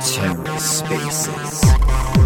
[0.00, 1.60] TerraSpaces.
[1.64, 2.25] Hello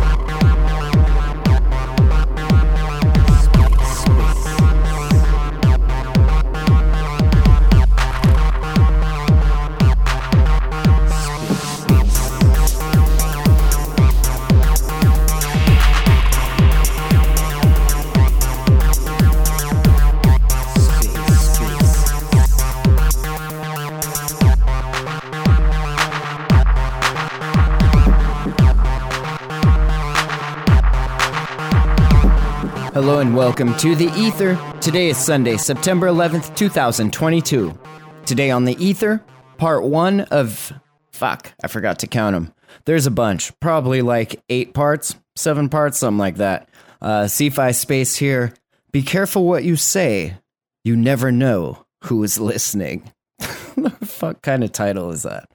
[33.31, 34.59] and welcome to The Ether.
[34.81, 37.79] Today is Sunday, September 11th, 2022.
[38.27, 39.23] Today on The Ether,
[39.57, 40.73] part one of.
[41.13, 42.53] Fuck, I forgot to count them.
[42.87, 46.71] There's a bunch, probably like eight parts, seven parts, something like that.
[47.01, 48.53] Uh, Cephii Space here.
[48.91, 50.37] Be careful what you say.
[50.83, 53.13] You never know who is listening.
[53.39, 55.49] the fuck kind of title is that?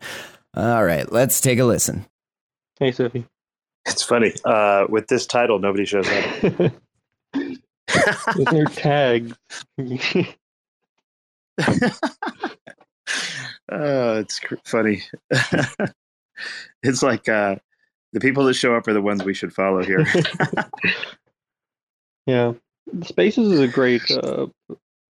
[0.54, 2.06] All right, let's take a listen.
[2.80, 3.26] Hey, Cephii.
[3.86, 4.34] It's funny.
[4.46, 6.72] Uh, with this title, nobody shows up.
[7.88, 9.36] There's no tag.
[13.72, 15.04] oh, it's cr- funny.
[16.84, 17.56] it's like uh,
[18.14, 20.06] the people that show up are the ones we should follow here.
[22.26, 22.54] yeah,
[23.04, 24.48] Spaces is a great uh,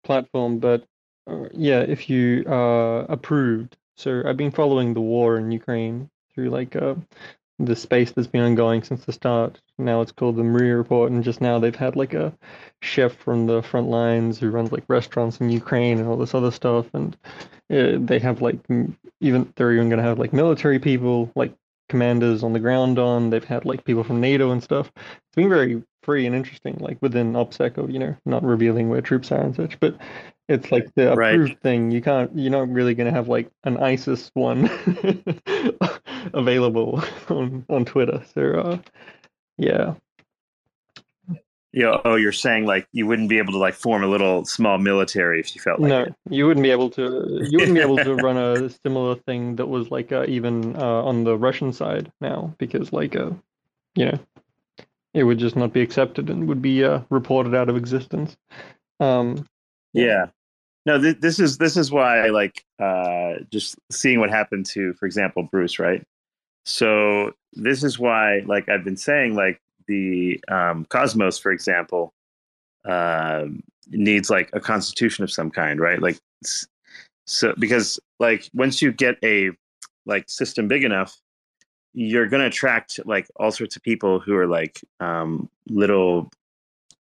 [0.04, 0.86] platform, but
[1.30, 3.78] uh, yeah, if you uh, approved.
[3.96, 6.96] So I've been following the war in Ukraine through like uh,
[7.60, 9.62] the space that's been ongoing since the start.
[9.78, 12.34] Now it's called the Maria Report, and just now they've had like a
[12.82, 16.52] chef from the front lines who runs like restaurants in Ukraine and all this other
[16.52, 17.16] stuff, and
[17.72, 18.60] uh, they have like
[19.20, 21.54] even they're even going to have like military people, like
[21.90, 23.30] commanders on the ground on.
[23.30, 24.92] They've had like people from NATO and stuff.
[24.96, 29.02] It's been very free and interesting, like within OPSEC of you know not revealing where
[29.02, 29.96] troops are and such, but
[30.50, 31.62] it's like the approved right.
[31.62, 31.92] thing.
[31.92, 32.32] You can't.
[32.36, 34.64] You're not really going to have like an ISIS one
[36.34, 38.24] available on on Twitter.
[38.34, 38.78] So uh,
[39.58, 39.96] yeah.
[41.72, 41.98] Yeah.
[42.06, 45.40] Oh, you're saying like you wouldn't be able to like form a little small military
[45.40, 46.16] if you felt like no, it.
[46.30, 47.40] you wouldn't be able to.
[47.50, 51.04] You wouldn't be able to run a similar thing that was like uh, even uh,
[51.04, 53.32] on the Russian side now because like uh,
[53.96, 54.20] you know,
[55.14, 58.38] it would just not be accepted and would be uh, reported out of existence.
[59.00, 59.48] Um,
[59.94, 60.28] yeah.
[60.86, 64.94] No, th- this is this is why I like uh, just seeing what happened to,
[64.94, 65.80] for example, Bruce.
[65.80, 66.04] Right.
[66.66, 72.14] So this is why, like I've been saying, like the um, cosmos, for example,
[72.86, 73.46] uh,
[73.90, 76.02] needs like a constitution of some kind, right?
[76.02, 76.18] Like
[77.26, 79.52] so because like once you get a
[80.06, 81.18] like system big enough
[81.94, 86.30] you're to attract like all sorts of people who are like um, little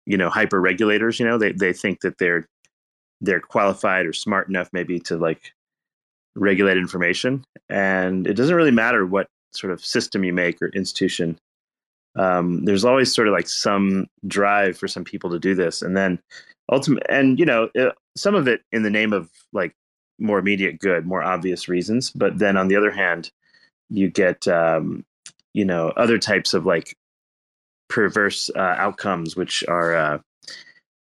[0.06, 2.48] you know hyper regulators you know they they think that they're
[3.22, 5.52] they're qualified or smart enough maybe to like
[6.36, 11.38] regulate information and it doesn't really matter what sort of system you make or institution
[12.16, 15.96] um, there's always sort of like some drive for some people to do this and
[15.96, 16.20] then
[16.72, 19.74] ultimate and you know it, some of it in the name of like
[20.20, 23.30] more immediate good more obvious reasons but then on the other hand
[23.90, 25.06] you get um,
[25.54, 26.96] you know other types of like
[27.90, 30.18] perverse uh, outcomes which are uh,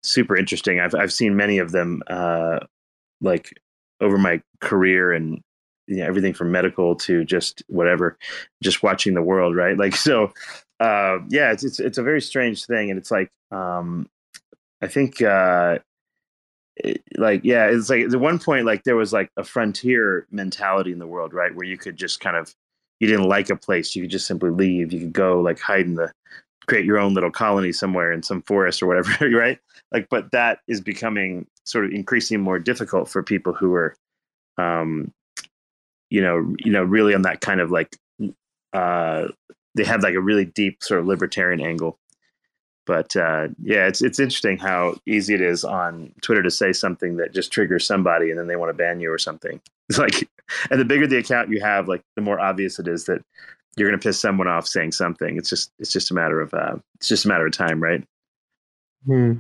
[0.02, 0.80] super interesting.
[0.80, 2.60] I've I've seen many of them uh,
[3.20, 3.52] like
[4.00, 5.40] over my career and
[5.90, 8.16] you know, everything from medical to just whatever,
[8.62, 9.76] just watching the world, right?
[9.76, 10.32] Like so,
[10.80, 14.08] uh, yeah, it's, it's it's a very strange thing, and it's like um,
[14.80, 15.78] I think uh,
[16.76, 20.92] it, like yeah, it's like at one point like there was like a frontier mentality
[20.92, 22.54] in the world, right, where you could just kind of
[23.00, 24.92] you didn't like a place, you could just simply leave.
[24.92, 26.12] You could go like hide in the
[26.70, 29.58] create your own little colony somewhere in some forest or whatever, right?
[29.92, 33.96] Like, but that is becoming sort of increasingly more difficult for people who are,
[34.56, 35.12] um,
[36.10, 37.97] you know, you know, really on that kind of like,
[38.72, 39.28] uh,
[39.75, 41.98] they have like a really deep sort of libertarian angle.
[42.87, 47.16] But uh, yeah, it's it's interesting how easy it is on Twitter to say something
[47.19, 49.61] that just triggers somebody, and then they want to ban you or something.
[49.90, 50.29] It's like,
[50.70, 53.25] and the bigger the account you have, like the more obvious it is that
[53.76, 55.37] you're going to piss someone off saying something.
[55.37, 58.05] It's just it's just a matter of uh, it's just a matter of time, right?
[59.05, 59.38] Hmm.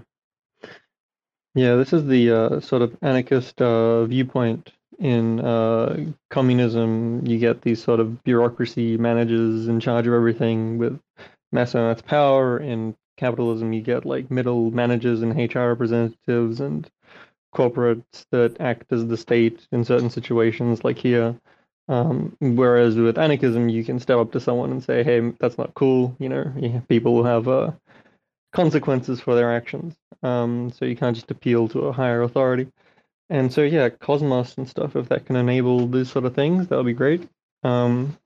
[1.54, 4.72] Yeah, this is the uh, sort of anarchist uh, viewpoint.
[5.00, 11.00] In uh, communism, you get these sort of bureaucracy managers in charge of everything with
[11.52, 12.58] mass amounts of power.
[12.58, 16.88] In capitalism, you get like middle managers and HR representatives and
[17.54, 21.34] corporates that act as the state in certain situations, like here.
[21.88, 25.74] Um, whereas with anarchism, you can step up to someone and say, "Hey, that's not
[25.74, 27.72] cool." You know, people will have uh,
[28.52, 29.94] consequences for their actions.
[30.22, 32.68] Um, so you can't just appeal to a higher authority.
[33.30, 34.96] And so yeah, Cosmos and stuff.
[34.96, 37.26] If that can enable these sort of things, that would be great.
[37.62, 38.18] Um,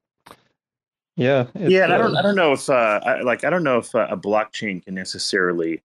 [1.16, 1.84] yeah, yeah.
[1.84, 4.08] I don't, uh, I don't know if, uh, I, like, I don't know if uh,
[4.10, 5.82] a blockchain can necessarily.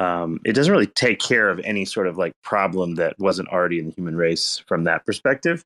[0.00, 3.78] Um, it doesn't really take care of any sort of like problem that wasn't already
[3.80, 5.64] in the human race from that perspective.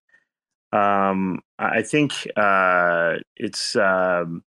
[0.72, 3.76] Um, I think uh, it's.
[3.76, 4.42] Um,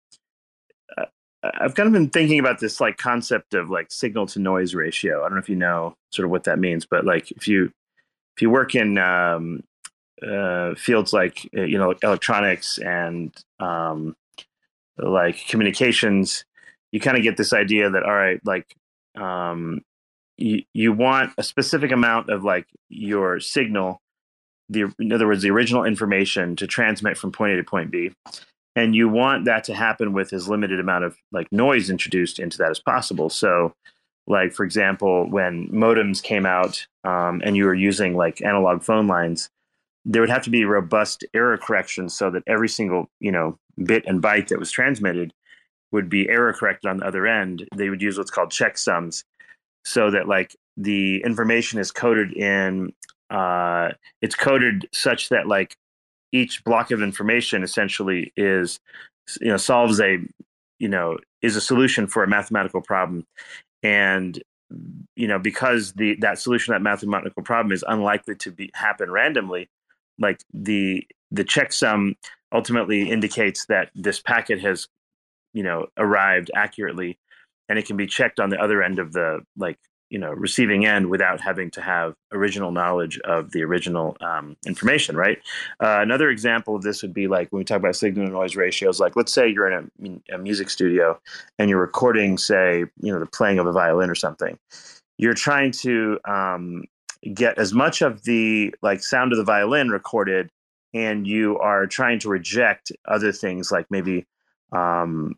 [1.42, 5.20] I've kind of been thinking about this like concept of like signal to noise ratio.
[5.20, 7.70] I don't know if you know sort of what that means, but like if you
[8.36, 9.62] if you work in um,
[10.22, 14.16] uh, fields like uh, you know electronics and um,
[14.98, 16.44] like communications,
[16.92, 18.74] you kind of get this idea that all right, like
[19.16, 19.82] um,
[20.36, 24.00] you you want a specific amount of like your signal,
[24.68, 28.12] the in other words, the original information to transmit from point A to point B,
[28.74, 32.58] and you want that to happen with as limited amount of like noise introduced into
[32.58, 33.30] that as possible.
[33.30, 33.74] So
[34.26, 39.06] like for example when modems came out um, and you were using like analog phone
[39.06, 39.50] lines
[40.04, 44.04] there would have to be robust error correction so that every single you know bit
[44.06, 45.32] and byte that was transmitted
[45.92, 47.66] would be error corrected on the other end.
[47.74, 49.22] They would use what's called checksums
[49.84, 52.92] so that like the information is coded in
[53.30, 53.90] uh,
[54.20, 55.76] it's coded such that like
[56.32, 58.80] each block of information essentially is
[59.40, 60.18] you know solves a
[60.78, 63.24] you know is a solution for a mathematical problem
[63.84, 64.42] and
[65.14, 69.68] you know because the that solution that mathematical problem is unlikely to be happen randomly
[70.18, 72.14] like the the checksum
[72.52, 74.88] ultimately indicates that this packet has
[75.52, 77.18] you know arrived accurately
[77.68, 79.78] and it can be checked on the other end of the like
[80.10, 85.16] you know receiving end without having to have original knowledge of the original um, information
[85.16, 85.38] right?
[85.80, 88.56] Uh, another example of this would be like when we talk about signal to noise
[88.56, 89.90] ratios like let's say you're in
[90.30, 91.18] a, a, music studio
[91.58, 94.58] and you're recording say you know the playing of a violin or something.
[95.16, 96.84] You're trying to um,
[97.32, 100.50] get as much of the like sound of the violin recorded
[100.92, 104.26] and you are trying to reject other things like maybe
[104.72, 105.34] um,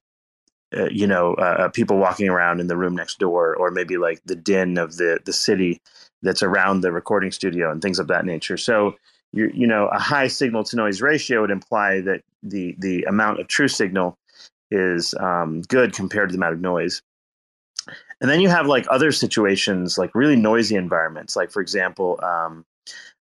[0.77, 3.97] uh, you know uh, uh, people walking around in the room next door or maybe
[3.97, 5.81] like the din of the the city
[6.23, 8.57] that's around the recording studio and things of that nature.
[8.57, 8.95] So
[9.33, 13.41] you you know a high signal to noise ratio would imply that the the amount
[13.41, 14.19] of true signal
[14.71, 17.03] is um, good compared to the amount of noise.
[18.21, 22.65] And then you have like other situations like really noisy environments like for example um,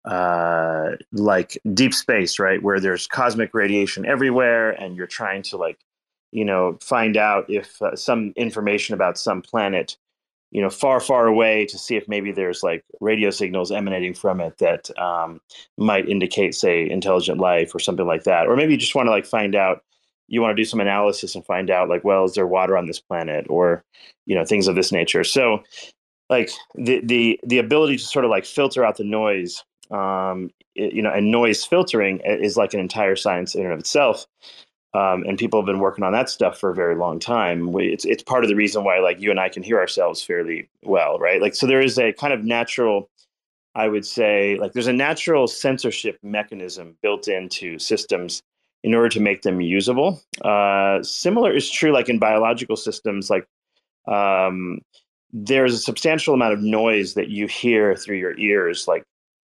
[0.06, 5.80] uh, like deep space right where there's cosmic radiation everywhere and you're trying to like
[6.36, 9.96] you know, find out if uh, some information about some planet,
[10.52, 14.42] you know, far, far away to see if maybe there's like radio signals emanating from
[14.42, 15.40] it that um,
[15.78, 18.48] might indicate, say, intelligent life or something like that.
[18.48, 19.82] Or maybe you just want to like find out,
[20.28, 22.86] you want to do some analysis and find out, like, well, is there water on
[22.86, 23.86] this planet or,
[24.26, 25.24] you know, things of this nature.
[25.24, 25.64] So,
[26.30, 31.02] like the the the ability to sort of like filter out the noise um, you
[31.02, 34.26] know, and noise filtering is like an entire science in and of itself.
[34.96, 37.74] Um, and people have been working on that stuff for a very long time.
[37.74, 40.24] We, it's it's part of the reason why like you and I can hear ourselves
[40.24, 41.42] fairly well, right?
[41.42, 43.10] Like so, there is a kind of natural,
[43.76, 48.42] I would say, like there's a natural censorship mechanism built into systems
[48.84, 50.22] in order to make them usable.
[50.44, 53.46] Uh, similar is true like in biological systems, like
[54.08, 54.80] um,
[55.34, 59.04] there's a substantial amount of noise that you hear through your ears, like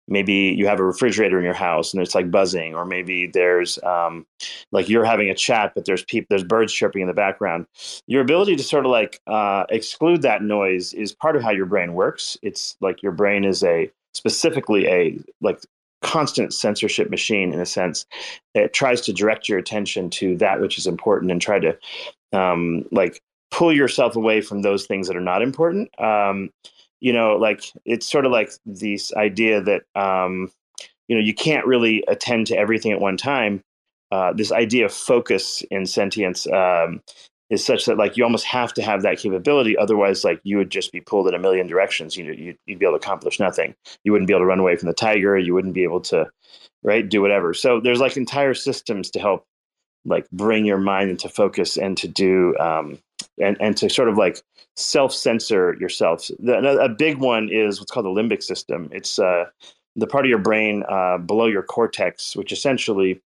[0.09, 3.83] maybe you have a refrigerator in your house and it's like buzzing or maybe there's
[3.83, 4.27] um,
[4.73, 7.67] like you're having a chat but there's people there's birds chirping in the background.
[8.07, 11.67] Your ability to sort of like uh, exclude that noise is part of how your
[11.67, 12.37] brain works.
[12.43, 15.61] It's like your brain is a specifically a like
[16.03, 18.07] constant censorship machine in a sense.
[18.55, 21.77] It tries to direct your attention to that which is important and try to
[22.33, 23.21] um, like
[23.51, 25.89] pull yourself away from those things that are not important.
[26.01, 26.51] Um,
[27.01, 30.51] you know, like it's sort of like this idea that um,
[31.09, 33.63] you know you can't really attend to everything at one time.
[34.13, 37.03] Uh, this idea of focus in sentience um,
[37.51, 39.77] is such that like you almost have to have that capability.
[39.77, 42.17] Otherwise, like you would just be pulled in a million directions.
[42.17, 43.75] You know, you'd, you'd be able to accomplish nothing.
[44.05, 45.37] You wouldn't be able to run away from the tiger.
[45.39, 46.31] You wouldn't be able to,
[46.83, 47.55] right, do whatever.
[47.55, 49.45] So there's like entire systems to help
[50.05, 52.99] like bring your mind into focus and to do um,
[53.39, 54.43] and and to sort of like
[54.77, 56.29] self censor yourself.
[56.39, 58.89] The, a big one is what's called the limbic system.
[58.93, 59.47] It's uh,
[59.97, 63.21] the part of your brain uh, below your cortex, which essentially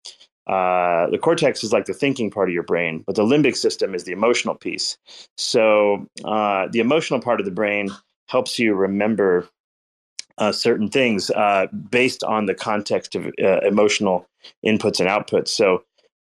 [0.47, 3.95] uh, the cortex is like the thinking part of your brain, but the limbic system
[3.95, 4.99] is the emotional piece.
[5.37, 7.91] So uh, the emotional part of the brain
[8.27, 9.49] helps you remember
[10.39, 14.27] uh, certain things uh, based on the context of uh, emotional
[14.65, 15.49] inputs and outputs.
[15.49, 15.85] So,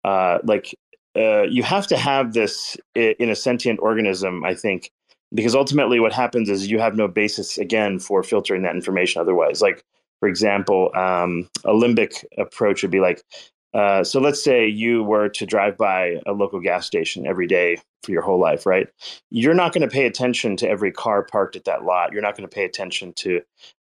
[0.04, 0.74] uh, like
[1.16, 4.92] uh, you have to have this in a sentient organism, I think,
[5.34, 9.60] because ultimately what happens is you have no basis again for filtering that information otherwise.
[9.60, 9.84] Like
[10.20, 13.24] for example, um, a limbic approach would be like,
[13.72, 17.78] uh, so let's say you were to drive by a local gas station every day
[18.02, 18.88] for your whole life, right?
[19.30, 22.12] You're not going to pay attention to every car parked at that lot.
[22.12, 23.40] You're not going to pay attention to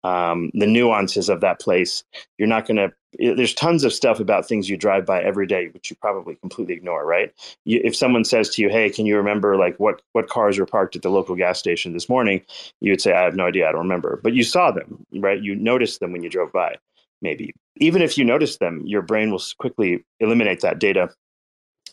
[0.04, 2.04] um, the nuances of that place.
[2.38, 2.92] You're not going to.
[3.20, 6.74] There's tons of stuff about things you drive by every day, which you probably completely
[6.76, 7.34] ignore, right?
[7.66, 10.66] You, if someone says to you, "Hey, can you remember like what what cars were
[10.66, 12.42] parked at the local gas station this morning?"
[12.80, 13.68] You would say, "I have no idea.
[13.68, 15.42] I don't remember." But you saw them, right?
[15.42, 16.78] You noticed them when you drove by.
[17.22, 21.10] Maybe even if you notice them, your brain will quickly eliminate that data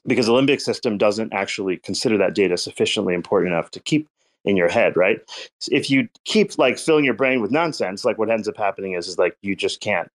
[0.06, 4.08] because the limbic system doesn't actually consider that data sufficiently important enough to keep
[4.48, 5.20] in your head, right?
[5.70, 9.06] If you keep like filling your brain with nonsense, like what ends up happening is
[9.06, 10.10] is like you just can't.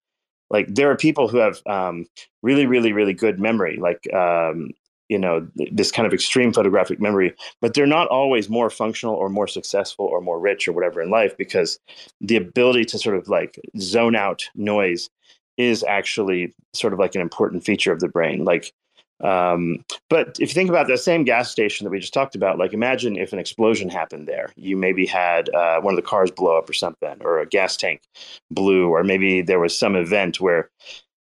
[0.48, 2.06] Like there are people who have um,
[2.42, 4.70] really, really, really good memory, like um,
[5.10, 9.28] you know this kind of extreme photographic memory, but they're not always more functional or
[9.28, 11.78] more successful or more rich or whatever in life because
[12.22, 15.10] the ability to sort of like zone out noise
[15.58, 18.44] is actually sort of like an important feature of the brain.
[18.44, 18.72] Like
[19.22, 22.58] um, but if you think about the same gas station that we just talked about,
[22.58, 24.52] like imagine if an explosion happened there.
[24.56, 27.76] You maybe had uh, one of the cars blow up or something, or a gas
[27.76, 28.02] tank
[28.50, 30.70] blew, or maybe there was some event where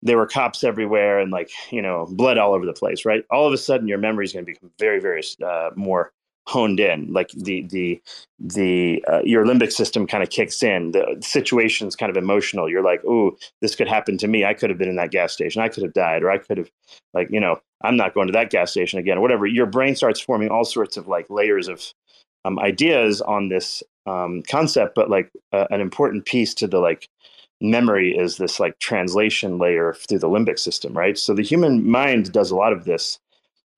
[0.02, 3.04] there were cops everywhere and like you know blood all over the place.
[3.04, 3.24] Right?
[3.30, 6.12] All of a sudden, your memory is going to become very, very uh, more
[6.46, 8.00] honed in like the the
[8.38, 12.68] the uh, your limbic system kind of kicks in the situation's kind of emotional.
[12.68, 14.44] You're like oh this could happen to me.
[14.44, 15.62] I could have been in that gas station.
[15.62, 16.70] I could have died or i could have
[17.14, 19.46] like you know i'm not going to that gas station again or whatever.
[19.46, 21.92] Your brain starts forming all sorts of like layers of
[22.44, 27.08] um, ideas on this um, concept but like uh, an important piece to the like
[27.60, 31.18] memory is this like translation layer through the limbic system right?
[31.18, 33.20] So the human mind does a lot of this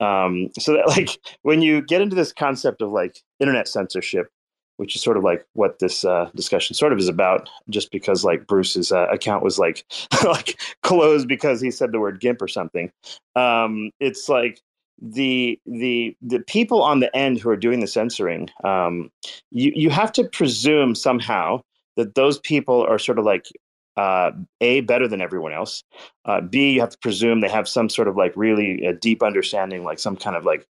[0.02, 1.11] um, so that like
[1.42, 4.28] when you get into this concept of like internet censorship,
[4.76, 8.25] which is sort of like what this uh, discussion sort of is about, just because
[8.25, 9.85] like Bruce's uh, account was like
[10.25, 12.90] like closed because he said the word GIMP or something.
[13.37, 14.61] Um, it's like
[15.00, 19.11] the the the people on the end who are doing the censoring, um,
[19.50, 21.61] you you have to presume somehow
[21.97, 23.47] that those people are sort of like
[23.96, 24.30] uh,
[24.61, 25.84] a better than everyone else.
[26.25, 29.22] Uh, b you have to presume they have some sort of like really a deep
[29.22, 30.66] understanding like some kind of like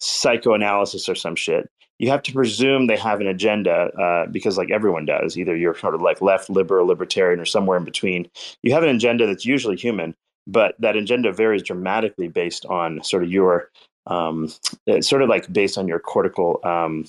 [0.00, 1.68] psychoanalysis or some shit.
[1.98, 5.38] You have to presume they have an agenda uh, because like everyone does.
[5.38, 8.28] Either you're sort of like left liberal libertarian or somewhere in between.
[8.62, 10.14] You have an agenda that's usually human
[10.46, 13.70] but that agenda varies dramatically based on sort of your
[14.06, 14.52] um,
[14.86, 17.06] it's sort of like based on your cortical um,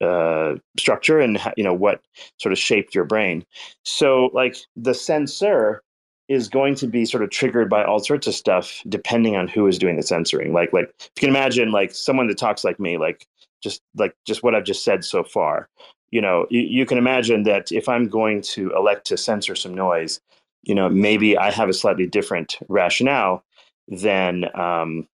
[0.00, 2.00] uh, structure and you know what
[2.38, 3.44] sort of shaped your brain.
[3.84, 5.82] So like the censor
[6.28, 9.66] is going to be sort of triggered by all sorts of stuff depending on who
[9.66, 10.52] is doing the censoring.
[10.52, 13.26] Like like if you can imagine like someone that talks like me, like
[13.62, 15.68] just like just what I've just said so far.
[16.10, 19.74] You know, you, you can imagine that if I'm going to elect to censor some
[19.74, 20.20] noise,
[20.62, 23.44] you know, maybe I have a slightly different rationale
[23.88, 25.06] than um,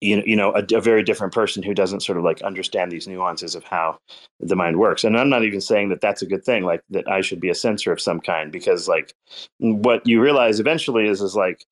[0.00, 2.90] you, know, you know a, a, very different person who doesn't sort of like understand
[2.90, 3.98] these nuances of how
[4.40, 5.04] the mind works.
[5.04, 7.50] And i'm not even saying that that's a good thing like that i should be
[7.50, 9.14] a censor of some kind because like
[9.58, 11.64] what you realize eventually is is like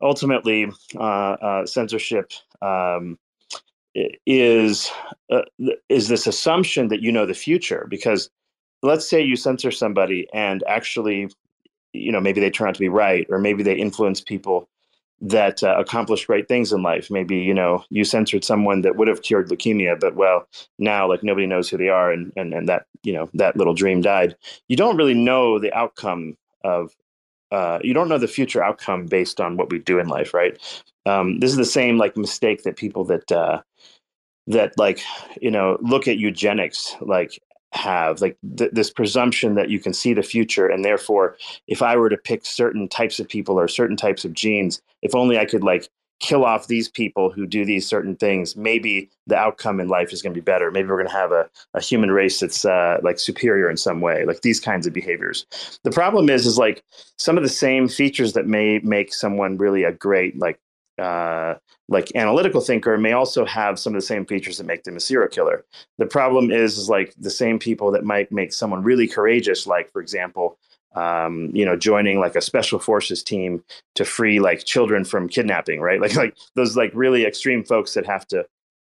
[0.00, 3.18] ultimately uh, uh, censorship um,
[4.26, 4.90] is
[5.30, 5.42] uh,
[5.88, 7.86] is this assumption that you know the future.
[7.88, 8.30] Because
[8.82, 11.30] let's say you censor somebody and actually
[11.92, 14.68] you know maybe they turn out to be right or maybe they influence people
[15.20, 17.10] that uh, accomplished great things in life.
[17.10, 20.46] Maybe you know you censored someone that would have cured leukemia, but well,
[20.78, 23.74] now like nobody knows who they are, and and and that you know that little
[23.74, 24.36] dream died.
[24.68, 26.92] You don't really know the outcome of.
[27.52, 30.58] Uh, you don't know the future outcome based on what we do in life, right?
[31.06, 33.60] Um, this is the same like mistake that people that uh,
[34.46, 35.00] that like
[35.40, 37.40] you know look at eugenics like
[37.74, 41.96] have like th- this presumption that you can see the future and therefore if i
[41.96, 45.44] were to pick certain types of people or certain types of genes if only i
[45.44, 45.88] could like
[46.20, 50.22] kill off these people who do these certain things maybe the outcome in life is
[50.22, 50.70] going to be better.
[50.70, 54.00] Maybe we're going to have a, a human race that's uh, like superior in some
[54.00, 55.46] way like these kinds of behaviors.
[55.82, 56.84] The problem is is like
[57.18, 60.60] some of the same features that may make someone really a great like
[60.98, 61.54] uh,
[61.88, 65.00] like analytical thinker may also have some of the same features that make them a
[65.00, 65.64] serial killer.
[65.98, 69.92] The problem is, is like the same people that might make someone really courageous, like
[69.92, 70.58] for example,
[70.94, 73.62] um, you know, joining like a special forces team
[73.96, 76.00] to free like children from kidnapping, right?
[76.04, 78.46] Like like those like really extreme folks that have to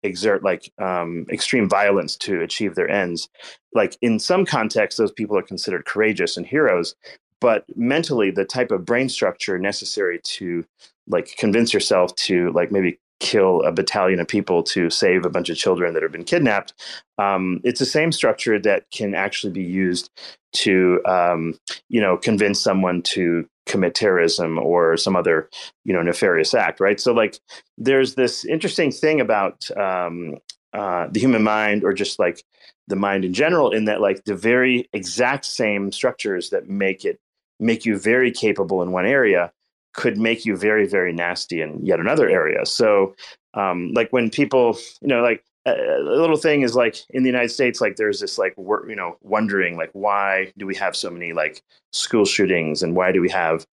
[0.02, 3.28] exert like um, extreme violence to achieve their ends.
[3.74, 6.94] Like in some contexts, those people are considered courageous and heroes,
[7.40, 10.64] but mentally, the type of brain structure necessary to
[11.10, 15.50] like convince yourself to like maybe kill a battalion of people to save a bunch
[15.50, 16.72] of children that have been kidnapped.
[17.18, 20.10] Um, it's the same structure that can actually be used
[20.52, 25.48] to, um, you know, convince someone to commit terrorism or some other,
[25.84, 26.98] you know, nefarious act, right?
[26.98, 27.38] So, like,
[27.78, 30.38] there's this interesting thing about um,
[30.72, 32.42] uh, the human mind, or just like
[32.88, 37.20] the mind in general, in that, like, the very exact same structures that make it
[37.60, 39.52] make you very capable in one area
[39.92, 42.64] could make you very very nasty in yet another area.
[42.66, 43.14] So
[43.54, 47.50] um, like when people you know like a, little thing is like in the united
[47.50, 51.10] states like there's this like we're you know wondering like why do we have so
[51.10, 53.66] many like school shootings and why do we have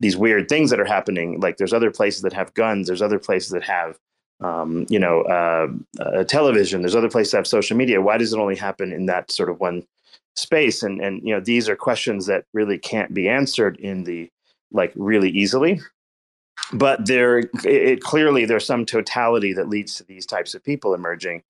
[0.00, 1.40] these weird things that are happening?
[1.40, 3.98] Like there's other places that have guns there's other places that have
[4.40, 8.02] um, you know uh, television there's other places that have social media.
[8.02, 9.86] Why does it only happen in that sort of one
[10.36, 10.82] space?
[10.82, 14.28] And and you know these are questions that really can't be answered in the
[14.74, 15.80] like really easily.
[16.72, 21.42] But there it, clearly there's some totality that leads to these types of people emerging.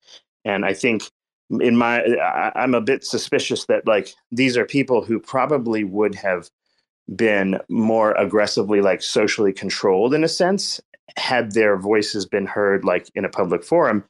[0.45, 1.03] And i think
[1.59, 6.15] in my I, i'm a bit suspicious that like these are people who probably would
[6.15, 6.49] have
[7.15, 10.81] been more aggressively like socially controlled in a sense
[11.17, 14.03] had their voices been heard like in a public forum.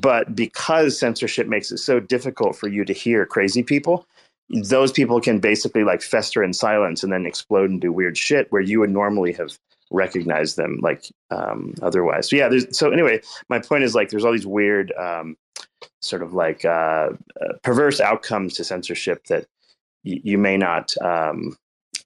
[0.00, 4.06] But because censorship makes it so difficult for you to hear crazy people
[4.48, 8.50] those people can basically like fester in silence and then explode and do weird shit
[8.50, 9.58] where you would normally have
[9.90, 12.28] recognized them like um, otherwise.
[12.28, 15.36] So yeah, there's so anyway, my point is like there's all these weird um,
[16.00, 17.10] sort of like uh,
[17.40, 19.46] uh, perverse outcomes to censorship that
[20.04, 21.56] y- you may not um,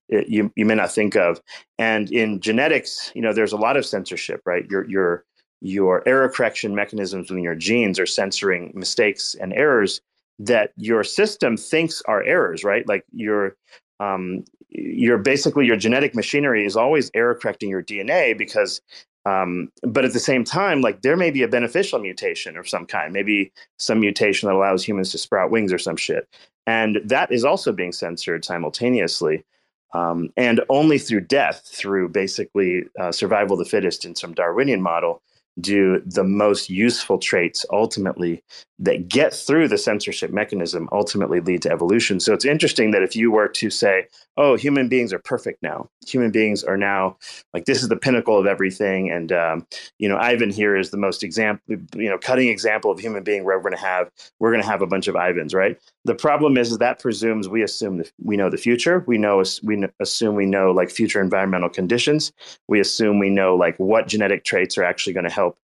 [0.08, 1.40] it, you you may not think of.
[1.78, 4.66] And in genetics, you know, there's a lot of censorship, right?
[4.70, 5.24] Your your
[5.62, 10.00] your error correction mechanisms within your genes are censoring mistakes and errors
[10.40, 12.86] that your system thinks are errors, right?
[12.88, 13.56] Like your
[14.00, 18.80] um, your basically your genetic machinery is always error correcting your DNA because
[19.26, 22.86] um, but at the same time, like there may be a beneficial mutation of some
[22.86, 26.26] kind, maybe some mutation that allows humans to sprout wings or some shit.
[26.66, 29.44] And that is also being censored simultaneously.
[29.92, 34.80] Um, and only through death, through basically uh, survival of the fittest in some Darwinian
[34.80, 35.20] model,
[35.60, 38.42] do the most useful traits ultimately
[38.78, 42.18] that get through the censorship mechanism ultimately lead to evolution.
[42.18, 45.88] So it's interesting that if you were to say, oh, human beings are perfect now,
[46.06, 47.18] human beings are now
[47.52, 49.10] like this is the pinnacle of everything.
[49.10, 49.66] And, um,
[49.98, 53.44] you know, Ivan here is the most example, you know, cutting example of human being
[53.44, 55.78] we're going to have, we're going to have a bunch of Ivans, right?
[56.06, 59.04] The problem is, is that presumes we assume that we know the future.
[59.06, 62.32] We know, we assume we know like future environmental conditions.
[62.68, 65.58] We assume we know like what genetic traits are actually going to help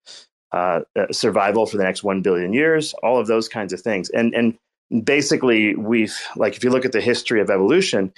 [0.52, 4.10] uh, uh, survival for the next 1 billion years, all of those kinds of things.
[4.10, 8.12] And, and basically, we've, like, if you look at the history of evolution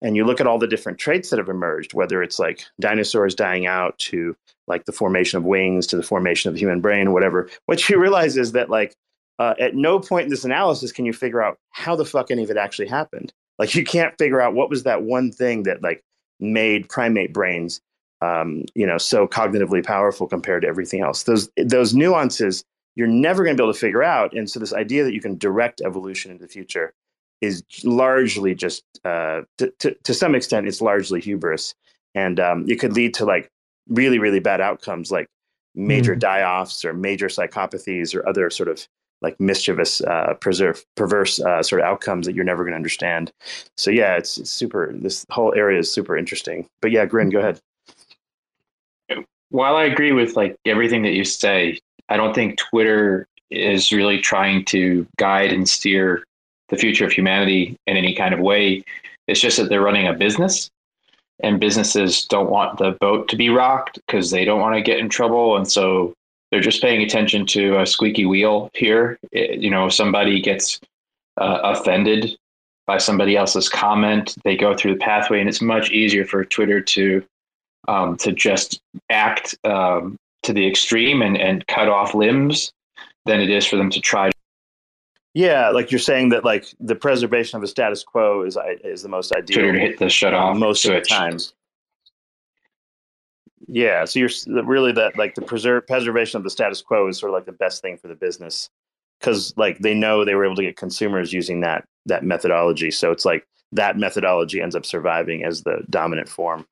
[0.00, 3.34] and you look at all the different traits that have emerged, whether it's like dinosaurs
[3.34, 7.12] dying out to like the formation of wings to the formation of the human brain,
[7.12, 8.96] whatever, what you realize is that, like,
[9.38, 12.44] uh, at no point in this analysis can you figure out how the fuck any
[12.44, 13.32] of it actually happened.
[13.58, 16.02] Like, you can't figure out what was that one thing that, like,
[16.40, 17.80] made primate brains
[18.24, 21.24] um, you know, so cognitively powerful compared to everything else.
[21.24, 22.64] Those those nuances
[22.96, 25.20] you're never going to be able to figure out, and so this idea that you
[25.20, 26.92] can direct evolution into the future
[27.40, 31.74] is largely just uh, to, to, to some extent it's largely hubris,
[32.14, 33.50] and um, it could lead to like
[33.88, 35.26] really really bad outcomes like
[35.74, 36.20] major mm.
[36.20, 38.86] die-offs or major psychopathies or other sort of
[39.22, 43.32] like mischievous, uh, preserve, perverse uh, sort of outcomes that you're never going to understand.
[43.76, 44.92] So yeah, it's, it's, super.
[44.94, 46.66] This whole area is super interesting.
[46.82, 47.60] But yeah, Grin, go ahead
[49.54, 54.18] while I agree with like everything that you say, I don't think Twitter is really
[54.18, 56.24] trying to guide and steer
[56.70, 58.82] the future of humanity in any kind of way.
[59.28, 60.70] It's just that they're running a business
[61.40, 64.98] and businesses don't want the boat to be rocked because they don't want to get
[64.98, 65.56] in trouble.
[65.56, 66.14] And so
[66.54, 69.18] they're just paying attention to a squeaky wheel here.
[69.32, 70.78] It, you know, somebody gets
[71.36, 72.38] uh, offended
[72.86, 76.80] by somebody else's comment, they go through the pathway, and it's much easier for Twitter
[76.80, 77.24] to
[77.88, 82.72] um, to just act um, to the extreme and, and cut off limbs
[83.26, 84.30] than it is for them to try.
[85.32, 89.08] Yeah, like you're saying that like the preservation of a status quo is is the
[89.08, 89.56] most ideal.
[89.56, 90.98] Twitter to hit the shut off most switch.
[90.98, 91.52] of the times.
[93.66, 94.30] Yeah, so you're
[94.64, 97.52] really that like the preserve preservation of the status quo is sort of like the
[97.52, 98.68] best thing for the business
[99.18, 102.90] because like they know they were able to get consumers using that that methodology.
[102.90, 106.66] So it's like that methodology ends up surviving as the dominant form.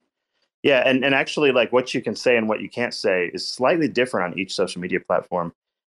[0.62, 3.49] Yeah, and, and actually, like what you can say and what you can't say is
[3.49, 5.53] slightly different on each social media platform,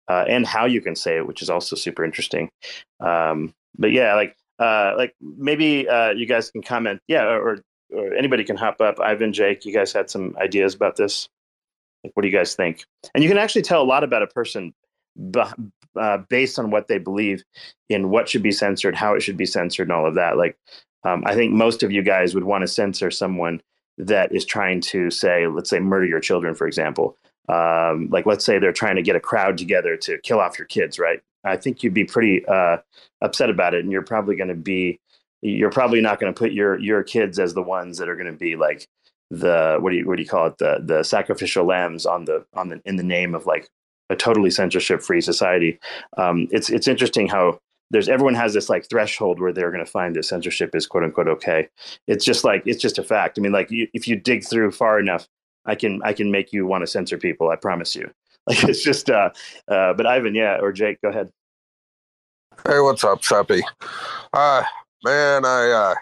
[0.08, 2.48] uh, and how you can say it, which is also super interesting.
[3.00, 7.00] Um, but yeah, like uh, like maybe uh, you guys can comment.
[7.08, 7.58] Yeah, or, or
[8.16, 9.00] anybody can hop up.
[9.00, 11.28] Ivan, Jake, you guys had some ideas about this.
[12.02, 12.84] Like, what do you guys think?
[13.14, 14.74] And you can actually tell a lot about a person
[15.96, 17.44] uh, based on what they believe
[17.88, 20.36] in what should be censored, how it should be censored, and all of that.
[20.36, 20.58] Like,
[21.04, 23.60] um, I think most of you guys would want to censor someone
[23.98, 27.16] that is trying to say, let's say, murder your children, for example.
[27.48, 30.66] Um, like, let's say they're trying to get a crowd together to kill off your
[30.66, 31.20] kids, right?
[31.44, 32.78] I think you'd be pretty uh,
[33.20, 34.98] upset about it, and you're probably going to be,
[35.44, 38.32] you're probably not going to put your your kids as the ones that are going
[38.32, 38.88] to be like
[39.30, 42.44] the what do you what do you call it the the sacrificial lambs on the
[42.54, 43.68] on the in the name of like
[44.10, 45.78] a totally censorship free society.
[46.16, 47.58] Um, it's it's interesting how
[47.90, 51.04] there's everyone has this like threshold where they're going to find that censorship is quote
[51.04, 51.68] unquote okay.
[52.06, 53.38] It's just like it's just a fact.
[53.38, 55.28] I mean, like you, if you dig through far enough,
[55.66, 57.50] I can I can make you want to censor people.
[57.50, 58.10] I promise you.
[58.46, 59.08] Like it's just.
[59.08, 59.30] Uh,
[59.68, 61.30] uh, but Ivan, yeah, or Jake, go ahead.
[62.66, 63.62] Hey, what's up, Cephii?
[64.34, 64.64] Uh,
[65.04, 65.94] man, I uh,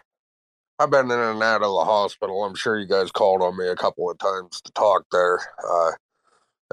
[0.78, 2.44] I've been in and out of the hospital.
[2.44, 5.40] I'm sure you guys called on me a couple of times to talk there.
[5.68, 5.90] Uh,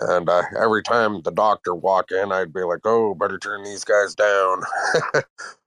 [0.01, 3.83] and uh, every time the doctor walk in, I'd be like, "Oh, better turn these
[3.83, 4.61] guys down."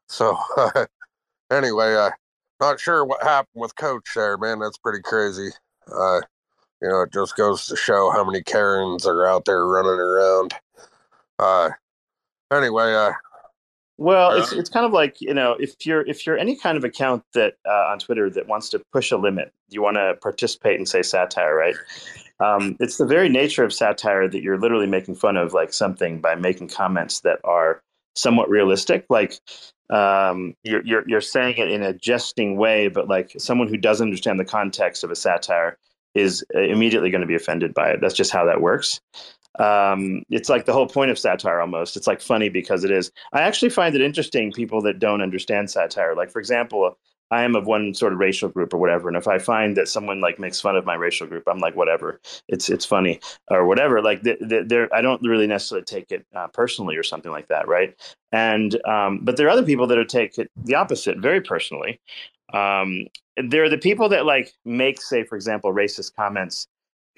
[0.08, 0.86] so, uh,
[1.50, 2.10] anyway, uh,
[2.60, 4.60] not sure what happened with Coach there, man.
[4.60, 5.50] That's pretty crazy.
[5.86, 6.20] Uh,
[6.80, 10.54] you know, it just goes to show how many Karens are out there running around.
[11.38, 11.70] Uh,
[12.52, 13.12] anyway, uh,
[13.98, 16.84] well, it's it's kind of like you know if you're if you're any kind of
[16.84, 20.76] account that uh, on Twitter that wants to push a limit, you want to participate
[20.76, 21.76] and say satire, right?
[22.40, 26.20] Um, it's the very nature of satire that you're literally making fun of like something
[26.20, 27.82] by making comments that are
[28.14, 29.06] somewhat realistic.
[29.08, 29.38] Like
[29.90, 34.06] um, you're, you're you're saying it in a jesting way, but like someone who doesn't
[34.06, 35.78] understand the context of a satire
[36.14, 38.00] is immediately going to be offended by it.
[38.00, 39.00] That's just how that works.
[39.58, 41.96] Um, it's like the whole point of satire almost.
[41.96, 43.10] It's like funny because it is.
[43.32, 46.14] I actually find it interesting people that don't understand satire.
[46.14, 46.96] Like for example,
[47.30, 49.88] I am of one sort of racial group or whatever, and if I find that
[49.88, 53.66] someone like makes fun of my racial group, I'm like, whatever, it's it's funny or
[53.66, 54.02] whatever.
[54.02, 57.94] Like there, I don't really necessarily take it uh, personally or something like that, right?
[58.32, 62.00] And um, but there are other people that are take it the opposite, very personally.
[62.52, 66.68] Um, there are the people that like make, say, for example, racist comments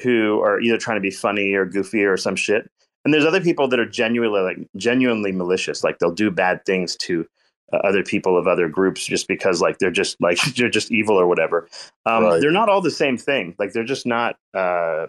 [0.00, 2.70] who are either trying to be funny or goofy or some shit.
[3.04, 6.96] And there's other people that are genuinely like genuinely malicious, like they'll do bad things
[6.96, 7.26] to
[7.72, 11.18] uh, other people of other groups just because like they're just like they're just evil
[11.18, 11.68] or whatever.
[12.06, 12.40] Um, right.
[12.40, 13.54] They're not all the same thing.
[13.58, 14.36] Like they're just not.
[14.52, 15.06] Uh,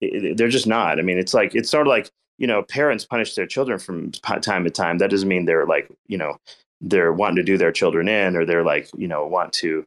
[0.00, 0.98] they're just not.
[0.98, 4.10] I mean, it's like it's sort of like you know parents punish their children from
[4.12, 4.98] time to time.
[4.98, 6.38] That doesn't mean they're like you know
[6.80, 9.86] they're wanting to do their children in or they're like you know want to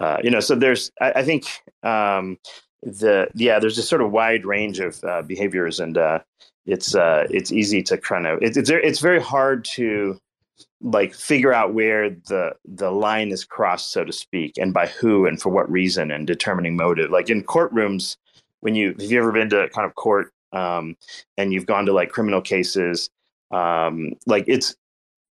[0.00, 0.40] uh, you know.
[0.40, 1.46] So there's I, I think
[1.82, 2.38] um,
[2.82, 6.20] the yeah there's a sort of wide range of uh, behaviors and uh,
[6.66, 10.18] it's uh, it's easy to kind of it's it's it's very hard to
[10.80, 15.26] like figure out where the the line is crossed so to speak and by who
[15.26, 17.10] and for what reason and determining motive.
[17.10, 18.16] Like in courtrooms
[18.60, 20.96] when you have you ever been to kind of court um,
[21.36, 23.10] and you've gone to like criminal cases
[23.50, 24.76] um, like it's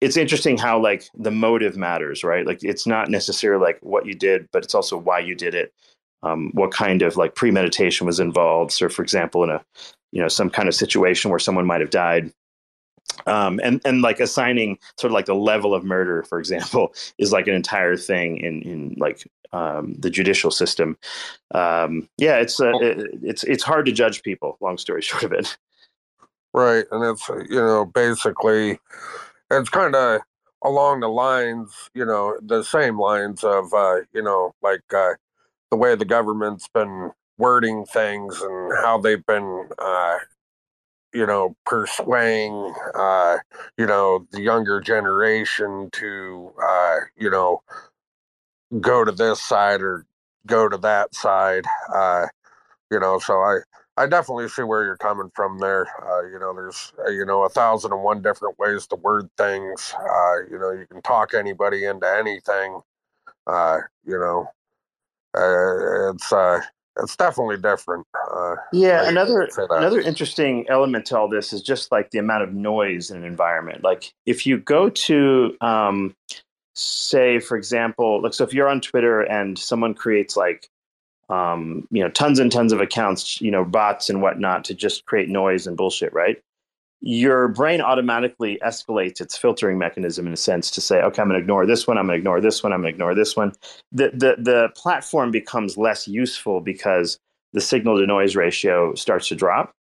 [0.02, 2.46] it's interesting how like the motive matters right?
[2.46, 5.72] Like it's not necessarily like what you did but it's also why you did it
[6.28, 9.64] um, what kind of like premeditation was involved so for example in a
[10.12, 12.32] you know some kind of situation where someone might have died
[13.26, 17.32] um, and and like assigning sort of like the level of murder, for example, is
[17.32, 20.98] like an entire thing in in like um, the judicial system.
[21.54, 24.58] Um, yeah, it's uh, it, it's it's hard to judge people.
[24.62, 25.58] Long story short of it.
[26.54, 28.80] Right, and it's you know basically
[29.52, 30.22] it's kind of
[30.64, 35.14] along the lines, you know, the same lines of uh, you know like uh,
[35.72, 40.18] the way the government's been wording things and how they've been uh,
[41.14, 43.38] you know, persuading, uh,
[43.78, 47.62] you know, the younger generation to, uh, you know,
[48.82, 50.06] go to this side or
[50.46, 51.66] go to that side.
[51.94, 52.28] Uh,
[52.92, 53.60] you know, so I,
[53.98, 55.88] I definitely see where you're coming from there.
[56.06, 59.30] Uh, you know, there's, uh, you know, a thousand and one different ways to word
[59.38, 59.96] things.
[60.00, 62.82] Uh, you know, you can talk anybody into anything.
[63.48, 64.48] Uh, you know,
[65.38, 66.62] uh, it's, uh,
[67.02, 68.06] it's definitely different.
[68.32, 72.54] Uh, yeah, another another interesting element to all this is just like the amount of
[72.54, 73.84] noise in an environment.
[73.84, 76.16] Like if you go to, um,
[76.76, 80.70] say, for example, like so if you're on Twitter and someone creates like,
[81.30, 85.06] um, you know, tons and tons of accounts, you know, bots and whatnot to just
[85.06, 86.42] create noise and bullshit, right?
[87.02, 91.40] Your brain automatically escalates its filtering mechanism in a sense to say, okay, I'm going
[91.40, 93.36] to ignore this one, I'm going to ignore this one, I'm going to ignore this
[93.36, 93.54] one.
[93.92, 97.20] The, the, the platform becomes less useful because
[97.54, 99.72] the signal to noise ratio starts to drop.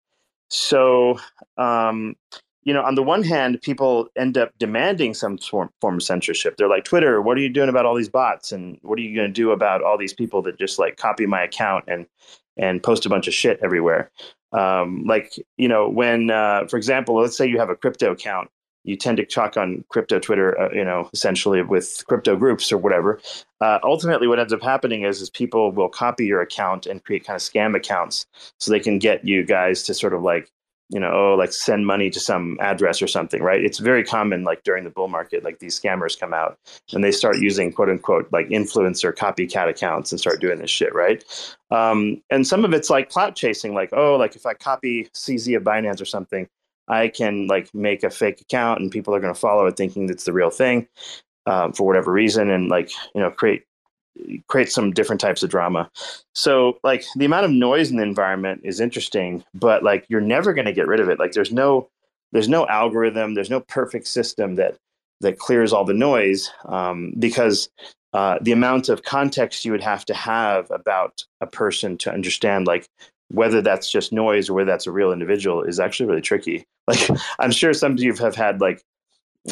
[0.49, 1.19] So,
[1.57, 2.15] um,
[2.63, 6.55] you know, on the one hand, people end up demanding some form, form of censorship.
[6.57, 8.51] They're like, Twitter, what are you doing about all these bots?
[8.51, 11.25] And what are you going to do about all these people that just like copy
[11.25, 12.05] my account and,
[12.57, 14.11] and post a bunch of shit everywhere?
[14.57, 18.49] Um, like you know, when uh, for example, let's say you have a crypto account,
[18.83, 22.77] you tend to chalk on crypto Twitter, uh, you know, essentially with crypto groups or
[22.77, 23.19] whatever.
[23.61, 27.25] Uh, ultimately, what ends up happening is, is people will copy your account and create
[27.25, 28.25] kind of scam accounts
[28.57, 30.49] so they can get you guys to sort of like
[30.89, 33.63] you know, oh, like send money to some address or something, right?
[33.63, 36.57] It's very common, like during the bull market, like these scammers come out
[36.93, 40.93] and they start using quote unquote like influencer copycat accounts and start doing this shit,
[40.95, 41.23] right?
[41.71, 45.57] Um, and some of it's like clout chasing, like, oh, like if I copy CZ
[45.57, 46.47] of Binance or something,
[46.87, 50.09] I can like make a fake account and people are going to follow it thinking
[50.09, 50.87] it's the real thing
[51.45, 53.63] um, for whatever reason and like, you know, create
[54.47, 55.89] create some different types of drama.
[56.33, 60.53] So like the amount of noise in the environment is interesting, but like you're never
[60.53, 61.19] going to get rid of it.
[61.19, 61.89] Like there's no
[62.31, 64.77] there's no algorithm, there's no perfect system that
[65.21, 67.69] that clears all the noise um, because
[68.13, 72.67] uh, the amount of context you would have to have about a person to understand
[72.67, 72.87] like
[73.29, 76.65] whether that's just noise or whether that's a real individual is actually really tricky.
[76.89, 78.81] Like I'm sure some of you have had like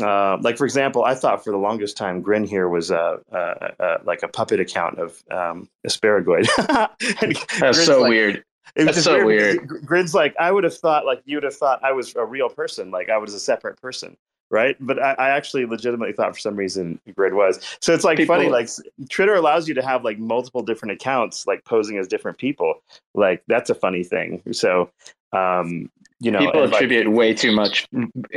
[0.02, 3.74] uh, like for example, I thought for the longest time Grin here was a, a,
[3.80, 6.48] a like a puppet account of um, Asparagoid.
[7.60, 8.44] That's so like, weird.
[8.76, 9.70] It was That's so weird.
[9.70, 9.86] weird.
[9.86, 12.50] Grin's like I would have thought like you would have thought I was a real
[12.50, 14.18] person, like I was a separate person,
[14.50, 14.76] right?
[14.82, 17.62] But I, I actually legitimately thought for some reason Grin was.
[17.80, 18.70] So it's like people, funny, like
[19.10, 22.82] Twitter allows you to have like multiple different accounts, like posing as different people.
[23.14, 24.42] Like that's a funny thing.
[24.52, 24.90] So
[25.32, 27.88] um, you know, people attribute like, way too much.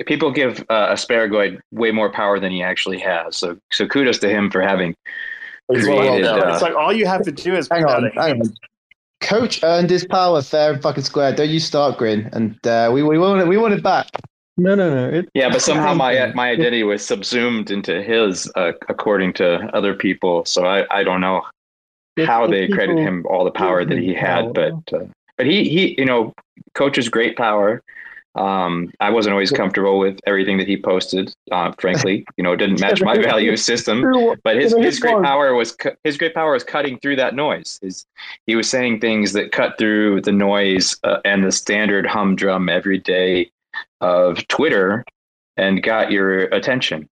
[0.06, 3.36] People give uh, Asparagoid way more power than he actually has.
[3.36, 4.94] So, so kudos to him for having
[5.70, 6.24] created.
[6.24, 8.54] Well, uh, it's like all you have to do is hang on, hang on.
[9.20, 11.34] Coach earned his power fair and fucking square.
[11.34, 12.28] Don't you start, Grin?
[12.32, 13.48] And uh, we we want it.
[13.48, 14.08] We want it back.
[14.56, 15.18] No, no, no.
[15.18, 19.94] It, yeah, but somehow my my identity was subsumed into his, uh, according to other
[19.94, 20.44] people.
[20.44, 21.42] So I, I don't know
[22.26, 25.04] how they credit him all the power that he had, but uh,
[25.38, 26.34] but he he you know
[26.74, 27.82] coach's great power.
[28.34, 31.34] Um, I wasn't always comfortable with everything that he posted.
[31.50, 34.04] Uh, frankly, you know, it didn't match my value system.
[34.44, 37.78] But his, his great power was his great power was cutting through that noise.
[37.82, 38.06] His,
[38.46, 42.98] he was saying things that cut through the noise uh, and the standard humdrum every
[42.98, 43.50] day
[44.00, 45.04] of Twitter
[45.56, 47.08] and got your attention.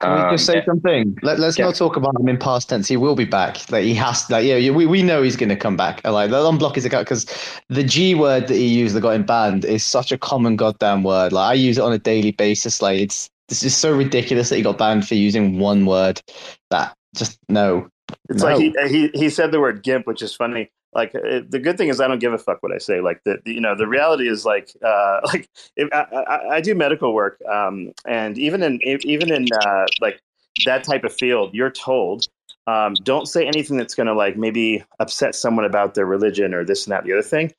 [0.00, 1.18] Can we just say um, something?
[1.22, 1.66] Let, us yeah.
[1.66, 2.88] not talk about him in past tense.
[2.88, 3.70] He will be back.
[3.70, 4.28] Like he has.
[4.30, 6.02] Like yeah, we, we know he's going to come back.
[6.06, 7.26] Like the unblock is a account because
[7.68, 11.02] the G word that he used that got him banned is such a common goddamn
[11.02, 11.32] word.
[11.32, 12.80] Like I use it on a daily basis.
[12.80, 16.22] Like it's this is so ridiculous that he got banned for using one word.
[16.70, 17.88] That just no.
[18.30, 18.48] It's no.
[18.48, 21.78] like he, he he said the word gimp, which is funny like it, the good
[21.78, 23.00] thing is I don't give a fuck what I say.
[23.00, 26.60] Like the, the you know the reality is like uh, like if I, I, I,
[26.60, 30.20] do medical work um, and even in even in uh, like
[30.64, 32.26] that type of field, you're told
[32.66, 36.64] um, don't say anything that's going to like maybe upset someone about their religion or
[36.64, 37.52] this and that the other thing.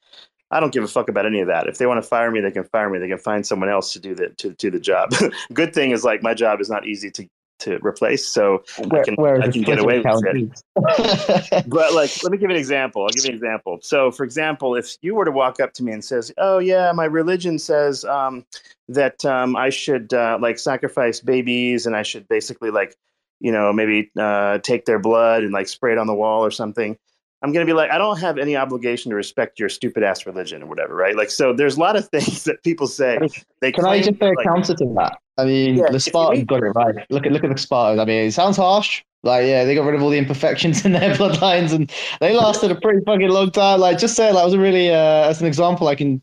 [0.54, 1.68] I don't give a fuck about any of that.
[1.68, 3.00] If they want to fire me, they can fire me.
[3.00, 5.14] They can find someone else to do the to do the job.
[5.54, 7.28] Good thing is like my job is not easy to
[7.62, 10.64] to replace, so where, I can I can get away with it.
[11.70, 13.04] but like, let me give you an example.
[13.04, 13.80] I'll give you an example.
[13.82, 16.92] So, for example, if you were to walk up to me and says, "Oh yeah,
[16.94, 18.46] my religion says um,
[18.90, 22.96] that um, I should uh, like sacrifice babies and I should basically like,
[23.40, 26.52] you know, maybe uh, take their blood and like spray it on the wall or
[26.52, 26.98] something,"
[27.42, 30.26] I'm going to be like, I don't have any obligation to respect your stupid ass
[30.26, 31.16] religion or whatever, right?
[31.16, 33.18] Like, so there's a lot of things that people say.
[33.62, 35.18] They can I just say like, counter to that?
[35.38, 36.96] I mean, yeah, the Spartans got it right.
[37.10, 38.00] Look at look at the Spartans.
[38.00, 39.04] I mean, it sounds harsh.
[39.24, 42.72] Like, yeah, they got rid of all the imperfections in their bloodlines, and they lasted
[42.72, 43.80] a pretty fucking long time.
[43.80, 46.22] Like, just say that was a really, uh, as an example, I can,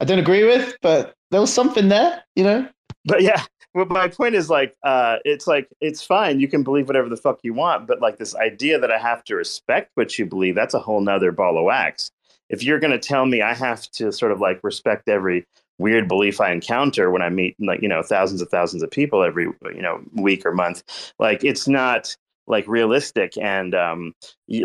[0.00, 2.68] I don't agree with, but there was something there, you know.
[3.04, 6.40] But yeah, well, my point is like, uh, it's like it's fine.
[6.40, 9.22] You can believe whatever the fuck you want, but like this idea that I have
[9.24, 12.10] to respect what you believe, that's a whole nother ball of wax.
[12.48, 15.46] If you're going to tell me I have to sort of like respect every
[15.78, 19.22] weird belief I encounter when I meet like you know thousands of thousands of people
[19.22, 20.82] every you know week or month,
[21.18, 22.16] like it's not
[22.50, 24.12] like realistic and um,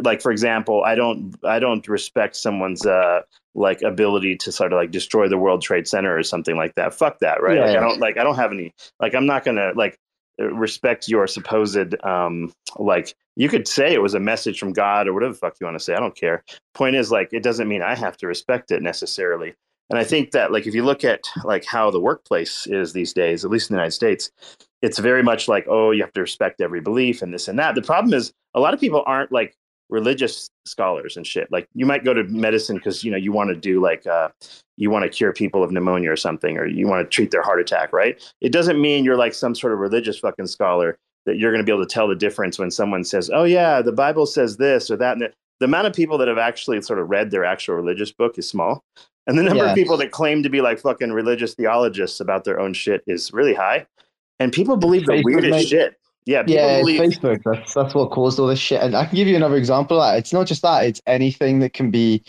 [0.02, 3.22] like for example i don't i don't respect someone's uh,
[3.54, 6.94] like ability to sort of like destroy the world trade center or something like that.
[6.94, 7.56] Fuck that right?
[7.56, 9.98] Yeah, like, i don't like i don't have any like i'm not gonna like
[10.38, 15.14] respect your supposed um like you could say it was a message from god or
[15.14, 16.44] whatever the fuck you want to say i don't care.
[16.74, 19.54] Point is like it doesn't mean i have to respect it necessarily.
[19.90, 23.14] And i think that like if you look at like how the workplace is these
[23.14, 24.32] days at least in the united states
[24.86, 27.76] it's very much like oh you have to respect every belief and this and that
[27.76, 29.56] the problem is a lot of people aren't like
[29.90, 33.50] religious scholars and shit like you might go to medicine because you know you want
[33.50, 34.30] to do like uh,
[34.78, 37.44] you want to cure people of pneumonia or something or you want to treat their
[37.44, 41.38] heart attack right it doesn't mean you're like some sort of religious fucking scholar that
[41.38, 43.92] you're going to be able to tell the difference when someone says oh yeah the
[43.92, 47.10] bible says this or that and the amount of people that have actually sort of
[47.10, 48.84] read their actual religious book is small.
[49.28, 49.72] And the number Yeah.
[49.72, 53.32] of people that claim to be like fucking religious theologists about their own shit is
[53.34, 53.88] really high.
[54.40, 55.68] And people believe the Facebook, weirdest mate.
[55.68, 55.96] shit.
[56.26, 57.42] Yeah, people Yeah, believe Facebook.
[57.46, 58.82] That's that's what caused all this shit.
[58.82, 60.18] And I can give you another example of that.
[60.18, 62.24] It's not just that; it's anything that can be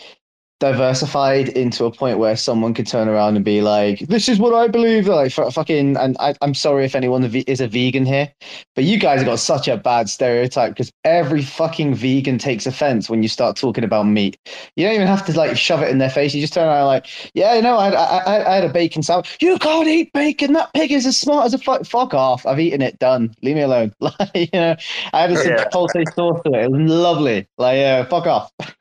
[0.59, 4.53] diversified into a point where someone could turn around and be like, "This is what
[4.53, 5.97] I believe." Like, for fucking.
[5.97, 8.31] And I, I'm sorry if anyone is a vegan here,
[8.75, 13.09] but you guys have got such a bad stereotype because every fucking vegan takes offense
[13.09, 14.37] when you start talking about meat.
[14.75, 16.33] You don't even have to like shove it in their face.
[16.33, 19.03] You just turn around like, "Yeah, you know, I, I, I- I had a bacon
[19.03, 19.37] sandwich.
[19.41, 20.53] You can't eat bacon.
[20.53, 21.85] That pig is as smart as a fuck.
[21.85, 22.45] Fuck off.
[22.45, 22.97] I've eaten it.
[22.99, 23.33] Done.
[23.43, 24.75] Leave me alone." Like, you know,
[25.13, 25.65] I had a Yeah.
[25.65, 26.63] chipotle sauce to it.
[26.65, 27.47] It was lovely.
[27.57, 28.51] Like, uh, fuck off.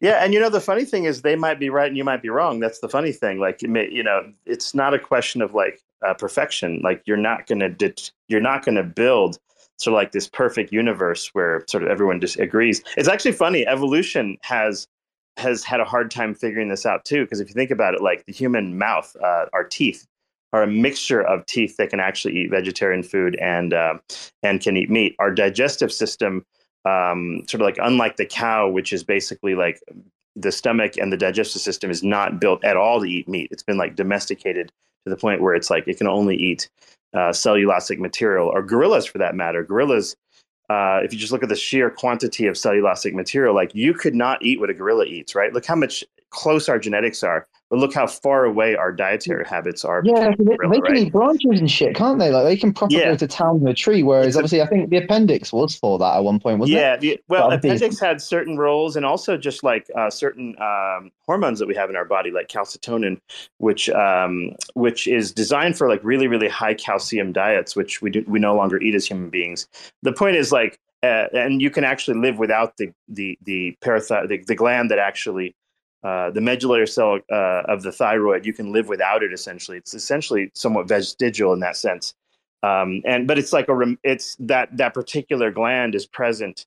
[0.00, 2.22] Yeah, and you know the funny thing is they might be right and you might
[2.22, 2.60] be wrong.
[2.60, 3.38] That's the funny thing.
[3.38, 6.80] Like you know, it's not a question of like uh, perfection.
[6.82, 9.38] Like you're not gonna dit- you're not gonna build
[9.78, 12.82] sort of like this perfect universe where sort of everyone just agrees.
[12.96, 13.66] It's actually funny.
[13.66, 14.86] Evolution has
[15.36, 17.24] has had a hard time figuring this out too.
[17.24, 20.06] Because if you think about it, like the human mouth, uh, our teeth
[20.52, 23.94] are a mixture of teeth that can actually eat vegetarian food and uh,
[24.42, 25.14] and can eat meat.
[25.18, 26.44] Our digestive system
[26.84, 29.80] um, sort of like unlike the cow, which is basically like
[30.36, 33.48] the stomach and the digestive system is not built at all to eat meat.
[33.50, 34.68] It's been like domesticated
[35.04, 36.68] to the point where it's like it can only eat
[37.14, 39.64] uh, cellulosic material, or gorillas for that matter.
[39.64, 40.14] Gorillas,
[40.70, 44.14] uh, if you just look at the sheer quantity of cellulosic material, like you could
[44.14, 45.52] not eat what a gorilla eats, right?
[45.52, 49.84] Look how much close our genetics are, but look how far away our dietary habits
[49.84, 50.02] are.
[50.04, 50.96] Yeah, they, gorilla, they can right?
[51.06, 52.30] eat branches and shit, can't they?
[52.30, 53.10] Like they can properly Yeah.
[53.10, 54.02] go to town in a tree.
[54.02, 57.02] Whereas a- obviously, I think the appendix was for that at one point, wasn't it?
[57.02, 61.58] yeah, well, But appendix had certain roles, and also just like uh, certain um, hormones
[61.58, 63.20] that we have in our body, like calcitonin,
[63.58, 68.24] which um, which is designed for like really really high calcium diets, which we do,
[68.26, 69.68] we no longer eat as human beings.
[70.02, 74.26] The point is like, uh, and you can actually live without the the the parathy-
[74.28, 75.54] the, the gland that actually.
[76.04, 79.32] Uh, the medullary cell uh, of the thyroid, you can live without it.
[79.32, 82.14] Essentially, it's essentially somewhat vestigial in that sense.
[82.62, 86.66] Um, and but it's like a rem- it's that that particular gland is present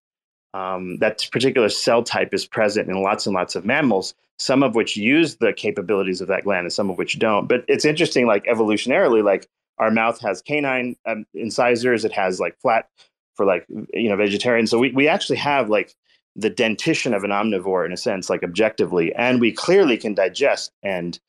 [0.53, 4.73] um, that particular cell type is present in lots and lots of mammals some of
[4.73, 7.45] which use the capabilities of that gland and some of which don't.
[7.47, 12.57] But it's interesting like evolutionarily like our mouth has canine um, incisors it has like
[12.59, 12.89] flat
[13.35, 14.65] for like you know vegetarian.
[14.65, 15.93] So we, we actually have like
[16.35, 20.71] the dentition of an omnivore in a sense like objectively and we clearly can digest
[20.83, 21.19] and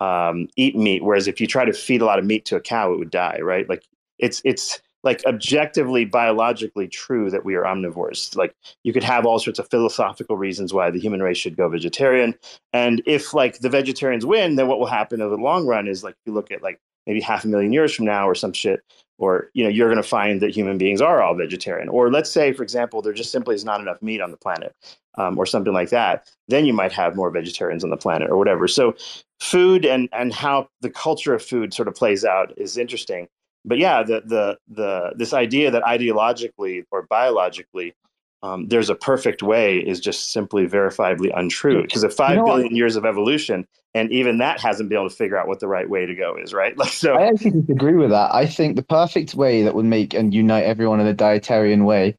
[0.00, 2.60] um, eat meat whereas if you try to feed a lot of meat to a
[2.60, 3.68] cow it would die right?
[3.68, 3.84] Like
[4.18, 8.36] it's it's like objectively biologically true that we are omnivores.
[8.36, 11.68] Like you could have all sorts of philosophical reasons why the human race should go
[11.68, 12.34] vegetarian
[12.72, 16.04] and if like the vegetarians win then what will happen over the long run is
[16.04, 18.80] like you look at like maybe half a million years from now or some shit
[19.18, 21.88] or you know you're going to find that human beings are all vegetarian.
[21.88, 24.74] Or let's say for example there just simply is not enough meat on the planet
[25.18, 28.36] um, or something like that then you might have more vegetarians on the planet or
[28.36, 28.66] whatever.
[28.66, 28.94] So
[29.38, 33.28] food and and how the culture of food sort of plays out is interesting.
[33.64, 37.94] But yeah the the the this idea that ideologically or biologically
[38.42, 42.56] um, there's a perfect way is just simply verifiably untrue because of five know what?
[42.56, 45.68] billion years of evolution and even that hasn't been able to figure out what the
[45.68, 48.34] right way to go is right like so I actually disagree with that.
[48.34, 52.16] I think the perfect way that would make and unite everyone in a dietarian way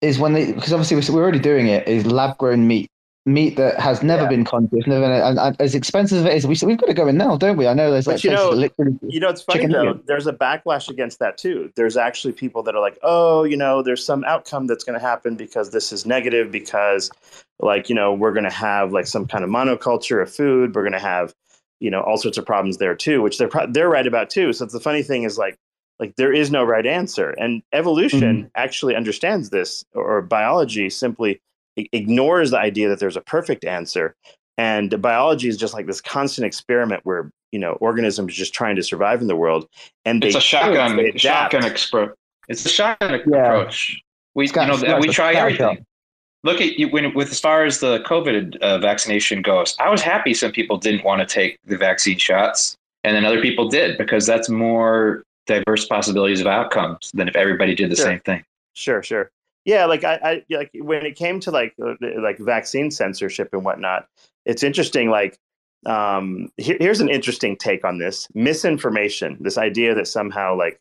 [0.00, 2.90] is when they, because obviously we're already doing it, is lab grown meat.
[3.26, 4.28] Meat that has never Yeah.
[4.28, 7.08] been conscious, never, and, and as expensive as it is, we, we've got to go
[7.08, 7.66] in now, don't we?
[7.66, 8.52] I know there's like you know-
[9.08, 9.98] You know, it's funny though.
[10.06, 11.72] There's a backlash against that too.
[11.74, 15.04] There's actually people that are like, "Oh, you know, there's some outcome that's going to
[15.04, 17.10] happen because this is negative because,
[17.58, 20.76] like, you know, we're going to have like some kind of monoculture of food.
[20.76, 21.34] We're going to have,
[21.80, 24.52] you know, all sorts of problems there too, which they're pro- they're right about too.
[24.52, 25.56] So it's the funny thing is like,
[25.98, 28.48] like there is no right answer, and evolution mm-hmm.
[28.54, 31.40] actually understands this, or, or biology simply
[31.92, 34.14] ignores the idea that there's a perfect answer
[34.58, 38.76] and biology is just like this constant experiment where you know organisms are just trying
[38.76, 39.68] to survive in the world
[40.04, 42.12] and they It's a shotgun shotgun expro-
[42.48, 43.44] It's a shotgun Yeah.
[43.44, 44.00] approach.
[44.34, 45.84] We you know we try everything.
[46.44, 49.74] Look at you when with as far as the COVID uh, vaccination goes.
[49.80, 53.40] I was happy some people didn't want to take the vaccine shots, and then other
[53.42, 58.04] people did because that's more diverse possibilities of outcomes than if everybody did the Sure.
[58.06, 58.44] same thing.
[58.74, 59.30] Sure, sure.
[59.66, 63.64] Yeah, like I, I like when it came to like uh, like vaccine censorship and
[63.64, 64.06] whatnot,
[64.44, 65.10] it's interesting.
[65.10, 65.38] Like,
[65.84, 69.36] um, here, here's an interesting take on this misinformation.
[69.40, 70.80] This idea that somehow like,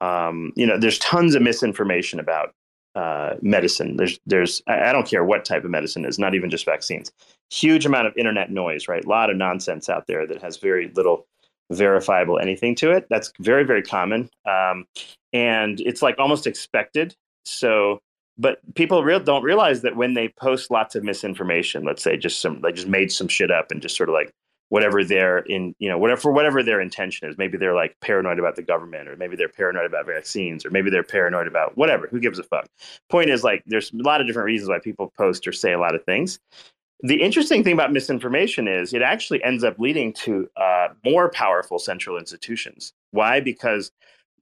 [0.00, 2.54] um, you know, there's tons of misinformation about
[2.94, 3.98] uh, medicine.
[3.98, 7.12] There's there's I, I don't care what type of medicine is not even just vaccines.
[7.50, 9.04] Huge amount of internet noise, right?
[9.04, 11.26] A lot of nonsense out there that has very little
[11.70, 13.06] verifiable anything to it.
[13.10, 14.86] That's very very common, um,
[15.34, 17.14] and it's like almost expected.
[17.44, 18.00] So
[18.36, 22.40] but people real don't realize that when they post lots of misinformation, let's say just
[22.40, 24.32] some they just made some shit up and just sort of like
[24.70, 27.38] whatever their in you know whatever whatever their intention is.
[27.38, 30.90] Maybe they're like paranoid about the government, or maybe they're paranoid about vaccines, or maybe
[30.90, 32.08] they're paranoid about whatever.
[32.08, 32.66] Who gives a fuck?
[33.08, 35.78] Point is like there's a lot of different reasons why people post or say a
[35.78, 36.40] lot of things.
[37.02, 41.78] The interesting thing about misinformation is it actually ends up leading to uh, more powerful
[41.78, 42.94] central institutions.
[43.10, 43.40] Why?
[43.40, 43.92] Because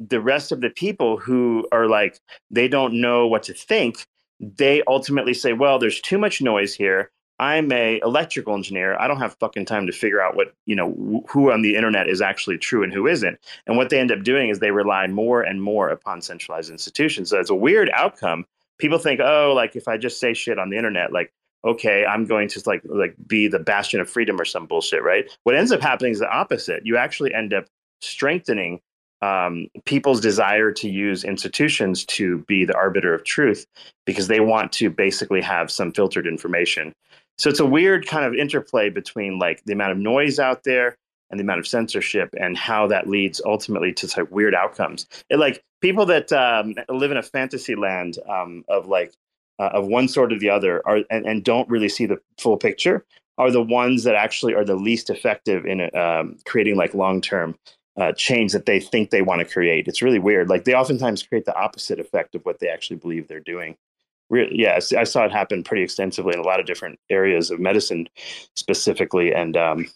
[0.08, 2.18] the rest of the people who are like
[2.50, 4.06] they don't know what to think
[4.40, 7.10] they ultimately say well there's too much noise here.
[7.38, 8.96] I'm a electrical engineer.
[9.00, 12.08] I don't have fucking time to figure out what you know who on the internet
[12.08, 13.38] is actually true and who isn't.
[13.66, 17.30] And what they end up doing is they rely more and more upon centralized institutions.
[17.30, 18.46] So it's a weird outcome
[18.78, 21.32] people think oh like if i just say shit on the internet like
[21.64, 25.30] okay i'm going to like like be the bastion of freedom or some bullshit right?
[25.44, 26.84] What ends up happening is the opposite.
[26.84, 27.66] You actually end up
[28.00, 28.80] strengthening
[29.22, 33.66] um, people's desire to use institutions to be the arbiter of truth
[34.04, 36.92] because they want to basically have some filtered information.
[37.38, 40.96] So it's a weird kind of interplay between like the amount of noise out there
[41.30, 45.06] and the amount of censorship and how that leads ultimately to like weird outcomes.
[45.30, 49.12] It like people that um, live in a fantasy land um, of like
[49.58, 52.56] uh, of one sort or the other are and, and, don't really see the full
[52.56, 53.04] picture
[53.38, 57.54] are the ones that actually are the least effective in um, creating like long term
[57.96, 59.86] uh, change that they think they want to create.
[59.86, 60.48] It's really weird.
[60.48, 63.76] Like they oftentimes create the opposite effect of what they actually believe they're doing.
[64.32, 67.60] Re- yeah, I saw it happen pretty extensively in a lot of different areas of
[67.60, 68.08] medicine,
[68.56, 69.86] specifically, and um,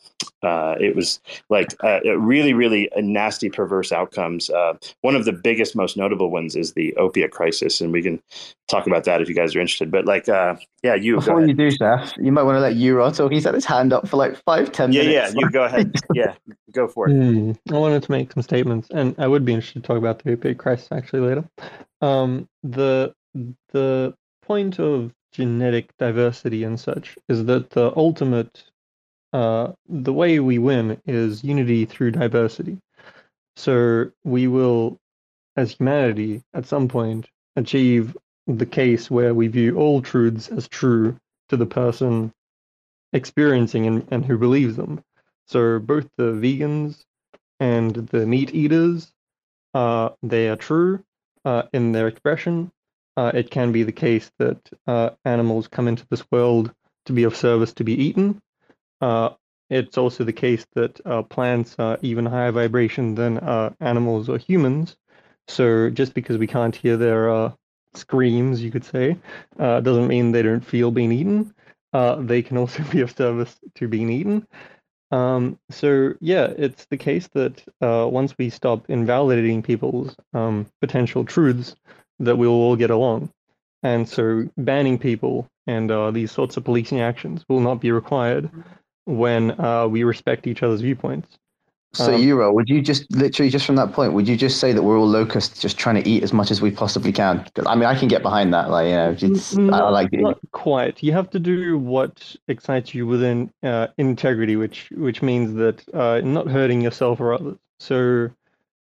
[0.42, 4.50] uh, it was like uh, really, really nasty, perverse outcomes.
[4.50, 8.22] Uh, one of the biggest, most notable ones is the opiate crisis, and we can
[8.68, 9.90] talk about that if you guys are interested.
[9.90, 13.16] But like, uh, yeah, you before you do, Seth, you might want to let YuRa
[13.16, 13.32] talk.
[13.32, 15.34] He's had his hand up for like five, ten yeah, minutes.
[15.34, 15.94] Yeah, you go ahead.
[16.14, 16.34] yeah,
[16.72, 17.14] go for it.
[17.14, 20.22] Mm, I wanted to make some statements, and I would be interested to talk about
[20.22, 21.48] the opiate crisis actually later.
[22.02, 23.14] Um, the
[23.72, 24.14] the
[24.46, 28.64] point of genetic diversity and such is that the ultimate
[29.32, 32.78] uh, the way we win is unity through diversity.
[33.56, 34.98] So we will,
[35.56, 38.16] as humanity, at some point achieve
[38.46, 41.18] the case where we view all truths as true
[41.48, 42.32] to the person
[43.12, 45.02] experiencing and, and who believes them.
[45.46, 47.04] So both the vegans
[47.60, 49.12] and the meat eaters,
[49.74, 51.02] uh, they are true
[51.44, 52.70] uh, in their expression,
[53.16, 56.72] uh, it can be the case that uh, animals come into this world
[57.06, 58.40] to be of service to be eaten.
[59.00, 59.30] Uh,
[59.70, 64.38] it's also the case that uh, plants are even higher vibration than uh, animals or
[64.38, 64.96] humans.
[65.48, 67.52] So just because we can't hear their uh,
[67.94, 69.16] screams, you could say,
[69.58, 71.54] doesn't mean they don't feel being eaten.
[71.92, 74.46] they can also be of service to being eaten.
[75.12, 81.74] Um, so yeah, it's the case that once we stop invalidating people's um, potential truths,
[82.18, 83.30] that we'll all get along.
[83.82, 88.50] And so banning people and uh, these sorts of policing actions will not be required
[89.04, 91.38] when uh, we respect each other's viewpoints.
[91.94, 94.72] So, um, YuRa, would you just literally just from that point, would you just say
[94.72, 97.38] that we're all locusts, just trying to eat as much as we possibly can?
[97.38, 98.68] Because I mean, I can get behind that.
[98.70, 100.20] Like, you know, it's, not, I like it.
[100.20, 101.02] Not quite.
[101.02, 106.20] You have to do what excites you within uh, integrity, which which means that uh,
[106.22, 107.56] not hurting yourself or others.
[107.80, 108.30] So,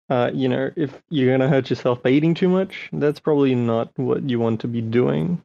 [0.09, 3.91] uh, you know, if you're gonna hurt yourself by eating too much, that's probably not
[3.97, 5.41] what you want to be doing.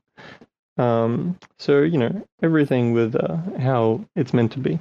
[0.79, 4.79] Um, so you know, everything with uh, how it's meant to be.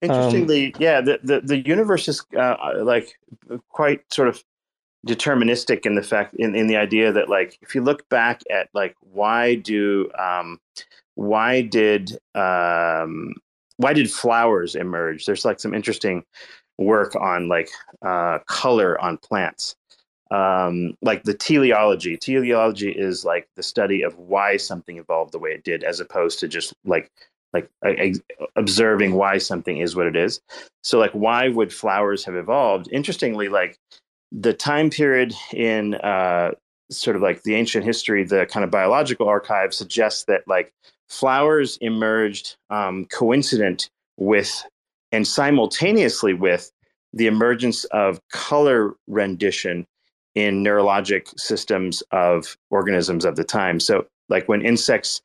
[0.00, 3.18] Interestingly, um, yeah, the, the the universe is uh, like
[3.68, 4.42] quite sort of
[5.06, 8.68] deterministic in the fact in, in the idea that like if you look back at
[8.72, 10.60] like why do um,
[11.14, 13.34] why did um,
[13.76, 15.26] why did flowers emerge?
[15.26, 16.24] There's like some interesting
[16.82, 17.70] work on like
[18.02, 19.76] uh, color on plants.
[20.30, 22.16] Um, like the teleology.
[22.16, 26.40] Teleology is like the study of why something evolved the way it did, as opposed
[26.40, 27.10] to just like
[27.52, 27.68] like
[28.56, 30.40] observing why something is what it is.
[30.82, 32.88] So, like, why would flowers have evolved?
[32.92, 33.78] Interestingly, like
[34.30, 36.52] the time period in uh,
[36.90, 40.72] sort of like the ancient history, the kind of biological archive suggests that like
[41.08, 44.64] flowers emerged um, coincident with
[45.12, 46.72] and simultaneously with
[47.12, 49.86] the emergence of color rendition
[50.34, 53.78] in neurologic systems of organisms of the time.
[53.78, 55.20] So, like when insects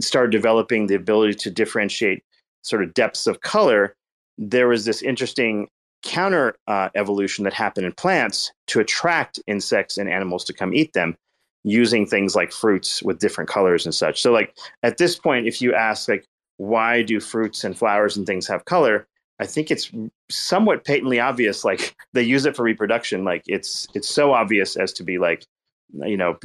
[0.00, 2.24] started developing the ability to differentiate
[2.62, 3.94] sort of depths of color,
[4.38, 5.68] there was this interesting
[6.02, 10.92] counter uh, evolution that happened in plants to attract insects and animals to come eat
[10.94, 11.16] them
[11.62, 14.20] using things like fruits with different colors and such.
[14.20, 16.24] So, like at this point, if you ask, like,
[16.56, 19.06] why do fruits and flowers and things have color?
[19.40, 19.90] I think it's
[20.28, 21.64] somewhat patently obvious.
[21.64, 23.24] Like they use it for reproduction.
[23.24, 25.44] Like it's it's so obvious as to be like
[25.92, 26.38] you know,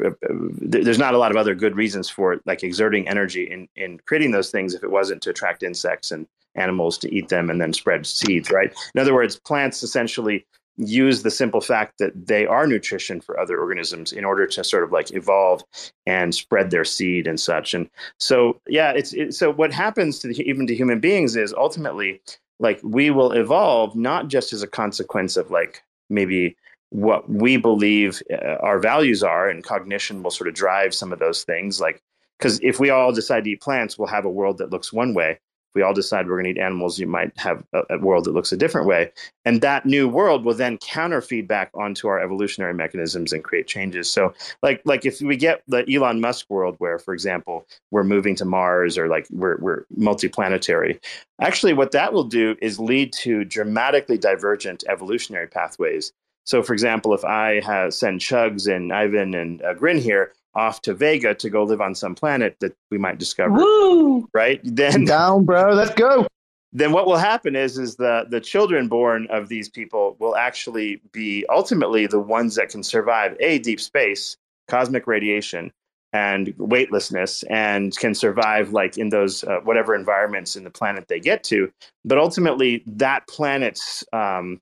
[0.59, 4.31] there's not a lot of other good reasons for like exerting energy in in creating
[4.31, 6.25] those things if it wasn't to attract insects and
[6.55, 8.73] animals to eat them and then spread seeds, right?
[8.95, 10.45] In other words, plants essentially
[10.77, 14.83] use the simple fact that they are nutrition for other organisms in order to sort
[14.83, 15.63] of like evolve
[16.05, 17.73] and spread their seed and such.
[17.73, 17.89] And
[18.19, 22.21] so, yeah, it's it, so what happens to the, even to human beings is ultimately
[22.59, 26.55] like we will evolve not just as a consequence of like maybe
[26.89, 31.19] what we believe uh, our values are and cognition will sort of drive some of
[31.19, 32.01] those things like
[32.37, 35.13] because if we all decide to eat plants we'll have a world that looks one
[35.13, 35.39] way
[35.75, 38.31] we all decide we're going to eat animals, you might have a, a, world that
[38.31, 39.11] looks a different way.
[39.43, 44.09] And that new world will then counter feedback onto our evolutionary mechanisms and create changes.
[44.09, 48.35] So, like, like if we get the Elon Musk world, where, for example, we're moving
[48.37, 50.99] to Mars or like we're, we're multiplanetary,
[51.41, 56.13] actually, what that will do is lead to dramatically divergent evolutionary pathways.
[56.45, 60.81] So, for example, if I have, send Chugs and Ivan and uh, Grin here, off
[60.81, 63.53] to Vega to go live on some planet that we might discover.
[63.53, 64.27] Woo!
[64.33, 64.61] Right?
[64.75, 65.73] Then down, bro.
[65.73, 66.27] Let's go.
[66.73, 71.01] Then what will happen is is the the children born of these people will actually
[71.11, 74.35] be ultimately the ones that can survive a deep space,
[74.67, 75.71] cosmic radiation,
[76.15, 81.19] and weightlessness and can survive like in those uh, whatever environments in the planet they
[81.19, 81.69] get to
[82.05, 84.61] but ultimately that planet's um,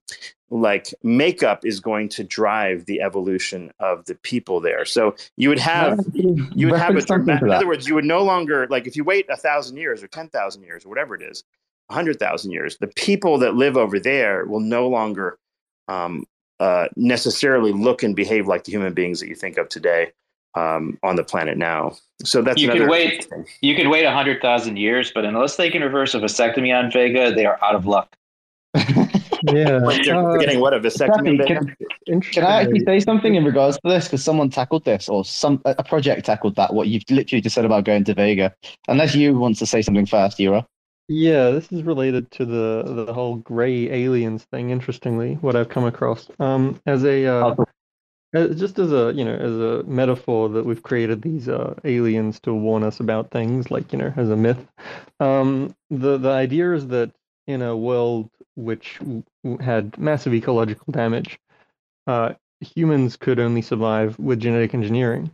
[0.54, 5.58] like makeup is going to drive the evolution of the people there so you would
[5.58, 8.94] have you would have a dramatic, in other words you would no longer like if
[8.96, 11.42] you wait a thousand years or 10,000 years or whatever it is
[11.90, 15.38] a 100,000 years the people that live over there will no longer
[15.88, 16.24] um,
[16.60, 20.12] uh, necessarily look and behave like the human beings that you think of today
[20.54, 21.96] um, on the planet now.
[22.22, 23.24] So that's you could wait.
[23.24, 23.44] Thing.
[23.60, 26.90] You could wait a hundred thousand years, but unless they can reverse a vasectomy on
[26.90, 28.16] Vega, they are out of luck.
[29.42, 31.46] yeah, Wait, they're uh, getting what a vasectomy.
[31.46, 34.04] Can, can, I actually say something in regards to this?
[34.04, 36.74] Because someone tackled this, or some a project tackled that.
[36.74, 38.54] What you've literally just said about going to Vega.
[38.88, 40.66] Unless you want to say something first, Ira.
[41.08, 44.70] Yeah, this is related to the the whole gray aliens thing.
[44.70, 46.30] Interestingly, what I've come across.
[46.38, 47.54] Um, as a uh,
[48.34, 52.40] uh, just as a you know as a metaphor that we've created these uh, aliens
[52.40, 54.66] to warn us about things like you know as a myth
[55.20, 57.12] um, the the idea is that
[57.46, 58.98] in a world which
[59.60, 61.38] had massive ecological damage
[62.06, 65.30] uh, humans could only survive with genetic engineering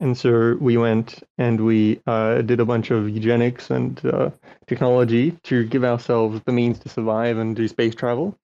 [0.00, 4.30] and so we went and we uh, did a bunch of eugenics and uh,
[4.66, 8.36] technology to give ourselves the means to survive and do space travel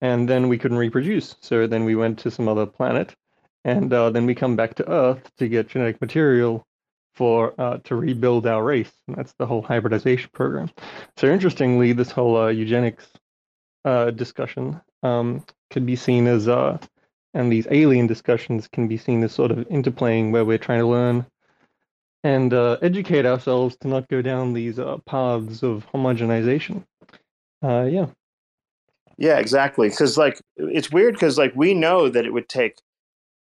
[0.00, 3.14] and then we couldn't reproduce so then we went to some other planet
[3.66, 6.64] and uh, then we come back to Earth to get genetic material
[7.16, 8.92] for uh, to rebuild our race.
[9.08, 10.70] And that's the whole hybridization program.
[11.16, 13.08] So interestingly, this whole uh, eugenics
[13.86, 16.76] uh, discussion um, could be seen as, uh,
[17.32, 20.86] and these alien discussions can be seen as sort of interplaying where we're trying to
[20.86, 21.24] learn
[22.24, 26.84] and uh, educate ourselves to not go down these paths of homogenization.
[27.62, 28.06] yeah.
[29.18, 29.88] Yeah, exactly.
[29.88, 32.76] Because like it's weird because like we know that it would take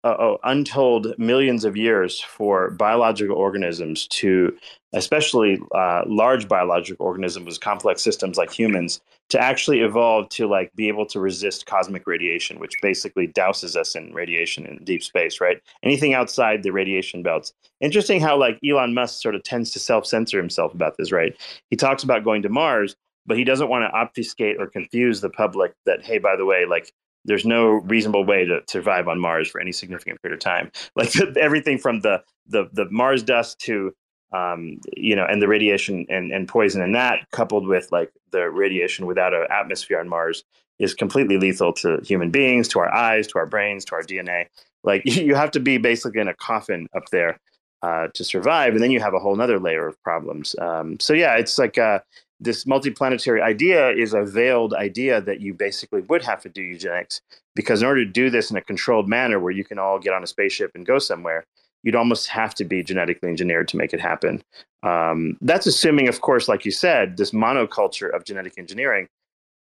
[0.05, 4.57] uh, oh, untold millions of years for biological organisms to,
[4.93, 9.01] especially uh, large biological organisms complex systems like humans,
[9.31, 13.95] to actually evolve to like be able to resist cosmic radiation, which basically douses us
[13.95, 15.59] in radiation in deep space, right?
[15.83, 17.53] Anything outside the radiation belts.
[17.81, 21.35] Interesting how like Elon Musk sort of tends to self-censor himself about this, right?
[21.71, 25.31] He talks about going to Mars, but he doesn't want to obfuscate or confuse the
[25.31, 26.93] public that, hey, by the way, like
[27.25, 30.71] there's no reasonable way to survive on Mars for any significant period of time.
[30.97, 33.95] Like everything from the the the Mars dust to
[34.33, 38.51] um, you know, and the radiation and, and poison in that, coupled with like the
[38.51, 40.45] radiation without an atmosphere on Mars,
[40.79, 44.47] is completely lethal to human beings, to our eyes, to our brains, to our DNA.
[44.85, 47.39] Like you have to be basically in a coffin up there
[47.83, 50.55] uh, to survive, and then you have a whole other layer of problems.
[50.61, 52.01] Um, so yeah, it's like uh,
[52.43, 57.21] this multiplanetary idea is a veiled idea that you basically would have to do eugenics
[57.55, 60.13] because in order to do this in a controlled manner where you can all get
[60.13, 61.45] on a spaceship and go somewhere
[61.83, 64.43] you'd almost have to be genetically engineered to make it happen.
[64.83, 69.09] Um, that's assuming of course like you said this monoculture of genetic engineering.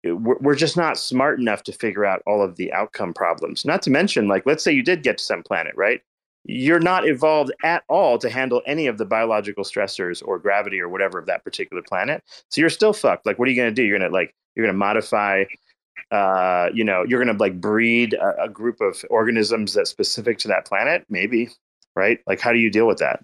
[0.04, 3.66] We're just not smart enough to figure out all of the outcome problems.
[3.66, 6.02] Not to mention like let's say you did get to some planet right
[6.46, 10.90] you're not evolved at all to handle any of the biological stressors or gravity or
[10.90, 12.24] whatever of that particular planet.
[12.50, 13.26] So you're still fucked.
[13.26, 13.84] Like, what are you going to do?
[13.84, 15.46] You're going to like, you're going to modify,
[16.12, 20.40] uh, you know, you're going to like breed a, a, group of organisms that's specific
[20.40, 21.06] to that planet.
[21.10, 21.50] Maybe,
[21.96, 22.20] right?
[22.28, 23.24] Like, how do you deal with that?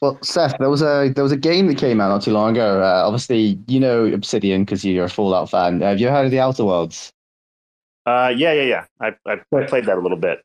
[0.00, 2.50] Well, Seth, there was a there was a game that came out not too long
[2.50, 2.82] ago.
[2.82, 5.80] Uh, obviously, you know Obsidian because you're a Fallout fan.
[5.80, 7.10] Have you heard of the Outer Worlds?
[8.04, 8.84] Uh, yeah, yeah, yeah.
[9.00, 10.44] I, I played that a little bit.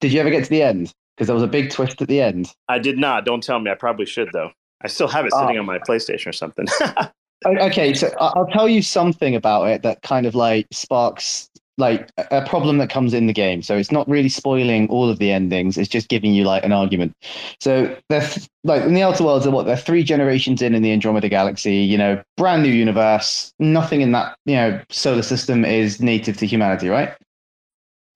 [0.00, 0.92] Did you ever get to the end?
[1.16, 2.52] Because there was a big twist at the end.
[2.68, 3.24] I did not.
[3.24, 3.70] Don't tell me.
[3.70, 4.50] I probably should though.
[4.82, 5.40] I still have it ah.
[5.42, 5.60] sitting Oh.
[5.60, 6.66] on my PlayStation or something.
[7.44, 12.42] Okay, so I'll tell you something about it that kind of like sparks like a
[12.46, 13.60] problem that comes in the game.
[13.60, 15.76] So it's not really spoiling all of the endings.
[15.76, 17.12] It's just giving you like an argument.
[17.60, 20.82] So they're th- like in the Outer Worlds, they're what they're three generations in in
[20.82, 21.76] the Andromeda Galaxy.
[21.76, 23.52] You know, brand new universe.
[23.58, 27.12] Nothing in that you know solar system is native to humanity, right?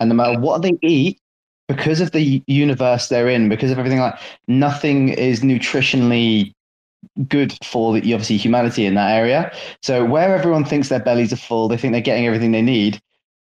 [0.01, 1.20] And no matter what they eat,
[1.71, 4.19] because of the universe they're in, because of everything like
[4.49, 6.53] nothing is nutritionally
[7.29, 9.53] good for the, obviously humanity in that area.
[9.81, 13.01] So where everyone thinks their bellies are full, they think they're getting everything they need.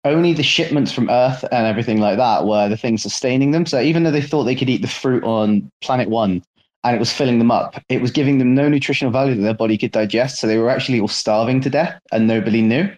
[0.05, 3.67] Only the shipments from Earth and everything like that were the things sustaining them.
[3.67, 6.45] So even though they thought they could eat the fruit on planet one
[6.85, 9.55] and it was filling them up, it was giving them no nutritional value that their
[9.55, 10.39] body could digest.
[10.39, 12.89] So they were actually all starving to death and nobody knew.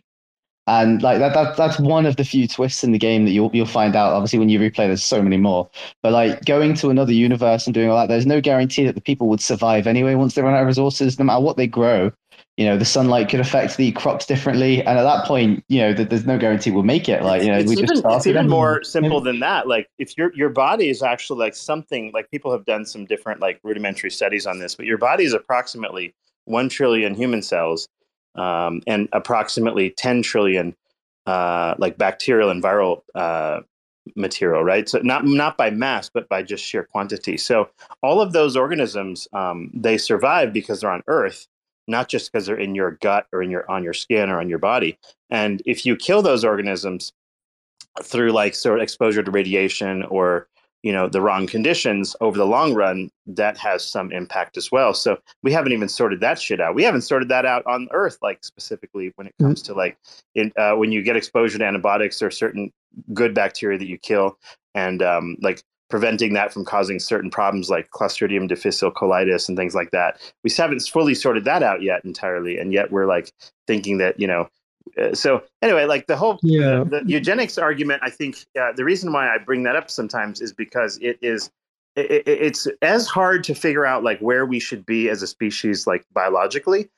[0.67, 3.51] And like that, that that's one of the few twists in the game that you'll
[3.53, 4.15] you'll find out.
[4.15, 5.69] Obviously, when you replay, there's so many more.
[6.03, 9.01] But like going to another universe and doing all that, there's no guarantee that the
[9.03, 11.19] people would survive anyway once they run out of resources.
[11.19, 12.11] No matter what they grow,
[12.57, 14.79] you know, the sunlight could affect the crops differently.
[14.81, 17.23] And at that point, you know, th- there's no guarantee we'll make it.
[17.23, 19.69] Like you know, it's we even, just it's even more simple than that.
[19.69, 23.41] Like if your your body is actually like something like people have done some different
[23.41, 26.15] like rudimentary studies on this, but your body is approximately
[26.47, 27.89] one trillion human cells
[28.35, 30.75] um, and approximately ten trillion
[31.27, 33.61] uh, like bacterial and viral uh,
[34.17, 34.89] material, right?
[34.89, 37.37] So not not by mass, but by just sheer quantity.
[37.37, 37.69] So
[38.03, 41.47] all of those organisms um, they survive because they're on Earth,
[41.89, 44.49] not just because they're in your gut or in your on your skin or on
[44.49, 44.99] your body.
[45.31, 47.13] And if you kill those organisms
[48.03, 50.49] through like sort of exposure to radiation or
[50.85, 54.93] you know the wrong conditions over the long run that has some impact as well.
[54.93, 56.75] So we haven't even sorted that shit out.
[56.75, 59.97] We haven't sorted that out on earth like specifically when it comes to like
[60.35, 62.71] in, uh, when you get exposure to antibiotics or certain
[63.15, 64.39] good bacteria that you kill
[64.75, 69.75] and um, like preventing that from causing certain problems like clostridium difficile colitis and things
[69.75, 70.21] like that.
[70.43, 73.33] We haven't fully sorted that out yet entirely and yet we're like
[73.67, 74.51] thinking that you know
[75.13, 76.85] so anyway like the whole Yeah.
[76.85, 80.53] the eugenics argument i think uh, the reason why i bring that up sometimes is
[80.53, 81.51] because it is
[81.97, 85.27] it, it- it's as hard to figure out like where we should be as a
[85.27, 86.89] species like biologically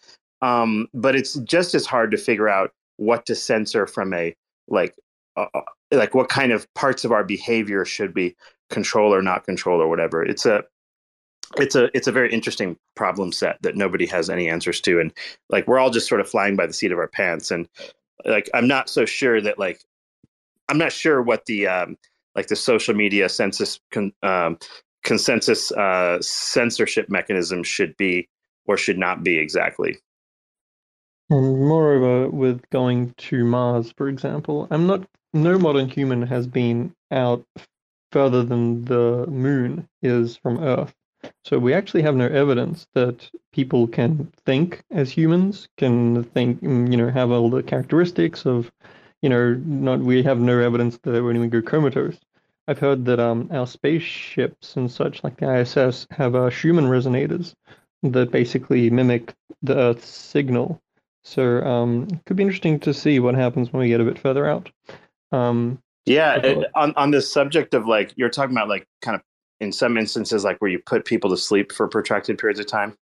[0.42, 4.34] um, but it's just as hard to figure out what to censor from a
[4.68, 4.94] like
[5.36, 5.60] uh, uh,
[5.92, 8.34] like what kind of parts of our behavior should we
[8.70, 10.64] control or not control or whatever it's a
[11.58, 15.12] it's a it's a very interesting problem set that nobody has any answers to and
[15.48, 17.68] like we're all just sort of flying by the seat of our pants and
[18.24, 19.80] like i'm not so sure that like
[20.68, 21.96] i'm not sure what the um
[22.34, 24.58] like the social media census con, um,
[25.04, 28.28] consensus uh censorship mechanism should be
[28.66, 29.98] or should not be exactly
[31.30, 35.08] And moreover, with going to Mars, for example, I'm not.
[35.32, 37.44] No modern human has been out
[38.12, 40.94] further than the moon is from Earth.
[41.44, 46.90] So we actually have no evidence that people can think as humans, can think, mm,
[46.90, 48.70] you know, have all the characteristics of,
[49.22, 50.00] you know, not.
[50.00, 52.18] We have no evidence that when we go comatose.
[52.68, 57.54] I've heard that um, our spaceships and such, like the ISS, have uh, Schumann resonators
[58.02, 60.80] that basically mimic the Earth's signal.
[61.22, 64.18] So um, it could be interesting to see what happens when we get a bit
[64.18, 64.70] further out.
[65.32, 69.22] Um, Yeah, it, on on this subject of like you're talking about like kind of
[69.60, 72.96] in some instances like where you put people to sleep for protracted periods of time,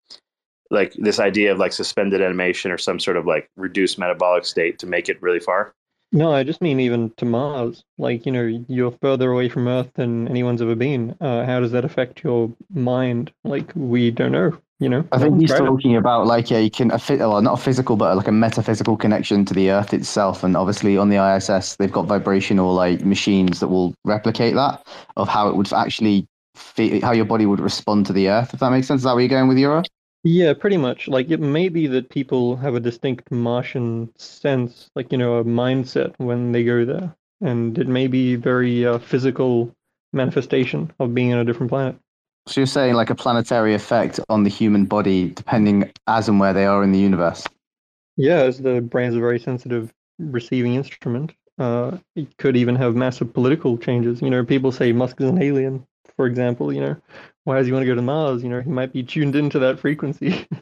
[0.71, 4.79] like this idea of like suspended animation or some sort of like reduced metabolic state
[4.79, 5.75] to make it really far.
[6.13, 7.85] no, I just mean even to Mars.
[7.99, 11.17] Like you know, you're further away from Earth than anyone's ever been.
[11.21, 13.33] Uh, how does that affect your mind?
[13.45, 14.59] Like we don't know.
[14.81, 17.59] You know, I think he's tried talking about like a can a phy- well, not
[17.59, 20.43] a physical, but like a metaphysical connection to the Earth itself.
[20.43, 24.87] And obviously, on the ISS, they've got vibrational like machines that will replicate that
[25.19, 26.27] of how it would actually
[26.61, 28.55] fe- how your body would respond to the Earth.
[28.55, 29.85] If that makes sense, is that where you're going with YuRa?
[30.23, 31.09] Yeah, pretty much.
[31.09, 35.45] Like it may be that people have a distinct Martian sense, like you know, a
[35.45, 39.75] mindset when they go there, and it may be very uh, physical
[40.13, 41.97] manifestation of being on a different planet.
[42.47, 46.53] So you're saying like a planetary effect on the human body, depending as and where
[46.53, 47.47] they are in the universe.
[48.17, 52.95] Yeah, as the brain is a very sensitive receiving instrument, uh, it could even have
[52.95, 54.21] massive political changes.
[54.21, 55.87] You know, people say Musk is an alien,
[56.21, 56.71] for example.
[56.71, 56.97] You know,
[57.45, 58.43] why does he want to go to Mars?
[58.43, 60.47] You know, he might be tuned into that frequency.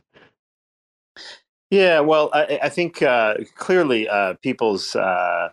[1.70, 5.50] Yeah, well, I, I think uh, clearly uh, people's uh,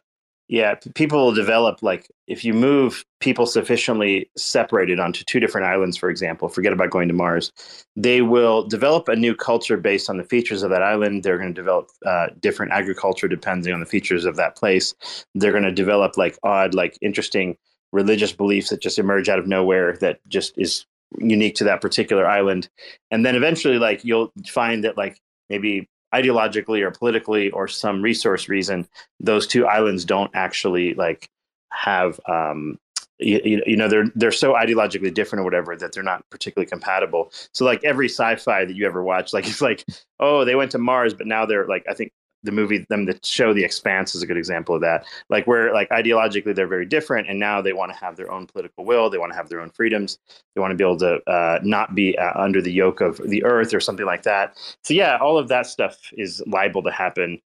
[0.47, 5.97] yeah people will develop like if you move people sufficiently separated onto two different islands,
[5.97, 7.51] for example, forget about going to Mars,
[7.97, 11.23] they will develop a new culture based on the features of that island.
[11.23, 14.95] They're going to develop uh, different agriculture depending on the features of that place.
[15.33, 17.57] They're going to develop like odd, like interesting
[17.95, 20.85] religious beliefs that just emerge out of nowhere that just is
[21.17, 22.67] unique to that particular island.
[23.09, 25.19] And then eventually like you'll find that like
[25.49, 28.87] maybe ideologically or politically or some resource reason
[29.19, 31.29] those two islands don't actually like
[31.71, 32.77] have um
[33.19, 37.31] you, you know they're they're so ideologically different or whatever that they're not particularly compatible.
[37.53, 39.85] So like every sci-fi that you ever watch like it's like
[40.19, 42.11] oh they went to mars but now they're like i think
[42.45, 45.05] the movie them the show the expanse is a good example of that.
[45.29, 48.47] Like where like ideologically they're very different and now they want to have their own
[48.47, 50.19] political will they want to have their own freedoms
[50.55, 53.43] they want to be able to uh, not be uh, under the yoke of the
[53.43, 54.57] earth or something like that.
[54.83, 57.41] So yeah all of that stuff is liable to happen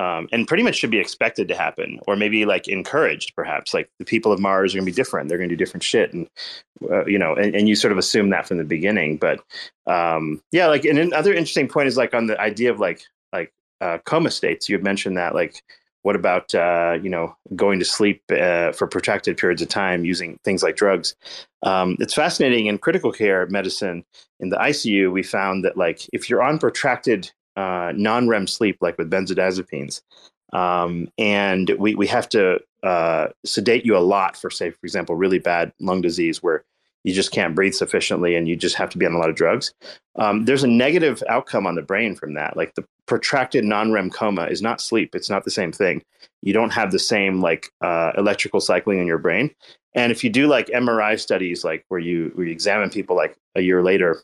[0.00, 3.72] um, and pretty much should be expected to happen or maybe like encouraged perhaps.
[3.72, 5.82] Like the people of mars are going to be different they're going to do different
[5.82, 6.28] shit and
[6.90, 9.40] uh, you know and, and, you sort of assume that from the beginning but
[9.86, 13.02] um, yeah like and another interesting point is like on the idea of like
[13.32, 13.52] like
[13.84, 14.68] uh, coma states.
[14.68, 15.62] You had mentioned that, like,
[16.02, 20.38] what about uh, you know going to sleep uh, for protracted periods of time using
[20.44, 21.14] things like drugs?
[21.62, 24.04] Um, it's fascinating in critical care medicine.
[24.40, 28.98] In the ICU, we found that like if you're on protracted uh, non-REM sleep, like
[28.98, 30.02] with benzodiazepines,
[30.52, 35.14] um, and we we have to uh, sedate you a lot for, say, for example,
[35.16, 36.64] really bad lung disease where
[37.04, 39.36] you just can't breathe sufficiently and you just have to be on a lot of
[39.36, 39.72] drugs.
[40.16, 42.56] Um, there's a negative outcome on the brain from that.
[42.56, 45.14] Like the protracted non-REM coma is not sleep.
[45.14, 46.02] It's not the same thing.
[46.42, 49.50] You don't have the same like uh, electrical cycling in your brain.
[49.94, 53.36] And if you do like MRI studies, like where you where you examine people like
[53.54, 54.22] a year later,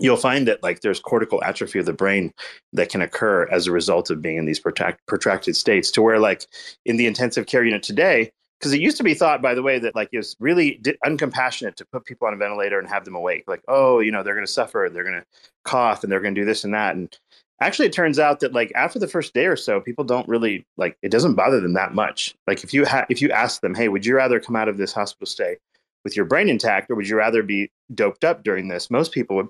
[0.00, 2.32] you'll find that like there's cortical atrophy of the brain
[2.72, 5.90] that can occur as a result of being in these protract- protracted states.
[5.92, 6.46] To where like
[6.84, 9.78] in the intensive care unit today, because it used to be thought, by the way,
[9.78, 13.06] that like it was really di- uncompassionate to put people on a ventilator and have
[13.06, 13.44] them awake.
[13.46, 15.24] Like, oh, you know, they're going to suffer, they're going to
[15.64, 16.94] cough, and they're going to do this and that.
[16.94, 17.18] And
[17.62, 20.66] actually, it turns out that like after the first day or so, people don't really
[20.76, 22.34] like it doesn't bother them that much.
[22.46, 24.76] Like if you ha- if you ask them, hey, would you rather come out of
[24.76, 25.56] this hospital stay
[26.04, 28.90] with your brain intact, or would you rather be doped up during this?
[28.90, 29.48] Most people would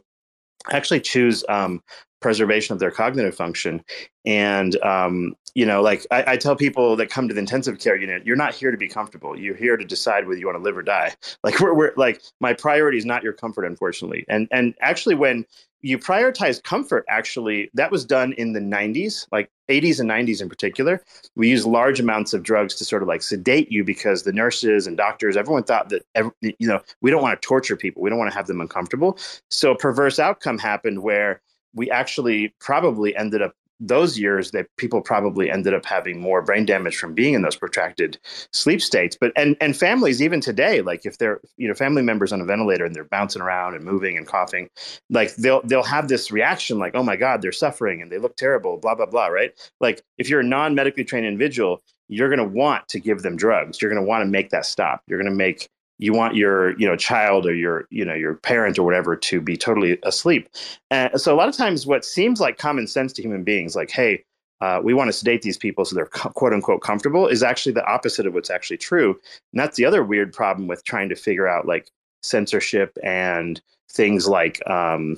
[0.70, 1.82] actually choose um,
[2.20, 3.82] preservation of their cognitive function.
[4.24, 7.96] And um, you know, like I, I, tell people that come to the intensive care
[7.96, 9.38] unit, you're not here to be comfortable.
[9.38, 11.14] You're here to decide whether you want to live or die.
[11.42, 14.24] Like we're, we're like my priority is not your comfort, unfortunately.
[14.28, 15.46] And and actually, when
[15.80, 20.48] you prioritize comfort, actually, that was done in the 90s, like 80s and 90s in
[20.48, 21.02] particular.
[21.36, 24.86] We used large amounts of drugs to sort of like sedate you because the nurses
[24.86, 28.10] and doctors, everyone thought that every, you know we don't want to torture people, we
[28.10, 29.18] don't want to have them uncomfortable.
[29.48, 31.40] So a perverse outcome happened where
[31.74, 36.66] we actually probably ended up those years that people probably ended up having more brain
[36.66, 38.18] damage from being in those protracted
[38.52, 39.16] sleep states.
[39.20, 42.44] But and and families even today like if they're you know family members on a
[42.44, 44.68] ventilator and they're bouncing around and moving and coughing
[45.08, 48.36] like they'll they'll have this reaction like oh my god they're suffering and they look
[48.36, 49.52] terrible blah blah blah right?
[49.80, 53.80] Like if you're a non-medically trained individual you're going to want to give them drugs.
[53.80, 55.00] You're going to want to make that stop.
[55.06, 55.68] You're going to make
[56.00, 59.40] you want your you know child or your you know your parent or whatever to
[59.40, 60.48] be totally asleep.
[60.90, 63.90] And so a lot of times what seems like common sense to human beings like
[63.90, 64.24] hey
[64.60, 67.86] uh, we want to sedate these people so they're quote unquote comfortable is actually the
[67.86, 69.10] opposite of what's actually true.
[69.52, 71.90] And that's the other weird problem with trying to figure out like
[72.22, 75.16] censorship and things like um,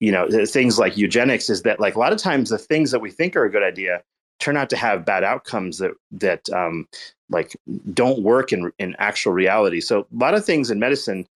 [0.00, 3.00] you know things like eugenics is that like a lot of times the things that
[3.00, 4.02] we think are a good idea
[4.38, 6.86] turn out to have bad outcomes that that um,
[7.30, 7.56] like
[7.92, 9.80] don't work in in actual reality.
[9.80, 11.26] So a lot of things in medicine,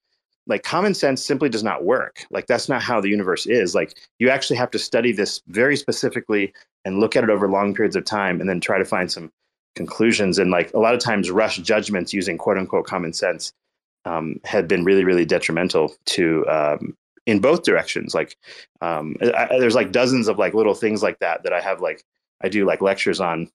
[0.46, 2.24] like common sense, simply does not work.
[2.30, 3.74] Like that's not how the universe is.
[3.74, 6.52] Like you actually have to study this very specifically
[6.84, 9.30] and look at it over long periods of time, and then try to find some
[9.76, 10.38] conclusions.
[10.38, 13.52] And like a lot of times, rush judgments using quote unquote common sense
[14.04, 16.96] um, had been really really detrimental to um,
[17.26, 18.14] in both directions.
[18.14, 18.36] Like
[18.80, 22.04] um, I, there's like dozens of like little things like that that I have like
[22.42, 23.50] I do like lectures on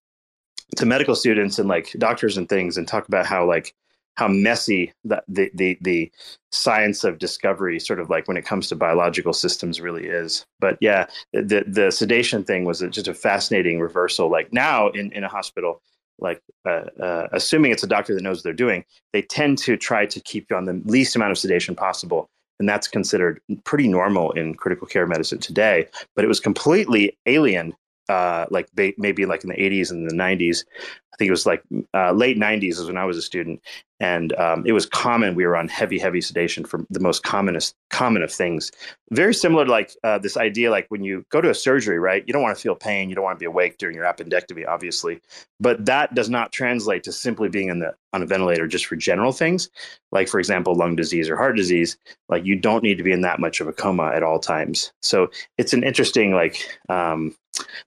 [0.78, 3.74] to medical students and like doctors and things and talk about how like
[4.16, 6.12] how messy the, the the the
[6.52, 10.46] science of discovery sort of like when it comes to biological systems really is.
[10.60, 14.30] But yeah the the sedation thing was just a fascinating reversal.
[14.30, 15.82] Like now in in a hospital
[16.20, 19.76] like uh, uh, assuming it's a doctor that knows what they're doing they tend to
[19.76, 22.30] try to keep you on the least amount of sedation possible.
[22.58, 25.88] And that's considered pretty normal in critical care medicine today.
[26.16, 27.74] But it was completely alien
[28.10, 30.66] uh, like maybe like in the 80s and the 90s.
[31.14, 33.62] I think it was like uh, late 90s is when I was a student,
[34.00, 35.36] and um, it was common.
[35.36, 38.72] We were on heavy, heavy sedation for the most commonest common of things.
[39.12, 42.24] Very similar to like uh, this idea, like when you go to a surgery, right?
[42.28, 44.68] You don't want to feel pain, you don't want to be awake during your appendectomy,
[44.68, 45.22] obviously,
[45.60, 48.96] but that does not translate to simply being in the on a ventilator just for
[48.96, 49.70] general things,
[50.12, 51.98] like for example, lung disease or heart disease.
[52.30, 54.92] Like you don't need to be in that much of a coma at all times.
[55.02, 56.58] So it's an interesting like.
[56.90, 57.36] Um,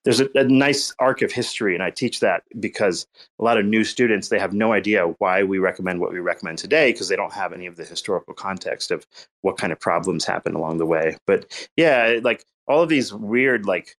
[0.05, 3.07] there's a, a, nice arc of history and i teach that because
[3.39, 6.21] a lot of new students they have no idea why we recommend recommend what we
[6.21, 9.07] recommend today because they don't have any of the historical context of
[9.43, 11.17] what kind of problems happen along the way.
[11.27, 13.97] But yeah, like all of these weird like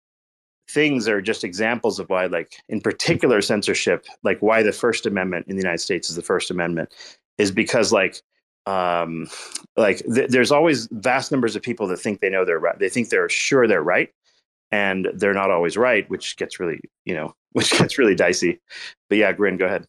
[0.71, 5.47] things are just examples of why like in particular censorship like why the first amendment
[5.49, 6.93] in the united states is the first amendment
[7.39, 8.21] is because like
[8.67, 9.27] um
[9.79, 12.91] like th- there's always vast numbers of people that think they know they're right they
[12.91, 14.11] think they're sure they're right
[14.71, 18.61] and they're not always right which gets really you know which gets really dicey
[19.09, 19.87] but yeah grin go ahead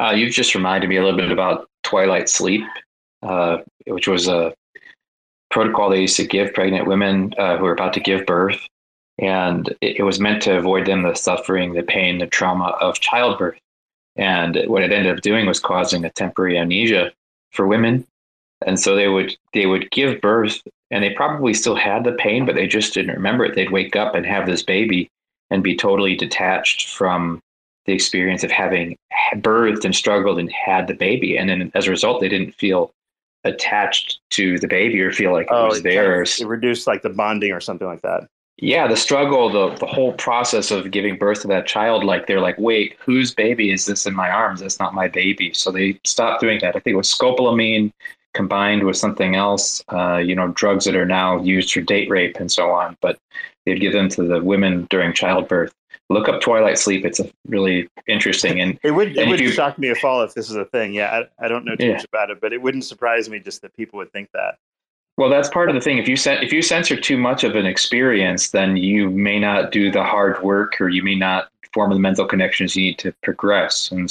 [0.00, 2.64] uh, you've just reminded me a little bit about twilight sleep
[3.22, 4.52] uh, which was a
[5.50, 8.60] protocol they used to give pregnant women uh, who were about to give birth
[9.20, 13.00] and it, it, was meant to avoid them the suffering, the pain, the trauma of
[13.00, 13.58] childbirth.
[14.16, 17.12] And what it ended up doing was causing a temporary amnesia
[17.52, 18.06] for women.
[18.66, 22.44] And so they would they would give birth, and they probably still had the pain,
[22.44, 23.54] but they just didn't remember it.
[23.54, 25.08] They'd wake up and have this baby,
[25.50, 27.40] and be totally detached from
[27.86, 28.96] the experience of having
[29.36, 31.36] birthed and struggled and had the baby.
[31.36, 32.92] And then as a result, they didn't feel
[33.44, 36.40] attached to the baby or feel like it oh, was theirs.
[36.40, 38.28] It reduced like the bonding or something like that.
[38.58, 42.42] Yeah the struggle the, the whole process of giving birth to that child like they're
[42.42, 44.60] like wait whose baby is this in my arms?
[44.60, 45.54] That's not my baby.
[45.54, 46.76] So they stopped doing that.
[46.76, 47.90] I think it was scopolamine
[48.34, 52.36] combined with something else uh, you know drugs that are now used for date rape
[52.38, 53.18] and so on but
[53.66, 55.74] they'd give them to the women during childbirth
[56.10, 59.78] look up twilight sleep it's a really interesting and it would it would you, shock
[59.78, 61.92] me if all if this is a thing yeah i, I don't know too yeah.
[61.94, 64.56] much about it but it wouldn't surprise me just that people would think that
[65.16, 65.98] well, that's part of the thing.
[65.98, 69.90] If you if you censor too much of an experience, then you may not do
[69.90, 73.90] the hard work, or you may not form the mental connections you need to progress.
[73.90, 74.10] And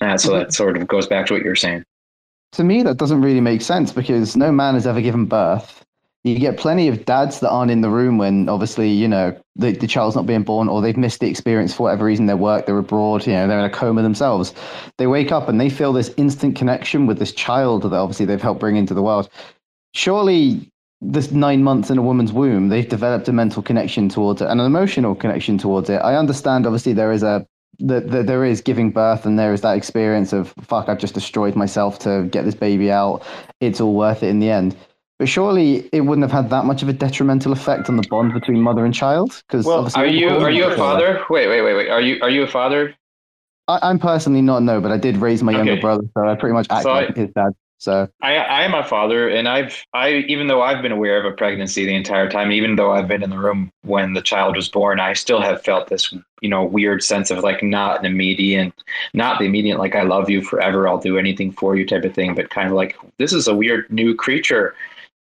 [0.00, 1.84] uh, so that sort of goes back to what you're saying.
[2.52, 5.84] To me, that doesn't really make sense because no man has ever given birth.
[6.22, 9.72] You get plenty of dads that aren't in the room when obviously, you know, the,
[9.72, 12.66] the child's not being born or they've missed the experience for whatever reason, their work,
[12.66, 14.52] they're abroad, you know, they're in a coma themselves.
[14.98, 18.40] They wake up and they feel this instant connection with this child that obviously they've
[18.40, 19.30] helped bring into the world
[19.92, 24.48] surely this nine months in a woman's womb, they've developed a mental connection towards it
[24.48, 25.96] and an emotional connection towards it.
[25.96, 27.46] I understand, obviously, there is a
[27.82, 31.14] that the, there is giving birth and there is that experience of fuck, I've just
[31.14, 33.22] destroyed myself to get this baby out.
[33.60, 34.76] It's all worth it in the end.
[35.20, 38.32] But surely it wouldn't have had that much of a detrimental effect on the bond
[38.32, 39.42] between mother and child.
[39.46, 41.22] Because well, are you are you a father?
[41.28, 41.90] Wait, wait, wait, wait.
[41.90, 42.94] Are you are you a father?
[43.68, 45.58] I, am personally not no, but I did raise my okay.
[45.58, 47.52] younger brother, so I pretty much act so like I, his dad.
[47.76, 51.30] So I, I am a father, and I've I even though I've been aware of
[51.30, 54.56] a pregnancy the entire time, even though I've been in the room when the child
[54.56, 58.06] was born, I still have felt this you know weird sense of like not an
[58.06, 58.72] immediate,
[59.12, 62.14] not the immediate like I love you forever, I'll do anything for you type of
[62.14, 64.74] thing, but kind of like this is a weird new creature,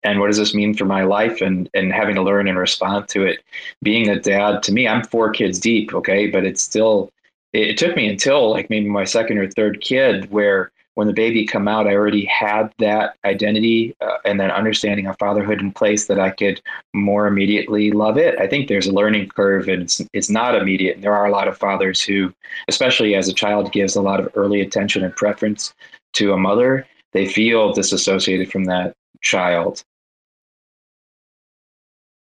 [0.02, 3.08] and what does this mean for my life, and and having to learn and respond
[3.08, 3.40] to it.
[3.82, 7.12] Being a dad to me, I'm four kids deep, okay, but it's still
[7.52, 11.46] it, took me until like maybe my second or third kid where when the baby
[11.46, 16.06] come out, I already had that identity uh, and that understanding of fatherhood in place
[16.06, 16.60] that I could
[16.92, 18.36] more immediately love it.
[18.40, 20.96] I think there's a learning curve and it's, it's not immediate.
[20.96, 22.34] And there are a lot of fathers who,
[22.66, 25.72] especially as a child gives a lot of early attention and preference
[26.14, 29.84] to a mother, they feel disassociated from that child.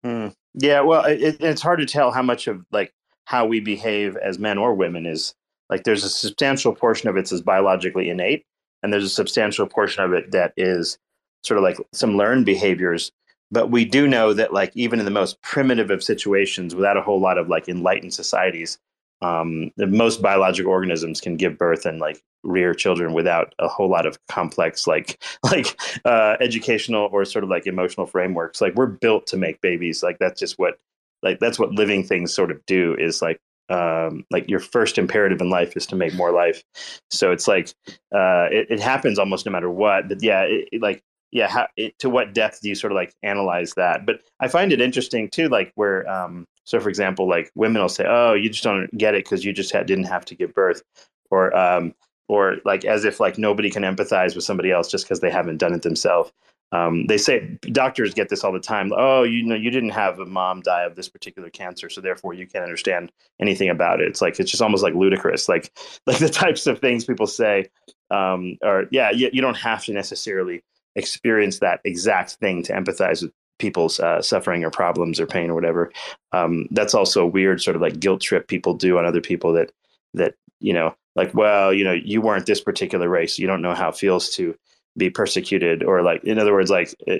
[0.04, 0.28] Hmm.
[0.54, 2.92] Yeah, well, it, it's hard to tell how much of like
[3.24, 5.34] how we behave as men or women is
[5.68, 8.44] like there's a substantial portion of it as biologically innate
[8.82, 10.98] and there's a substantial portion of it that is
[11.42, 13.12] sort of like some learned behaviors
[13.52, 17.02] but we do know that like even in the most primitive of situations without a
[17.02, 18.78] whole lot of like enlightened societies
[19.22, 24.06] um, most biological organisms can give birth and like rear children without a whole lot
[24.06, 29.26] of complex like like uh, educational or sort of like emotional frameworks like we're built
[29.26, 30.78] to make babies like that's just what
[31.22, 33.38] like that's what living things sort of do is like
[33.70, 36.62] um, like your first imperative in life is to make more life.
[37.10, 37.68] So it's like
[38.12, 40.08] uh, it, it, happens almost no matter what.
[40.08, 41.68] But yeah, it, it like yeah, how,
[42.00, 44.04] to what depth do you sort of like analyze that?
[44.04, 47.88] But I find it interesting too, like where um, so for example, like women will
[47.88, 50.84] say, "Oh, you just don't get it because you just didn't have to give birth,"
[51.28, 51.92] or um,
[52.28, 55.56] or like as if like nobody can empathize with somebody else just because they haven't
[55.56, 56.32] done it themselves.
[56.70, 58.92] Um, they say doctors get this all the time.
[58.96, 62.34] Oh, you know, you didn't have a mom die of this particular cancer, so therefore
[62.34, 63.10] you can't understand
[63.40, 64.06] anything about it.
[64.06, 65.48] It's like it's just almost like ludicrous.
[65.48, 67.66] Like like the types of things people say
[68.12, 70.62] um, are yeah, you, you don't have to necessarily
[70.94, 75.54] experience that exact thing to empathize with people's uh, suffering or problems or pain or
[75.54, 75.92] whatever.
[76.32, 79.52] Um, that's also a weird sort of like guilt trip people do on other people
[79.52, 79.70] that
[80.14, 83.74] that you know like well you know you weren't this particular race you don't know
[83.74, 84.56] how it feels to
[84.96, 87.14] be persecuted or like in other words like uh,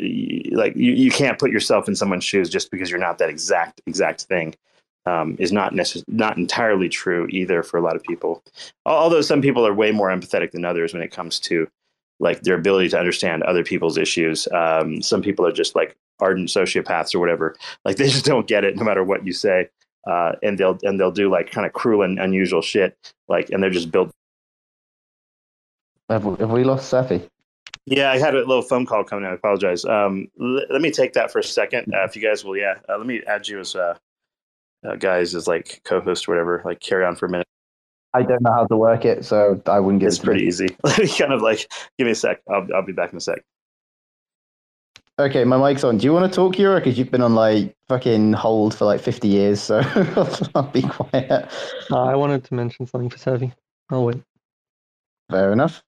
[0.50, 3.80] like you, you can't put yourself in someone's shoes just because you're not that exact
[3.86, 4.54] exact thing
[5.06, 8.42] um, is not necess- not entirely true either for a lot of people.
[8.84, 11.68] Although some people are way more empathetic than others when it comes to
[12.20, 14.46] like their ability to understand other people's issues.
[14.52, 17.56] Um, some people are just like ardent sociopaths or whatever.
[17.84, 19.68] Like they just don't get it no matter what you say.
[20.06, 22.96] Uh, and they'll and they'll do like kind of cruel and unusual shit.
[23.28, 24.10] Like and they're just built.
[26.08, 27.22] Have we, have we lost Cephii?
[27.86, 29.24] Yeah, I had a little phone call coming.
[29.24, 29.30] in.
[29.30, 29.84] I apologize.
[29.84, 31.92] Um, l- let me take that for a second.
[31.94, 33.96] Uh, if you guys will, yeah, uh, let me add you as uh,
[34.86, 36.62] uh, guys as like co-host or whatever.
[36.64, 37.46] Like carry on for a minute.
[38.12, 40.24] I don't know how to work it, so I wouldn't get It's it.
[40.24, 40.68] pretty easy.
[40.84, 42.40] Let me kind of like give me a sec.
[42.52, 43.40] I'll I'll be back in a sec.
[45.20, 45.98] Okay, my mic's on.
[45.98, 46.76] Do you want to talk, YuRa?
[46.76, 49.82] Because you've been on like fucking hold for like 50 years, so
[50.54, 51.30] I'll be quiet.
[51.90, 53.52] Uh, I wanted to mention something for Savvy.
[53.90, 54.22] I'll wait.
[55.30, 55.82] Fair enough.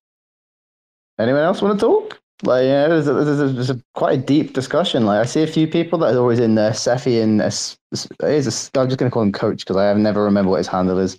[1.19, 2.21] Anyone else want to talk?
[2.43, 5.07] Like, yeah, there's, a, there's, a, there's a quite a deep discussion.
[5.07, 6.75] Like, I see a few people that are always in there.
[6.75, 9.97] Cephii and uh, is a, I'm just going to call him Coach because I have
[9.97, 11.17] never remember what his handle is.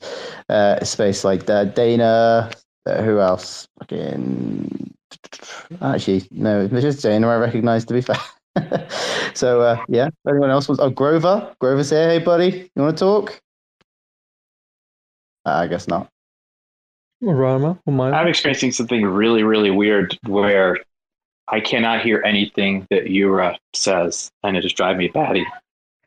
[0.50, 1.76] Uh, space like that.
[1.76, 2.52] Dana.
[2.86, 3.68] Uh, who else?
[3.80, 4.94] Fucking.
[5.82, 7.28] Actually, no, it's just Dana.
[7.28, 8.18] I recognise to be fair.
[9.34, 10.82] so uh, yeah, anyone else wants?
[10.82, 11.54] Oh, Grover.
[11.60, 12.10] Grover's here.
[12.10, 13.42] Hey, buddy, you want to talk?
[15.46, 16.10] Uh, I guess not.
[17.22, 17.80] Rama.
[17.88, 20.78] I'm experiencing something really, really weird where
[21.48, 25.40] I cannot hear anything that YuRa says, and it just drives me batty.
[25.40, 25.46] Do you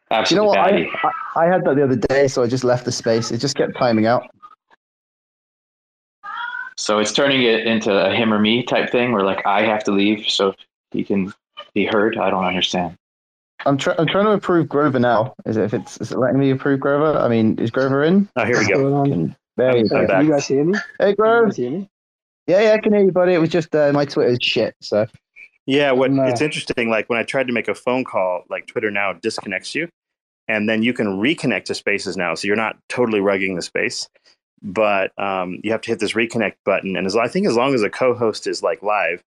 [0.09, 0.55] know Absolutely what?
[0.57, 0.91] batty.
[1.05, 3.31] I, I, I had that the other day, so I just left the space.
[3.31, 4.31] It just kept timing out.
[6.77, 9.83] So it's turning it into a him or me type thing where like I have
[9.85, 10.55] to leave so
[10.91, 11.33] he can
[11.75, 12.19] be heard.
[12.19, 12.97] I don't understand.
[13.65, 15.35] I'm, try- I'm trying to approve Grover now.
[15.47, 17.19] Is it if it's is it letting me approve Grover?
[17.19, 18.29] I mean, is Grover in?
[18.37, 19.05] Oh, here we go.
[19.05, 20.07] Can- there you I'm go.
[20.07, 20.79] Can you guys hear me?
[21.01, 21.89] Hey, Can you hear me?
[22.47, 23.33] Yeah, yeah, I can hear you, buddy.
[23.33, 24.77] It was just uh, my Twitter's shit.
[24.83, 25.07] So
[25.65, 26.25] Yeah, what No.
[26.25, 26.91] it's interesting.
[26.91, 29.89] Like when I tried to make a phone call, like Twitter now disconnects you,
[30.47, 32.35] and then you can reconnect to Spaces now.
[32.35, 34.09] So you're not totally rugging the space,
[34.63, 36.97] but um, you have to hit this reconnect button.
[36.97, 39.23] And as I think as long as a co-host is like live,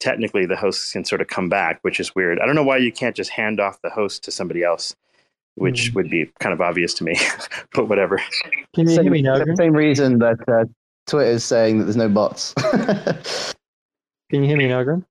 [0.00, 2.38] technically the hosts can sort of come back, which is weird.
[2.40, 4.94] I don't know why you can't just hand off the host to somebody else,
[5.54, 5.94] which Hmm.
[5.94, 7.16] would be kind of obvious to me.
[7.74, 8.20] but whatever.
[8.74, 9.38] Can you hear me now?
[9.38, 10.64] the same reason that uh,
[11.06, 12.52] Twitter's saying that there's no bots.
[14.30, 15.04] Can you hear me now, Grin?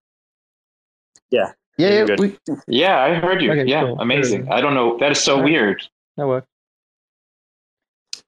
[1.32, 3.52] yeah, You're yeah, we, Yeah, I heard you.
[3.52, 4.00] Okay, yeah, cool.
[4.00, 4.52] amazing.
[4.52, 4.98] I don't know.
[5.00, 5.52] That is so Alright.
[5.52, 5.84] weird.
[6.18, 6.48] That worked.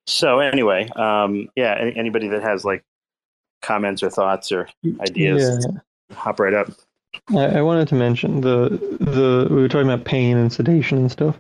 [0.08, 1.76] So anyway, um, yeah.
[1.80, 2.84] Any, anybody that has like
[3.62, 4.70] comments or thoughts or
[5.02, 6.16] ideas, Yeah.
[6.16, 6.72] hop right up.
[7.36, 11.12] I, I wanted to mention the the we were talking about pain and sedation and
[11.12, 11.40] stuff,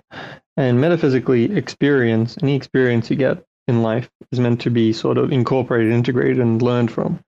[0.57, 5.32] and metaphysically, experience any experience you get in life is meant to be sort of
[5.32, 7.20] incorporated, integrated, and learned from.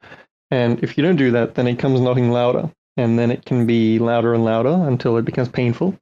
[0.49, 3.65] And if you don't do that, then it comes knocking louder, and then it can
[3.67, 5.99] be louder and louder until it becomes painful.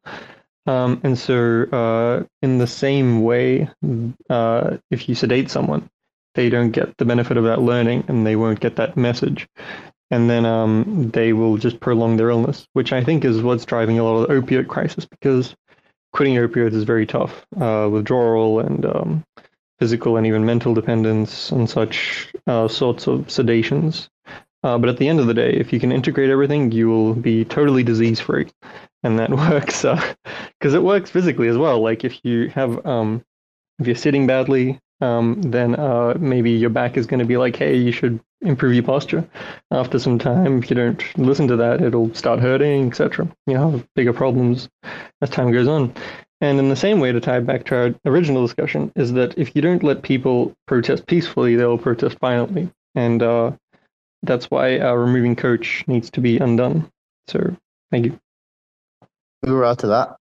[0.68, 3.70] Um, and so, uh, in the same way,
[4.30, 5.90] uh, if you sedate someone,
[6.34, 9.48] they don't get the benefit of that learning, and they won't get that message
[10.12, 14.00] and then um, they will just prolong their illness, which I think is what's driving
[14.00, 15.56] a lot of the opioid crisis because
[16.14, 17.46] quitting opioids is very tough.
[17.60, 19.24] Uh, withdrawal and um,
[19.80, 24.10] physical and even mental dependence and such uh, sorts of sedations.
[24.66, 27.14] Uh, but at the end of the day, if you can integrate everything, you will
[27.14, 28.48] be totally disease free.
[29.04, 31.80] And that works because it works physically as well.
[31.82, 33.24] Like if you have, um,
[33.78, 37.56] if you're sitting badly, um, then uh, maybe your back is going to be like,
[37.56, 39.28] hey, you should improve your posture
[39.70, 43.88] after some time if you don't listen to that it'll start hurting etc you have
[43.96, 44.70] bigger problems
[45.22, 45.92] as time goes on
[46.42, 49.56] and in the same way to tie back to our original discussion is that if
[49.56, 53.52] you don't let people protest peacefully they'll protest violently and uh,
[54.26, 56.90] that's why uh, removing coach needs to be undone
[57.28, 57.56] so
[57.92, 58.20] thank you
[59.46, 60.16] hoorah to that.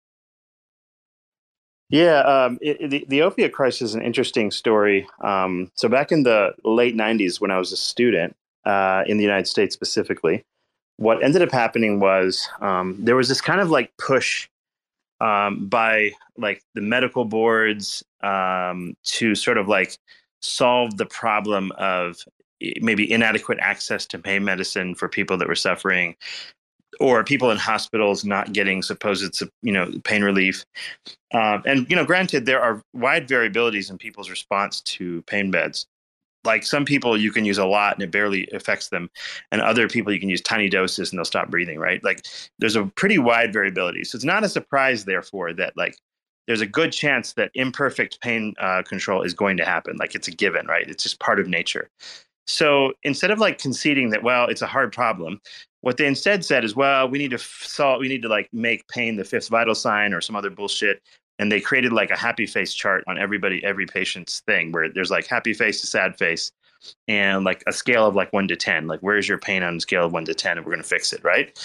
[1.89, 5.07] Yeah, um, it, it- the, the opiate crisis is an interesting story.
[5.23, 8.35] Um, so back in the late '90s, when I was a student
[8.65, 10.43] uh, in the United States specifically,
[10.97, 14.47] what ended up happening was um, there was this kind of like push
[15.19, 19.97] um, by like the medical boards um, to sort of like
[20.41, 22.17] solve the problem of
[22.81, 26.15] maybe inadequate access to pain medicine for people that were suffering
[26.99, 30.65] or people in hospitals not getting supposed you know pain relief
[31.33, 35.87] um, and you know, granted, there are wide variabilities in people's response to pain beds.
[36.43, 39.09] Like some people, you can use a lot and it barely affects them,
[39.51, 41.79] and other people you can use tiny doses and they'll stop breathing.
[41.79, 42.03] Right?
[42.03, 42.25] Like
[42.59, 44.03] there's a pretty wide variability.
[44.03, 45.95] So it's not a surprise, therefore, that like
[46.47, 49.97] there's a good chance that imperfect pain uh, control is going to happen.
[49.97, 50.89] Like it's a given, right?
[50.89, 51.89] It's just part of nature.
[52.47, 55.39] So instead of like conceding that, well, it's a hard problem,
[55.81, 58.49] what they instead said is, well, we need to f- solve, we need to like
[58.51, 61.01] make pain the fifth vital sign or some other bullshit
[61.39, 65.09] and they created like a happy face chart on everybody, every patient's thing where there's
[65.09, 66.51] like happy face to sad face,
[67.07, 69.79] and like a scale of like one to 10, like where's your pain on a
[69.79, 71.23] scale of one to 10 and we're going to fix it.
[71.23, 71.57] Right.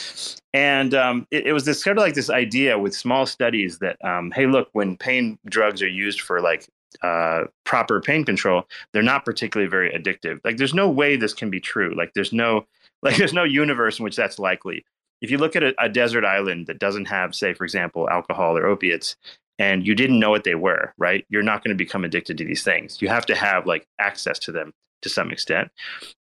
[0.52, 4.02] And um, it, it, was this sort of like this idea with small studies that,
[4.04, 6.68] um, hey, look, when pain drugs are used for like
[7.02, 10.40] uh, proper pain control, they're not particularly very addictive.
[10.44, 11.94] Like there's no way this can be true.
[11.96, 12.66] Like there's no,
[13.02, 14.84] like there's no universe in which that's likely.
[15.22, 18.56] If you look at a, a desert island that doesn't have, say, for example, alcohol
[18.56, 19.16] or opiates,
[19.58, 21.24] and you didn't know what they were, right?
[21.30, 23.00] You're not going to become addicted to these things.
[23.00, 25.70] You have to have like access to them to some extent.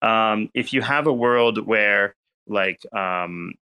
[0.03, 2.15] Um, if you have a world where
[2.47, 3.55] like um,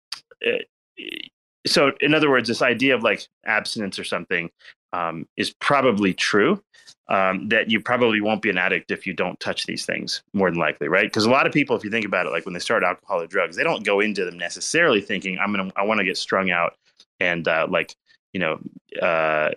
[0.40, 0.66] it,
[0.98, 1.28] eh,
[1.64, 4.50] so in other words this idea of like abstinence or something
[4.92, 6.62] um, is probably true
[7.08, 10.50] um, that you probably won't be an addict if you don't touch these things more
[10.50, 11.06] than likely right?
[11.06, 13.20] Because a lot of people if you think about it like when they start alcohol
[13.20, 16.16] or drugs they don't go into them necessarily thinking i'm gonna i want to get
[16.16, 16.74] strung out
[17.20, 17.94] and uh, like
[18.32, 18.58] you know
[19.00, 19.50] uh,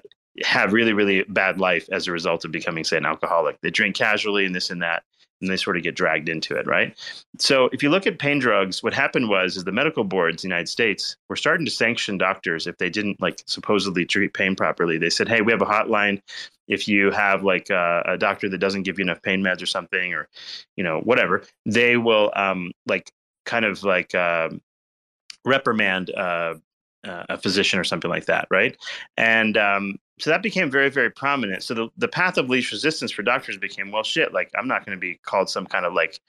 [0.43, 3.59] have really really bad life as a result of becoming say an alcoholic.
[3.61, 5.03] They drink casually and this and that
[5.45, 6.97] and they sort of get dragged into it, right?
[7.37, 10.49] So if you look at pain drugs, what happened was is the medical boards in
[10.49, 14.55] the United States were starting to sanction doctors if they didn't like supposedly treat pain
[14.55, 14.97] properly.
[14.97, 16.21] They said, hey, we have a hotline.
[16.67, 19.67] If you have like a, a doctor that doesn't give you enough pain meds or
[19.67, 20.27] something, or
[20.75, 23.11] you know whatever, they will um, like
[23.45, 24.49] kind of like uh,
[25.45, 26.55] reprimand uh,
[27.05, 28.75] uh, a physician or something like that, right?
[29.15, 31.63] And um, so that became very, very prominent.
[31.63, 34.85] So the, the path of least resistance for doctors became, well, shit, like I'm not
[34.85, 36.19] going to be called some kind of like,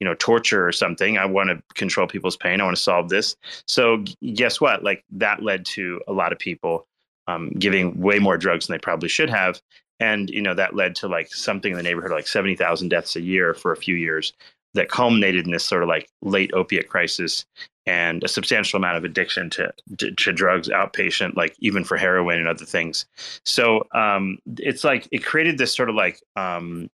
[0.00, 1.16] you know, torture or something.
[1.16, 2.60] I want to control people's pain.
[2.60, 3.36] I want to solve this.
[3.66, 4.82] So guess what?
[4.82, 6.86] Like that led to a lot of people
[7.28, 9.60] um, giving way more drugs than they probably should have.
[10.00, 13.16] And, you know, that led to like something in the neighborhood of like 70,000 deaths
[13.16, 14.32] a year for a few years
[14.76, 17.44] that culminated in this sort of like late opiate crisis
[17.86, 22.38] and a substantial amount of addiction to, to, to drugs outpatient like even for heroin
[22.38, 23.06] and other things.
[23.44, 26.90] So um, it's like it created this sort of like um,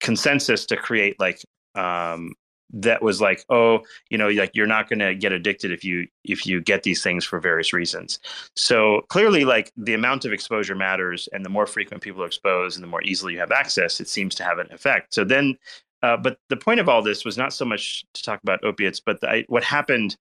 [0.00, 1.42] consensus to create like
[1.74, 2.34] um,
[2.70, 6.06] that was like oh you know like you're not going to get addicted if you
[6.24, 8.20] if you get these things for various reasons.
[8.54, 12.76] So clearly like the amount of exposure matters and the more frequent people are exposed
[12.76, 15.14] and the more easily you have access it seems to have an effect.
[15.14, 15.56] So then
[16.02, 19.00] uh, but the point of all this was not so much to talk about opiates,
[19.00, 20.16] but the, I, what happened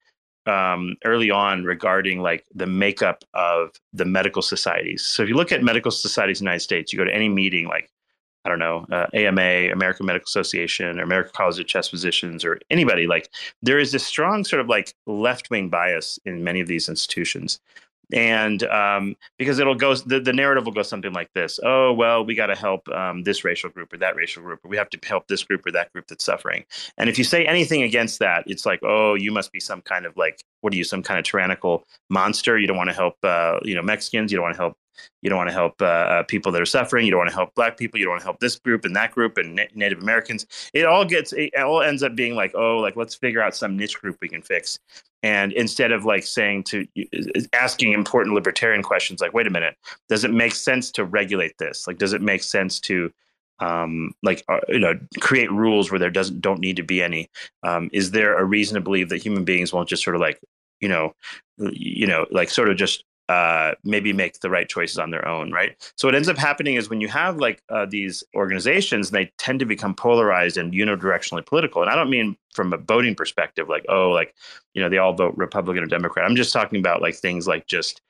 [0.45, 5.05] um, early on regarding like the makeup of the medical societies.
[5.05, 7.29] So if you look at medical societies in the United States, you go to any
[7.29, 7.91] meeting like
[8.45, 12.61] I don't know, uh, AMA, American Medical Association, or American College of Chest Physicians, or
[12.69, 13.29] anybody, like
[13.61, 17.59] there is this strong sort of like left wing bias in many of these institutions
[18.13, 22.23] and um, because it'll go the, the narrative will go something like this oh well
[22.23, 24.89] we got to help um, this racial group or that racial group or we have
[24.89, 26.63] to help this group or that group that's suffering.
[26.97, 30.05] And if you say anything against that it's like oh you must be some kind
[30.05, 32.57] of like what are you some kind of tyrannical monster?
[32.57, 34.77] You don't want to help uh, you know mexicans you don't want to help
[35.21, 37.05] you don't want to help uh, uh, people that are suffering.
[37.05, 37.99] You don't want to help black people.
[37.99, 40.45] You don't want to help this group and that group and Na- native americans.
[40.73, 43.77] It all gets it all ends up being like oh like let's figure out some
[43.77, 44.79] niche group we can fix.
[45.23, 46.85] And instead of like saying to
[47.53, 49.75] asking important libertarian questions like wait a minute.
[50.09, 51.87] Does it make sense to regulate this?
[51.87, 53.11] Like does it make sense to
[53.59, 57.29] um, like uh, you know create rules where there doesn't don't need to be any?
[57.63, 60.39] Um, is there a reason to believe that human beings won't just sort of like
[60.79, 61.13] you know
[61.57, 65.51] you know like sort of just uh, maybe make the right choices on their own,
[65.51, 65.75] right?
[65.97, 69.59] So what ends up happening is when you have like uh, these organizations, they tend
[69.59, 71.81] to become polarized and unidirectionally political.
[71.81, 74.33] And I don't mean from a voting perspective, like oh, like
[74.73, 76.25] you know they all vote Republican or Democrat.
[76.25, 78.01] I'm just talking about like things like just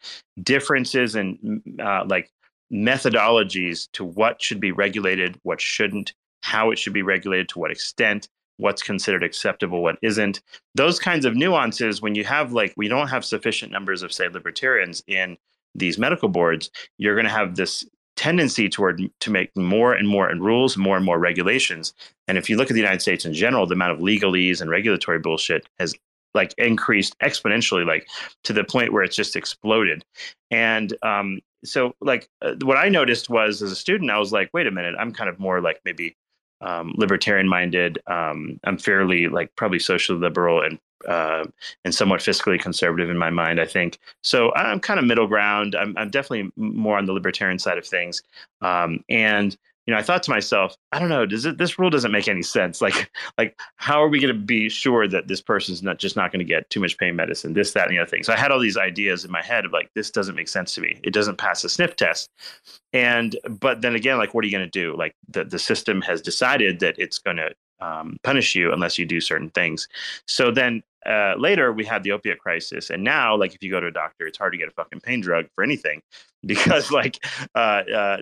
[0.43, 2.31] differences and uh, like
[2.71, 6.13] methodologies to what should be regulated, what shouldn't,
[6.43, 8.27] how it should be regulated, to what extent,
[8.57, 10.41] what's considered acceptable, what isn't.
[10.75, 14.27] Those kinds of nuances, when you have like, we don't have sufficient numbers of, say,
[14.27, 15.37] libertarians in
[15.75, 17.85] these medical boards, you're going to have this
[18.15, 21.93] tendency toward to make more and more and rules, more and more regulations.
[22.27, 24.69] And if you look at the United States in general, the amount of legalese and
[24.69, 25.93] regulatory bullshit has
[26.33, 28.07] like increased exponentially, like
[28.43, 30.03] to the point where it's just exploded.
[30.49, 34.49] And um, so, like, uh, what I noticed was as a student, I was like,
[34.53, 36.15] wait a minute, I'm kind of more like maybe
[36.61, 37.99] um, libertarian minded.
[38.07, 41.45] Um, I'm fairly like probably socially liberal and uh,
[41.85, 43.59] and somewhat fiscally conservative in my mind.
[43.61, 44.53] I think so.
[44.55, 45.75] I'm kind of middle ground.
[45.75, 48.23] I'm, I'm definitely more on the libertarian side of things.
[48.61, 49.55] Um, and
[49.87, 52.27] you know, I thought to myself, I don't know, does it, this rule doesn't make
[52.27, 52.81] any sense.
[52.81, 56.31] Like, like how are we going to be sure that this person's not just not
[56.31, 58.23] going to get too much pain medicine, this, that, and the other thing?
[58.23, 60.75] So I had all these ideas in my head of like, this doesn't make sense
[60.75, 60.99] to me.
[61.03, 62.29] It doesn't pass a sniff test.
[62.91, 64.95] And, but then again, like, what are you going to do?
[64.97, 69.05] Like the, the system has decided that it's going to um, punish you unless you
[69.05, 69.87] do certain things.
[70.25, 73.79] So then uh, later we had the opiate crisis, and now like if you go
[73.79, 76.01] to a doctor, it's hard to get a fucking pain drug for anything
[76.45, 77.23] because like
[77.55, 78.17] uh, uh,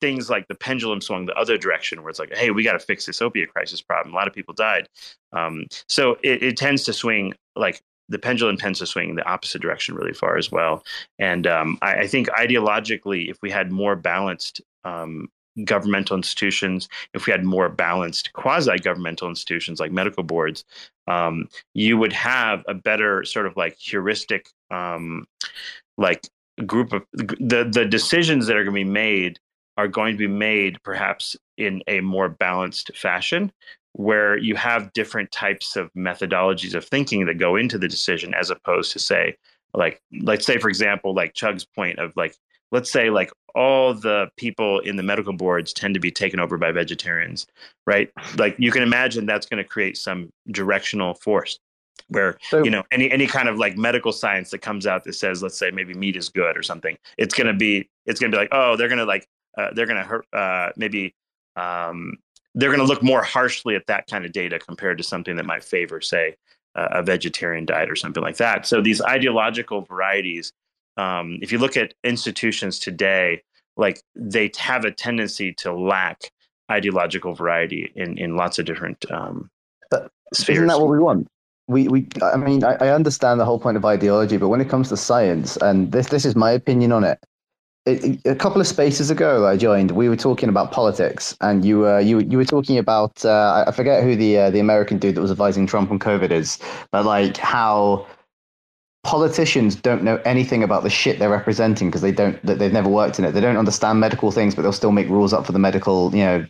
[0.00, 2.78] things like the pendulum swung the other direction, where it's like, hey, we got to
[2.78, 4.14] fix this opiate crisis problem.
[4.14, 4.88] A lot of people died,
[5.32, 9.62] um, so it, it tends to swing like the pendulum tends to swing the opposite
[9.62, 10.84] direction really far as well.
[11.18, 15.28] And um, I, I, think ideologically, if we had more balanced um,
[15.64, 20.64] governmental institutions, if we had more balanced quasi governmental institutions like medical boards,
[21.06, 25.26] um, you would have a better sort of like heuristic, um,
[25.98, 26.28] like
[26.66, 29.38] group of the, the decisions that are going to be made
[29.76, 33.50] are going to be made perhaps in a more balanced fashion
[33.92, 38.50] where you have different types of methodologies of thinking that go into the decision as
[38.50, 39.36] opposed to say
[39.74, 42.36] like let's say for example like chug's point of like
[42.72, 46.58] let's say like all the people in the medical boards tend to be taken over
[46.58, 47.46] by vegetarians
[47.86, 48.10] right?
[48.36, 51.58] Like you can imagine that's going to create some directional force
[52.08, 55.12] where so, you know any any kind of like medical science that comes out that
[55.12, 58.30] says let's say maybe meat is good or something it's going to be it's going
[58.30, 59.26] to be like oh they're going to like
[59.56, 61.14] uh, they're going to hurt uh, maybe
[61.56, 62.16] um,
[62.54, 65.44] they're going to look more harshly at that kind of data compared to something that
[65.44, 66.34] might favor say
[66.74, 68.66] uh, a vegetarian diet or something like that.
[68.66, 70.52] So these ideological varieties
[70.96, 73.42] um, if you look at institutions today,
[73.76, 76.30] like they have a tendency to lack
[76.70, 79.50] ideological variety in, in lots of different um,
[80.32, 80.58] spheres.
[80.58, 81.28] Isn't that what we want?
[81.68, 84.68] We, we I mean, I, I understand the whole point of ideology, but when it
[84.68, 87.18] comes to science, and this, this is my opinion on it,
[87.86, 91.88] it, a couple of spaces ago I joined, we were talking about politics, and you
[91.88, 95.16] uh, you you were talking about uh, I forget who the uh, the American dude
[95.16, 96.58] that was advising Trump on COVID is,
[96.92, 98.06] but like how
[99.04, 103.18] politicians don't know anything about the shit they're representing because they don't they've never worked
[103.18, 103.32] in it.
[103.32, 106.24] They don't understand medical things, but they'll still make rules up for the medical, you
[106.24, 106.46] know,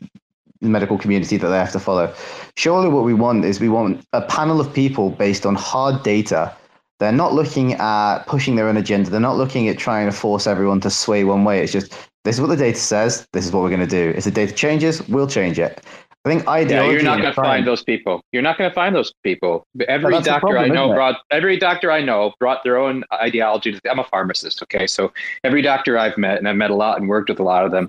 [0.60, 2.14] medical community that they have to follow.
[2.56, 6.54] Surely what we want is we want a panel of people based on hard data.
[7.00, 9.10] They're not looking at pushing their own agenda.
[9.10, 11.60] They're not looking at trying to force everyone to sway one way.
[11.60, 11.92] It's just
[12.24, 13.26] this is what the data says.
[13.32, 14.12] This is what we're going to do.
[14.16, 15.80] If the data changes, we'll change it.
[16.24, 16.74] I think ideology.
[16.74, 18.22] Yeah, you're not going to find those people.
[18.30, 19.66] You're not going to find those people.
[19.88, 23.78] Every doctor problem, I know brought every doctor I know brought their own ideology.
[23.90, 25.12] I'm a pharmacist, okay, so
[25.42, 27.72] every doctor I've met, and I've met a lot and worked with a lot of
[27.72, 27.88] them,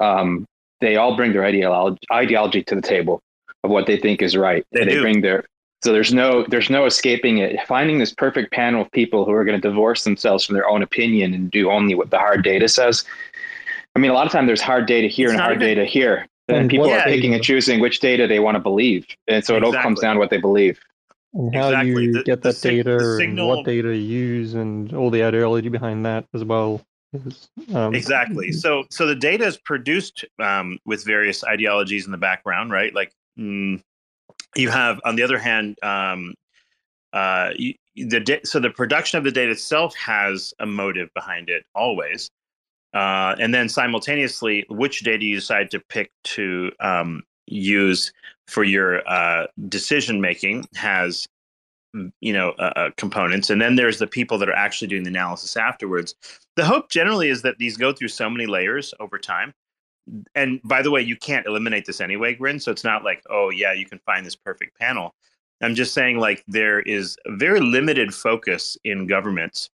[0.00, 0.44] um,
[0.80, 3.20] they all bring their ideology ideology to the table
[3.64, 4.64] of what they think is right.
[4.70, 5.44] They, they bring their
[5.82, 7.58] so there's no there's no escaping it.
[7.66, 10.82] Finding this perfect panel of people who are going to divorce themselves from their own
[10.82, 13.04] opinion and do only what the hard data says.
[13.96, 15.84] I mean, a lot of time there's hard data here it's and hard even, data
[15.84, 19.56] here and people are picking and choosing which data they want to believe, and so
[19.56, 20.80] it all comes down to what they believe.
[21.34, 22.04] And how exactly.
[22.04, 23.48] you the, get that the, data the signal...
[23.50, 26.80] and what data you use and all the ideology behind that as well.
[27.12, 28.52] Is, um, exactly.
[28.52, 32.94] So, so the data is produced um, with various ideologies in the background, right?
[32.94, 33.82] Like mm,
[34.56, 36.34] you have, on the other hand, um,
[37.12, 41.64] uh, you, the so the production of the data itself has a motive behind it
[41.74, 42.30] always
[42.94, 48.12] uh, and then simultaneously, which data you decide to pick to um, use
[48.46, 51.28] for your uh, decision making has
[52.20, 53.50] you know uh, uh, components.
[53.50, 56.14] And then there's the people that are actually doing the analysis afterwards.
[56.56, 59.54] The hope generally is that these go through so many layers over time.
[60.34, 63.50] And by the way you can't eliminate this anyway grin so it's not like oh
[63.50, 65.14] yeah you can find this perfect panel.
[65.60, 69.70] I'm just saying like there is very limited focus in governments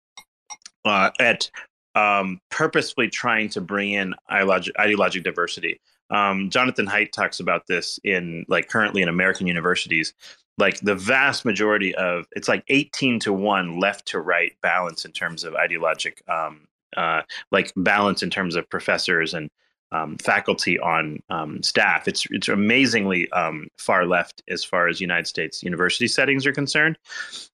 [0.85, 1.51] uh, at
[1.95, 5.81] um, purposefully trying to bring in ideologic, diversity.
[6.11, 10.13] Um, Jonathan Haidt talks about this in like currently in American universities.
[10.59, 15.13] Like the vast majority of it's like 18 to 1 left to right balance in
[15.13, 16.67] terms of ideologic, um,
[16.97, 19.49] uh, like balance in terms of professors and
[19.93, 22.09] um, faculty on um, staff.
[22.09, 26.99] It's it's amazingly um, far left as far as United States university settings are concerned.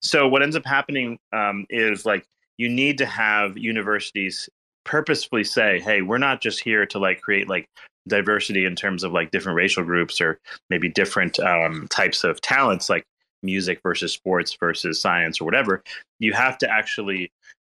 [0.00, 2.26] So what ends up happening um, is like
[2.58, 4.48] you need to have universities
[4.84, 7.68] purposefully say, hey, we're not just here to like create like
[8.08, 10.38] diversity in terms of like different racial groups or
[10.70, 13.04] maybe different um, types of talents like
[13.42, 15.82] music versus sports versus science or whatever.
[16.18, 17.30] You have to actually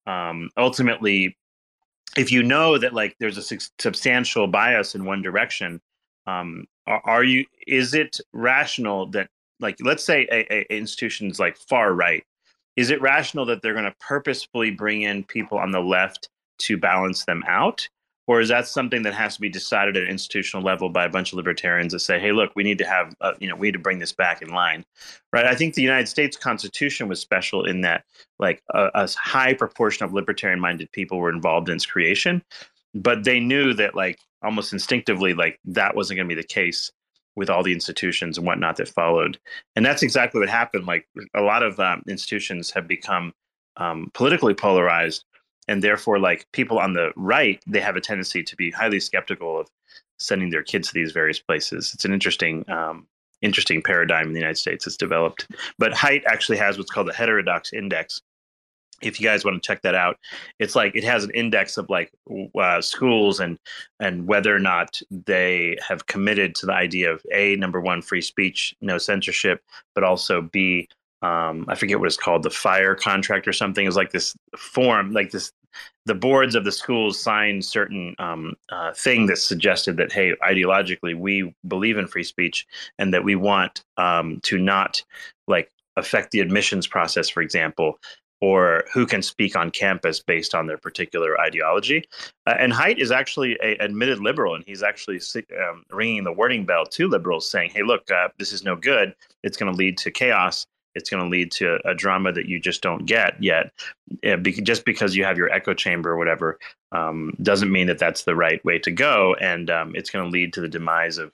[0.07, 1.37] um, ultimately,
[2.17, 5.81] if you know that like there's a su- substantial bias in one direction,
[6.27, 7.45] um, are, are, you?
[7.67, 9.29] Is it rational that
[9.61, 12.25] like let's say a, a institution's like far right
[12.77, 16.28] is it rational that they're going to purposefully bring in people on the left
[16.59, 17.89] to balance them out?
[18.28, 21.09] Or is that something that has to be decided at an institutional level by a
[21.09, 23.66] bunch of libertarians that say, "Hey, look, we need to have, uh, you know, we
[23.66, 24.85] need to bring this back in line,"
[25.32, 25.44] right?
[25.44, 28.05] I think the United States Constitution was special in that,
[28.39, 32.43] like, a, a high proportion of libertarian-minded people were involved in its creation,
[32.94, 36.90] but they knew that, like, almost instinctively, like that wasn't going to be the case
[37.37, 39.39] with all the institutions and whatnot that followed.
[39.77, 40.87] And that's exactly what happened.
[40.87, 43.33] Like a lot of um, institutions have become
[43.77, 45.25] um, politically polarized,
[45.69, 49.61] and therefore, like people on the right, they have a tendency to be highly skeptical
[49.61, 49.69] of
[50.19, 51.93] sending their kids to these various places.
[51.95, 53.07] It's an interesting, um,
[53.41, 55.49] interesting paradigm in the United States that's developed.
[55.79, 58.21] But Haidt actually has what's called the heterodox index,
[59.05, 60.19] if you guys want to check that out
[60.59, 62.12] it's like it has an index of like
[62.59, 63.59] uh, schools and
[64.01, 68.23] and whether or not they have committed to the idea of a number one free
[68.23, 69.62] speech no censorship
[69.95, 70.89] but also b
[71.23, 73.87] um, i forget what it's called the fire contract or something.
[73.87, 75.53] Is like this form like this
[76.05, 81.19] the boards of the schools signed certain um, uh, thing that suggested that hey ideologically
[81.19, 82.66] we believe in free speech
[82.99, 85.03] and that we want um, to not
[85.47, 87.99] like affect the admissions process for example
[88.43, 92.02] or who can speak on campus based on their particular ideology.
[92.44, 95.20] Uh, and Haidt is actually a admitted liberal, and he's actually
[95.56, 99.14] um, ringing the warning bell to liberals, saying, "Hey, look, uh, this is no good.
[99.44, 100.66] It's going to lead to chaos.
[100.97, 103.73] It's going to lead to a drama that you just don't get yet.
[104.27, 106.59] Uh, be- just because you have your echo chamber or whatever
[106.90, 110.31] um, doesn't mean that that's the right way to go, and um, it's going to
[110.31, 111.32] lead to the demise of."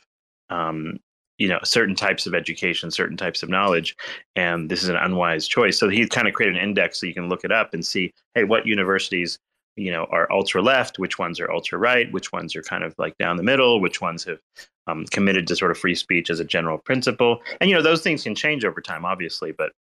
[1.39, 3.97] You know certain types of education certain types of knowledge
[4.37, 5.79] and this is an unwise choice.
[5.79, 8.13] So he kind of created an index so you can look it up and see
[8.35, 9.39] hey what universities
[9.77, 12.93] you know are ultra left which ones are ultra right which ones are kind of
[12.99, 14.41] like down the middle which ones have
[14.89, 17.41] um, committed to sort of free speech as a general principle.
[17.61, 19.73] And you know those things can change over time obviously but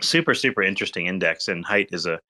[0.00, 2.20] super super interesting index and Haidt is a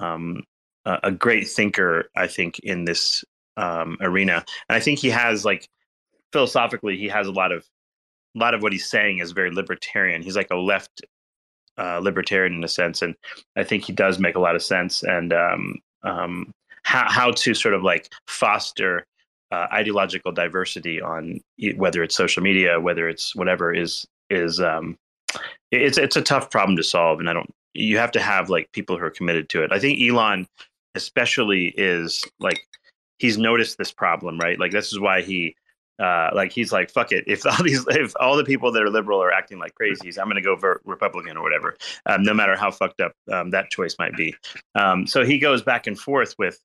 [0.00, 0.42] um,
[0.84, 3.24] a great thinker i think in this
[3.56, 4.44] um, arena.
[4.68, 5.68] And i think he has like
[6.32, 7.64] philosophically he has a lot of
[8.34, 10.22] a lot of what he's saying is very libertarian.
[10.22, 11.02] He's like a left
[11.78, 13.14] uh, libertarian in a sense, and
[13.56, 15.02] I think he does make a lot of sense.
[15.02, 16.52] And um, um,
[16.82, 19.06] how how to sort of like foster
[19.50, 21.40] uh, ideological diversity on
[21.76, 24.96] whether it's social media, whether it's whatever is is um,
[25.70, 27.50] it's it's a tough problem to solve, and I don't.
[27.74, 29.72] You have to have like people who are committed to it.
[29.72, 30.46] I think Elon,
[30.94, 32.66] especially, is like
[33.18, 34.58] he's noticed this problem, right?
[34.58, 35.54] Like this is why he
[36.02, 37.24] uh, like he's like, fuck it.
[37.26, 40.26] If all these, if all the people that are liberal are acting like crazies, I'm
[40.26, 41.76] going to go vote Republican or whatever,
[42.06, 44.34] um, no matter how fucked up um, that choice might be.
[44.74, 46.58] Um, so he goes back and forth with,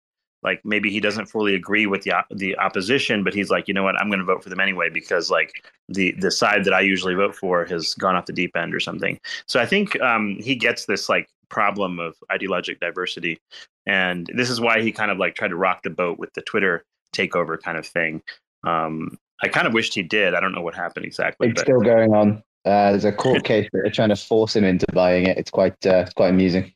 [0.44, 3.84] like, maybe he doesn't fully agree with the the opposition, but he's like, you know
[3.84, 5.52] what, I'm going to vote for them anyway because like
[5.90, 8.80] the the side that I usually vote for has gone off the deep end or
[8.80, 9.20] something.
[9.48, 13.40] So I think um, he gets this like problem of ideologic diversity,
[13.86, 16.42] and this is why he kind of like tried to rock the boat with the
[16.42, 16.86] Twitter
[17.16, 18.22] takeover kind of thing.
[18.64, 20.34] Um, I kind of wished he did.
[20.34, 21.50] I don't know what happened exactly.
[21.50, 21.66] It's but.
[21.66, 22.44] still going on.
[22.66, 25.38] Uh, there's a court case that they're trying to force him into buying it.
[25.38, 26.74] It's quite uh, quite amusing.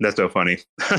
[0.00, 0.58] That's so funny.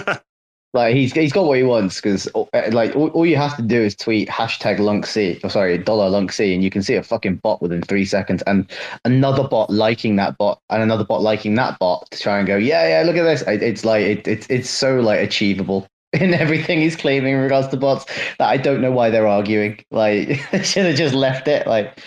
[0.73, 3.61] like he's he's got what he wants because uh, like all, all, you have to
[3.61, 6.95] do is tweet hashtag lunk c or sorry dollar lunk c and you can see
[6.95, 8.71] a fucking bot within three seconds and
[9.03, 12.55] another bot liking that bot and another bot liking that bot to try and go
[12.55, 16.79] yeah yeah look at this it's like it, it's it's so like achievable in everything
[16.79, 18.05] he's claiming in regards to bots
[18.37, 19.83] that I don't know why they're arguing.
[19.91, 21.67] Like, they should have just left it.
[21.67, 21.99] Like,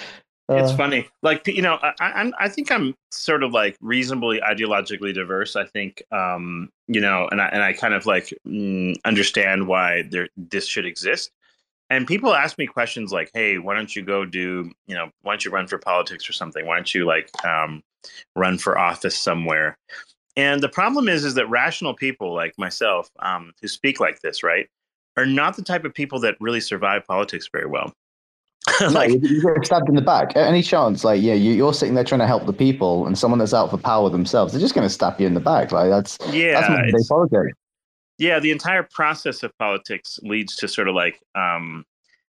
[0.51, 1.09] uh, it's funny.
[1.23, 5.57] Like, you know, I, I, I think I'm sort of like reasonably ideologically diverse.
[5.57, 10.03] I think, um, you know, and I and I kind of like mm, understand why
[10.03, 11.31] there this should exist.
[11.89, 15.33] And people ask me questions like, "Hey, why don't you go do, you know, why
[15.33, 16.67] don't you run for politics or something?
[16.67, 17.83] Why don't you like um,
[18.37, 19.79] run for office somewhere?"
[20.37, 24.43] And the problem is, is that rational people like myself, um, who speak like this,
[24.43, 24.69] right,
[25.17, 27.93] are not the type of people that really survive politics very well.
[28.91, 30.37] like, no, you get stabbed in the back.
[30.37, 33.39] Any chance, like, yeah, you, are sitting there trying to help the people, and someone
[33.39, 35.71] that's out for power themselves, they're just going to stab you in the back.
[35.71, 37.53] Like that's yeah, that's politics.
[38.19, 41.85] Yeah, the entire process of politics leads to sort of like um,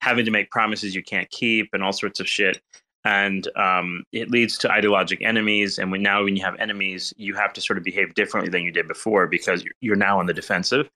[0.02, 2.60] having to make promises you can't keep and all sorts of shit
[3.06, 5.78] and um, it leads to ideologic enemies.
[5.78, 8.64] And when now, when you have enemies, you have to sort of behave differently than
[8.64, 10.90] you did before because you're now on the defensive.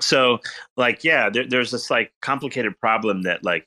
[0.00, 0.38] So,
[0.76, 3.66] like, yeah, there, there's this like complicated problem that like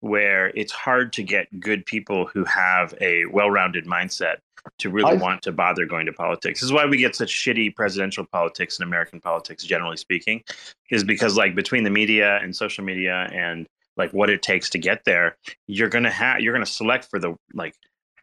[0.00, 4.36] where it's hard to get good people who have a well-rounded mindset
[4.78, 5.20] to really I've...
[5.20, 6.60] want to bother going to politics.
[6.60, 10.42] This is why we get such shitty presidential politics in American politics, generally speaking,
[10.90, 13.66] is because like between the media and social media and
[13.98, 17.34] like what it takes to get there, you're gonna have you're gonna select for the
[17.52, 17.74] like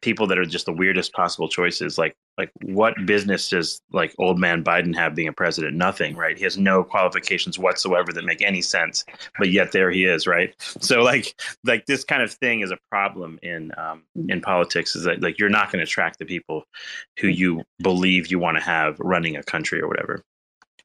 [0.01, 1.97] people that are just the weirdest possible choices.
[1.97, 5.75] Like like what business does like old man Biden have being a president?
[5.75, 6.37] Nothing, right?
[6.37, 9.03] He has no qualifications whatsoever that make any sense,
[9.37, 10.53] but yet there he is, right?
[10.59, 11.33] So like
[11.63, 14.95] like this kind of thing is a problem in um, in politics.
[14.95, 16.65] Is that like you're not going to attract the people
[17.19, 20.23] who you believe you want to have running a country or whatever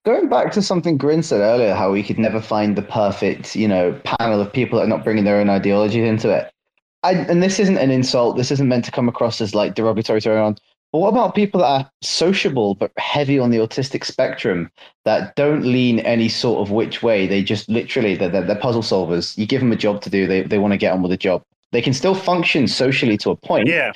[0.04, 3.68] going back to something Grin said earlier, how we could never find the perfect, you
[3.68, 6.50] know, panel of people that are not bringing their own ideologies into it.
[7.02, 8.36] I, and this isn't an insult.
[8.36, 10.56] This isn't meant to come across as like derogatory to anyone.
[10.92, 14.70] But what about people that are sociable but heavy on the autistic spectrum
[15.04, 17.26] that don't lean any sort of which way?
[17.26, 19.38] They just literally they're, they're, they're puzzle solvers.
[19.38, 21.16] You give them a job to do, they they want to get on with the
[21.16, 21.42] job.
[21.72, 23.68] They can still function socially to a point.
[23.68, 23.92] Yeah.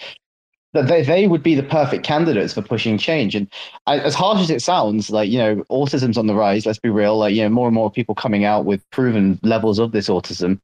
[0.75, 3.35] That they, they would be the perfect candidates for pushing change.
[3.35, 3.49] And
[3.87, 7.17] as harsh as it sounds, like, you know, autism's on the rise, let's be real.
[7.17, 10.61] Like, you know, more and more people coming out with proven levels of this autism.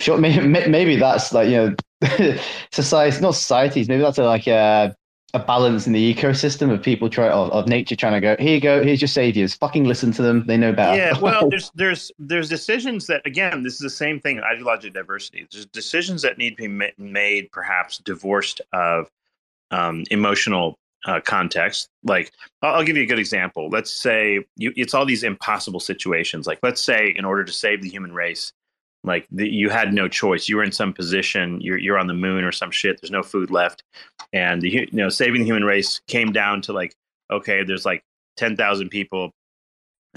[0.00, 2.38] Sure, maybe, maybe that's like, you know,
[2.72, 4.94] society, not societies, maybe that's a, like a,
[5.34, 8.54] a balance in the ecosystem of people try of, of nature trying to go here
[8.54, 11.72] you go here's your saviors fucking listen to them they know better yeah well there's
[11.74, 16.22] there's there's decisions that again this is the same thing in ideological diversity there's decisions
[16.22, 19.10] that need to be made perhaps divorced of
[19.74, 21.88] um, emotional uh, context.
[22.04, 22.32] Like
[22.62, 23.68] I'll, I'll, give you a good example.
[23.68, 26.46] Let's say you, it's all these impossible situations.
[26.46, 28.52] Like let's say in order to save the human race
[29.04, 30.48] like the, you had no choice.
[30.48, 33.22] You were in some position you're, you're on the moon or some shit there's no
[33.22, 33.82] food left.
[34.32, 36.94] And the you know saving the human race came down to like
[37.30, 38.02] okay there's like
[38.36, 39.30] 10,000 people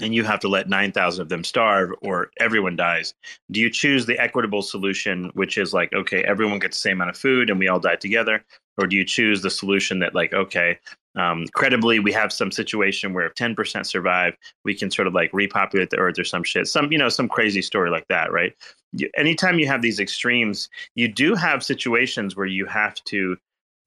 [0.00, 3.14] and you have to let 9,000 of them starve or everyone dies.
[3.50, 7.10] Do you choose the equitable solution which is like okay everyone gets the same amount
[7.10, 8.42] of food and we all die together
[8.78, 10.78] or do you choose the solution that like okay
[11.16, 15.30] um, credibly we have some situation where if 10% survive we can sort of like
[15.32, 18.54] repopulate the earth or some shit some you know some crazy story like that right?
[18.92, 23.36] You, anytime you have these extremes you do have situations where you have to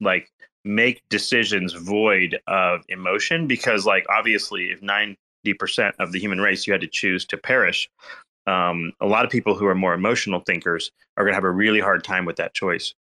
[0.00, 0.30] like
[0.64, 6.72] make decisions void of emotion because like obviously if 90% of the human race you
[6.72, 7.88] had to choose to perish
[8.46, 11.50] um, a lot of people who are more emotional thinkers are going to have a
[11.50, 12.94] really hard time with that choice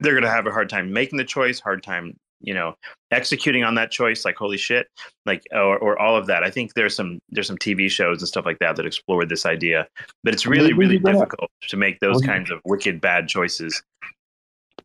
[0.00, 2.74] they're going to have a hard time making the choice hard time you know
[3.10, 4.88] executing on that choice like holy shit
[5.26, 8.28] like or, or all of that i think there's some there's some tv shows and
[8.28, 9.86] stuff like that that explore this idea
[10.24, 13.82] but it's really really difficult to make those kinds of wicked bad choices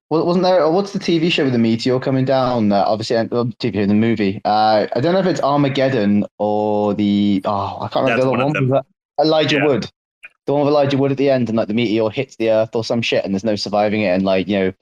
[0.09, 0.69] well, wasn't there?
[0.69, 2.71] What's the TV show with the meteor coming down?
[2.71, 4.39] Uh, obviously, uh, TV in the movie.
[4.45, 7.41] Uh, I don't know if it's Armageddon or the.
[7.43, 8.83] Oh, I can't remember the other one.
[9.19, 9.65] Elijah yeah.
[9.65, 9.89] Wood.
[10.45, 12.75] The one with Elijah Wood at the end, and like the meteor hits the Earth
[12.75, 14.73] or some shit, and there's no surviving it, and like you know,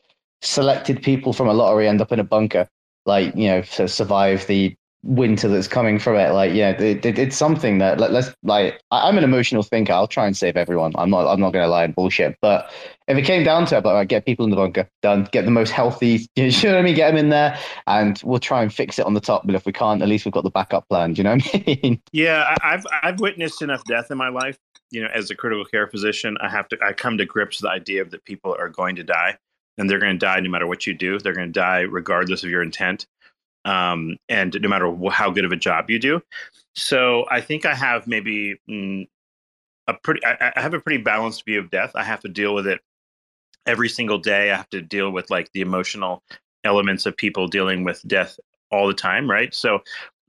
[0.43, 2.67] selected people from a lottery end up in a bunker,
[3.05, 6.31] like you know, to survive the winter that's coming from it.
[6.31, 8.81] Like, yeah, it, it, it's something that let, us like.
[8.91, 9.93] I, am an emotional thinker.
[9.93, 10.93] I'll try and save everyone.
[10.95, 11.27] I'm not.
[11.27, 12.37] I'm not going to lie and bullshit.
[12.41, 12.71] But
[13.07, 15.27] if it came down to it, like, right, get people in the bunker, done.
[15.31, 16.27] Get the most healthy.
[16.35, 16.95] You know what I mean?
[16.95, 17.57] Get them in there,
[17.87, 19.45] and we'll try and fix it on the top.
[19.45, 21.13] But if we can't, at least we've got the backup plan.
[21.13, 22.01] Do you know what I mean?
[22.11, 24.57] Yeah, I've I've witnessed enough death in my life.
[24.91, 26.77] You know, as a critical care physician, I have to.
[26.85, 29.37] I come to grips with the idea that people are going to die
[29.77, 31.19] and they're going to die no matter what you do.
[31.19, 33.07] They're going to die regardless of your intent,
[33.65, 36.21] um, and no matter how good of a job you do.
[36.75, 39.07] So I think I have maybe mm,
[39.87, 40.25] a pretty.
[40.25, 41.91] I, I have a pretty balanced view of death.
[41.95, 42.81] I have to deal with it
[43.65, 44.51] every single day.
[44.51, 46.23] I have to deal with like the emotional
[46.63, 48.39] elements of people dealing with death
[48.71, 49.53] all the time, right?
[49.53, 49.81] So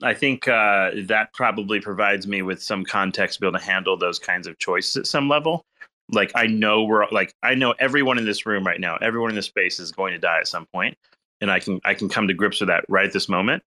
[0.03, 3.97] I think uh, that probably provides me with some context to be able to handle
[3.97, 5.65] those kinds of choices at some level
[6.11, 9.37] like i know we're like i know everyone in this room right now everyone in
[9.37, 10.97] this space is going to die at some point
[11.41, 13.63] and i can i can come to grips with that right at this moment.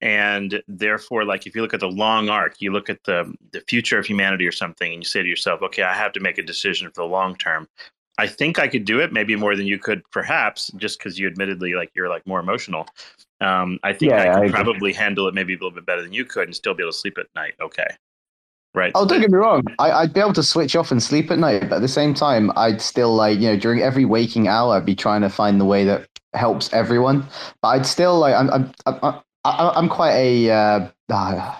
[0.00, 3.60] And therefore like if you look at the long arc you look at the the
[3.62, 6.38] future of humanity or something and you say to yourself okay i have to make
[6.38, 7.66] a decision for the long term.
[8.16, 11.26] I think i could do it maybe more than you could perhaps just because you
[11.26, 12.86] admittedly like you're like more emotional.
[13.40, 16.02] Um, i think yeah, i could I probably handle it maybe a little bit better
[16.02, 17.88] than you could and still be able to sleep at night okay
[18.74, 18.92] Right.
[18.94, 19.62] Oh, don't get me wrong.
[19.78, 22.14] I, would be able to switch off and sleep at night, but at the same
[22.14, 25.60] time, I'd still like you know during every waking hour, I'd be trying to find
[25.60, 27.26] the way that helps everyone.
[27.62, 31.56] But I'd still like I'm I'm I'm, I'm quite a uh, uh,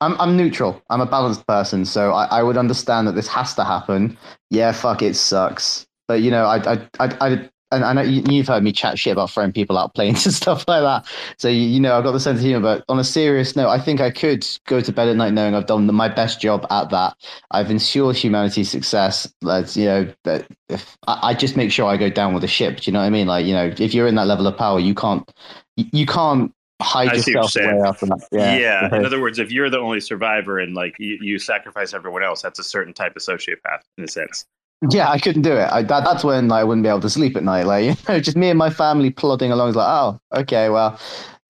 [0.00, 0.82] I'm I'm neutral.
[0.90, 4.16] I'm a balanced person, so I, I would understand that this has to happen.
[4.50, 5.86] Yeah, fuck, it sucks.
[6.06, 9.30] But you know, I I, I and I know you've heard me chat shit about
[9.30, 11.06] throwing people out planes and stuff like that.
[11.38, 12.60] So you know, I've got the sense of humor.
[12.60, 15.54] But on a serious note, I think I could go to bed at night knowing
[15.54, 17.16] I've done my best job at that.
[17.50, 19.32] I've ensured humanity's success.
[19.42, 22.80] That's you know, that if I, just make sure I go down with the ship.
[22.80, 23.26] Do you know what I mean?
[23.26, 25.30] Like you know, if you're in that level of power, you can't
[25.76, 28.28] you can't hide I yourself away after that.
[28.32, 28.56] Yeah.
[28.56, 28.94] yeah.
[28.96, 32.42] In other words, if you're the only survivor and like you, you sacrifice everyone else,
[32.42, 34.46] that's a certain type of sociopath in a sense.
[34.90, 35.68] Yeah, I couldn't do it.
[35.72, 37.66] I, that, that's when like, I wouldn't be able to sleep at night.
[37.66, 39.70] Like, you know, just me and my family plodding along.
[39.70, 40.98] Is like, oh, okay, well,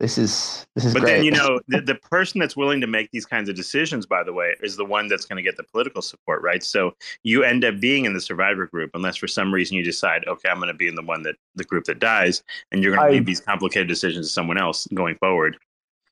[0.00, 0.94] this is this is.
[0.94, 1.16] But great.
[1.16, 4.22] then you know, the, the person that's willing to make these kinds of decisions, by
[4.22, 6.62] the way, is the one that's going to get the political support, right?
[6.62, 10.24] So you end up being in the survivor group, unless for some reason you decide,
[10.26, 12.42] okay, I'm going to be in the one that the group that dies,
[12.72, 15.58] and you're going to leave these complicated decisions to someone else going forward.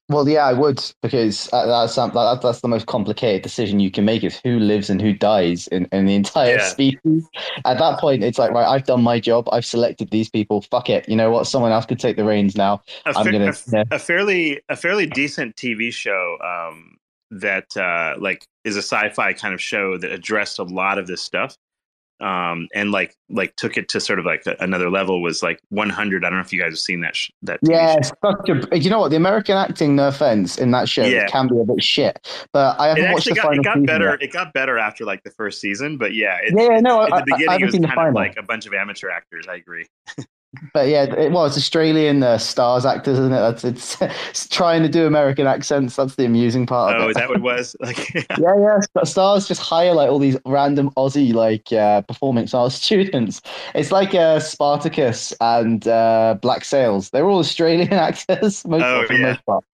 [0.08, 4.40] Well, yeah, I would because that's that's the most complicated decision you can make is
[4.44, 6.68] who lives and who dies in, in the entire yeah.
[6.68, 7.26] species.
[7.64, 9.48] At that point, it's like right, I've done my job.
[9.50, 10.62] I've selected these people.
[10.62, 11.08] Fuck it.
[11.08, 11.48] You know what?
[11.48, 12.82] Someone else could take the reins now.
[13.04, 13.82] A, fa- I'm gonna, a, yeah.
[13.90, 16.98] a fairly a fairly decent TV show um,
[17.32, 21.20] that uh, like is a sci-fi kind of show that addressed a lot of this
[21.20, 21.56] stuff
[22.20, 25.60] um, and like like took it to sort of like a, another level was like
[25.68, 26.24] 100.
[26.24, 27.14] I don't know if you guys have seen that.
[27.14, 27.98] Sh- that yeah,
[28.72, 31.26] a, you know what the American acting, no offense, in that show yeah.
[31.26, 32.26] can be a bit shit.
[32.52, 34.10] But I haven't it watched the got, final It got better.
[34.10, 34.22] Yet.
[34.22, 37.02] It got better after like the first season, but yeah, it, yeah, no.
[37.02, 39.46] At I, the beginning, I, it was kind of like a bunch of amateur actors.
[39.48, 39.86] I agree.
[40.72, 43.38] but yeah, it, well, it's Australian uh, stars actors, isn't it?
[43.38, 44.00] That's it's,
[44.30, 45.96] it's, trying to do American accents.
[45.96, 46.96] That's the amusing part.
[46.96, 47.76] Oh, of is that what it was?
[47.86, 48.22] Like, yeah.
[48.38, 49.04] yeah, yeah.
[49.04, 53.42] Stars just hire like all these random Aussie like uh, performing arts students.
[53.74, 57.10] It's like uh, Spartacus and uh, Black Sails.
[57.10, 59.18] They're all Australian actors, most oh, of, yeah.
[59.18, 59.64] most part.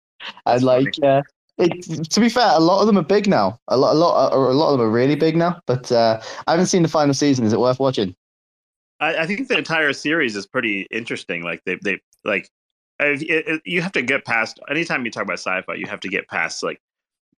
[0.47, 1.23] And like, uh,
[1.59, 3.59] it, to be fair, a lot of them are big now.
[3.69, 5.61] A lot, a lot, a lot of them are really big now.
[5.67, 7.47] But uh, I haven't seen the final season.
[7.47, 8.15] Is it worth watching?
[9.03, 11.43] I, I think the entire series is pretty interesting.
[11.43, 12.49] Like they, they like
[13.01, 14.61] it, it, you have to get past.
[14.71, 16.81] Anytime you talk about sci-fi, you have to get past like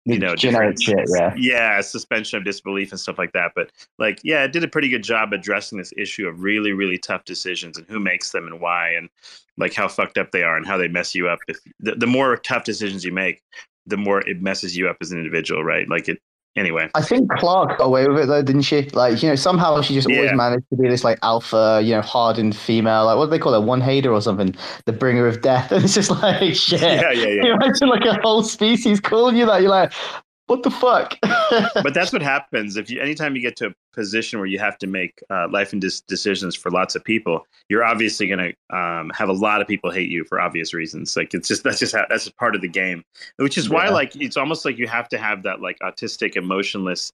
[0.04, 1.08] you know generic shit.
[1.08, 3.52] Yeah, yeah, suspension of disbelief and stuff like that.
[3.56, 6.98] But like, yeah, it did a pretty good job addressing this issue of really, really
[6.98, 9.08] tough decisions and who makes them and why, and
[9.56, 11.38] like how fucked up they are and how they mess you up.
[11.48, 13.40] If the, the more tough decisions you make,
[13.86, 15.88] the more it messes you up as an individual, right?
[15.88, 16.20] Like it,
[16.56, 16.89] anyway.
[16.94, 18.82] I think Clarke got away with it though, didn't she?
[18.90, 22.02] Like, you know, somehow she just always managed to be this like alpha, you know,
[22.02, 23.06] hardened female.
[23.06, 23.64] Like, what do they call it?
[23.64, 24.55] Wanheda or something?
[24.86, 25.72] The bringer of death.
[25.74, 26.81] And it's just like shit.
[26.81, 27.44] Yeah, yeah, yeah.
[27.44, 29.60] You imagine like a whole species calling you that.
[29.60, 29.93] You're like,
[30.46, 31.16] what the fuck?
[31.20, 34.76] but that's what happens if you anytime you get to a position where you have
[34.78, 38.76] to make uh, life and dis- decisions for lots of people, you're obviously going to
[38.76, 41.16] um, have a lot of people hate you for obvious reasons.
[41.16, 43.04] Like it's just that's just how, that's just part of the game,
[43.36, 47.12] which is why like it's almost like you have to have that like autistic, emotionless,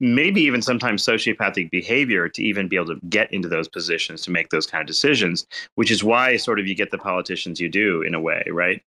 [0.00, 4.30] maybe even sometimes sociopathic behavior to even be able to get into those positions to
[4.30, 5.46] make those kind of decisions.
[5.76, 8.82] Which is why sort of you get the politicians you do in a way, right?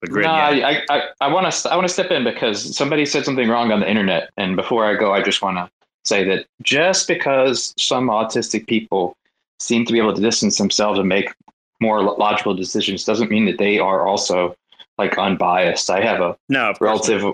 [0.00, 0.82] But no, yeah.
[0.88, 3.80] I, I, want to I want to step in because somebody said something wrong on
[3.80, 5.70] the internet, and before I go, I just want to
[6.04, 9.16] say that just because some autistic people
[9.58, 11.32] seem to be able to distance themselves and make
[11.80, 14.54] more logical decisions doesn't mean that they are also
[14.98, 15.90] like unbiased.
[15.90, 17.24] I have a no, relative.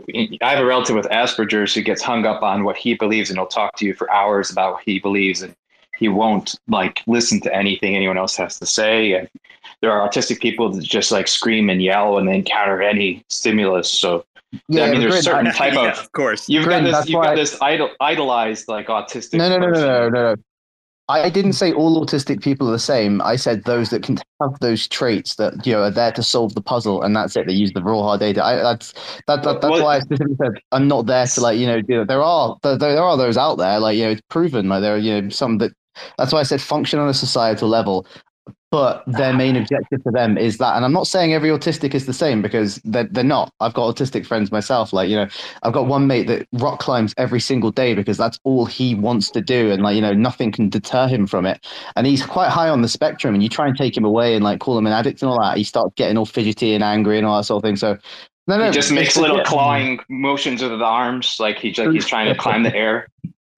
[0.42, 3.38] I have a relative with Asperger's who gets hung up on what he believes, and
[3.38, 5.54] he'll talk to you for hours about what he believes, and
[5.96, 9.12] he won't like listen to anything anyone else has to say.
[9.12, 9.28] And
[9.80, 13.90] there are autistic people that just like scream and yell when they encounter any stimulus.
[13.90, 14.24] So
[14.68, 16.48] yeah, I mean, there's certain type yeah, of, of course.
[16.48, 19.38] You've got this, you've got this idol, idolized like autistic.
[19.38, 20.42] No, no, no, no, no, no, no.
[21.08, 23.20] I didn't say all autistic people are the same.
[23.22, 26.54] I said those that can have those traits that you know are there to solve
[26.54, 27.46] the puzzle, and that's it.
[27.46, 28.42] They use the raw hard data.
[28.42, 28.92] I, that's
[29.26, 31.82] that, that that's well, why I specifically said I'm not there to like you know
[31.82, 34.80] do There are there, there are those out there like you know it's proven like
[34.82, 35.72] there are you know some that.
[36.16, 38.06] That's why I said function on a societal level
[38.70, 39.18] but ah.
[39.18, 42.12] their main objective for them is that and i'm not saying every autistic is the
[42.12, 43.52] same because they're, they're not.
[43.60, 45.28] I've got autistic friends myself like you know
[45.62, 49.30] i've got one mate that rock climbs every single day because that's all he wants
[49.30, 51.66] to do and like you know nothing can deter him from it.
[51.96, 54.44] And he's quite high on the spectrum and you try and take him away and
[54.44, 57.18] like call him an addict and all that he starts getting all fidgety and angry
[57.18, 57.76] and all that sort of thing.
[57.76, 57.98] So
[58.48, 62.06] no, no, he just makes little clawing motions with the arms like he's like he's
[62.06, 63.08] trying to climb the air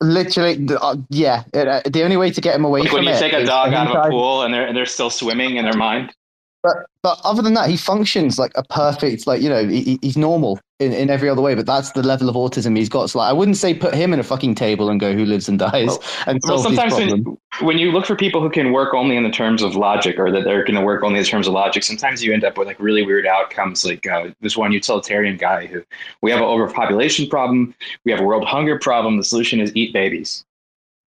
[0.04, 1.44] Literally, uh, yeah.
[1.54, 3.72] Uh, the only way to get him away like from when you take a dog
[3.72, 6.14] out of a pool and they're and they're still swimming in their mind.
[6.62, 10.16] But but other than that, he functions like a perfect, like you know, he, he's
[10.16, 11.54] normal in, in every other way.
[11.54, 13.10] But that's the level of autism he's got.
[13.10, 15.48] So like, I wouldn't say put him in a fucking table and go who lives
[15.48, 15.88] and dies.
[15.88, 19.22] Well, and well, sometimes when, when you look for people who can work only in
[19.22, 21.82] the terms of logic, or that they're going to work only in terms of logic,
[21.82, 23.84] sometimes you end up with like really weird outcomes.
[23.84, 25.82] Like uh, this one utilitarian guy who
[26.22, 27.74] we have an overpopulation problem,
[28.04, 29.16] we have a world hunger problem.
[29.16, 30.44] The solution is eat babies,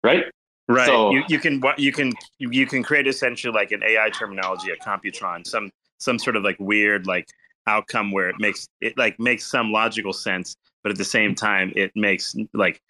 [0.03, 0.25] right?
[0.69, 0.85] Right.
[0.85, 4.75] So, you, you can you can you can create essentially like an AI terminology, a
[4.75, 7.27] computron, some some sort of like weird like
[7.67, 11.71] outcome where it makes it like makes some logical sense, but at the same time
[11.75, 12.81] it makes like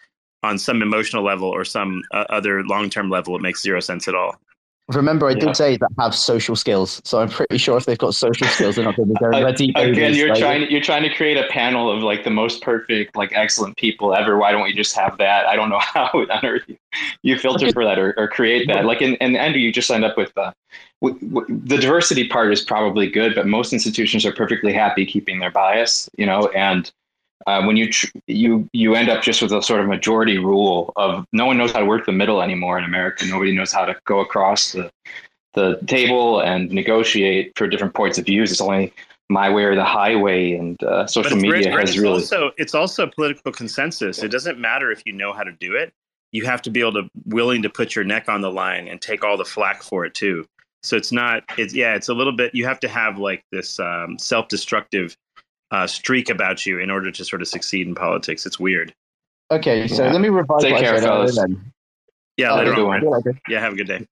[0.43, 4.07] on some emotional level or some uh, other long term level it makes zero sense
[4.07, 4.39] at all.
[4.93, 5.39] Remember, I yeah.
[5.39, 8.77] did say that have social skills, so I'm pretty sure if they've got social skills,
[8.77, 9.73] they're not going to be very ready.
[9.75, 13.13] Again, you're like, trying you're trying to create a panel of like the most perfect,
[13.13, 14.37] like excellent people ever.
[14.37, 15.45] Why don't we just have that?
[15.45, 16.77] I don't know how on earth you,
[17.21, 18.85] you filter for that or, or create that.
[18.85, 20.53] Like in, in the end, you just end up with uh,
[21.01, 25.39] w- w- the diversity part is probably good, but most institutions are perfectly happy keeping
[25.39, 26.93] their bias, you know, and
[27.45, 30.91] uh, when you tr- you you end up just with a sort of majority rule
[30.95, 33.25] of no one knows how to work the middle anymore in America.
[33.25, 34.91] Nobody knows how to go across the
[35.53, 38.51] the table and negotiate for different points of views.
[38.51, 38.93] It's only
[39.29, 42.13] my way or the highway, and uh, social media has it's really.
[42.13, 44.23] also it's also political consensus.
[44.23, 45.93] It doesn't matter if you know how to do it.
[46.31, 49.01] You have to be able to willing to put your neck on the line and
[49.01, 50.45] take all the flack for it too.
[50.83, 51.43] So it's not.
[51.57, 51.95] It's yeah.
[51.95, 52.53] It's a little bit.
[52.53, 55.15] You have to have like this um, self-destructive
[55.71, 58.45] uh, streak about you in order to sort of succeed in politics.
[58.45, 58.93] It's weird.
[59.51, 60.11] Okay, so Yeah.
[60.11, 61.35] let me revise Take what care, I said fellas.
[61.37, 61.71] then.
[62.37, 63.05] Yeah, Oh, later good on.
[63.05, 63.23] one.
[63.49, 64.05] Yeah, have a good day.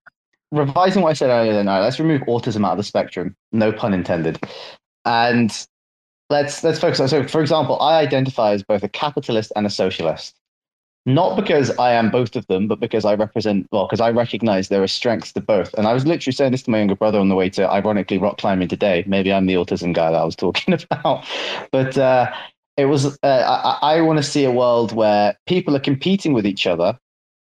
[0.52, 3.34] revising what I said earlier, then, all right, let's remove autism out of the spectrum.
[3.52, 4.38] No pun intended.
[5.04, 5.50] And
[6.30, 7.08] let's let's focus on.
[7.08, 10.34] So, for example, I identify as both a capitalist and a socialist.
[11.08, 14.68] Not because I am both of them, but because I represent, well, because I recognize
[14.68, 15.72] there are strengths to both.
[15.74, 18.18] And I was literally saying this to my younger brother on the way to, ironically,
[18.18, 19.04] rock climbing today.
[19.06, 21.24] Maybe I'm the autism guy that I was talking about.
[21.70, 22.32] But uh,
[22.76, 26.44] it was, uh, I, I want to see a world where people are competing with
[26.44, 26.98] each other,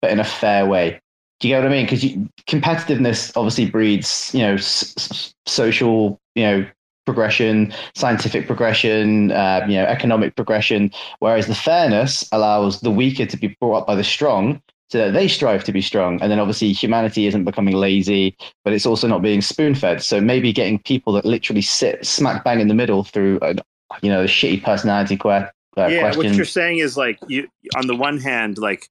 [0.01, 1.01] but in a fair way.
[1.41, 1.85] Do you get what I mean?
[1.85, 2.03] Because
[2.47, 6.65] competitiveness obviously breeds, you know, s- s- social, you know,
[7.11, 10.91] progression, scientific progression, uh, you know, economic progression.
[11.19, 15.11] Whereas the fairness allows the weaker to be brought up by the strong, so that
[15.11, 16.21] they strive to be strong.
[16.21, 20.01] And then obviously humanity isn't becoming lazy, but it's also not being spoon fed.
[20.01, 23.55] So maybe getting people that literally sit smack bang in the middle through, a,
[24.01, 25.29] you know, a shitty personality que-
[25.77, 26.17] uh, yeah, question.
[26.17, 27.47] what you're saying is like you.
[27.75, 28.89] On the one hand, like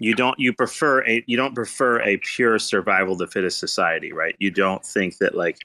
[0.00, 4.12] you don't you prefer a you don't prefer a pure survival of the fittest society,
[4.12, 4.34] right?
[4.38, 5.58] You don't think that like.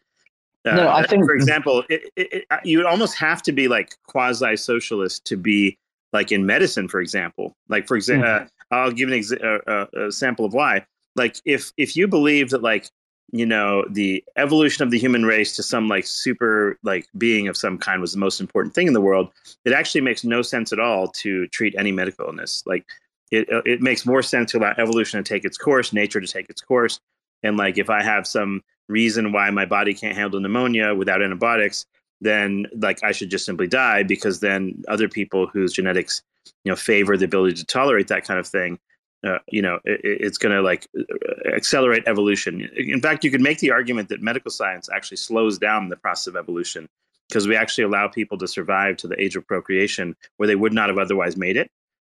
[0.72, 3.68] Uh, No, I think- for example, it, it, it, you would almost have to be
[3.68, 5.78] like quasi socialist to be
[6.14, 7.56] like in medicine, for example.
[7.70, 10.86] Like for example, uh, I'll give an exa- uh, uh, a sample of why.
[11.16, 12.90] Like if if you believe that like
[13.34, 17.58] you know the evolution of the human race to some like super like being of
[17.58, 19.30] some kind was the most important thing in the world,
[19.66, 22.64] it actually makes no sense at all to treat any medical illness.
[22.66, 22.86] Like
[23.32, 26.50] it it makes more sense to allow evolution to take its course, nature to take
[26.50, 27.00] its course,
[27.44, 31.86] and like if I have some reason why my body can't handle pneumonia without antibiotics,
[32.22, 36.22] then like I should just simply die because then other people whose genetics
[36.64, 38.80] you know favor the ability to tolerate that kind of thing
[39.26, 42.70] uh, you know it, it's going to like uh, accelerate evolution.
[42.76, 46.28] In fact you could make the argument that medical science actually slows down the process
[46.28, 46.88] of evolution
[47.28, 50.74] because we actually allow people to survive to the age of procreation where they would
[50.74, 51.70] not have otherwise made it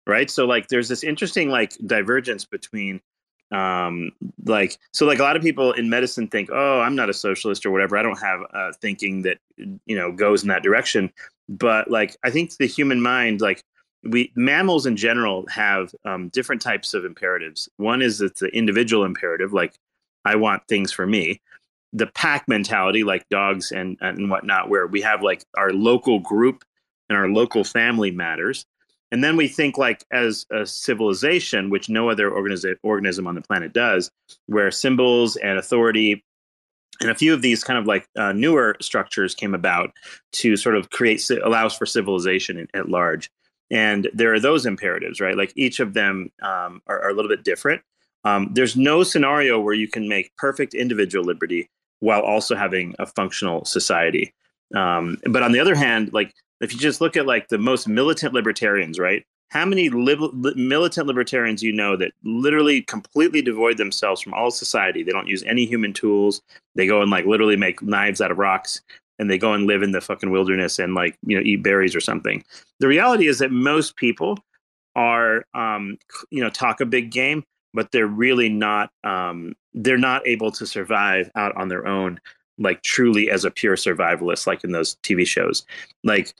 [0.06, 0.30] right?
[0.30, 3.00] So like there's this interesting like divergence between
[3.52, 4.10] um
[4.46, 7.66] like so like a lot of people in medicine think oh i'm not a socialist
[7.66, 7.96] or whatever.
[7.96, 11.12] I don't have uh, thinking that you know goes in that direction.
[11.48, 13.62] But like i think the human mind like
[14.04, 17.68] we mammals in general have um, different types of imperatives.
[17.76, 19.74] One is it's the individual imperative like
[20.24, 21.40] i want things for me.
[21.92, 26.64] The pack mentality like dogs and and whatnot where we have like our local group
[27.08, 28.64] and our local family matters
[29.12, 33.72] and then we think like as a civilization which no other organism on the planet
[33.72, 34.10] does
[34.46, 36.24] where symbols and authority
[37.00, 39.92] and a few of these kind of like uh, newer structures came about
[40.32, 43.30] to sort of create allows for civilization at, at large.
[43.70, 45.36] And there are those imperatives right?
[45.36, 47.82] Like each of them um, are, are, a little bit different.
[48.24, 51.68] Um, there's no scenario where you can make perfect individual liberty
[52.00, 54.32] while also having a functional society
[54.74, 56.32] um, but on the other hand like
[56.62, 59.24] if you just look at like the most militant libertarians right?
[59.48, 65.02] How many li- militant libertarians you know that literally completely devoid themselves from all society?
[65.02, 66.40] They don't use any human tools.
[66.74, 68.80] They go and like literally make knives out of rocks
[69.18, 71.94] and they go and live in the fucking wilderness and like you know eat berries
[71.94, 72.42] or something.
[72.80, 74.38] The reality is that most people
[74.94, 75.98] are um
[76.30, 77.42] you know talk a big game
[77.74, 82.20] but they're really not um they're not able to survive out on their own
[82.58, 85.64] like truly as a pure survivalist like in those tv shows.
[86.04, 86.34] Like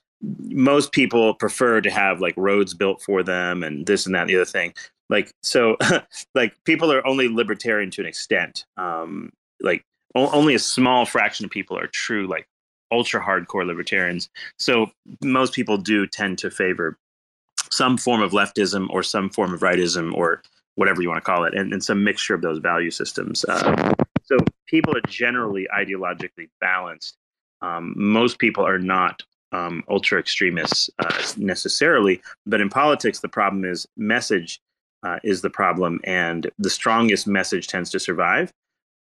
[0.49, 4.31] most people prefer to have like roads built for them and this and that and
[4.31, 4.73] the other thing.
[5.09, 5.77] Like so
[6.35, 8.65] like people are only libertarian to an extent.
[8.77, 9.85] Um like
[10.15, 12.47] o- only a small fraction of people are true like
[12.91, 14.29] ultra hardcore libertarians.
[14.59, 14.91] So
[15.23, 16.99] most people do tend to favor
[17.71, 20.43] some form of leftism or some form of rightism or
[20.75, 23.95] whatever you want to call it and, and some mixture of those value systems uh,
[24.24, 24.36] so
[24.66, 27.16] people are generally ideologically balanced
[27.62, 29.23] um, most people are not
[29.53, 32.20] um, ultra extremists uh, necessarily.
[32.44, 34.61] But in politics, the problem is message
[35.05, 38.53] uh, is the problem, and the strongest message tends to survive.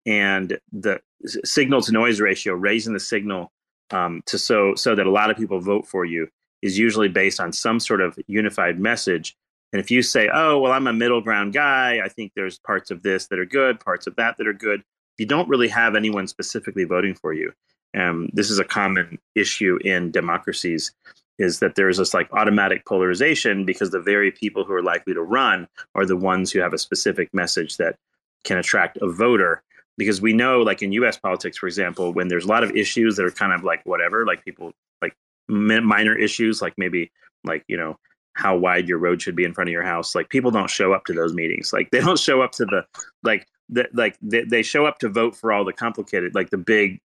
[0.06, 1.00] And the
[1.44, 3.52] signal to noise ratio, raising the signal
[3.90, 6.28] um, to so so that a lot of people vote for you,
[6.62, 9.36] is usually based on some sort of unified message.
[9.72, 12.00] And if you say, "Oh, well, I'm a middle ground guy.
[12.04, 14.82] I think there's parts of this that are good, parts of that that are good,"
[15.18, 17.52] you don't really have anyone specifically voting for you
[17.96, 20.92] um, this is a common issue in democracies
[21.38, 25.22] is that there's this like automatic polarization because the very people who are likely to
[25.22, 27.96] run are the ones who have a specific message that
[28.44, 29.62] can attract a voter
[29.96, 31.16] because we know, like in U.S.
[31.16, 34.26] politics, for example, when there's a lot of issues that are kind of like whatever,
[34.26, 35.16] like people like
[35.48, 37.10] minor issues, like maybe
[37.44, 37.98] like you know
[38.34, 40.14] how wide your road should be in front of your house.
[40.14, 41.72] Like people don't show up to those meetings.
[41.72, 42.84] Like they don't show up to the
[43.22, 46.58] like the, like they, they show up to vote for all the complicated, like the
[46.58, 47.00] big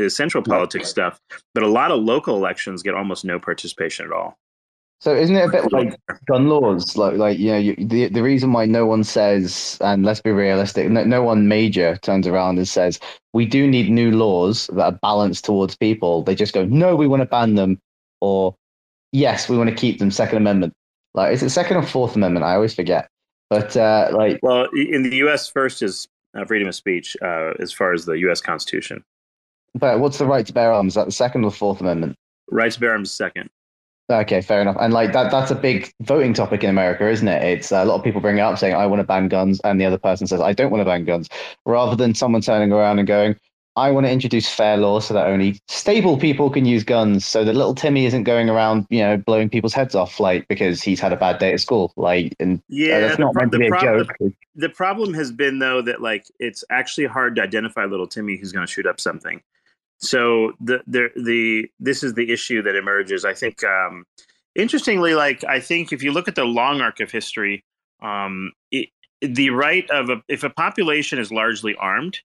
[0.00, 1.20] uh, central politics stuff.
[1.54, 4.36] But a lot of local elections get almost no participation at all.
[5.00, 5.96] So isn't it a bit like
[6.26, 6.94] gun laws?
[6.94, 10.30] Like, like you know, you, the the reason why no one says, and let's be
[10.30, 13.00] realistic, no, no one major turns around and says
[13.32, 16.22] we do need new laws that are balanced towards people.
[16.22, 17.78] They just go, no, we want to ban them,
[18.20, 18.54] or
[19.12, 20.10] yes, we want to keep them.
[20.10, 20.74] Second Amendment.
[21.14, 22.44] Like, is it Second or Fourth Amendment?
[22.44, 23.08] I always forget.
[23.50, 26.08] But uh, like, well, in the U.S., first is
[26.38, 28.40] uh, freedom of speech uh, as far as the U.S.
[28.40, 29.04] Constitution.
[29.74, 30.92] But what's the right to bear arms?
[30.92, 32.16] Is that the Second or Fourth Amendment?
[32.50, 33.50] Right to bear arms, second.
[34.10, 34.76] Okay, fair enough.
[34.80, 37.42] And like that—that's a big voting topic in America, isn't it?
[37.44, 39.60] It's uh, a lot of people bring it up saying, "I want to ban guns,"
[39.62, 41.28] and the other person says, "I don't want to ban guns,"
[41.64, 43.36] rather than someone turning around and going,
[43.80, 47.44] I want to introduce fair law so that only stable people can use guns, so
[47.44, 51.00] that little Timmy isn't going around, you know, blowing people's heads off, like because he's
[51.00, 51.92] had a bad day at school.
[51.96, 54.16] Like, and uh, yeah, that's not the, meant to be a prob- joke.
[54.20, 58.36] The, the problem has been though that like it's actually hard to identify little Timmy
[58.36, 59.40] who's going to shoot up something.
[59.98, 63.24] So the the the this is the issue that emerges.
[63.24, 64.04] I think um,
[64.54, 67.64] interestingly, like I think if you look at the long arc of history,
[68.02, 68.90] um, it,
[69.22, 72.20] the right of a if a population is largely armed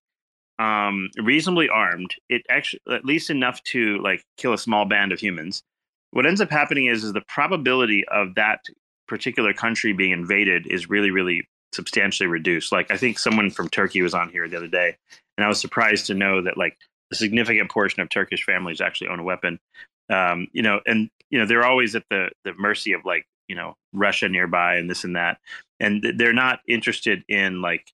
[0.59, 5.19] um, reasonably armed, it actually at least enough to like kill a small band of
[5.19, 5.63] humans.
[6.11, 8.61] What ends up happening is is the probability of that
[9.07, 12.71] particular country being invaded is really really substantially reduced.
[12.71, 14.95] Like I think someone from Turkey was on here the other day,
[15.37, 16.77] and I was surprised to know that like
[17.11, 19.59] a significant portion of Turkish families actually own a weapon.
[20.09, 23.55] Um, you know, and you know they're always at the the mercy of like you
[23.55, 25.39] know Russia nearby and this and that,
[25.79, 27.91] and they're not interested in like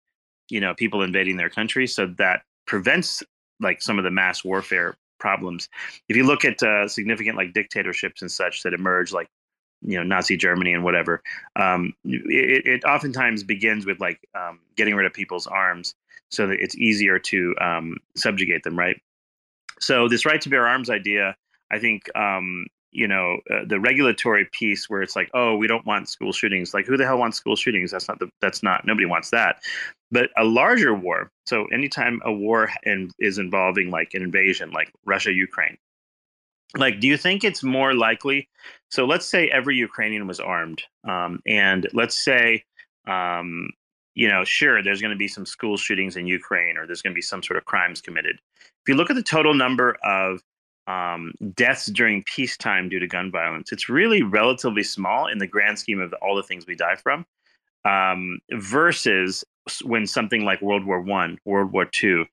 [0.49, 1.87] you know people invading their country.
[1.87, 3.21] So that prevents
[3.59, 5.67] like some of the mass warfare problems.
[6.07, 9.27] If you look at uh, significant like dictatorships and such that emerge, like
[9.81, 11.21] you know Nazi Germany and whatever,
[11.57, 15.95] um, it, it, oftentimes begins with like um, getting rid of people's arms
[16.29, 18.95] so that it's easier to um, subjugate them, right?
[19.81, 21.35] So this right to bear arms idea,
[21.73, 25.85] I think, um, you know, uh, the regulatory piece where it's like, oh, we don't
[25.85, 26.73] want school shootings.
[26.73, 27.91] Like, who the hell wants school shootings?
[27.91, 28.29] That's not the.
[28.41, 28.85] That's not.
[28.85, 29.61] Nobody wants that.
[30.11, 31.31] But a larger war.
[31.45, 35.77] So anytime a war in, is involving like an invasion, like Russia Ukraine,
[36.77, 38.49] like, do you think it's more likely?
[38.89, 42.63] So let's say every Ukrainian was armed, um, and let's say,
[43.07, 43.69] um,
[44.15, 47.13] you know, sure, there's going to be some school shootings in Ukraine, or there's going
[47.13, 48.37] to be some sort of crimes committed.
[48.57, 50.41] If you look at the total number of
[50.87, 55.79] um, deaths during peacetime due to gun violence, it's really relatively small in the grand
[55.79, 57.25] scheme of all the things we die from.
[57.83, 59.43] Um, versus
[59.83, 62.25] when something like World War One, World War Two,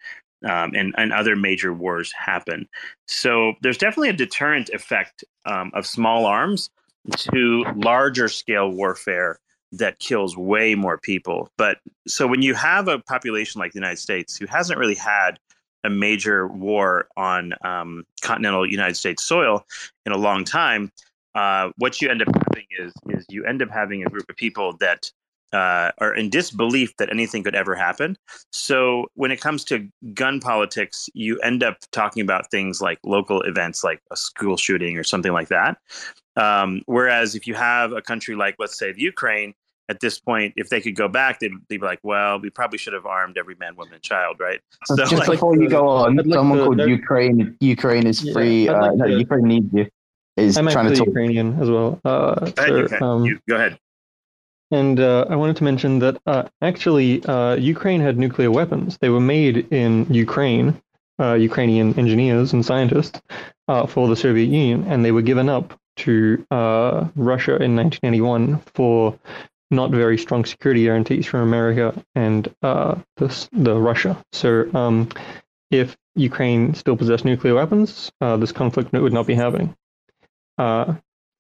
[0.45, 2.69] um, and and other major wars happen.
[3.07, 6.71] So there's definitely a deterrent effect um, of small arms
[7.17, 9.41] to larger scale warfare
[9.73, 11.51] that kills way more people.
[11.59, 15.39] But so when you have a population like the United States who hasn't really had
[15.85, 19.65] a major war on um, continental United States soil
[20.07, 20.91] in a long time,
[21.35, 24.37] uh, what you end up having is is you end up having a group of
[24.37, 25.11] people that
[25.53, 28.17] uh, are in disbelief that anything could ever happen.
[28.53, 33.41] So when it comes to gun politics, you end up talking about things like local
[33.43, 35.79] events, like a school shooting or something like that.
[36.37, 39.55] Um, whereas if you have a country like, let's say, the Ukraine,
[39.89, 42.79] at this point, if they could go back, they'd, they'd be like, "Well, we probably
[42.79, 45.89] should have armed every man, woman, and child, right?" So just like, before you go
[45.89, 47.57] on, like someone called Ukraine.
[47.61, 48.69] Ukraine is free.
[48.69, 49.87] Like uh, no, Ukraine needs you.
[50.37, 51.07] Is I'm trying to talk.
[51.07, 52.01] Ukrainian as well.
[52.05, 53.79] Uh, go ahead, so, um, you, go ahead.
[54.71, 58.99] And uh, I wanted to mention that uh, actually uh, Ukraine had nuclear weapons.
[59.01, 60.81] They were made in Ukraine,
[61.19, 63.21] uh, Ukrainian engineers and scientists
[63.69, 68.59] uh, for the Soviet Union, and they were given up to uh, Russia in 1981
[68.75, 69.19] for
[69.71, 74.23] not very strong security guarantees from America and the, the Russia.
[74.33, 75.09] So um,
[75.71, 79.75] if Ukraine still possessed nuclear weapons, this conflict would not be happening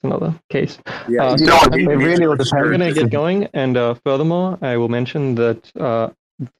[0.03, 0.79] another case.
[1.09, 2.53] Yeah, uh, no, so it really all depends.
[2.53, 6.11] We're going to get going, and uh, furthermore, I will mention that uh,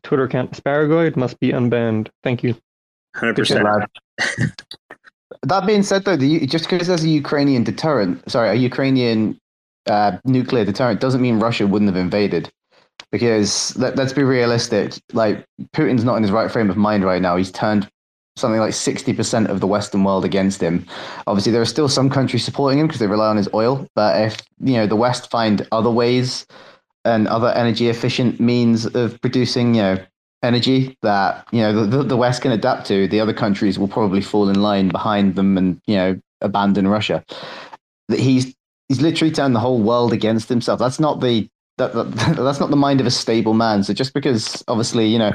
[0.03, 2.09] Twitter account Asparagoid must be unbanned.
[2.23, 2.57] Thank you.
[3.15, 3.67] Hundred percent.
[5.43, 9.39] That being said, though, the, just because there's a Ukrainian deterrent, sorry, a Ukrainian
[9.89, 12.51] uh, nuclear deterrent, doesn't mean Russia wouldn't have invaded.
[13.11, 15.45] Because let, us be realistic, like
[15.75, 17.37] Putin's not in his right frame of mind right now.
[17.37, 17.89] He's turned
[18.39, 20.87] something like 60% of the Western world against him.
[21.27, 23.87] Obviously, there are still some countries supporting him because they rely on his oil.
[23.95, 26.47] But if you know the West find other ways
[27.05, 29.99] and other energy efficient means of producing, you know,
[30.43, 34.21] energy that you know the, the West can adapt to, the other countries will probably
[34.21, 37.25] fall in line behind them and you know abandon Russia.
[38.09, 38.55] That he's
[38.89, 40.79] he's literally turned the whole world against himself.
[40.79, 43.83] That's not the that, that that's not the mind of a stable man.
[43.83, 45.33] So just because obviously you know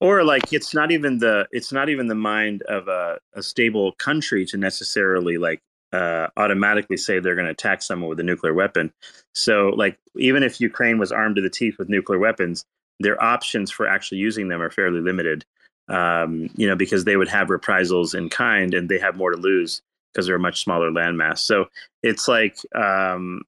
[0.00, 3.92] or like it's not even the it's not even the mind of a, a stable
[3.92, 5.60] country to necessarily like
[5.92, 8.92] uh, automatically say they're going to attack someone with a nuclear weapon.
[9.34, 12.64] So, like, even if Ukraine was armed to the teeth with nuclear weapons,
[12.98, 15.44] their options for actually using them are fairly limited.
[15.88, 19.36] Um, you know, because they would have reprisals in kind, and they have more to
[19.36, 19.82] lose
[20.12, 21.38] because they're a much smaller landmass.
[21.38, 21.66] So
[22.02, 23.42] it's like, um,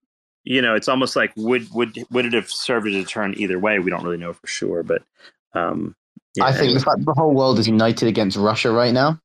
[0.44, 3.58] you know, it's almost like would would would it have served as a deterrent either
[3.58, 3.78] way?
[3.78, 5.02] We don't really know for sure, but
[5.54, 5.94] um,
[6.34, 6.44] yeah.
[6.44, 9.20] I think the fact the whole world is united against Russia right now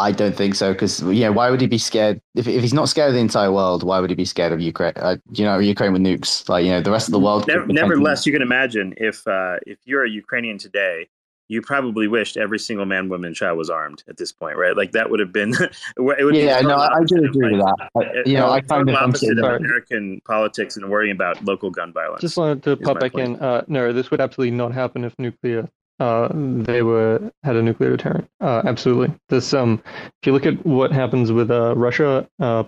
[0.00, 2.88] I don't think so because yeah, why would he be scared if, if he's not
[2.88, 3.82] scared of the entire world?
[3.82, 4.94] Why would he be scared of Ukraine?
[4.96, 7.46] Uh, you know, Ukraine with nukes, like you know, the rest of the world.
[7.46, 11.08] Never, nevertheless, you can imagine if uh, if you're a Ukrainian today,
[11.50, 14.76] you probably wished every single man, woman, child was armed at this point, right?
[14.76, 15.52] Like that would have been.
[15.96, 17.90] it would yeah, no, I do agree with that.
[17.96, 21.92] I, you know, I kind of opposite of American politics and worrying about local gun
[21.92, 22.20] violence.
[22.20, 23.36] Just wanted to pop back point.
[23.36, 23.42] in.
[23.42, 25.68] Uh, no, this would absolutely not happen if nuclear
[25.98, 28.30] uh, they were had a nuclear deterrent.
[28.40, 29.12] Uh, absolutely.
[29.28, 29.82] This um,
[30.22, 32.62] if you look at what happens with uh, Russia uh,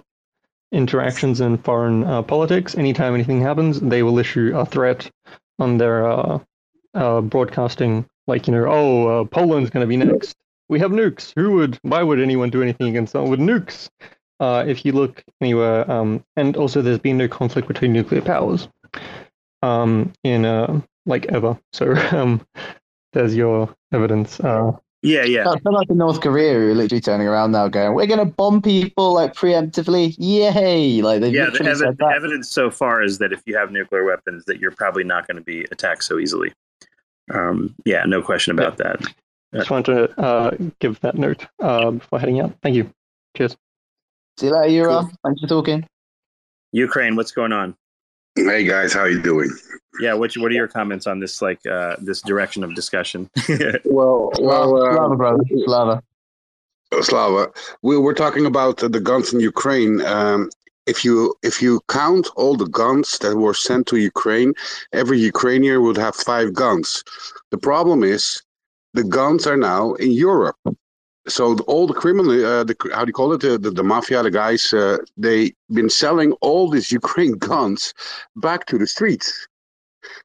[0.73, 5.09] interactions in foreign uh, politics, anytime anything happens, they will issue a threat
[5.61, 10.37] on their uh, broadcasting, like you know, oh, Poland's going to be next.
[10.69, 11.33] We have nukes.
[11.37, 11.79] Who would?
[11.83, 13.91] Why would anyone do anything against someone with nukes?
[14.41, 18.69] if you look anywhere, um, and also there's been no conflict between nuclear powers
[19.63, 20.45] um, in
[21.07, 21.59] like ever.
[21.73, 22.45] So um,
[23.13, 24.41] there's your evidence.
[24.41, 24.73] Uh,
[25.03, 25.51] yeah, yeah.
[25.51, 28.21] I feel like in North Korea who are literally turning around now, going, "We're going
[28.21, 31.51] to bomb people like preemptively, yay!" Like they yeah.
[31.51, 34.71] The, ev- the evidence so far is that if you have nuclear weapons, that you're
[34.71, 36.53] probably not going to be attacked so easily.
[37.31, 38.94] Um, yeah, no question about yeah.
[38.99, 39.15] that.
[39.55, 42.55] Just wanted to uh, give that note uh, before heading out.
[42.62, 42.90] Thank you.
[43.36, 43.57] Cheers.
[44.39, 45.01] See you later, YuRa.
[45.03, 45.11] Cool.
[45.24, 45.86] Thanks for talking.
[46.73, 47.77] Ukraine, what's going on?
[48.35, 49.51] Hey guys, how you doing?
[50.01, 53.28] Yeah, what what are your comments on this like uh, this direction of discussion?
[53.85, 56.03] well, well, uh, Slava, brother, Slava.
[57.03, 60.01] Slava, we were talking about the guns in Ukraine.
[60.03, 60.49] Um,
[60.87, 64.53] if you if you count all the guns that were sent to Ukraine,
[64.93, 67.05] every Ukrainian would have five guns.
[67.51, 68.43] The problem is
[68.95, 70.57] the guns are now in Europe
[71.29, 73.83] so the, all the criminal, uh, the, how do you call it, the, the, the
[73.83, 77.95] mafia, the guys, uh, they been selling all these Ukraine guns
[78.37, 79.47] back to the streets.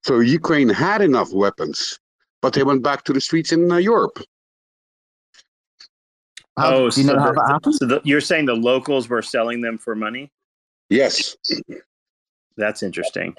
[0.03, 1.99] So Ukraine had enough weapons,
[2.41, 4.19] but they went back to the streets in uh, Europe.
[6.57, 10.31] How, oh, so, the, so the, you're saying the locals were selling them for money?
[10.89, 11.37] Yes.
[12.57, 13.35] That's interesting.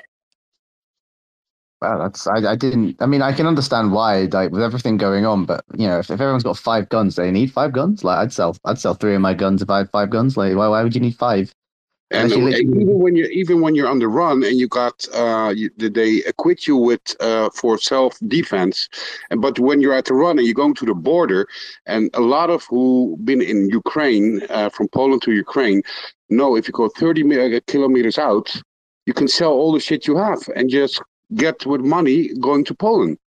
[1.80, 2.96] Wow, that's I, I didn't.
[3.00, 6.06] I mean, I can understand why, like with everything going on, but you know, if,
[6.10, 8.02] if everyone's got five guns, they need five guns.
[8.02, 10.36] Like I'd sell, I'd sell three of my guns if I had five guns.
[10.36, 11.52] Like why, why would you need five?
[12.10, 15.52] And, and even when you're even when you're on the run and you got uh,
[15.54, 18.88] you, they acquit you with uh, for self defense,
[19.30, 21.46] and but when you're at the run and you're going to the border,
[21.84, 25.82] and a lot of who been in Ukraine uh, from Poland to Ukraine
[26.30, 28.54] know if you go 30 kilometers out,
[29.06, 31.02] you can sell all the shit you have and just
[31.34, 33.18] get with money going to Poland.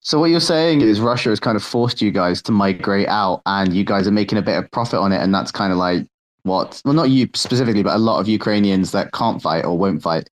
[0.00, 3.42] So what you're saying is Russia has kind of forced you guys to migrate out,
[3.46, 5.78] and you guys are making a bit of profit on it, and that's kind of
[5.78, 6.06] like
[6.46, 6.80] what?
[6.84, 10.30] Well, not you specifically, but a lot of Ukrainians that can't fight or won't fight.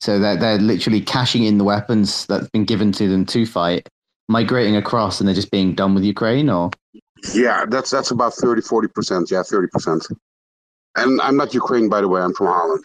[0.00, 3.88] So they're they're literally cashing in the weapons that's been given to them to fight,
[4.28, 6.70] migrating across, and they're just being done with Ukraine, or
[7.34, 9.30] yeah, that's that's about 30, 40 percent.
[9.30, 10.06] Yeah, thirty percent.
[10.96, 12.20] And I'm not Ukraine, by the way.
[12.20, 12.84] I'm from Holland.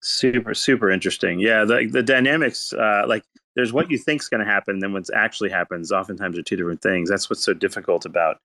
[0.00, 1.38] Super, super interesting.
[1.40, 3.24] Yeah, the the dynamics, uh, like
[3.56, 6.56] there's what you think is going to happen, then what actually happens, oftentimes are two
[6.56, 7.08] different things.
[7.08, 8.38] That's what's so difficult about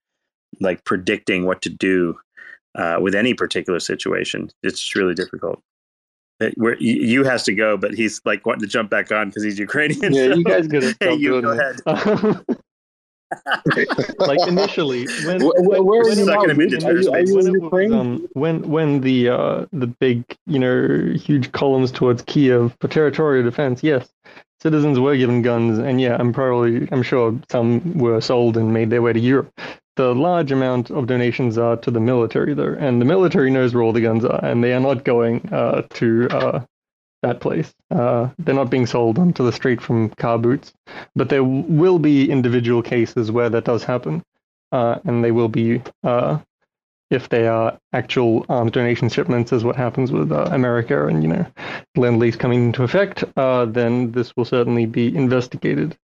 [0.60, 2.18] like predicting what to do
[2.74, 4.50] uh, with any particular situation.
[4.62, 5.62] It's really difficult.
[6.40, 9.44] It, where you has to go, but he's like wanting to jump back on because
[9.44, 10.14] he's Ukrainian.
[10.14, 10.34] Yeah, so.
[10.36, 11.80] you guys to Hey, you go ahead.
[14.18, 16.26] like initially when where, where when,
[17.70, 22.88] when, um, when when the uh, the big you know huge columns towards Kiev for
[22.88, 24.08] territorial defense, yes,
[24.60, 28.90] citizens were given guns, and yeah, I'm probably I'm sure some were sold and made
[28.90, 29.52] their way to Europe.
[30.00, 33.82] The large amount of donations are to the military though, and the military knows where
[33.82, 36.60] all the guns are, and they are not going uh, to uh,
[37.20, 37.74] that place.
[37.90, 40.72] Uh, they're not being sold onto the street from car boots,
[41.14, 44.22] but there will be individual cases where that does happen,
[44.72, 46.38] uh, and they will be uh,
[47.10, 51.28] if they are actual arms donation shipments, as what happens with uh, America and you
[51.28, 51.46] know
[51.94, 53.22] lend lease coming into effect.
[53.36, 55.94] Then this will certainly be investigated.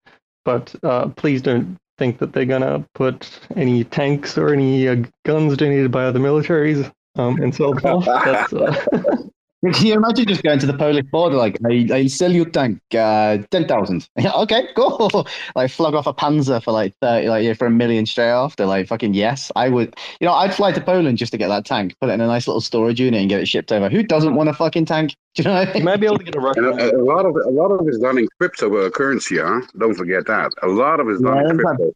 [0.44, 0.74] but
[1.16, 6.04] please don't think that they're gonna put any tanks or any uh, guns donated by
[6.04, 8.04] other militaries um, and sell them off.
[8.04, 9.16] That's, uh,
[9.72, 12.78] Can you imagine just going to the Polish border like, I, I sell you tank,
[12.94, 14.08] uh, 10,000.
[14.18, 15.26] Yeah, okay, cool.
[15.54, 18.66] Like, flog off a Panzer for like 30, like, yeah, for a million straight after.
[18.66, 19.50] Like, fucking yes.
[19.56, 22.12] I would, you know, I'd fly to Poland just to get that tank, put it
[22.12, 23.88] in a nice little storage unit and get it shipped over.
[23.88, 25.14] Who doesn't want a fucking tank?
[25.34, 26.64] Do you know what I you might be able to get a Russian.
[26.64, 29.66] A, a lot of a lot of it is done in cryptocurrency, huh?
[29.78, 30.50] Don't forget that.
[30.62, 31.92] A lot of it is done Yeah, in crypto.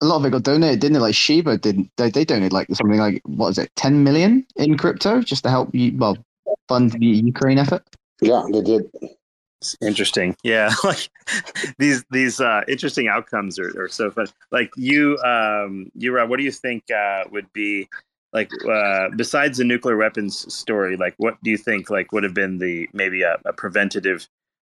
[0.00, 1.00] A lot of it got donated, didn't it?
[1.00, 4.76] Like Shiba didn't they, they donated like something like, what is it, 10 million in
[4.76, 6.16] crypto just to help you, well,
[6.68, 7.84] fund the Ukraine effort?
[8.20, 8.90] Yeah, they did.
[9.60, 10.36] It's interesting.
[10.42, 11.08] Yeah, like
[11.78, 14.26] these these uh, interesting outcomes are, are so fun.
[14.50, 17.88] Like you, um, you, Rob, what do you think uh, would be
[18.32, 20.96] like uh, besides the nuclear weapons story?
[20.96, 24.26] Like, what do you think like would have been the maybe a, a preventative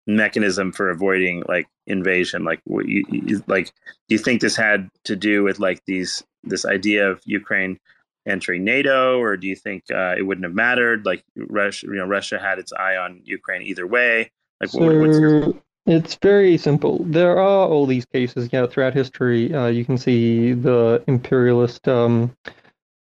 [0.06, 2.44] mechanism for avoiding like invasion?
[2.44, 3.66] Like, what you, you like?
[4.08, 7.78] Do you think this had to do with like these this idea of Ukraine?
[8.26, 11.04] Entering NATO, or do you think uh, it wouldn't have mattered?
[11.04, 14.30] Like Russia, you know, Russia had its eye on Ukraine either way.
[14.60, 15.54] Like, what, what's your
[15.88, 17.02] it's very simple.
[17.04, 19.54] There are all these cases, yeah, throughout history.
[19.54, 22.36] Uh, you can see the imperialist um,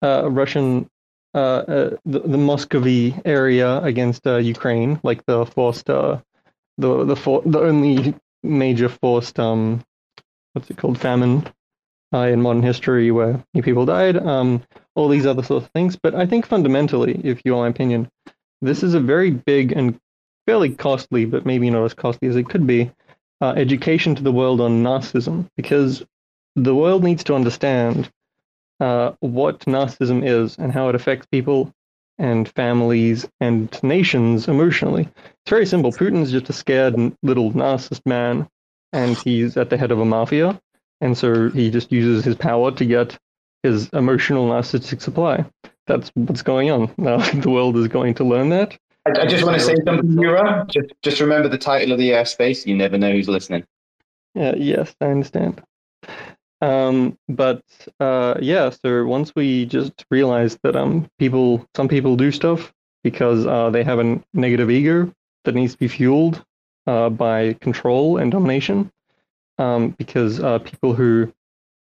[0.01, 0.89] uh, Russian,
[1.35, 6.19] uh, uh, the, the Muscovy area against uh, Ukraine, like the forced, uh,
[6.79, 9.85] the the for, the only major forced, um,
[10.55, 11.47] what's it called, famine
[12.15, 14.17] uh, in modern history where people died.
[14.17, 14.63] Um,
[14.95, 15.97] all these other sorts of things.
[15.97, 18.09] But I think fundamentally, if you want my opinion,
[18.61, 19.99] this is a very big and
[20.47, 22.91] fairly costly, but maybe not as costly as it could be,
[23.41, 26.05] uh, education to the world on narcissism, because
[26.57, 28.11] the world needs to understand
[28.81, 31.73] uh, what narcissism is and how it affects people
[32.19, 35.03] and families and nations emotionally.
[35.03, 35.93] It's very simple.
[35.93, 38.49] Putin's just a scared little narcissist man,
[38.93, 40.61] and he's at the head of a mafia,
[41.01, 43.19] and so he just uses his power to get
[43.63, 45.45] his emotional narcissistic supply.
[45.87, 46.91] That's what's going on.
[46.99, 48.79] Now the world is going to learn that.
[49.07, 50.69] I, I just want to say something, YuRa.
[50.69, 52.67] Just, just remember the title of the airspace.
[52.67, 53.65] You never know who's listening.
[54.35, 55.63] Yeah, yes, I understand.
[56.61, 57.63] Um, but
[57.99, 62.73] uh, yeah, so once we just realize that um, people, some people do stuff
[63.03, 65.13] because uh, they have a negative ego
[65.45, 66.45] that needs to be fueled
[66.87, 68.91] uh, by control and domination.
[69.59, 71.33] Um, because uh, people who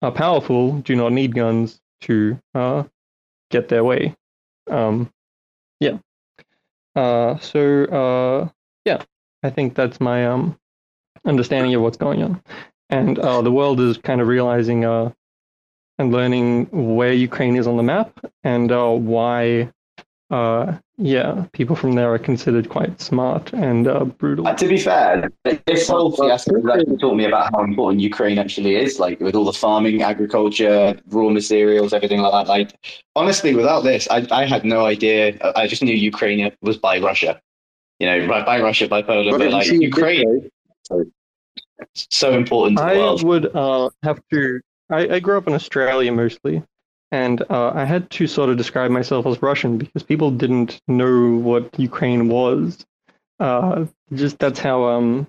[0.05, 2.83] are powerful do not need guns to uh,
[3.51, 4.15] get their way.
[4.69, 5.11] Um,
[5.79, 5.97] yeah.
[6.95, 8.49] Uh, so uh,
[8.85, 9.03] yeah,
[9.43, 10.57] I think that's my um,
[11.25, 12.41] understanding of what's going on
[12.89, 15.11] and uh, the world is kind of realizing uh,
[15.97, 19.71] and learning where Ukraine is on the map and uh, why,
[20.29, 24.47] uh, yeah, people from there are considered quite smart and uh, brutal.
[24.47, 25.29] Uh, to be fair,
[25.65, 29.43] this whole fiasco actually taught me about how important Ukraine actually is, like with all
[29.43, 32.47] the farming, agriculture, raw materials, everything like that.
[32.47, 32.73] Like,
[33.15, 35.37] honestly, without this, I, I had no idea.
[35.41, 37.41] I I just knew Ukraine was by Russia.
[37.99, 40.49] You know, by, by Russia, by Poland, But but like Ukraine,
[41.93, 43.23] so important to the I world.
[43.23, 44.61] would uh, have to.
[44.89, 46.63] I, I grew up in Australia mostly,
[47.11, 51.35] and uh, I had to sort of describe myself as Russian because people didn't know
[51.35, 52.85] what Ukraine was.
[53.39, 54.85] Uh, just that's how.
[54.85, 55.27] Um,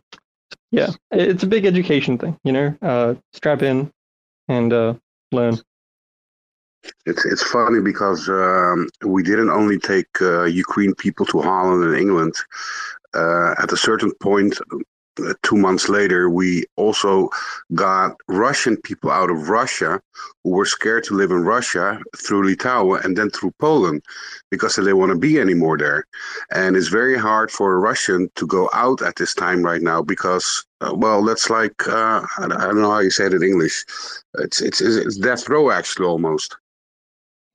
[0.71, 2.77] yeah, it's a big education thing, you know.
[2.83, 3.91] Uh, strap in
[4.49, 4.95] and uh,
[5.33, 5.59] learn.
[7.05, 11.97] It's it's funny because um, we didn't only take uh, Ukraine people to Holland and
[11.97, 12.35] England.
[13.15, 14.59] Uh, at a certain point,
[15.43, 17.29] two months later, we also
[17.75, 20.01] got Russian people out of Russia
[20.45, 24.03] who were scared to live in Russia through Lithuania and then through Poland
[24.51, 26.05] because they didn't want to be anymore there.
[26.51, 30.03] And it's very hard for a Russian to go out at this time right now
[30.03, 33.43] because, uh, well, that's like uh, I I don't know how you say it in
[33.43, 33.85] English.
[34.39, 36.57] It's it's it's death row actually almost.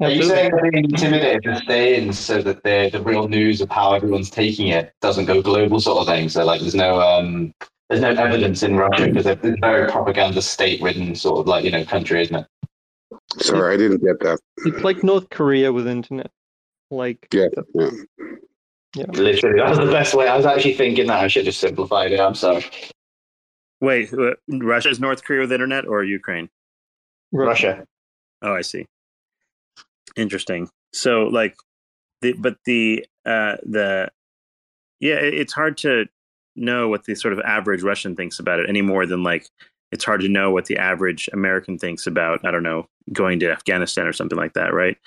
[0.02, 0.36] Are you Absolutely.
[0.36, 3.94] saying they're being intimidated to stay in so that the the real news of how
[3.94, 6.28] everyone's taking it doesn't go global, sort of thing?
[6.28, 7.53] So like, there's no um,
[7.88, 11.72] there's no evidence in Russia because it's a very propaganda state-ridden sort of like you
[11.72, 12.48] know country, isn't it?
[13.41, 14.40] Sorry, I didn't get that.
[14.65, 16.32] It's like North Korea with internet.
[16.90, 17.90] Like Yeah, yeah.
[18.95, 19.06] yeah.
[19.10, 20.28] Literally, that was the best way.
[20.28, 22.19] I was actually thinking that I should have simplified it.
[22.19, 22.65] I'm sorry.
[23.82, 26.49] Wait, uh, Russia's North Korea with internet or Ukraine?
[27.32, 27.86] Russia.
[28.41, 28.88] Oh, I see.
[30.16, 30.70] Interesting.
[30.94, 31.56] So, like,
[32.22, 34.10] the but the uh, the
[35.00, 36.06] yeah, it- it's hard to
[36.56, 39.48] know what the sort of average Russian thinks about it any more than like
[39.92, 43.52] it's hard to know what the average American thinks about I don't know going to
[43.52, 44.98] Afghanistan or something like that, right?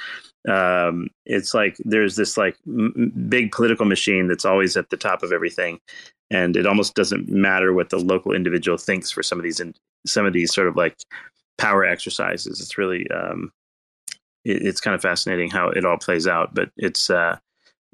[0.49, 5.23] Um, it's like there's this like m- big political machine that's always at the top
[5.23, 5.81] of everything,
[6.31, 9.75] and it almost doesn't matter what the local individual thinks for some of these in,
[10.07, 10.97] some of these sort of like
[11.59, 12.61] power exercises.
[12.61, 13.53] It's really um,
[14.45, 16.55] it, it's kind of fascinating how it all plays out.
[16.55, 17.39] But it's uh,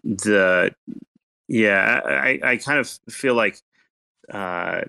[0.05, 0.75] the
[1.49, 3.61] yeah, I, I kind of feel like
[4.33, 4.83] uh,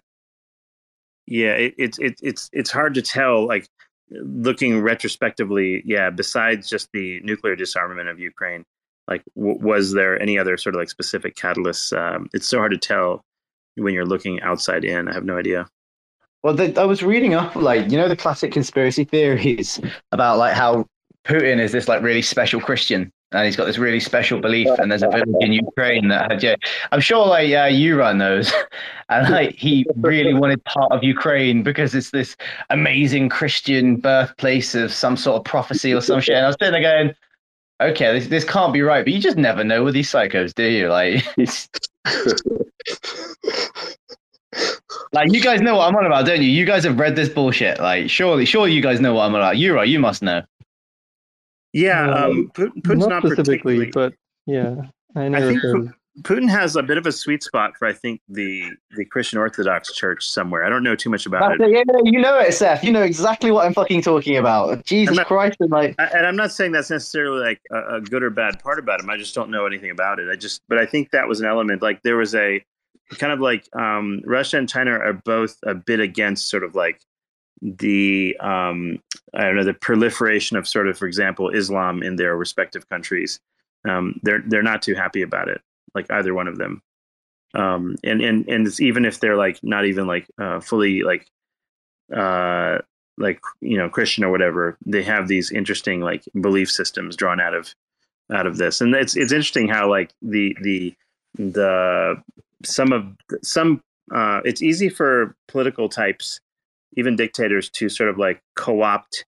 [1.27, 3.67] yeah, it, it's it, it's it's hard to tell like
[4.11, 5.81] looking retrospectively.
[5.85, 8.65] Yeah, besides just the nuclear disarmament of Ukraine,
[9.07, 11.97] like w- was there any other sort of like specific catalysts?
[11.97, 13.23] Um, it's so hard to tell
[13.75, 15.07] when you're looking outside in.
[15.07, 15.67] I have no idea.
[16.43, 19.79] Well, the, I was reading up, like you know, the classic conspiracy theories
[20.11, 20.85] about like how
[21.25, 24.67] Putin is this like really special Christian, and he's got this really special belief.
[24.79, 26.55] And there's a village in Ukraine that had, yeah,
[26.91, 28.51] I'm sure like uh, you run those,
[29.09, 32.35] and like he really wanted part of Ukraine because it's this
[32.69, 36.35] amazing Christian birthplace of some sort of prophecy or some shit.
[36.35, 37.15] And I was sitting there going,
[37.81, 40.63] okay, this this can't be right, but you just never know with these psychos, do
[40.63, 40.89] you?
[40.89, 41.23] Like,
[45.13, 46.49] like you guys know what I'm on about, don't you?
[46.49, 47.79] You guys have read this bullshit.
[47.79, 49.57] Like, surely, surely you guys know what I'm on about.
[49.57, 49.87] You right?
[49.87, 50.41] You must know.
[51.73, 54.13] Yeah, um, Putin's not, not specifically, but
[54.45, 54.75] yeah,
[55.15, 55.61] I, I think
[56.23, 59.93] Putin has a bit of a sweet spot for I think the the Christian Orthodox
[59.93, 60.65] Church somewhere.
[60.65, 61.71] I don't know too much about That's it.
[61.71, 62.83] Yeah, you know it, Seth.
[62.83, 64.83] You know exactly what I'm fucking talking about.
[64.85, 65.57] Jesus not, Christ!
[65.61, 68.77] And like, and I'm not saying that's necessarily like a, a, good or bad part
[68.77, 69.09] about him.
[69.09, 70.29] I just don't know anything about it.
[70.29, 71.81] I just, but I think that was an element.
[71.81, 72.61] Like there was a
[73.11, 76.99] kind of like um, Russia and China are both a bit against sort of like
[77.61, 78.99] the um,
[79.33, 83.39] I don't know the proliferation of sort of, for example, Islam in their respective countries.
[83.87, 85.61] Um, they're they're not too happy about it,
[85.95, 86.81] like either one of them.
[87.53, 91.27] Um, and and and even if they're like not even like uh, fully like
[92.15, 92.79] uh,
[93.17, 97.53] like you know Christian or whatever, they have these interesting like belief systems drawn out
[97.53, 97.73] of
[98.31, 100.93] out of this, and it's it's interesting how like the the
[101.35, 102.21] the
[102.63, 103.05] some of
[103.43, 103.81] some
[104.13, 106.39] uh, it's easy for political types
[106.97, 109.25] even dictators to sort of like co-opt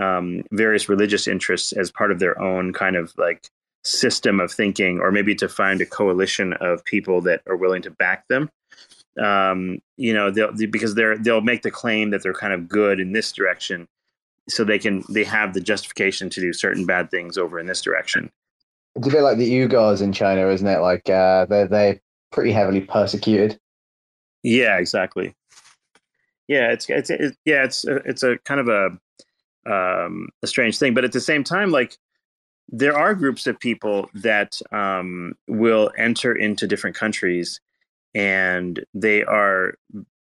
[0.00, 3.48] um, various religious interests as part of their own kind of like
[3.84, 7.90] system of thinking, or maybe to find a coalition of people that are willing to
[7.90, 8.50] back them.
[9.22, 12.68] Um, you know, they'll, they, because they're they'll make the claim that they're kind of
[12.68, 13.88] good in this direction,
[14.48, 17.80] so they can they have the justification to do certain bad things over in this
[17.80, 18.30] direction.
[18.96, 20.80] It's a bit like the Uyghurs in China, isn't it?
[20.80, 22.00] Like uh, they're they
[22.32, 23.58] pretty heavily persecuted.
[24.42, 25.34] Yeah, exactly
[26.48, 28.86] yeah, it's it's, it's yeah, it's it's a kind of a
[29.70, 31.96] um, a strange thing, but at the same time, like
[32.68, 37.60] there are groups of people that um, will enter into different countries,
[38.14, 39.74] and they are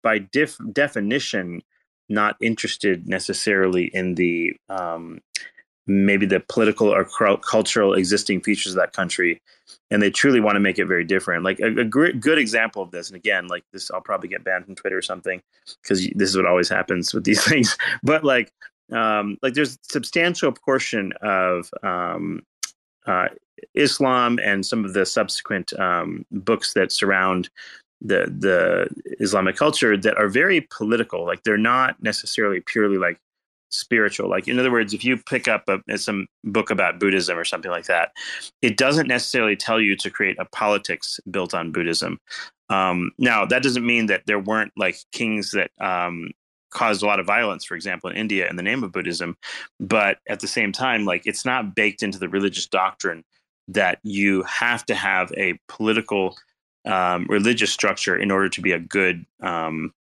[0.02, 1.62] by def- definition
[2.08, 5.20] not interested necessarily in the um,
[5.86, 7.04] maybe the political or
[7.38, 9.40] cultural existing features of that country
[9.90, 11.44] and they truly want to make it very different.
[11.44, 14.44] Like a, a great, good example of this and again like this i'll probably get
[14.44, 15.42] banned from twitter or something
[15.82, 17.76] because this is what always happens with these things.
[18.02, 18.52] But like
[18.92, 22.42] um, like there's substantial portion of um,
[23.06, 23.28] uh,
[23.74, 27.48] islam and some of the subsequent um, books that surround
[28.00, 28.88] the the
[29.20, 31.24] islamic culture that are very political.
[31.24, 33.18] Like they're not necessarily purely like
[33.74, 34.28] spiritual.
[34.28, 37.70] Like, in other words, if you pick up a, some book about Buddhism or something
[37.70, 38.12] like that,
[38.62, 42.18] it doesn't necessarily tell you to create a politics built on Buddhism.
[42.70, 46.30] Um, now, that doesn't mean that there weren't like kings that um,
[46.70, 49.36] caused a lot of violence, for example, in India in the name of Buddhism.
[49.80, 53.24] But at the same time, like, it's not baked into the religious doctrine
[53.68, 56.36] that you have to have a political
[56.84, 59.92] um, religious structure in order to be a good um,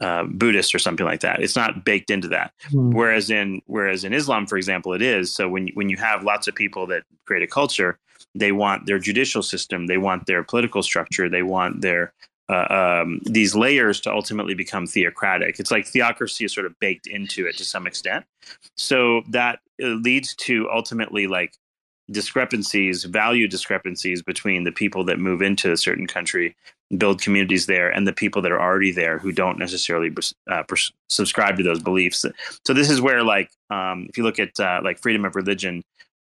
[0.00, 1.42] uh, Buddhist or something like that.
[1.42, 2.52] It's not baked into that.
[2.70, 2.94] Mm.
[2.94, 5.32] Whereas in whereas in Islam, for example, it is.
[5.32, 7.98] So when when you have lots of people that create a culture,
[8.34, 12.12] they want their judicial system, they want their political structure, they want their
[12.48, 15.58] uh, um, these layers to ultimately become theocratic.
[15.58, 18.24] It's like theocracy is sort of baked into it to some extent.
[18.76, 21.54] So that uh, leads to ultimately like
[22.10, 26.54] discrepancies, value discrepancies between the people that move into a certain country
[26.96, 30.14] build communities there and the people that are already there who don't necessarily
[30.48, 30.62] uh,
[31.08, 32.24] subscribe to those beliefs.
[32.64, 35.82] So this is where like um, if you look at uh, like freedom of religion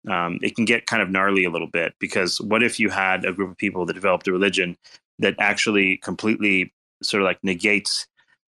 [0.08, 3.24] um, it can get kind of gnarly a little bit because what if you had
[3.24, 4.76] a group of people that developed a religion
[5.18, 6.72] that actually completely
[7.02, 8.06] sort of like negates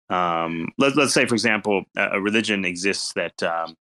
[0.10, 3.76] um, let, us say for example a religion exists that um,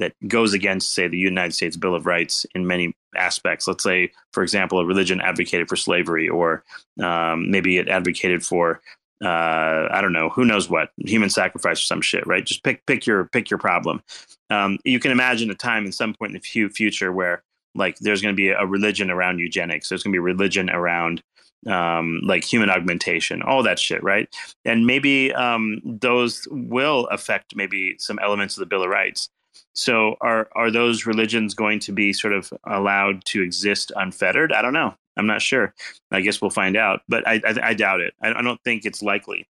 [0.00, 3.68] that goes against, say, the United States Bill of Rights in many aspects.
[3.68, 6.64] Let's say, for example, a religion advocated for slavery, or
[7.00, 8.80] um, maybe it advocated for
[9.22, 12.44] uh, I don't know, who knows what, human sacrifice or some shit, right?
[12.44, 14.02] Just pick pick your pick your problem.
[14.48, 17.42] Um, you can imagine a time in some point in the future where
[17.74, 19.88] like there's going to be a religion around eugenics.
[19.88, 21.22] There's going to be religion around
[21.66, 24.28] um, like human augmentation, all that shit, right?
[24.64, 29.28] And maybe um, those will affect maybe some elements of the Bill of Rights.
[29.74, 34.52] So are are those religions going to be sort of allowed to exist unfettered?
[34.52, 34.94] I don't know.
[35.16, 35.74] I'm not sure.
[36.10, 38.14] I guess we'll find out, but I I, I doubt it.
[38.22, 39.46] I, I don't think it's likely.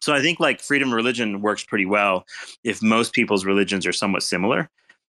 [0.00, 2.26] So I think like freedom of religion works pretty well
[2.64, 4.70] if most people's religions are somewhat similar.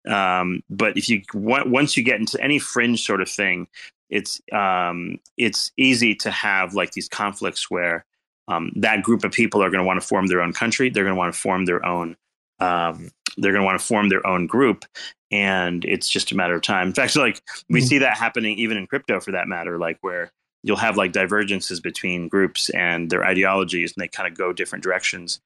[0.08, 3.68] Um, but if you once you get into any fringe sort of thing,
[4.10, 8.06] it's um, it's easy to have like these conflicts where
[8.48, 10.90] um, that group of people are going to want to form their own country.
[10.90, 12.16] They're going to want to form their own.
[12.60, 13.12] Um,
[13.42, 14.86] they're going to want to form their own group,
[15.32, 16.88] and it's just a matter of time.
[16.88, 17.88] In fact, like we mm-hmm.
[17.88, 19.78] see that happening even in crypto, for that matter.
[19.78, 20.32] Like where
[20.64, 24.84] you'll have like divergences between groups and their ideologies, and they kind of go different
[24.84, 25.40] directions.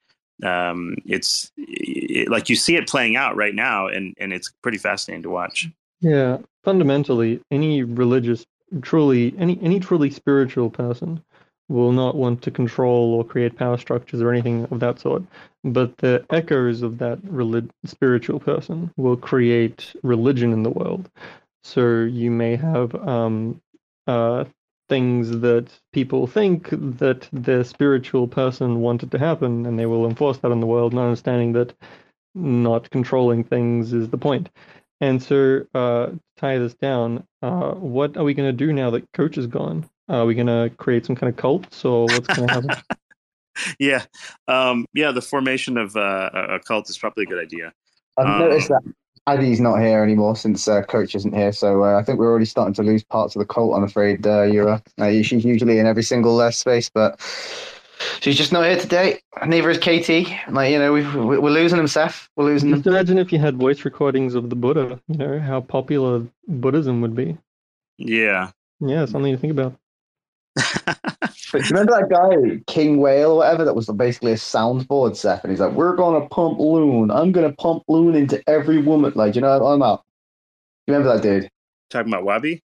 [0.44, 4.78] Um, it's it, like you see it playing out right now, and and it's pretty
[4.78, 5.68] fascinating to watch.
[6.02, 8.46] Yeah, fundamentally, any religious,
[8.82, 11.24] truly any any truly spiritual person
[11.70, 15.24] will not want to control or create power structures or anything of that sort.
[15.64, 21.10] But the echoes of that relig- spiritual person will create religion in the world.
[21.64, 23.62] So you may have um,
[24.08, 24.46] uh,
[24.90, 30.38] things that people think that the spiritual person wanted to happen, and they will enforce
[30.40, 31.74] that in the world, not understanding that
[32.36, 34.50] not controlling things is the point.
[35.00, 39.12] And so, uh, tie this down, uh, what are we going to do now that
[39.14, 39.90] coach is gone?
[40.14, 41.74] Are we going to create some kind of cult?
[41.74, 42.70] So what's going to happen?
[43.80, 44.04] yeah,
[44.48, 45.12] um, yeah.
[45.12, 47.74] The formation of uh, a cult is probably a good idea.
[48.18, 48.84] I've um, noticed that
[49.26, 52.46] Addy's not here anymore since uh, coach isn't here, so uh, I think we're already
[52.46, 53.76] starting to lose parts of the cult.
[53.76, 54.84] I'm afraid, uh, YuRa.
[55.00, 57.20] Uh, she's usually in every single uh, space, but
[58.20, 59.20] she's just not here today.
[59.48, 60.38] Neither is Katie.
[60.48, 62.30] Like you know, we we're losing them, Seth.
[62.36, 62.94] We're losing Just them.
[62.94, 65.00] imagine if you had voice recordings of the Buddha.
[65.08, 67.36] You know how popular Buddhism would be.
[67.98, 68.52] Yeah.
[68.80, 69.76] Yeah, something to think about.
[71.54, 75.44] Remember that guy, King Whale or whatever, that was basically a soundboard, Seth?
[75.44, 77.12] And he's like, We're gonna pump loon.
[77.12, 79.14] I'm gonna pump loon into every woman.
[79.16, 80.04] Like, you know, I'm out.
[80.88, 81.50] You remember that dude?
[81.90, 82.62] Talking about Wabi?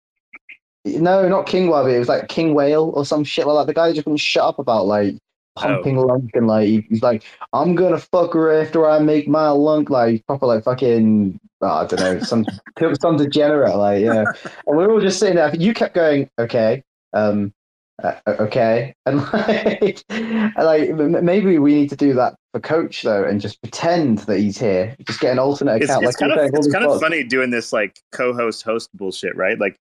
[0.85, 1.93] No, not King Wabi.
[1.93, 3.71] It was like King Whale or some shit like that.
[3.71, 5.15] The guy just wouldn't shut up about like
[5.55, 6.05] pumping oh.
[6.05, 10.25] LUNC and like he's like, I'm gonna fuck her after I make my LUNC like
[10.25, 12.45] proper like fucking oh, I don't know some
[13.01, 14.23] some degenerate like yeah.
[14.67, 15.53] and we were all just sitting there.
[15.55, 16.83] You kept going okay,
[17.13, 17.53] um,
[18.03, 20.03] uh, okay, and like,
[20.57, 20.93] like
[21.23, 24.95] maybe we need to do that for coach though, and just pretend that he's here.
[25.05, 26.03] Just get an alternate account.
[26.03, 29.59] It's, like kind of, it's kind of funny doing this like co-host host bullshit, right?
[29.59, 29.77] Like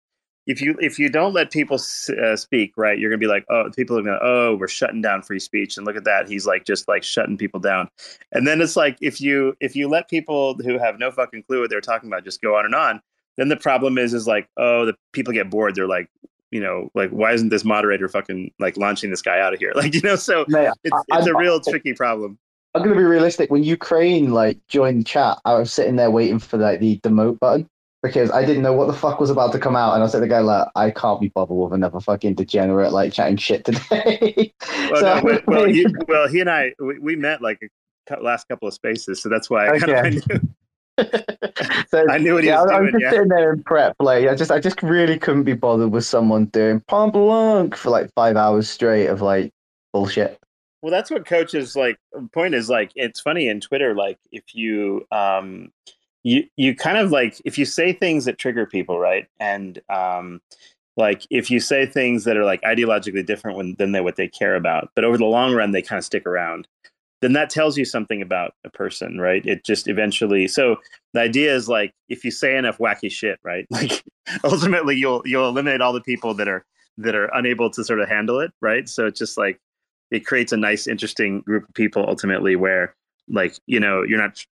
[0.47, 3.71] if you if you don't let people uh, speak, right, you're gonna be like, oh,
[3.77, 6.65] people are gonna, oh, we're shutting down free speech, and look at that, he's like
[6.65, 7.89] just like shutting people down.
[8.33, 11.61] And then it's like if you if you let people who have no fucking clue
[11.61, 13.01] what they're talking about just go on and on,
[13.37, 15.75] then the problem is is like, oh, the people get bored.
[15.75, 16.09] They're like,
[16.51, 19.73] you know, like why isn't this moderator fucking like launching this guy out of here?
[19.79, 22.39] Like, you know, so it's it's a real tricky problem.
[22.75, 23.51] I'm gonna be realistic.
[23.51, 27.39] When Ukraine like joined the chat, I was sitting there waiting for like the demote
[27.39, 27.69] button
[28.03, 30.19] because I didn't know what the fuck was about to come out, and I said
[30.19, 33.65] at the guy like, I can't be bothered with another fucking degenerate like chatting shit
[33.65, 34.53] today.
[34.91, 38.49] well, so, no, well, he, well, he and I we, we met like a last
[38.49, 39.93] couple of spaces, so that's why I okay.
[39.93, 40.41] kind of knew.
[41.89, 42.79] so, I knew what he yeah, was I, doing.
[42.79, 43.11] I was just yeah.
[43.11, 46.47] sitting there in prep, like I just, I just really couldn't be bothered with someone
[46.47, 49.53] doing pump LUNC for like five hours straight of like
[49.93, 50.41] bullshit.
[50.83, 51.99] Well, that's what coaches like.
[52.33, 55.73] Point is like, it's funny in Twitter, like if you, um,
[56.23, 60.41] you, you kind of like if you say things that trigger people, right, and um,
[60.97, 64.29] like if you say things that are like ideologically different when, than they what they
[64.29, 66.69] care about, but over the long run they kind of stick around
[67.21, 69.45] then that tells you something about a person, right?
[69.45, 70.47] It just eventually.
[70.47, 70.77] So
[71.15, 73.67] the idea is like if you say enough wacky shit, right?
[73.79, 74.05] Like
[74.45, 76.65] ultimately you'll you'll eliminate all the people that are
[76.99, 78.89] that are unable to sort of handle it, right?
[78.89, 79.59] So it's just like
[80.11, 82.95] it creates a nice, interesting group of people ultimately where
[83.31, 84.45] like you know you're not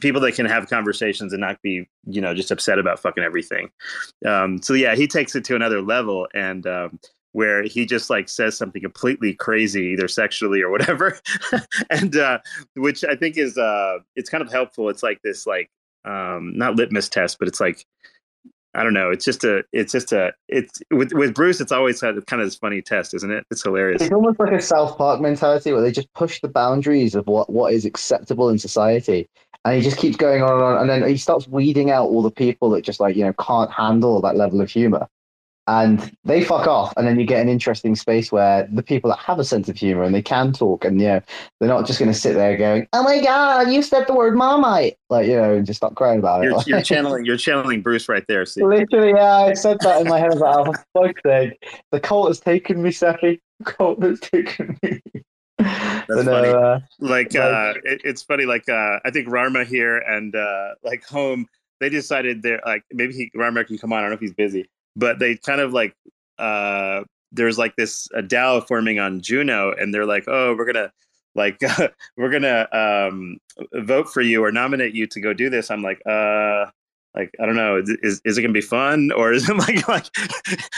[0.00, 3.70] people that can have conversations and not be you know just upset about fucking everything
[4.26, 6.98] um so yeah he takes it to another level and um
[7.34, 11.18] where he just like says something completely crazy, either sexually or whatever,
[11.90, 12.38] and uh,
[12.76, 14.88] which I think is uh, it's kind of helpful.
[14.88, 15.68] It's like this like
[16.04, 17.84] um, not litmus test, but it's like
[18.72, 19.10] I don't know.
[19.10, 21.60] It's just a it's just a it's with with Bruce.
[21.60, 23.44] It's always had kind of this funny test, isn't it?
[23.50, 24.00] It's hilarious.
[24.00, 27.50] It's almost like a South Park mentality where they just push the boundaries of what
[27.50, 29.28] what is acceptable in society.
[29.64, 32.22] And he just keeps going on and on, and then he starts weeding out all
[32.22, 35.08] the people that just like you know can't handle that level of humor
[35.66, 39.18] and they fuck off and then you get an interesting space where the people that
[39.18, 41.20] have a sense of humor and they can talk and you know
[41.58, 44.36] they're not just going to sit there going oh my god you said the word
[44.36, 47.24] marmite like you know and just stop crying about You're, it you're channeling.
[47.24, 48.44] You're channeling Bruce right there.
[48.44, 50.56] See, literally yeah i said that in my head I was like
[50.94, 55.00] oh fuck's sake the cult has taken me the cult has taken me
[55.58, 56.48] That's funny.
[56.48, 60.74] uh, like Like- uh it, it's funny like uh i think rarma here and uh
[60.82, 61.46] like home
[61.80, 64.34] they decided they're like maybe he rarma can come on i don't know if he's
[64.34, 65.94] busy but they kind of like
[66.38, 67.02] uh
[67.32, 70.90] there's like this a dao forming on juno and they're like oh we're gonna
[71.34, 71.60] like
[72.16, 73.38] we're gonna um
[73.74, 76.66] vote for you or nominate you to go do this i'm like uh
[77.14, 80.06] like I don't know, is, is it gonna be fun or is it like like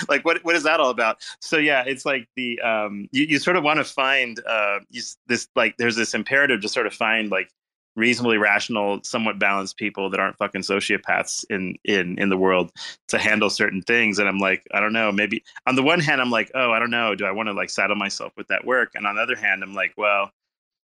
[0.09, 1.19] like what what is that all about?
[1.41, 5.03] So yeah, it's like the um you, you sort of want to find uh you,
[5.27, 7.51] this like there's this imperative to sort of find like
[7.97, 12.71] reasonably rational, somewhat balanced people that aren't fucking sociopaths in in in the world
[13.09, 14.19] to handle certain things.
[14.19, 16.79] And I'm like, I don't know, maybe on the one hand, I'm like, oh, I
[16.79, 18.93] don't know, do I want to like saddle myself with that work?
[18.95, 20.31] And on the other hand, I'm like, well,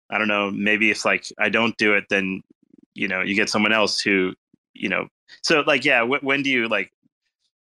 [0.08, 2.42] I don't know, maybe if like I don't do it, then
[2.94, 4.34] you know you get someone else who
[4.74, 5.08] you know
[5.42, 6.92] so like yeah wh- when do you like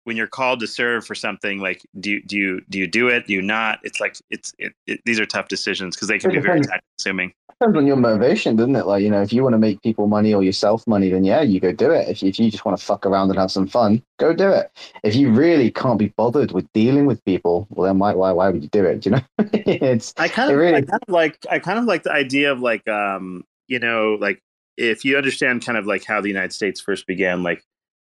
[0.05, 3.09] when you're called to serve for something like do you do you do you do
[3.09, 6.19] it do you not it's like it's it, it, these are tough decisions because they
[6.19, 8.87] can It be very time consuming depends on your motivation, doesn't it?
[8.87, 11.41] Like, you know, if you want to make people money or yourself money, then yeah,
[11.43, 12.09] you go do it.
[12.09, 14.51] If you, if you just want to fuck around and have some fun, go do
[14.51, 14.71] it.
[15.03, 18.51] If you really can't be bothered with dealing with people, well, then why why why
[18.51, 19.05] would you do it?
[19.05, 19.21] You know?
[19.53, 22.13] it's I kind It of, really- I kind of like, I kind of like the
[22.13, 24.41] idea of like, um, you know, like
[24.77, 27.63] if you understand kind of like how the United States first began, like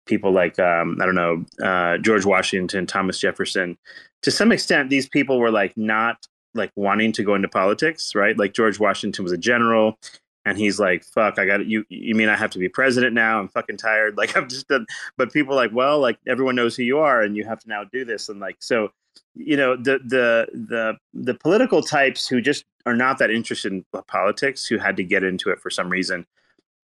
[0.05, 3.77] people like, um, I don't know, uh, George Washington, Thomas Jefferson,
[4.23, 8.37] to some extent, these people were like not like wanting to go into politics, right?
[8.37, 9.97] Like George Washington was a general.
[10.43, 11.37] And he's like, "Fuck!
[11.37, 11.85] I got you.
[11.89, 13.39] You mean I have to be president now?
[13.39, 14.17] I'm fucking tired.
[14.21, 17.37] Like I've just done." But people like, well, like everyone knows who you are, and
[17.37, 18.27] you have to now do this.
[18.27, 18.89] And like, so
[19.35, 23.85] you know the the the the political types who just are not that interested in
[24.07, 26.25] politics who had to get into it for some reason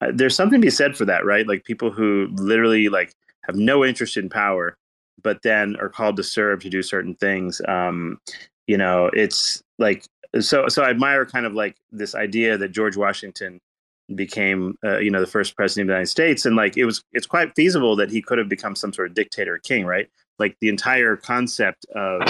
[0.01, 3.13] uh, there's something to be said for that right like people who literally like
[3.43, 4.77] have no interest in power
[5.23, 8.19] but then are called to serve to do certain things um
[8.67, 10.05] you know it's like
[10.41, 13.61] so so i admire kind of like this idea that george washington
[14.15, 16.47] became uh, you know the first president of the united states.
[16.47, 19.15] And like it was it's quite feasible that he could have become some sort of
[19.15, 20.09] dictator or king right?
[20.39, 22.23] Like the entire concept of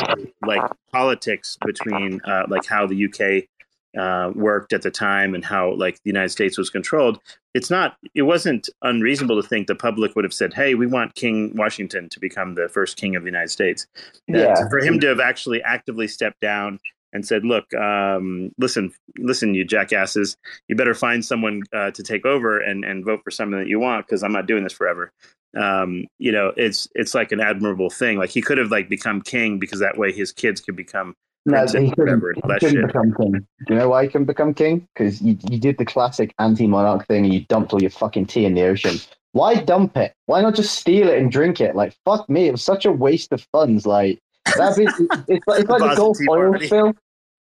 [0.47, 3.49] like politics between uh, like how the UK
[3.97, 7.19] uh, worked at the time and how like the United States was controlled.
[7.55, 7.97] It's not.
[8.15, 12.09] It wasn't unreasonable to think the public would have said, "Hey, we want King Washington
[12.11, 13.87] to become the first king of the United States."
[14.33, 14.69] Uh, yeah.
[14.69, 16.79] for him to have actually actively stepped down
[17.13, 20.37] and said, "Look, um, listen, listen, you jackasses,
[20.69, 23.81] you better find someone uh, to take over and and vote for someone that you
[23.81, 25.13] want because I'm not doing this forever."
[25.57, 28.19] Um, you know, it's it's like an admirable thing.
[28.19, 31.15] Like he could have like become king because that way his kids could become
[31.47, 33.33] No, he couldn't, he couldn't become king.
[33.33, 34.87] Do you know why he couldn't become king?
[34.93, 38.47] Because you, you did the classic anti-monarch thing and you dumped all your fucking tea
[38.47, 38.97] in the ocean.
[39.31, 40.13] Why dump it?
[40.27, 41.77] Why not just steal it and drink it?
[41.77, 43.87] Like, fuck me, it was such a waste of funds.
[43.87, 44.19] Like,
[44.57, 44.85] that be,
[45.29, 46.67] it's, like, it's like the Gulf oil Party.
[46.67, 46.95] spill.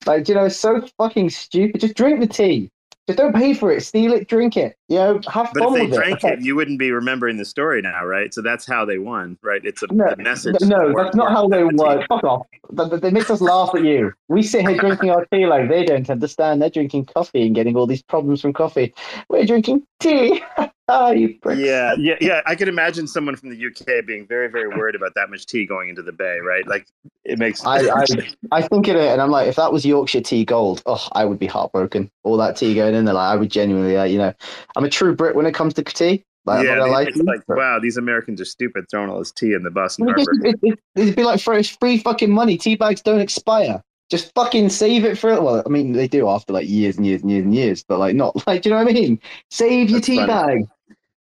[0.05, 1.81] Like, you know, it's so fucking stupid.
[1.81, 2.69] Just drink the tea.
[3.07, 3.81] Just don't pay for it.
[3.81, 4.76] Steal it, drink it.
[4.89, 6.39] You know, have But fun if they with drank it.
[6.39, 8.33] it, you wouldn't be remembering the story now, right?
[8.33, 9.59] So that's how they won, right?
[9.65, 10.55] It's a, No, a message.
[10.61, 12.05] No, that's not how they work.
[12.07, 12.47] Fuck off.
[12.71, 14.13] They, make us laugh at you.
[14.29, 16.61] We sit here drinking our tea like they don't understand.
[16.61, 18.93] They're drinking coffee and getting all these problems from coffee.
[19.29, 20.41] We're drinking tea.
[20.89, 21.59] Ah, you pricks.
[21.59, 22.41] Yeah, yeah, yeah.
[22.45, 25.65] I could imagine someone from the UK being very, very worried about that much tea
[25.65, 26.65] going into the bay, right?
[26.65, 26.87] Like
[27.25, 27.65] it makes.
[27.65, 28.05] I, I,
[28.53, 31.25] I think of it and I'm like, if that was Yorkshire tea gold, oh, I
[31.25, 32.09] would be heartbroken.
[32.23, 34.33] All that tea going in there, like, I would genuinely, like, you know,
[34.77, 36.23] I'm a true Brit when it comes to tea.
[36.45, 39.63] Like, yeah, it's like but- wow, these Americans are stupid throwing all this tea in
[39.63, 40.31] the bus Well, Harbor.
[40.45, 42.57] it, it, it'd be like free, free fucking money.
[42.57, 43.83] Tea bags don't expire.
[44.09, 45.31] Just fucking save it for.
[45.33, 45.43] It.
[45.43, 47.99] Well, I mean, they do after like years and years and years and years, but
[47.99, 48.61] like not like.
[48.61, 49.19] Do you know what I mean?
[49.51, 50.67] Save your That's tea funny.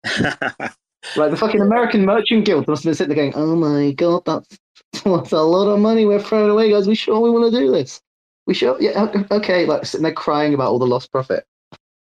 [0.04, 0.72] bag.
[1.16, 4.24] Like the fucking American Merchant Guild must have been sitting there going, "Oh my god,
[4.24, 4.60] that's
[5.04, 6.88] that's a lot of money we're throwing away, guys.
[6.88, 8.00] We sure we want to do this?
[8.46, 8.78] We sure?
[8.80, 11.44] Yeah, okay." Like sitting there crying about all the lost profit.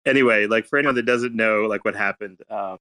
[0.06, 2.80] Anyway, like for anyone that doesn't know, like what happened, um,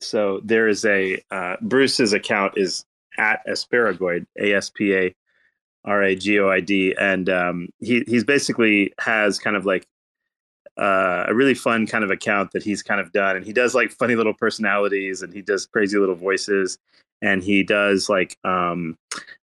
[0.00, 2.84] so there is a uh, Bruce's account is
[3.18, 5.14] at Asparagoid, A S P A
[5.84, 9.86] R A G O I D, and um, he he's basically has kind of like
[10.76, 13.74] uh, a really fun kind of account that he's kind of done, and he does
[13.74, 16.78] like funny little personalities, and he does crazy little voices,
[17.22, 18.96] and he does like um,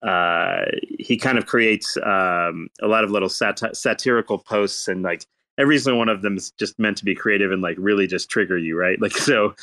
[0.03, 0.65] uh,
[0.99, 5.27] he kind of creates um, a lot of little sati- satirical posts and like
[5.63, 8.29] every single one of them is just meant to be creative and like really just
[8.29, 9.01] trigger you, right?
[9.01, 9.55] Like so,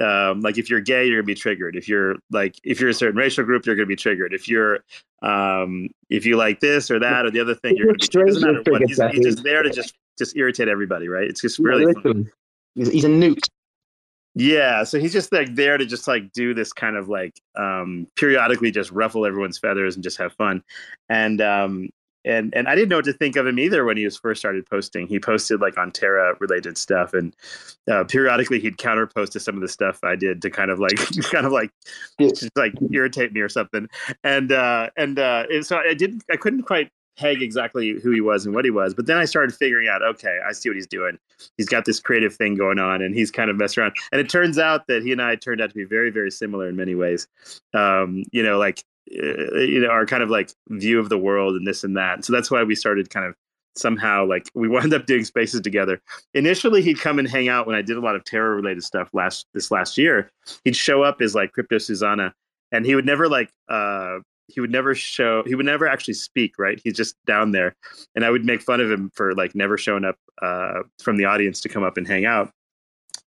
[0.00, 1.74] um, like if you're gay, you're gonna be triggered.
[1.74, 4.32] If you're like if you're a certain racial group, you're gonna be triggered.
[4.32, 4.78] If you're
[5.22, 8.34] um, if you like this or that or the other thing, you're gonna be triggered.
[8.34, 8.82] Doesn't matter what.
[8.82, 11.28] He's, he's just there to just just irritate everybody, right?
[11.28, 11.92] It's just really.
[12.76, 13.42] He's, he's a nuke.
[14.36, 18.06] Yeah, so he's just like there to just like do this kind of like um
[18.14, 20.62] periodically just ruffle everyone's feathers and just have fun.
[21.08, 21.90] And um
[22.24, 24.40] and and I didn't know what to think of him either when he was first
[24.40, 25.06] started posting.
[25.06, 27.34] He posted like on Terra related stuff, and
[27.90, 30.96] uh, periodically he'd counterpost to some of the stuff I did to kind of like
[31.30, 31.70] kind of like
[32.20, 33.88] just like irritate me or something.
[34.24, 38.46] And uh, and uh, so I didn't I couldn't quite peg exactly who he was
[38.46, 38.94] and what he was.
[38.94, 41.18] But then I started figuring out, okay, I see what he's doing.
[41.56, 43.96] He's got this creative thing going on, and he's kind of messing around.
[44.12, 46.68] And it turns out that he and I turned out to be very, very similar
[46.68, 47.26] in many ways.
[47.74, 51.66] Um, you know, like you know, our kind of like view of the world and
[51.66, 52.24] this and that.
[52.24, 53.34] So that's why we started kind of
[53.76, 56.00] somehow like we wound up doing spaces together.
[56.34, 59.08] Initially, he'd come and hang out when I did a lot of Terra related stuff
[59.12, 60.30] last this last year.
[60.64, 62.34] He'd show up as like Crypto Susanna,
[62.72, 64.18] and he would never like uh
[64.48, 67.76] he would never show he would never actually speak right he's just down there
[68.14, 71.24] and i would make fun of him for like never showing up uh, from the
[71.24, 72.50] audience to come up and hang out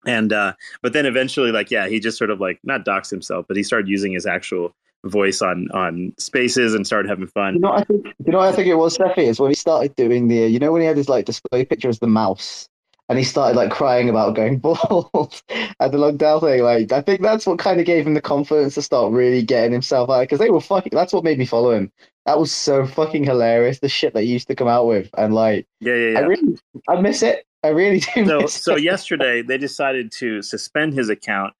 [0.06, 3.44] and uh, but then eventually like yeah he just sort of like not doxed himself
[3.46, 4.74] but he started using his actual
[5.06, 8.52] voice on on spaces and started having fun you know i think you know i
[8.52, 10.96] think it was Steffi is when he started doing the you know when he had
[10.96, 12.68] his like display picture as the mouse
[13.10, 15.42] and he started like crying about going bald
[15.80, 16.62] at the lockdown thing.
[16.62, 19.72] Like, I think that's what kind of gave him the confidence to start really getting
[19.72, 20.92] himself out because they were fucking.
[20.94, 21.90] That's what made me follow him.
[22.24, 23.80] That was so fucking hilarious.
[23.80, 26.18] The shit that he used to come out with, and like, yeah, yeah, yeah.
[26.20, 26.58] I really,
[26.88, 27.44] I miss it.
[27.64, 28.26] I really do.
[28.26, 31.52] So, so yesterday they decided to suspend his account.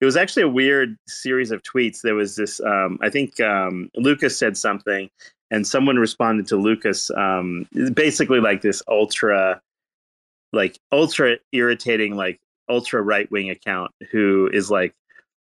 [0.00, 2.02] It was actually a weird series of tweets.
[2.02, 2.60] There was this.
[2.60, 5.10] Um, I think um, Lucas said something,
[5.50, 7.10] and someone responded to Lucas.
[7.10, 9.60] Um, basically, like this ultra
[10.52, 14.94] like ultra irritating like ultra right wing account who is like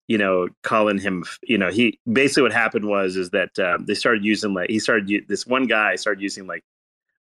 [0.08, 3.94] you know calling him you know he basically what happened was is that um, they
[3.94, 6.64] started using like he started this one guy started using like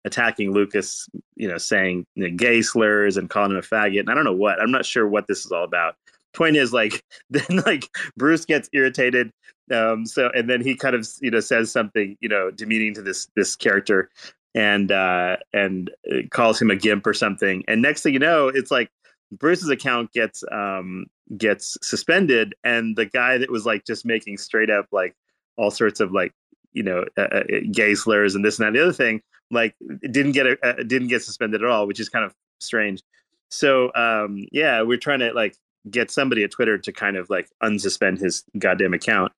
[0.06, 4.10] attacking lucas you know saying you know, gay slurs and calling him a faggot and
[4.10, 5.95] i don't know what i'm not sure what this is all about
[6.38, 9.31] point is like then like bruce gets irritated
[9.73, 13.01] um so and then he kind of you know says something you know demeaning to
[13.01, 14.09] this this character
[14.57, 15.91] and uh, and
[16.31, 17.64] calls him a gimp or something.
[17.68, 18.89] And next thing you know, it's like
[19.31, 21.05] Bruce's account gets um,
[21.38, 25.15] gets suspended, and the guy that was like just making straight up like
[25.57, 26.34] all sorts of like
[26.73, 29.76] you know uh, uh gay slurs and this and that and the other thing like
[30.11, 33.03] didn't get a, uh, didn't get suspended at all, which is kind of strange.
[33.49, 35.55] So um, yeah, we're trying to like
[35.89, 39.31] get somebody at Twitter to kind of like unsuspend his goddamn account.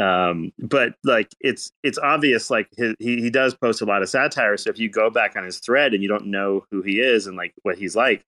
[0.00, 4.08] Um, but like it's it's obvious like his, he he does post a lot of
[4.08, 4.56] satire.
[4.56, 7.26] So if you go back on his thread and you don't know who he is
[7.26, 8.24] and like what he's like,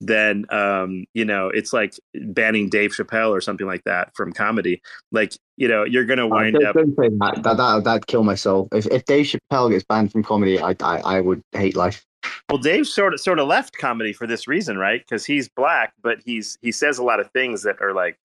[0.00, 4.80] then um, you know it's like banning Dave Chappelle or something like that from comedy.
[5.10, 6.74] Like you know you're gonna wind don't, up.
[6.76, 7.42] Don't say that.
[7.42, 8.68] That that that'd kill my soul.
[8.72, 12.04] If if Dave Chappelle gets banned from comedy, I I, I would hate life.
[12.50, 15.00] Well, Dave sort of sort of left comedy for this reason, right?
[15.00, 18.18] Because he's black, but he's he says a lot of things that are like,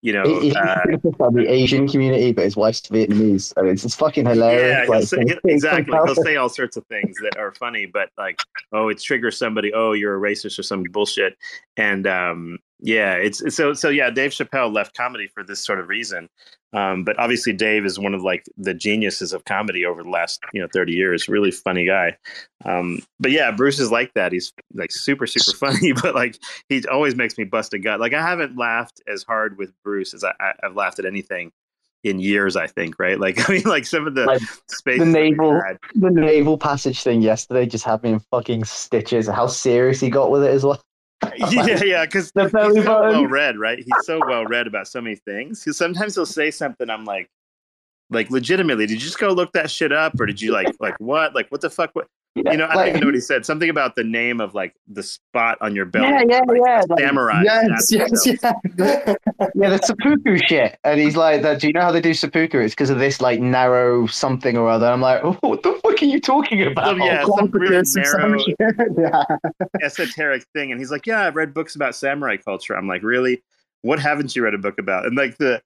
[0.00, 0.80] you know, he, uh,
[1.32, 3.52] the Asian community, but his wife's Vietnamese.
[3.56, 4.88] I mean, it's, it's fucking hilarious.
[4.88, 5.98] Yeah, like, say, exactly.
[6.04, 8.38] He'll say all sorts of things that are funny, but like,
[8.72, 9.72] oh, it triggers somebody.
[9.74, 11.36] Oh, you're a racist or some bullshit.
[11.76, 13.88] And um, yeah, it's, so so.
[13.88, 16.28] Yeah, Dave Chappelle left comedy for this sort of reason.
[16.74, 20.42] Um, but obviously, Dave is one of like the geniuses of comedy over the last
[20.52, 21.26] you know thirty years.
[21.26, 22.18] Really funny guy.
[22.66, 24.32] Um, but yeah, Bruce is like that.
[24.32, 26.38] He's like super super funny, but like
[26.68, 28.00] he always makes me bust a gut.
[28.00, 31.52] Like I haven't laughed as hard with Bruce as I, have laughed at anything
[32.02, 32.54] in years.
[32.54, 33.18] I think right.
[33.18, 35.58] Like I mean, like some of the like, space the naval
[35.94, 39.26] the naval passage thing yesterday just had me in fucking stitches.
[39.26, 40.82] How serious he got with it as well.
[41.50, 43.78] yeah, yeah, because he's so well read, right?
[43.78, 45.62] He's so well read about so many things.
[45.62, 47.28] Because sometimes he'll say something, I'm like,
[48.10, 50.94] like legitimately, did you just go look that shit up, or did you like, like
[50.98, 51.90] what, like what the fuck?
[51.94, 53.46] What yeah, you know, I don't even know what he said.
[53.46, 56.08] Something about the name of like the spot on your belly.
[56.08, 56.82] Yeah, yeah, like, yeah.
[56.98, 57.42] Samurai.
[57.44, 58.52] Yes, yes, yeah.
[59.54, 60.76] yeah, the seppuku shit.
[60.82, 62.58] And he's like, that, do you know how they do seppuku?
[62.58, 64.86] It's because of this like narrow something or other.
[64.86, 66.96] I'm like, oh, what the fuck are you talking about?
[66.96, 68.36] yeah, some really narrow,
[68.98, 69.24] yeah.
[69.82, 70.72] esoteric thing.
[70.72, 72.74] And he's like, yeah, I've read books about samurai culture.
[72.74, 73.44] I'm like, really?
[73.82, 75.06] What haven't you read a book about?
[75.06, 75.62] And like the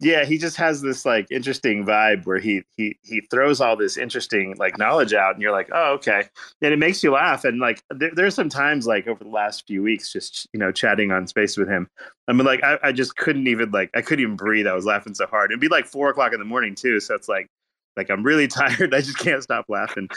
[0.00, 3.96] yeah he just has this like interesting vibe where he he he throws all this
[3.96, 6.24] interesting like knowledge out and you're like oh okay
[6.62, 9.66] and it makes you laugh and like there, there's some times like over the last
[9.66, 11.88] few weeks just you know chatting on space with him
[12.28, 14.84] i mean like I, I just couldn't even like i couldn't even breathe i was
[14.84, 17.48] laughing so hard it'd be like four o'clock in the morning too so it's like
[17.96, 18.94] like I'm really tired.
[18.94, 20.08] I just can't stop laughing.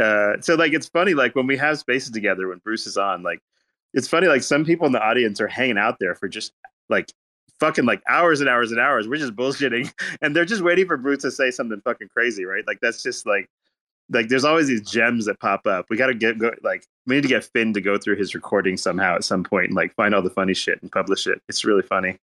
[0.00, 3.22] Uh, so like it's funny like when we have spaces together when Bruce is on,
[3.22, 3.40] like
[3.92, 6.52] it's funny like some people in the audience are hanging out there for just
[6.88, 7.10] like
[7.60, 9.08] fucking like hours and hours and hours.
[9.08, 12.66] We're just bullshitting, and they're just waiting for Bruce to say something fucking crazy, right?
[12.66, 13.48] Like that's just like
[14.10, 15.86] like there's always these gems that pop up.
[15.88, 18.34] We got to get go, like we need to get Finn to go through his
[18.34, 21.40] recording somehow at some point and like find all the funny shit and publish it.
[21.48, 22.18] It's really funny.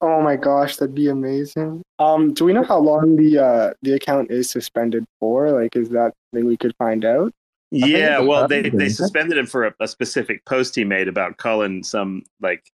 [0.00, 1.82] Oh my gosh, that'd be amazing.
[2.00, 5.50] Um, do we know how long the uh the account is suspended for?
[5.50, 7.32] Like, is that something we could find out?
[7.70, 11.82] Yeah, well, they they suspended him for a, a specific post he made about calling
[11.82, 12.64] some like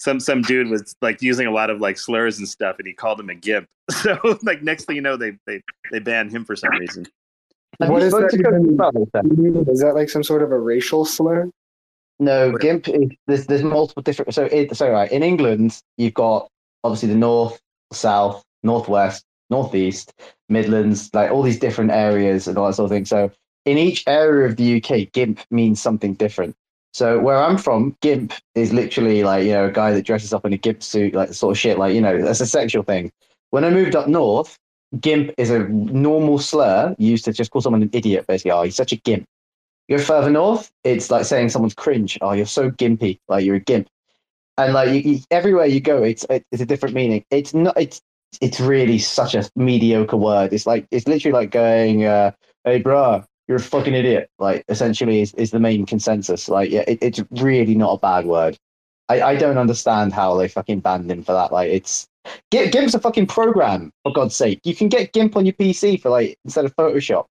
[0.00, 2.94] some some dude was like using a lot of like slurs and stuff, and he
[2.94, 3.68] called him a gimp.
[3.90, 7.06] So like next thing you know, they they they banned him for some reason.
[7.78, 8.32] What is that?
[8.34, 11.50] Even, is that like some sort of a racial slur?
[12.18, 14.32] No, GIMP is there's there's multiple different.
[14.32, 16.48] So it, so right in England, you've got
[16.84, 17.60] obviously the north,
[17.92, 20.14] south, northwest, northeast,
[20.48, 23.04] Midlands, like all these different areas and all that sort of thing.
[23.04, 23.30] So
[23.66, 26.54] in each area of the UK, GIMP means something different.
[26.92, 30.44] So where I'm from, GIMP is literally like you know a guy that dresses up
[30.44, 33.12] in a GIMP suit, like sort of shit, like you know that's a sexual thing.
[33.50, 34.58] When I moved up north,
[35.00, 38.26] GIMP is a normal slur used to just call someone an idiot.
[38.26, 39.24] Basically, oh, he's such a GIMP.
[39.88, 42.18] You go further north, it's like saying someone's cringe.
[42.20, 43.88] Oh, you're so gimpy, like you're a GIMP.
[44.58, 47.24] And like you, you, everywhere you go, it's it's a different meaning.
[47.30, 47.80] It's not.
[47.80, 48.02] It's
[48.40, 50.52] it's really such a mediocre word.
[50.52, 52.32] It's like it's literally like going, uh,
[52.64, 54.30] "Hey, bro, you're a fucking idiot.
[54.38, 56.48] Like essentially is, is the main consensus.
[56.48, 58.56] Like yeah, it, it's really not a bad word.
[59.08, 61.50] I, I don't understand how they fucking banned him for that.
[61.50, 62.06] Like it's
[62.52, 64.60] GIMP's a fucking program, for God's sake.
[64.62, 67.26] You can get GIMP on your PC for like instead of Photoshop.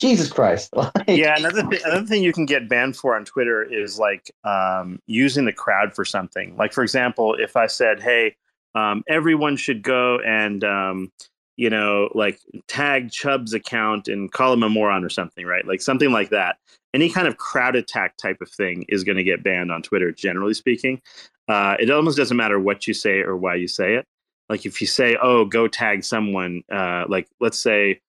[0.00, 0.72] Jesus Christ.
[0.76, 4.30] Like, yeah, another thing, another thing you can get banned for on Twitter is like
[4.44, 6.56] um, using the crowd for something.
[6.56, 8.36] Like for example, if I said, "Hey,
[8.76, 11.10] um, everyone should go and um,
[11.56, 15.66] you know, like tag Chubb's account and call him a moron or something, right?
[15.66, 16.56] Like something like that.
[16.92, 20.12] Any kind of crowd attack type of thing is going to get banned on Twitter,
[20.12, 21.00] generally speaking.
[21.48, 24.06] Uh, it almost doesn't matter what you say or why you say it.
[24.48, 28.00] Like if you say, "Oh, go tag someone," uh, like let's say,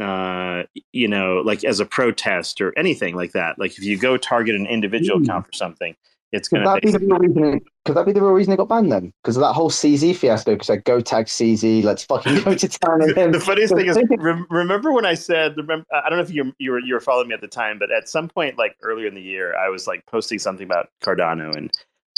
[0.00, 3.58] uh, you know, like as a protest or anything like that.
[3.58, 5.96] Like if you go target an individual account for something,
[6.32, 7.60] it's going to be the real reason.
[7.84, 9.12] Could that be the real reason it got banned then?
[9.22, 10.52] Because of that whole CZ fiasco.
[10.52, 11.82] Because I go tag CZ.
[11.82, 12.98] Let's fucking go to town
[13.32, 13.98] the funniest thing is,
[14.50, 17.28] remember when I said, remember, I don't know if you you were you were following
[17.28, 19.86] me at the time, but at some point, like earlier in the year, I was
[19.86, 21.70] like posting something about Cardano and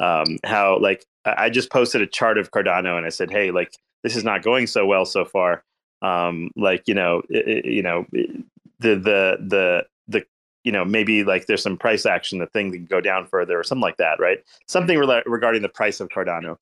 [0.03, 3.73] um, how like I just posted a chart of Cardano and I said, hey, like
[4.03, 5.63] this is not going so well so far.
[6.03, 9.85] Um, like you know, it, you know, the the the
[10.65, 13.65] you know maybe like there's some price action the thing can go down further or
[13.65, 14.39] something like that right?
[14.67, 16.57] Something re- regarding the price of cardano.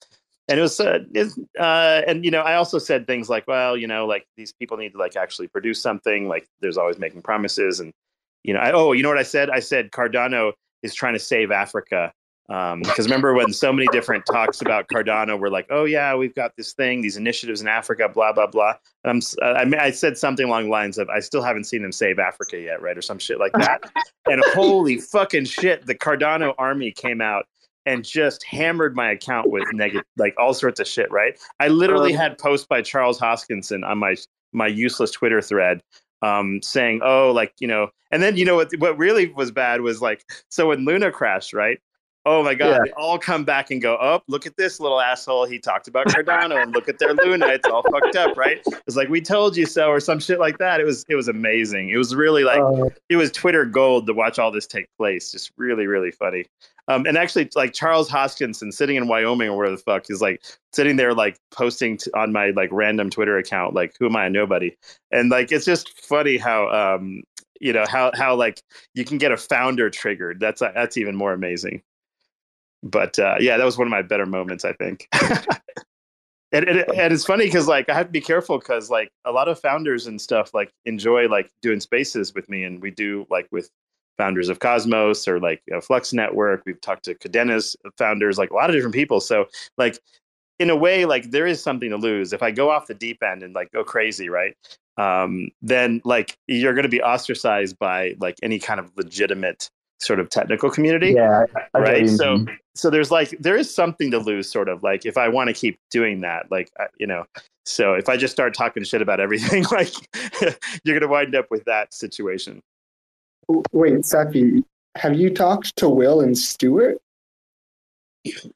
[0.50, 1.00] And it was uh,
[1.58, 4.76] uh, and you know i also said things like well you know like these people
[4.76, 7.80] need to like actually produce something like there's always making promises.
[7.80, 7.92] And
[8.44, 9.50] you know I, oh you know what i said?
[9.50, 10.52] I said cardano
[10.82, 12.12] is trying to save africa
[12.48, 16.34] um, because remember when so many different talks about Cardano were like, oh yeah, we've
[16.34, 18.74] got this thing, these initiatives in Africa, blah blah blah.
[19.04, 21.82] And I'm, I, mean, I said something along the lines of, I still haven't seen
[21.82, 23.82] them save Africa yet, right, or some shit like that.
[24.26, 27.46] and holy fucking shit, the Cardano army came out
[27.84, 31.38] and just hammered my account with negative, like all sorts of shit, right?
[31.60, 34.16] I literally um, had posts by Charles Hoskinson on my
[34.52, 35.82] my useless Twitter thread
[36.22, 38.72] um, saying, "Oh, like you know," and then you know what?
[38.78, 41.78] What really was bad was like, so when Luna crashed, right?
[42.30, 42.68] Oh my god!
[42.68, 42.78] Yeah.
[42.84, 45.46] They all come back and go, "Oh, look at this little asshole!
[45.46, 47.46] He talked about Cardano, and look at their Luna.
[47.46, 50.58] It's all fucked up, right?" It's like we told you so, or some shit like
[50.58, 50.78] that.
[50.78, 51.88] It was it was amazing.
[51.88, 55.32] It was really like uh, it was Twitter gold to watch all this take place.
[55.32, 56.44] Just really really funny.
[56.88, 60.42] Um, and actually, like Charles Hoskinson sitting in Wyoming or where the fuck, he's like
[60.74, 64.28] sitting there like posting t- on my like random Twitter account, like "Who am I?
[64.28, 64.76] Nobody."
[65.10, 67.22] And like it's just funny how um
[67.58, 68.60] you know how how like
[68.92, 70.40] you can get a founder triggered.
[70.40, 71.80] That's that's even more amazing
[72.82, 75.08] but uh, yeah, that was one of my better moments, I think.
[76.52, 79.32] and, and, and, it's funny because like I have to be careful because like a
[79.32, 83.26] lot of founders and stuff like enjoy like doing spaces with me, and we do
[83.30, 83.70] like with
[84.16, 86.62] founders of Cosmos or like Flux Network.
[86.66, 89.20] We've talked to Kadena's founders, like a lot of different people.
[89.20, 89.46] So
[89.78, 89.98] like
[90.58, 93.22] in a way, like there is something to lose if I go off the deep
[93.22, 94.56] end and like go crazy, right?
[94.96, 100.20] Um, then like you're going to be ostracized by like any kind of legitimate sort
[100.20, 101.12] of technical community.
[101.12, 101.44] Yeah.
[101.56, 102.08] I, I right.
[102.08, 105.48] So, so there's like, there is something to lose sort of like, if I want
[105.48, 107.24] to keep doing that, like, you know,
[107.64, 109.92] so if I just start talking shit about everything, like
[110.84, 112.62] you're going to wind up with that situation.
[113.72, 114.62] Wait, Cephii,
[114.96, 116.98] have you talked to Will and Stuart?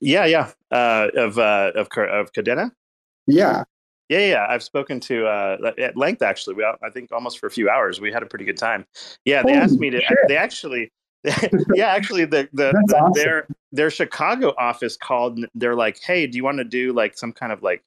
[0.01, 0.27] Yeah.
[0.27, 0.51] Yeah.
[0.71, 2.71] Uh, of, uh, of, of Kadena.
[3.27, 3.65] Yeah.
[4.09, 6.57] Yeah, yeah, I've spoken to uh, at length actually.
[6.57, 7.99] We, I think almost for a few hours.
[7.99, 8.85] We had a pretty good time.
[9.25, 10.03] Yeah, they Holy asked me to.
[10.03, 10.19] shit.
[10.29, 10.93] They actually,
[11.75, 13.13] yeah, actually, the, the, the awesome.
[13.15, 15.37] their their Chicago office called.
[15.39, 17.83] and They're like, "Hey, do you want to do like some kind of like,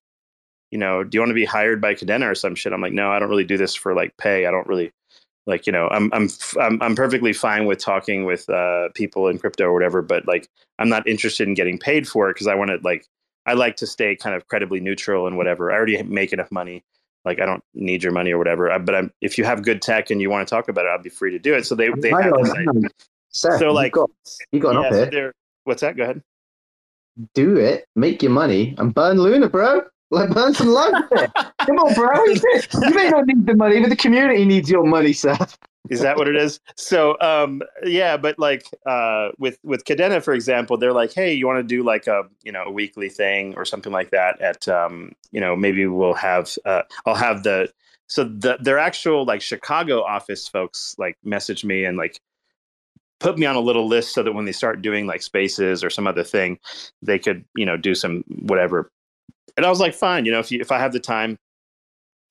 [0.72, 2.94] you know, do you want to be hired by Kadena or some shit?" I'm like,
[2.94, 4.46] "No, I don't really do this for like pay.
[4.46, 4.92] I don't really
[5.48, 6.30] like, you know, I'm I'm
[6.62, 10.50] I'm I'm perfectly fine with talking with uh, people in crypto or whatever, but like,
[10.80, 13.06] I'm not interested in getting paid for it because I want to like."
[13.48, 15.72] I like to stay kind of credibly neutral and whatever.
[15.72, 16.84] I already make enough money.
[17.26, 18.78] Like I don't need your money or whatever.
[18.80, 21.02] But I'm, if you have good tech and you want to talk about it, I'll
[21.02, 21.66] be free to do it.
[21.66, 22.70] So they they on, this hang idea.
[22.70, 22.90] on.
[23.36, 24.10] Seth, So, you like- got
[24.52, 25.06] you got an Yeah, up here.
[25.12, 25.34] they're-
[25.66, 25.98] what's that?
[25.98, 26.22] Go ahead.
[27.34, 29.82] Do it, make your money, and burn Luna, bro.
[30.12, 30.96] Like burn some lunch.
[31.12, 32.10] Come on, bro.
[32.26, 35.58] You may not need the money, but the community needs your money, Seth.
[35.90, 36.60] Is that what it is?
[36.78, 41.46] So um yeah, but like uh with with Kadena, for example, they're like, hey, you
[41.48, 44.68] want to do like a you know a weekly thing or something like that at
[44.68, 47.72] um you know maybe we'll have uh I'll have the
[48.08, 52.20] so the their actual like Chicago office folks like message me and like
[53.20, 55.90] put me on a little list so that when they start doing like spaces or
[55.90, 56.60] some other thing,
[57.02, 58.92] they could you know do some whatever.
[59.58, 61.38] And I was like, fine, you know, if you if I have the time.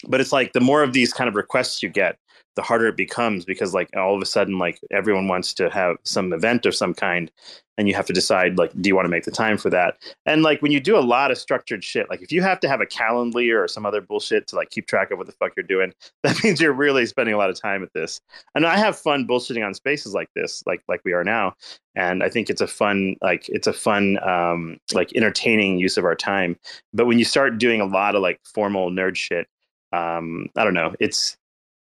[0.07, 2.19] But it's like the more of these kind of requests you get,
[2.57, 5.97] the harder it becomes because like all of a sudden like everyone wants to have
[6.05, 7.31] some event of some kind
[7.77, 9.97] and you have to decide like do you want to make the time for that?
[10.27, 12.69] And like when you do a lot of structured shit like if you have to
[12.69, 15.53] have a calendly or some other bullshit to like keep track of what the fuck
[15.57, 18.21] you're doing that means you're really spending a lot of time at this.
[18.55, 21.55] And i have fun bullshitting on spaces like this like like we are now
[21.97, 26.05] and i think it's a fun like it's a fun um like entertaining use of
[26.05, 26.57] our time.
[26.93, 29.49] But when you start doing a lot of like formal nerd shit
[29.93, 31.37] um i don't know it's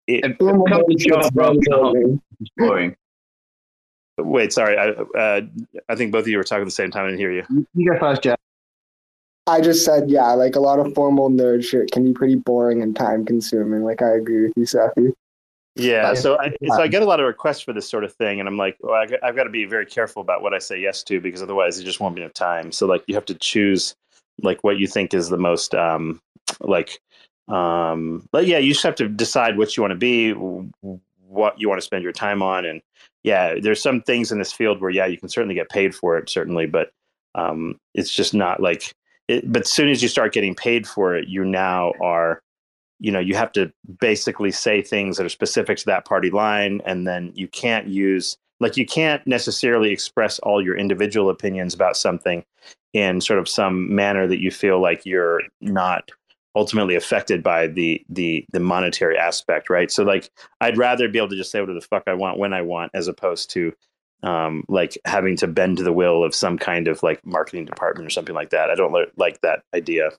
[0.08, 1.54] it, It becomes a job, bro.
[2.40, 2.96] It's boring.
[4.18, 4.78] Wait, sorry.
[4.78, 5.42] I uh,
[5.90, 7.06] I think both of you were talking at the same time.
[7.06, 7.46] I didn't hear you.
[7.74, 8.38] You go first, Jeff.
[9.48, 12.82] I just said, yeah, like a lot of formal nerd shit can be pretty boring
[12.82, 13.84] and time consuming.
[13.84, 15.14] Like, I agree with you, Cephii.
[15.76, 16.12] Yeah.
[16.12, 16.14] Yeah.
[16.14, 18.48] So I so I get a lot of requests for this sort of thing, and
[18.48, 21.02] I'm like, well, I, I've got to be very careful about what I say yes
[21.04, 22.72] to because otherwise it just won't be enough time.
[22.72, 23.96] So like you have to choose
[24.44, 26.22] like what you think is the most um
[26.60, 27.00] like
[27.52, 30.32] um but yeah you just have to decide what you want to be
[31.28, 32.82] what you want to spend your time on and
[33.24, 36.18] yeah there's some things in this field where yeah you can certainly get paid for
[36.18, 36.92] it certainly but
[37.36, 38.94] um it's just not like
[39.28, 42.42] it, but as soon as you start getting paid for it you now are
[43.00, 46.82] you know you have to basically say things that are specific to that party line
[46.86, 51.98] and then you can't use like you can't necessarily express all your individual opinions about
[51.98, 52.44] something
[52.94, 56.12] in sort of some manner that you feel like you're not
[56.56, 60.30] ultimately affected by the the the monetary aspect right so like
[60.60, 62.92] i'd rather be able to just say whatever the fuck i want when i want
[62.94, 63.72] as opposed to
[64.24, 68.06] um like having to bend to the will of some kind of like marketing department
[68.06, 70.10] or something like that i don't li- like that idea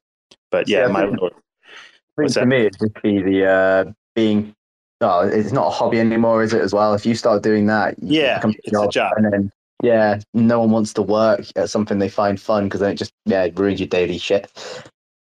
[0.51, 2.47] but yeah, Yeah, my think- lord I What's think to that?
[2.47, 4.55] me, it'd just be the uh, being.
[5.01, 6.61] Oh, it's not a hobby anymore, is it?
[6.61, 9.13] As well, if you start doing that, you- Yeah, it's a job.
[9.17, 9.51] and then
[9.83, 13.13] yeah, no one wants to work at something they find fun because then it just
[13.25, 14.51] yeah it ruins your daily shit.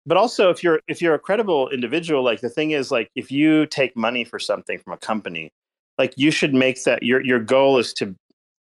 [0.07, 3.31] But also if you're if you're a credible individual like the thing is like if
[3.31, 5.51] you take money for something from a company
[5.99, 8.15] like you should make that your your goal is to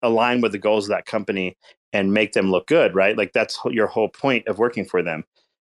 [0.01, 1.55] align with the goals of that company
[1.93, 3.17] and make them look good right?
[3.17, 5.23] Like that's your whole point of working for them.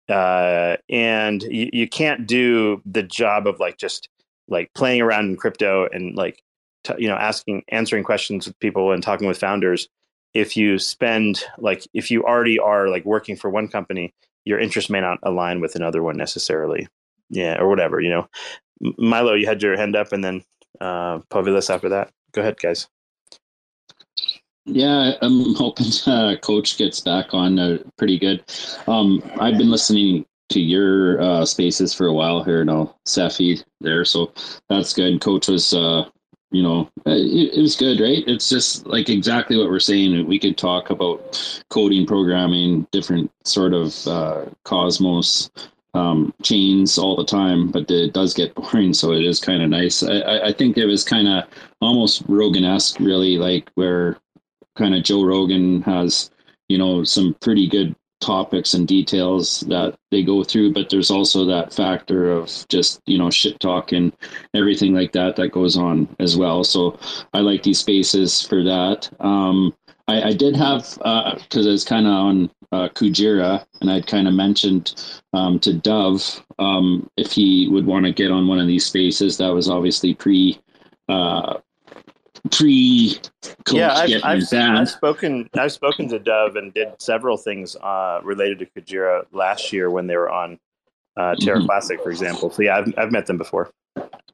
[0.09, 4.09] Uh, and you, you can't do the job of like just
[4.49, 6.43] like playing around in crypto and like
[6.83, 9.87] t- you know asking answering questions with people and talking with founders.
[10.33, 14.13] If you spend like if you already are like working for one company
[14.45, 16.87] your interest may not align with another one necessarily
[17.29, 18.27] yeah or whatever you know
[18.97, 20.43] milo you had your hand up and then
[20.81, 22.87] uh Povilis after that go ahead guys
[24.65, 28.43] Yeah, I'm hoping uh, Coach gets back on uh, pretty good.
[28.87, 34.05] Um, I've been listening to your uh, spaces for a while here now, Cephii there,
[34.05, 34.31] so
[34.69, 35.19] that's good.
[35.19, 36.05] Coach was, uh,
[36.53, 38.23] you know, it, it was good, right?
[38.27, 40.27] It's just like exactly what we're saying.
[40.27, 45.49] We could talk about coding, programming, different sort of uh, cosmos
[45.95, 48.93] um, chains all the time, but it does get boring.
[48.93, 50.03] So it is kind of nice.
[50.03, 51.45] I, I, I think it was kind of
[51.81, 54.17] almost Rogan esque, really, like where
[54.75, 56.29] kind of Joe Rogan has,
[56.69, 61.45] you know, some pretty good topics and details that they go through, but there's also
[61.45, 64.13] that factor of just, you know, shit talk and
[64.53, 66.63] everything like that that goes on as well.
[66.63, 66.97] So
[67.33, 69.09] I like these spaces for that.
[69.19, 69.73] Um,
[70.07, 70.83] I, I did have,
[71.43, 76.43] because it's kind of on uh, Kujira, and I'd kind of mentioned um, to Dove
[76.59, 79.37] um, if he would want to get on one of these spaces.
[79.37, 80.59] That was obviously pre.
[81.09, 81.59] Uh,
[82.51, 83.17] pre
[83.71, 84.53] yeah I've, I've.
[84.53, 89.71] I've spoken i've spoken to dove and did several things uh related to kujira last
[89.71, 90.59] year when they were on
[91.15, 91.65] uh, Terra Mhm.
[91.67, 92.49] Classic, for example.
[92.49, 93.69] So yeah, I've I've met them before.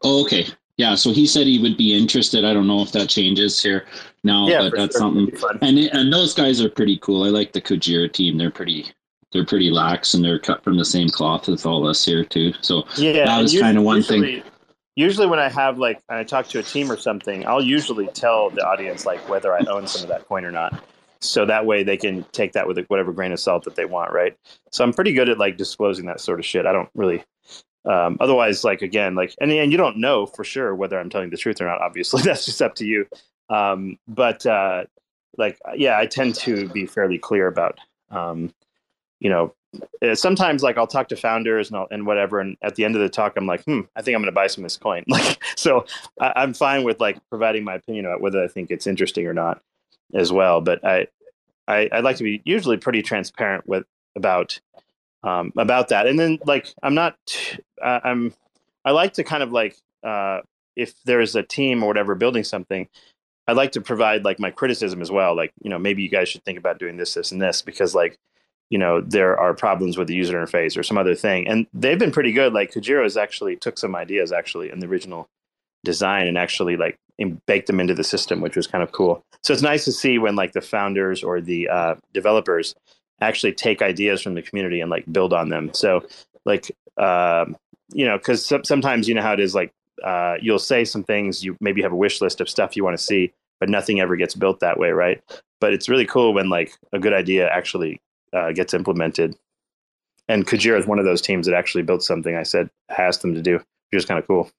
[0.01, 0.47] Oh, okay.
[0.77, 0.95] Yeah.
[0.95, 2.45] So he said he would be interested.
[2.45, 3.85] I don't know if that changes here
[4.23, 5.01] now, yeah, but that's sure.
[5.01, 5.25] something.
[5.25, 5.59] Be fun.
[5.61, 7.23] And and those guys are pretty cool.
[7.23, 8.38] I like the Kujira team.
[8.38, 8.85] They're pretty
[9.33, 12.53] they're pretty lax and they're cut from the same cloth as all us here too.
[12.61, 14.41] So Yeah, That was kinda one thing.
[14.99, 18.49] Usually- when I have like I talk to a team or something, I'll usually tell
[18.49, 20.83] the audience like whether I own some of that coin or not.
[21.21, 24.13] So that way they can take that with whatever grain of salt that they want,
[24.13, 24.37] right?
[24.71, 26.65] So I'm pretty good at like disclosing that sort of shit.
[26.65, 27.23] I don't really.
[27.85, 31.29] Um, otherwise, like again, like and and you don't know for sure whether I'm telling
[31.29, 31.81] the truth or not.
[31.81, 33.05] Obviously, that's just up to you.
[33.49, 34.85] Um, but uh,
[35.37, 37.79] like, yeah, I tend to be fairly clear about,
[38.11, 38.53] um,
[39.19, 39.53] you know,
[40.14, 43.01] sometimes like I'll talk to founders and I'll, and whatever, and at the end of
[43.01, 45.03] the talk, I'm like, hmm, I think I'm going to buy some of this coin.
[45.09, 45.85] Like, so
[46.19, 49.33] I, I'm fine with like providing my opinion about whether I think it's interesting or
[49.33, 49.61] not,
[50.14, 50.61] as well.
[50.61, 51.07] But I,
[51.67, 54.59] I I'd like to be usually pretty transparent with about
[55.23, 57.17] um, about that, and then like I'm not,
[57.81, 58.33] uh, I'm
[58.85, 60.41] I like to kind of like uh,
[60.75, 62.88] if there's a team or whatever building something.
[63.48, 65.35] I'd like to provide like my criticism as well.
[65.35, 67.95] Like, you know, maybe you guys should think about doing this, this, and this because
[67.95, 68.15] like
[68.69, 71.48] you know there are problems with the user interface or some other thing.
[71.48, 72.53] And they've been pretty good.
[72.53, 75.27] Like Kujira's actually took some ideas actually in the original
[75.83, 76.98] design and actually like
[77.45, 79.23] baked them into the system which was kind of cool.
[79.43, 82.75] So it's nice to see when like the founders or the uh, developers
[83.22, 85.73] actually take ideas from the community and like build on them.
[85.73, 86.06] So
[86.45, 87.57] like um,
[87.91, 89.72] you know because some, sometimes you know how it is like
[90.03, 92.98] uh, you'll say some things you maybe have a wish list of stuff you want
[92.98, 95.22] to see but nothing ever gets built that way right?
[95.59, 97.99] But it's really cool when like a good idea actually
[98.33, 99.35] uh, gets implemented.
[100.27, 103.22] And Kujira is one of those teams that actually built something I said I asked
[103.22, 104.51] them to do, which is kind of cool.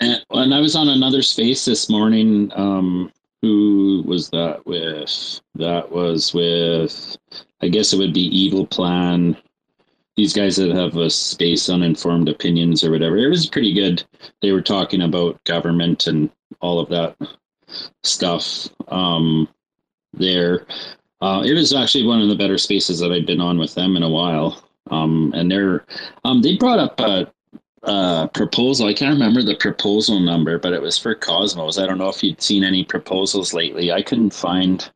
[0.00, 2.52] And, and I was on another space this morning.
[2.54, 3.10] Um,
[3.42, 5.40] who was that with?
[5.54, 7.16] That was with,
[7.60, 9.36] I guess it would be Evil Plan.
[10.16, 13.16] These guys that have a space uninformed opinions or whatever.
[13.16, 14.04] It was pretty good.
[14.42, 17.16] They were talking about government and all of that
[18.02, 19.48] stuff um,
[20.12, 20.66] there.
[21.24, 23.96] Uh, it was actually one of the better spaces that I've been on with them
[23.96, 24.62] in a while.
[24.90, 25.86] Um, and they're
[26.26, 27.32] um, they brought up a,
[27.84, 28.88] a proposal.
[28.88, 31.78] I can't remember the proposal number, but it was for Cosmos.
[31.78, 33.90] I don't know if you'd seen any proposals lately.
[33.90, 34.86] I couldn't find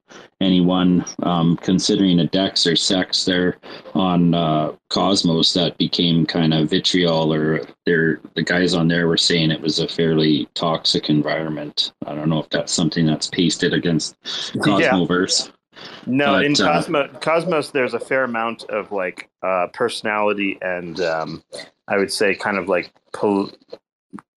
[0.42, 3.56] anyone um, considering a Dex or CEX there
[3.94, 9.50] on uh, Cosmos that became kind of vitriol, or the guys on there were saying
[9.50, 11.92] it was a fairly toxic environment.
[12.04, 14.14] I don't know if that's something that's pasted against
[15.48, 15.57] Yeah.
[16.06, 21.00] No, But, in uh, Cosmos, Cosmos, there's a fair amount of like uh, personality and
[21.00, 21.42] um,
[21.86, 23.50] I would say kind of like pol-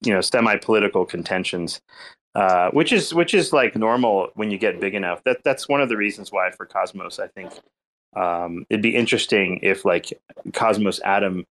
[0.02, 1.82] you know semi-political contentions,
[2.36, 5.24] uh, which is which is like normal when you get big enough.
[5.24, 7.52] That that's one of the reasons why for Cosmos, I think
[8.16, 10.12] um, it'd be interesting if like
[10.54, 11.46] Cosmos Atom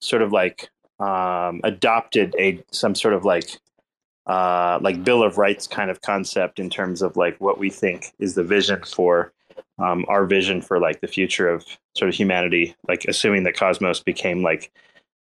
[0.00, 0.68] sort of like
[1.00, 3.58] um, adopted a some sort of like
[4.26, 8.12] uh, like Bill of Rights kind of concept in terms of like what we think
[8.18, 9.32] is the vision for
[9.78, 11.64] um, our vision for like the future of
[11.96, 14.70] sort of humanity, like assuming that Cosmos became like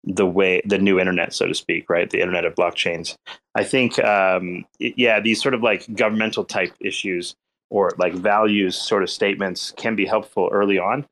[0.04, 2.08] the way the new internet, so to speak, right?
[2.08, 3.16] The internet of blockchains.
[3.54, 7.34] I think, um, yeah, these sort of like governmental type issues
[7.70, 11.06] or like values sort of statements can be helpful early on,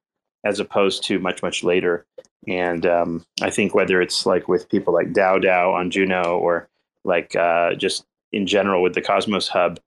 [0.44, 2.07] as opposed to much much later.
[2.47, 6.68] And um, I think whether it's like with people like DAO DAO on Juno or
[7.05, 9.81] like uh, just in general with the Cosmos Hub,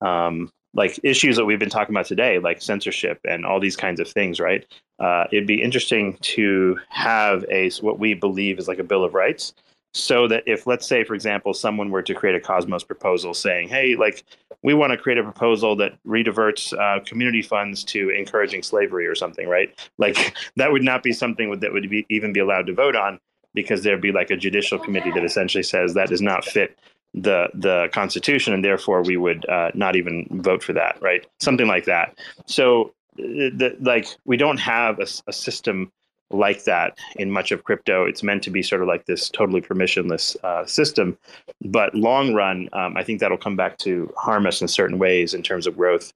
[0.00, 4.00] um, like issues that we've been talking about today, like censorship and all these kinds
[4.00, 4.66] of things, right?
[4.98, 9.14] Uh, it'd be interesting to have a what we believe is like a bill of
[9.14, 9.54] rights,
[9.92, 13.68] so that if let's say, for example, someone were to create a Cosmos proposal saying,
[13.68, 14.24] "Hey, like
[14.62, 19.14] we want to create a proposal that rediverts uh, community funds to encouraging slavery or
[19.14, 19.76] something," right?
[19.98, 23.20] Like that would not be something that would be, even be allowed to vote on
[23.54, 26.76] because there'd be like a judicial committee that essentially says that does not fit
[27.14, 31.26] the the Constitution, and therefore we would uh, not even vote for that, right?
[31.40, 32.18] Something like that.
[32.46, 35.92] So, uh, the, like, we don't have a system
[36.30, 38.04] like that in much of crypto.
[38.04, 41.16] It's meant to be sort of like this totally permissionless uh, system,
[41.62, 45.34] but long run, um, I think that'll come back to harm us in certain ways
[45.34, 46.12] in terms of growth,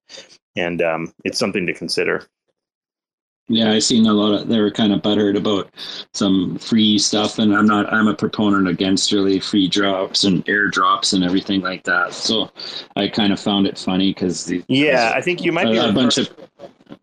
[0.57, 2.27] and um, it's something to consider.
[3.49, 5.71] Yeah, I've seen a lot of they were kind of buttered about
[6.13, 7.91] some free stuff, and I'm not.
[7.93, 12.13] I'm a proponent against really free drops and airdrops and everything like that.
[12.13, 12.51] So
[12.97, 15.93] I kind of found it funny because Yeah, I think you might be a, a
[15.93, 16.29] bunch of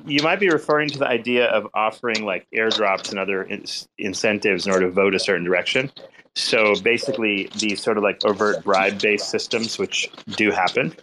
[0.05, 3.65] you might be referring to the idea of offering like airdrops and other in-
[3.97, 5.91] incentives in order to vote a certain direction.
[6.35, 10.93] So basically, these sort of like overt bribe based systems, which do happen,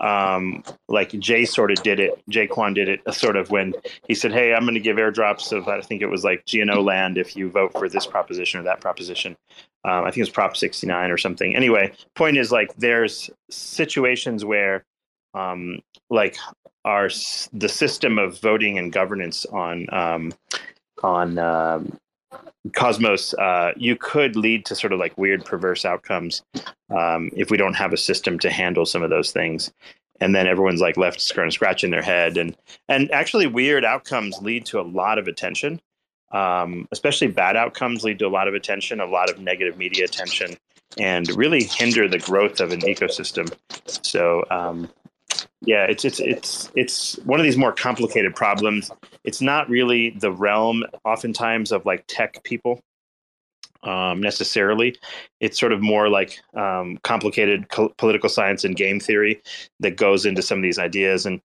[0.00, 2.22] um, like Jay sort of did it.
[2.30, 3.74] Jae Kwon did it, sort of when
[4.08, 6.80] he said, "Hey, I'm going to give airdrops of I think it was like GNO
[6.80, 9.36] land if you vote for this proposition or that proposition."
[9.84, 11.54] Um, I think it was Prop 69 or something.
[11.54, 14.84] Anyway, point is like there's situations where,
[15.34, 16.36] um, like
[16.86, 17.10] our
[17.52, 20.32] the system of voting and governance on um,
[21.02, 21.98] on um,
[22.74, 26.42] Cosmos, uh, you could lead to sort of like weird, perverse outcomes
[26.90, 29.72] um, if we don't have a system to handle some of those things.
[30.20, 32.54] And then everyone's like left scratching their head, and
[32.90, 35.80] and actually weird outcomes lead to a lot of attention.
[36.32, 40.04] Um, especially bad outcomes lead to a lot of attention, a lot of negative media
[40.04, 40.56] attention,
[40.98, 43.50] and really hinder the growth of an ecosystem.
[44.04, 44.90] So um,
[45.62, 48.90] yeah, it's it's it's it's one of these more complicated problems.
[49.24, 52.80] It's not really the realm, oftentimes, of like tech people
[53.82, 54.96] um, necessarily.
[55.40, 59.42] It's sort of more like um, complicated co- political science and game theory
[59.80, 61.26] that goes into some of these ideas.
[61.26, 61.40] And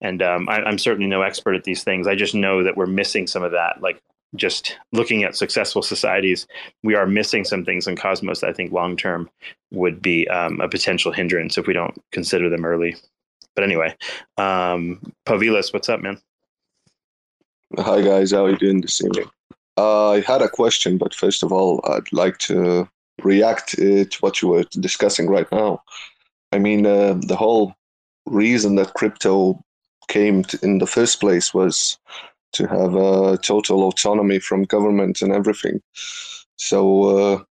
[0.00, 2.06] and um, I, I'm certainly no expert at these things.
[2.06, 3.80] I just know that we're missing some of that.
[3.80, 4.00] Like
[4.34, 6.46] just looking at successful societies,
[6.82, 9.30] we are missing some things in Cosmos that I think long term
[9.70, 12.96] would be um, a potential hindrance if we don't consider them early.
[13.54, 13.96] But anyway,
[14.36, 16.18] um, Pavilas, what's up, man?
[17.78, 19.30] Hi guys, how are you doing this evening?
[19.76, 22.88] Uh, I had a question, but first of all, I'd like to
[23.22, 25.82] react uh, to what you were discussing right now.
[26.52, 27.74] I mean, uh, the whole
[28.26, 29.62] reason that crypto
[30.08, 31.98] came to, in the first place was
[32.52, 35.80] to have a total autonomy from government and everything.
[36.56, 37.42] So, uh,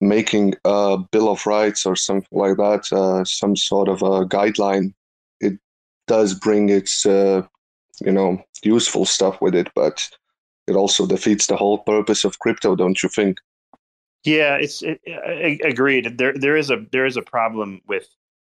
[0.00, 4.92] making a bill of rights or something like that, uh, some sort of a guideline
[6.06, 7.42] does bring its uh,
[8.00, 10.08] you know useful stuff with it, but
[10.66, 13.38] it also defeats the whole purpose of crypto, don't you think?
[14.24, 15.00] Yeah, it's it,
[15.64, 16.18] agreed.
[16.18, 18.08] There there is a there is a problem with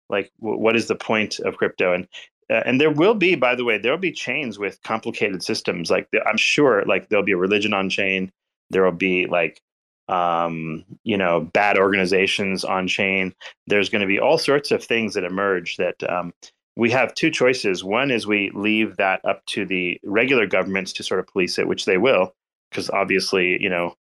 [0.09, 2.07] like what is the point of crypto and
[2.49, 5.89] uh, and there will be by the way there will be chains with complicated systems
[5.89, 8.31] like i'm sure like there'll be a religion on chain
[8.69, 9.61] there will be like
[10.09, 13.33] um, you know bad organizations on chain
[13.67, 16.33] there's going to be all sorts of things that emerge that um,
[16.75, 17.83] we have two choices.
[17.83, 21.67] One is we leave that up to the regular governments to sort of police it,
[21.67, 22.33] which they will,
[22.69, 23.95] because obviously, you know,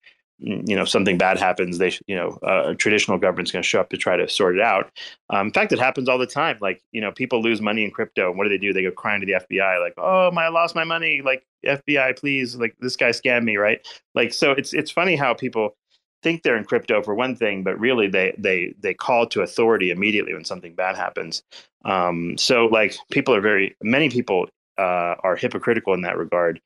[0.43, 3.91] you know, something bad happens, they, you know, uh, traditional government's going to show up
[3.91, 4.91] to try to sort it out.
[5.29, 6.57] Um, in fact, it happens all the time.
[6.63, 8.73] Like, you know, people lose money in crypto, and what do they do?
[8.73, 11.21] They go crying to the FBI, like, "Oh, my, I lost my money.
[11.23, 15.35] Like, FBI, please, like, this guy scammed me, right?" Like, so it's it's funny how
[15.35, 15.77] people
[16.23, 19.91] think they're in crypto for one thing, but really they they they call to authority
[19.91, 21.43] immediately when something bad happens.
[21.85, 26.61] Um, so like people are very many people uh, are hypocritical in that regard.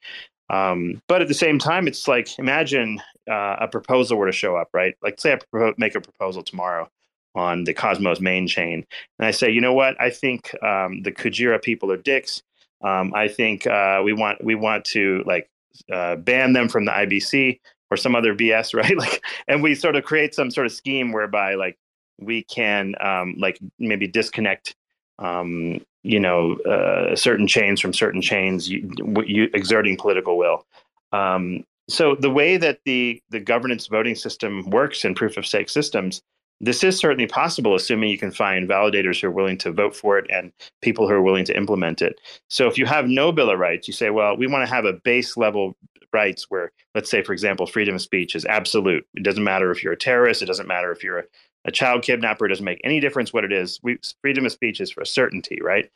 [0.51, 3.01] Um, but at the same time, it's like imagine
[3.31, 4.95] uh, a proposal were to show up, right?
[5.03, 6.89] Like say I make a proposal tomorrow
[7.35, 8.87] on the Cosmos main chain,
[9.19, 10.01] and I say, you know what?
[10.01, 12.43] I think um, the Kujira people are dicks.
[12.83, 15.49] Um, I think uh, we want we want to like
[15.91, 17.59] uh, ban them from the IBC
[17.95, 18.97] or some other BS, right?
[18.97, 21.79] Like, and we sort of create some sort of scheme whereby like
[22.21, 24.75] we can um, like maybe disconnect
[25.19, 28.91] um, you know uh, certain chains from certain chains, you,
[29.25, 30.67] you exerting political will.
[31.13, 35.69] Um, so the way that the the governance voting system works in proof of stake
[35.69, 36.23] systems,
[36.61, 40.19] this is certainly possible, assuming you can find validators who are willing to vote for
[40.19, 42.21] it and people who are willing to implement it.
[42.49, 44.85] So if you have no bill of rights, you say, well, we want to have
[44.85, 45.77] a base level
[46.15, 49.07] rights where, let's say, for example, freedom of speech is absolute.
[49.15, 50.41] It doesn't matter if you're a terrorist.
[50.41, 51.25] It doesn't matter if you're a,
[51.67, 52.47] a child kidnapper.
[52.47, 53.81] It doesn't make any difference what it is.
[53.83, 55.91] We, freedom of speech is for a certainty, right?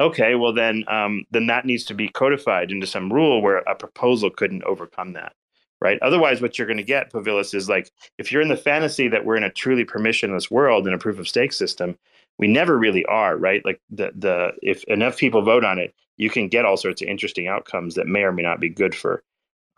[0.00, 3.74] Okay, well then, um, then that needs to be codified into some rule where a
[3.74, 5.34] proposal couldn't overcome that,
[5.80, 5.98] right?
[6.02, 9.24] Otherwise, what you're going to get, Pavilis, is like if you're in the fantasy that
[9.24, 11.96] we're in a truly permissionless world in a proof of stake system,
[12.38, 13.64] we never really are, right?
[13.64, 17.08] Like the the if enough people vote on it, you can get all sorts of
[17.08, 19.22] interesting outcomes that may or may not be good for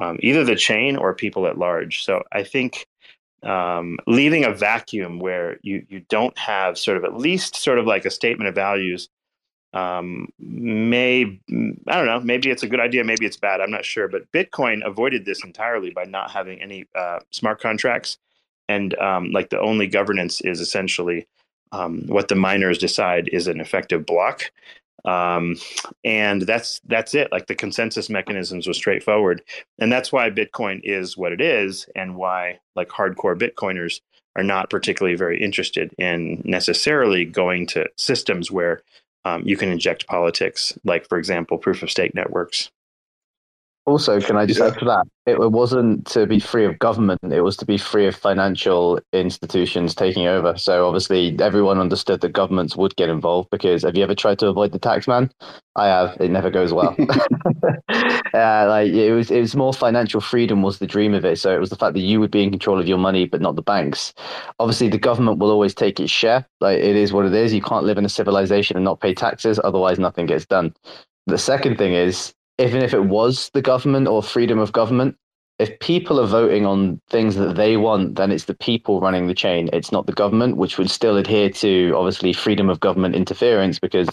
[0.01, 2.05] um, either the chain or people at large.
[2.05, 2.87] So I think
[3.43, 7.87] um, leaving a vacuum where you you don't have sort of at least sort of
[7.87, 9.09] like a statement of values
[9.75, 11.23] um, may
[11.89, 14.09] I don't know maybe it's a good idea maybe it's bad I'm not sure.
[14.09, 18.19] But Bitcoin avoided this entirely by not having any uh, smart contracts.
[18.69, 21.27] And um, like the only governance is essentially
[21.73, 24.51] um, what the miners decide is an effective block
[25.07, 25.57] um,
[26.05, 27.31] and that's that's it.
[27.33, 29.43] Like the consensus mechanisms was straightforward.
[29.79, 34.01] And that's why bitcoin is what it is and why like hardcore bitcoiners
[34.35, 38.83] are not particularly very interested in necessarily going to systems where
[39.25, 42.71] um, you can inject politics like for example proof of stake networks
[43.87, 44.67] Also, can I just Yeah.
[44.67, 45.07] add to that?
[45.27, 49.95] It wasn't to be free of government, it was to be free of financial institutions
[49.95, 50.57] taking over.
[50.57, 54.49] So, obviously, everyone understood that governments would get involved because have you ever tried to
[54.49, 55.31] avoid the tax man?
[55.77, 56.17] I have.
[56.21, 56.97] It never goes well.
[57.89, 61.39] uh, like it was, it was more financial freedom was the dream of it.
[61.39, 63.41] So it was the fact that you would be in control of your money, but
[63.41, 64.13] not the banks.
[64.59, 66.45] Obviously, the government will always take its share.
[66.61, 67.53] Like it is what it is.
[67.53, 70.75] You can't live in a civilization and not pay taxes, otherwise nothing gets done.
[71.27, 75.17] The second thing is, even if it was the government or freedom of government,
[75.59, 79.35] if people are voting on things that they want, then it's the people running the
[79.35, 79.71] chain.
[79.73, 84.09] It's not the government, which would still adhere to obviously freedom of government interference because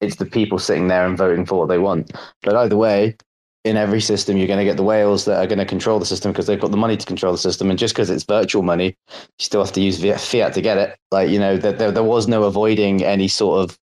[0.00, 2.12] it's the people sitting there and voting for what they want.
[2.42, 3.16] But either way,
[3.64, 6.06] in every system, you're going to get the whales that are going to control the
[6.06, 7.68] system because they've got the money to control the system.
[7.68, 10.96] And just because it's virtual money, you still have to use fiat to get it.
[11.10, 13.76] Like, you know, there, there, was no avoiding any sort of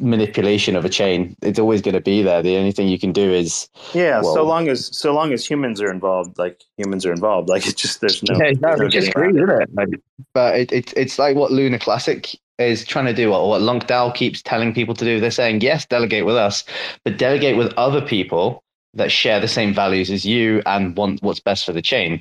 [0.00, 1.36] manipulation of a chain.
[1.42, 2.42] It's always going to be there.
[2.42, 5.80] The only thing you can do is Yeah, so long as so long as humans
[5.80, 7.48] are involved, like humans are involved.
[7.48, 9.42] Like it's just there's no, yeah, no, no it's just getting great, around it.
[9.42, 9.74] isn't it?
[9.74, 9.88] Like,
[10.34, 13.86] but it, it, it's like what Luna Classic is trying to do, what, what LUNC
[13.86, 15.20] DAO keeps telling people to do.
[15.20, 16.64] They're saying, yes, delegate with us,
[17.04, 18.62] but delegate with other people
[18.94, 22.20] that share the same values as you and want what's best for the chain.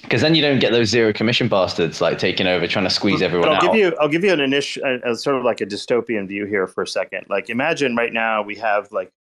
[0.00, 3.22] Because then you don't get those zero commission bastards like taking over, trying to squeeze
[3.22, 3.72] everyone But I'll out.
[3.72, 6.44] give you I'll give you an initial, a, a sort of like a dystopian view
[6.46, 7.26] here for a second.
[7.28, 9.12] Like imagine right now we have like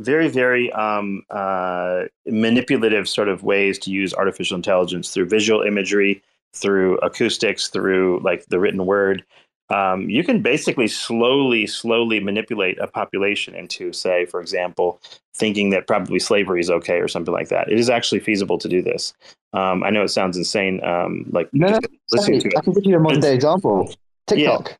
[0.00, 6.22] very very um, uh, manipulative sort of ways to use artificial intelligence through visual imagery,
[6.52, 9.24] through acoustics, through like the written word.
[9.70, 15.00] Um, you can basically slowly, slowly manipulate a population into, say, for example,
[15.34, 17.72] thinking that probably slavery is okay or something like that.
[17.72, 19.14] It is actually feasible to do this.
[19.54, 22.84] Um, I know it sounds insane, um, like No, just listening to I can give
[22.84, 23.86] you a modern day example.
[23.88, 23.94] Yeah.
[24.26, 24.78] TikTok.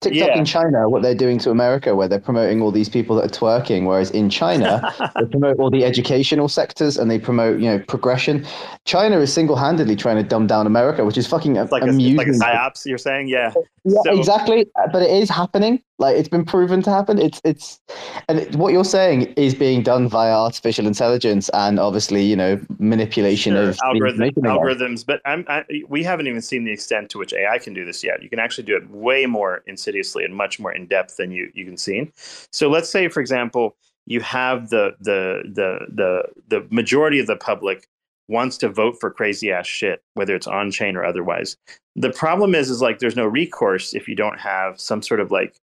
[0.00, 0.38] TikTok Yeah.
[0.38, 3.28] in China, what they're doing to America, where they're promoting all these people that are
[3.40, 7.78] twerking, whereas in China, they promote all the educational sectors and they promote, you know,
[7.88, 8.44] progression.
[8.84, 12.16] China is single-handedly trying to dumb down America, which is fucking It's like a, it's
[12.18, 12.84] like a psyops.
[12.84, 13.52] You're saying, yeah.
[13.84, 14.66] Yeah, So- exactly.
[14.92, 15.82] But it is happening.
[15.98, 17.18] Like it's been proven to happen.
[17.18, 17.80] It's it's,
[18.28, 22.60] and it, what you're saying is being done via artificial intelligence and obviously, you know,
[22.78, 27.18] manipulation Sure, of algorithm, algorithms, but I'm, I, we haven't even seen the extent to
[27.18, 28.22] which AI can do this yet.
[28.22, 31.50] You can actually do it way more insidiously and much more in depth than you
[31.54, 32.10] you can see.
[32.50, 37.36] So let's say, for example, you have the the the the the majority of the
[37.36, 37.88] public
[38.28, 41.56] wants to vote for crazy ass shit, whether it's on chain or otherwise.
[41.94, 45.30] The problem is, is like there's no recourse if you don't have some sort of
[45.30, 45.56] like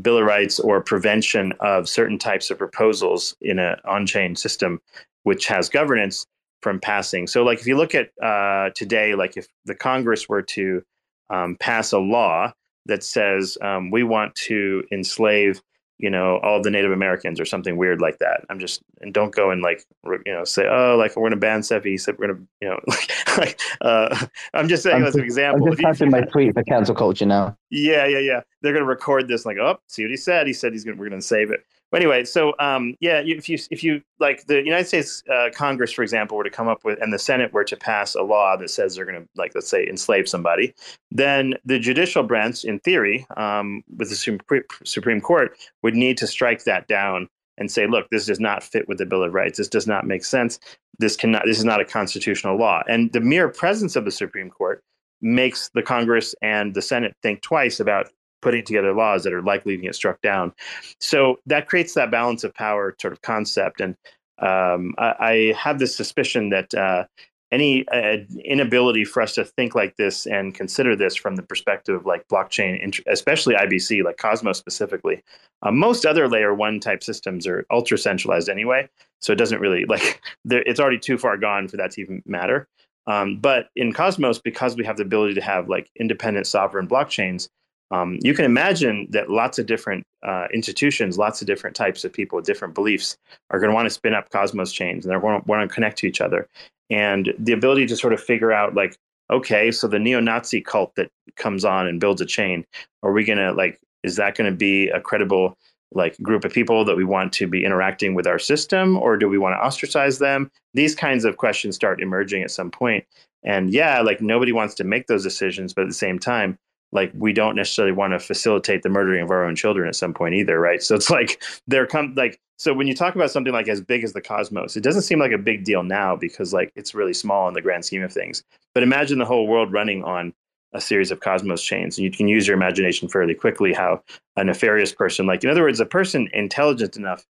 [0.00, 4.80] bill of rights or prevention of certain types of proposals in an on-chain system
[5.24, 6.26] which has governance
[6.60, 7.26] from passing.
[7.26, 10.82] So like if you look at uh, today like if the congress were to
[11.30, 12.52] um, pass a law
[12.86, 15.62] that says um, we want to enslave
[15.98, 19.34] you know all the native americans or something weird like that i'm just and don't
[19.34, 19.84] go and like
[20.26, 21.92] you know say oh like we're going to ban Cephii.
[21.92, 22.80] he said we're going to you know
[23.38, 26.62] like uh, i'm just saying I'm as an example I'm just typing my tweet for
[26.64, 27.56] cancel culture now.
[27.70, 28.40] yeah, yeah, yeah.
[28.62, 30.46] They're going to record this, like, oh, see what he said.
[30.46, 30.96] He said he's going.
[30.96, 31.64] to We're going to save it.
[31.94, 35.92] But anyway, so um, yeah, if you if you like the United States uh, Congress,
[35.92, 38.56] for example, were to come up with, and the Senate were to pass a law
[38.56, 40.74] that says they're going to, like, let's say, enslave somebody,
[41.12, 46.26] then the judicial branch, in theory, um, with the Supreme, Supreme Court, would need to
[46.26, 49.58] strike that down and say, look, this does not fit with the Bill of Rights.
[49.58, 50.58] This does not make sense.
[50.98, 51.44] This cannot.
[51.46, 52.82] This is not a constitutional law.
[52.88, 54.82] And the mere presence of the Supreme Court
[55.22, 58.08] makes the Congress and the Senate think twice about
[58.44, 60.52] putting together laws that are likely to get struck down.
[61.00, 63.80] So that creates that balance of power sort of concept.
[63.80, 63.96] And
[64.38, 67.06] um, I, I have this suspicion that uh,
[67.50, 71.94] any uh, inability for us to think like this and consider this from the perspective
[71.94, 75.22] of like blockchain, especially IBC, like Cosmos specifically,
[75.62, 78.88] uh, most other layer one type systems are ultra centralized anyway.
[79.20, 82.68] So it doesn't really like it's already too far gone for that to even matter.
[83.06, 87.48] Um, but in Cosmos, because we have the ability to have like independent sovereign blockchains,
[87.90, 92.12] um, you can imagine that lots of different uh, institutions, lots of different types of
[92.12, 93.16] people with different beliefs
[93.50, 95.72] are going to want to spin up Cosmos chains and they're going to want to
[95.72, 96.48] connect to each other.
[96.90, 98.96] And the ability to sort of figure out, like,
[99.30, 102.64] okay, so the neo Nazi cult that comes on and builds a chain,
[103.02, 105.56] are we going to, like, is that going to be a credible,
[105.92, 109.28] like, group of people that we want to be interacting with our system, or do
[109.28, 110.50] we want to ostracize them?
[110.74, 113.04] These kinds of questions start emerging at some point.
[113.42, 116.58] And yeah, like, nobody wants to make those decisions, but at the same time,
[116.94, 120.14] like we don't necessarily want to facilitate the murdering of our own children at some
[120.14, 123.52] point either right so it's like there come like so when you talk about something
[123.52, 126.52] like as big as the cosmos it doesn't seem like a big deal now because
[126.52, 128.42] like it's really small in the grand scheme of things
[128.72, 130.32] but imagine the whole world running on
[130.72, 134.02] a series of cosmos chains and you can use your imagination fairly quickly how
[134.36, 137.24] a nefarious person like in other words a person intelligent enough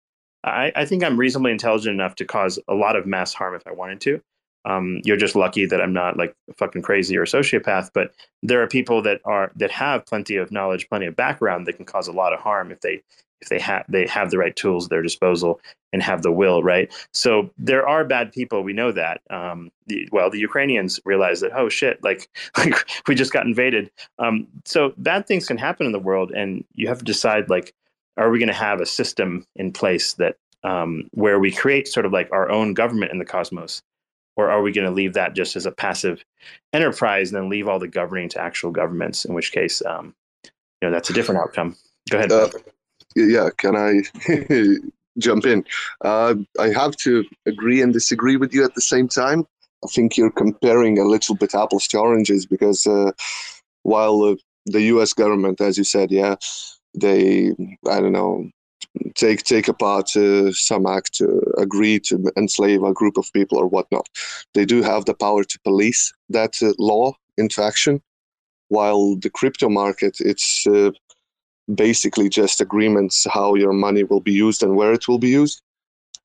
[0.44, 3.66] I, I think I'm reasonably intelligent enough to cause a lot of mass harm if
[3.66, 4.22] I wanted to.
[4.66, 7.90] Um, you're just lucky that I'm not like fucking crazy or a sociopath.
[7.94, 11.74] But there are people that are that have plenty of knowledge, plenty of background that
[11.74, 13.02] can cause a lot of harm if they
[13.42, 15.60] if they have they have the right tools at their disposal
[15.92, 16.92] and have the will, right?
[17.14, 18.64] So there are bad people.
[18.64, 19.22] We know that.
[19.30, 21.52] Um, the, well, the Ukrainians realize that.
[21.56, 22.04] Oh shit!
[22.04, 22.76] Like, like
[23.08, 23.92] we just got invaded.
[24.18, 27.74] Um, so bad things can happen in the world, and you have to decide like,
[28.18, 32.06] are we going to have a system in place that um, where we create sort
[32.06, 33.84] of like our own government in the cosmos,
[34.36, 36.24] or are we going to leave that just as a passive
[36.74, 39.26] enterprise and then leave all the governing to actual governments?
[39.26, 41.76] In which case, um, you know, that's a different outcome.
[42.10, 42.32] Go ahead.
[42.32, 42.50] Uh,
[43.16, 44.02] yeah, can I
[45.18, 45.64] jump in?
[46.02, 49.46] Uh, I have to agree and disagree with you at the same time.
[49.84, 53.12] I think you're comparing a little bit apples to oranges because uh,
[53.84, 55.14] while the U.S.
[55.14, 56.36] government, as you said, yeah,
[56.94, 57.52] they
[57.90, 58.50] I don't know
[59.16, 63.68] take take apart uh, some act to agree to enslave a group of people or
[63.68, 64.08] whatnot.
[64.54, 68.02] They do have the power to police that uh, law into action.
[68.70, 70.92] While the crypto market, it's uh,
[71.74, 75.62] basically just agreements how your money will be used and where it will be used.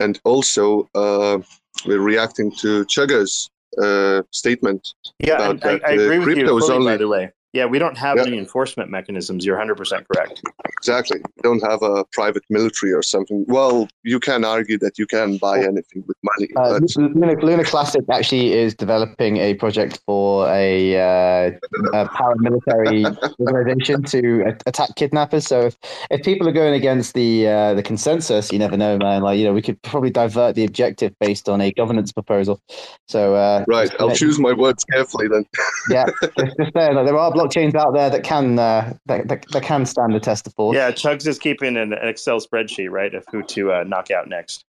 [0.00, 1.38] And also, uh,
[1.84, 3.50] we're reacting to Chugga's
[3.82, 4.94] uh, statement.
[5.18, 7.32] Yeah, about I, that, I agree uh, with you fully, only by the way.
[7.54, 8.24] Yeah, we don't have Yeah.
[8.26, 9.44] any enforcement mechanisms.
[9.46, 10.42] You're 100% correct.
[10.80, 11.18] exactly.
[11.18, 13.44] You don't have a private military or something.
[13.48, 17.64] Well, you can argue that you can buy anything with money, Uh, but Luna, Luna
[17.64, 21.50] Classic actually is developing a project for a, uh,
[21.94, 23.02] a paramilitary
[23.40, 25.46] organization to a- attack kidnappers.
[25.46, 25.76] So if,
[26.10, 29.22] if people are going against the uh, the consensus, you never know, man.
[29.22, 32.60] Like you know, we could probably divert the objective based on a governance proposal.
[33.08, 33.90] So uh, right.
[33.98, 35.44] I'll choose my words carefully then.
[35.90, 36.06] yeah,
[36.38, 36.92] just, just there.
[36.94, 40.20] Like, there are blockchains out there that can uh, that, that, that can stand the
[40.20, 40.74] test of force.
[40.74, 44.28] Yeah, Chugs is keeping an, an Excel spreadsheet, right, of who to uh, knock out
[44.28, 44.64] next.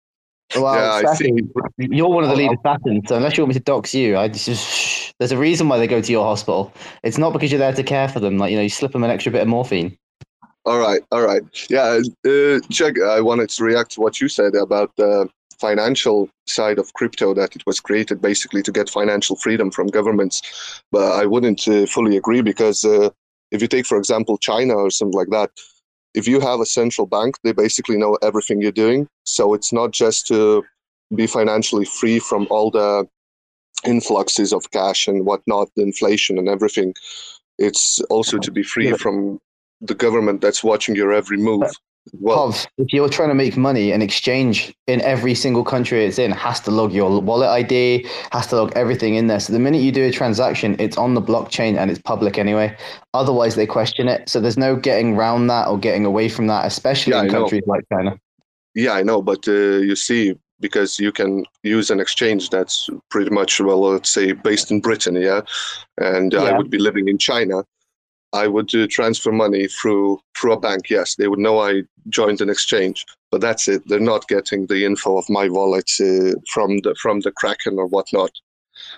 [0.55, 1.31] Well, Yeah, I
[1.77, 4.27] you're one of the lead assassins, so unless you want me to dox you, I
[4.27, 6.73] just there's a reason why they go to your hospital.
[7.03, 8.37] It's not because you're there to care for them.
[8.37, 9.97] Like you know, you slip them an extra bit of morphine.
[10.65, 11.43] All right, all right.
[11.69, 16.79] Yeah, uh, Chug, I wanted to react to what you said about the financial side
[16.79, 20.41] of crypto, that it was created basically to get financial freedom from governments.
[20.91, 23.09] But I wouldn't uh, fully agree because uh,
[23.51, 25.51] if you take, for example, China or something like that,
[26.13, 29.07] if you have a central bank, they basically know everything you're doing.
[29.25, 30.63] So it's not just to
[31.13, 33.07] be financially free from all the
[33.85, 36.93] influxes of cash and whatnot, the inflation and everything.
[37.57, 39.39] It's also to be free from
[39.81, 41.71] the government that's watching your every move.
[42.13, 46.19] Well, Pov, if you're trying to make money, an exchange in every single country it's
[46.19, 49.39] in has to log your wallet ID, has to log everything in there.
[49.39, 52.75] So the minute you do a transaction, it's on the blockchain and it's public anyway.
[53.13, 54.29] Otherwise, they question it.
[54.29, 57.27] So there's no getting around that or getting away from that, especially Yeah, in I
[57.29, 57.39] know.
[57.41, 58.19] countries like China.
[58.75, 63.29] yeah, I know, but uh, you see, because you can use an exchange that's pretty
[63.29, 65.41] much, well, let's say, based in Britain, yeah,
[65.97, 66.57] and I Yeah.
[66.57, 67.63] would be living in China.
[68.35, 70.89] I would uh, transfer money through through a bank.
[70.89, 73.87] Yes, they would know I joined an exchange, but that's it.
[73.87, 77.87] They're not getting the info of my wallet uh, from the from the Kraken or
[77.87, 78.31] whatnot.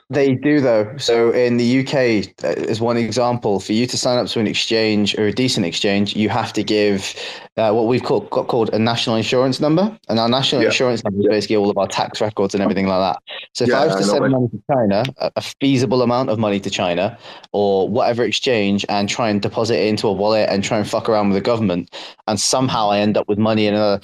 [0.09, 0.95] They do though.
[0.97, 4.47] So in the UK, uh, as one example, for you to sign up to an
[4.47, 7.13] exchange or a decent exchange, you have to give
[7.57, 10.67] uh, what we've called, got called a national insurance number, and our national Yeah.
[10.67, 13.21] insurance number is basically all of our tax records and everything like that.
[13.53, 14.29] So if Yeah, I was to send it.
[14.29, 17.17] money to China, a, a feasible amount of money to China,
[17.51, 21.09] or whatever exchange, and try and deposit it into a wallet and try and fuck
[21.09, 21.93] around with the government,
[22.29, 23.99] and somehow I end up with money in another.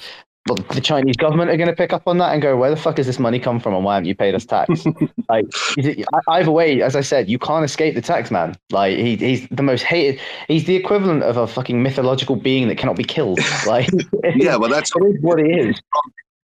[0.46, 2.76] Well, the Chinese government are going to pick up on that and go, "Where the
[2.76, 4.84] fuck has this money come from, and why haven't you paid us tax?"
[5.30, 5.46] like
[5.78, 8.54] is it- either way, as I said, you can't escape the tax man.
[8.70, 10.20] Like he, he's the most hated.
[10.48, 13.40] He's the equivalent of a fucking mythological being that cannot be killed.
[13.66, 13.88] Like
[14.36, 15.80] Yeah, but that's it is what it is.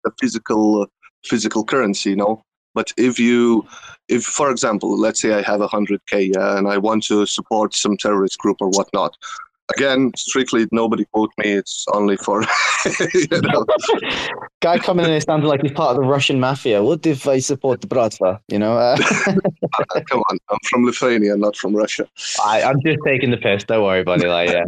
[0.04, 0.86] the physical uh,
[1.26, 2.42] physical currency, you know.
[2.76, 3.66] But if you,
[4.10, 7.26] if for example, let's say I have a hundred k yeah, and I want to
[7.26, 9.16] support some terrorist group or whatnot,
[9.76, 11.52] again, strictly nobody quote me.
[11.52, 12.42] It's only for,
[13.14, 13.66] you know.
[14.62, 16.84] Guy coming in and sounding like he's part of the Russian mafia.
[16.84, 18.40] What if I support the Bratva?
[18.48, 18.98] You know, uh,
[20.10, 22.08] Come on, I'm from Lithuania, not from Russia.
[22.44, 23.64] I, I'm just taking the piss.
[23.64, 24.28] Don't worry, buddy.
[24.28, 24.66] Like, yeah.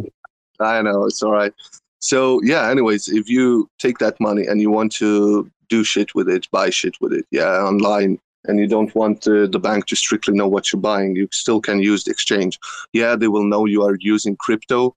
[0.59, 1.53] I know it's all right.
[1.99, 6.29] So yeah, anyways, if you take that money and you want to do shit with
[6.29, 9.95] it, buy shit with it, yeah, online, and you don't want uh, the bank to
[9.95, 12.59] strictly know what you're buying, you still can use the exchange.
[12.93, 14.95] Yeah, they will know you are using crypto.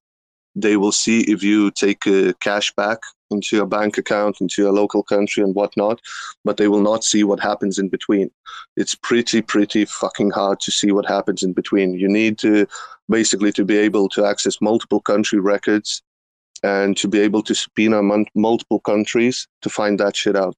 [0.55, 2.99] They will see if you take uh, cash back
[3.31, 6.01] into your bank account, into your local country, and whatnot,
[6.45, 8.31] but they will not see what happens in between.
[8.77, 11.95] It's pretty, pretty fucking hard to see what happens in between.
[11.95, 12.67] You need to
[13.09, 16.03] basically to be able to access multiple country records
[16.63, 18.03] and to be able to subpoena
[18.35, 20.55] multiple countries to find that shit out.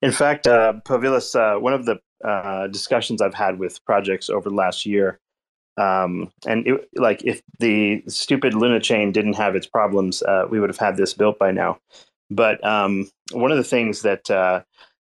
[0.00, 4.48] In fact, uh, Povilas, uh, one of the uh, discussions I've had with projects over
[4.48, 5.18] the last year,
[5.76, 10.60] um, and it, like if the stupid Luna chain didn't have its problems, uh, we
[10.60, 11.78] would have had this built by now.
[12.30, 14.62] But um, one of the things that uh,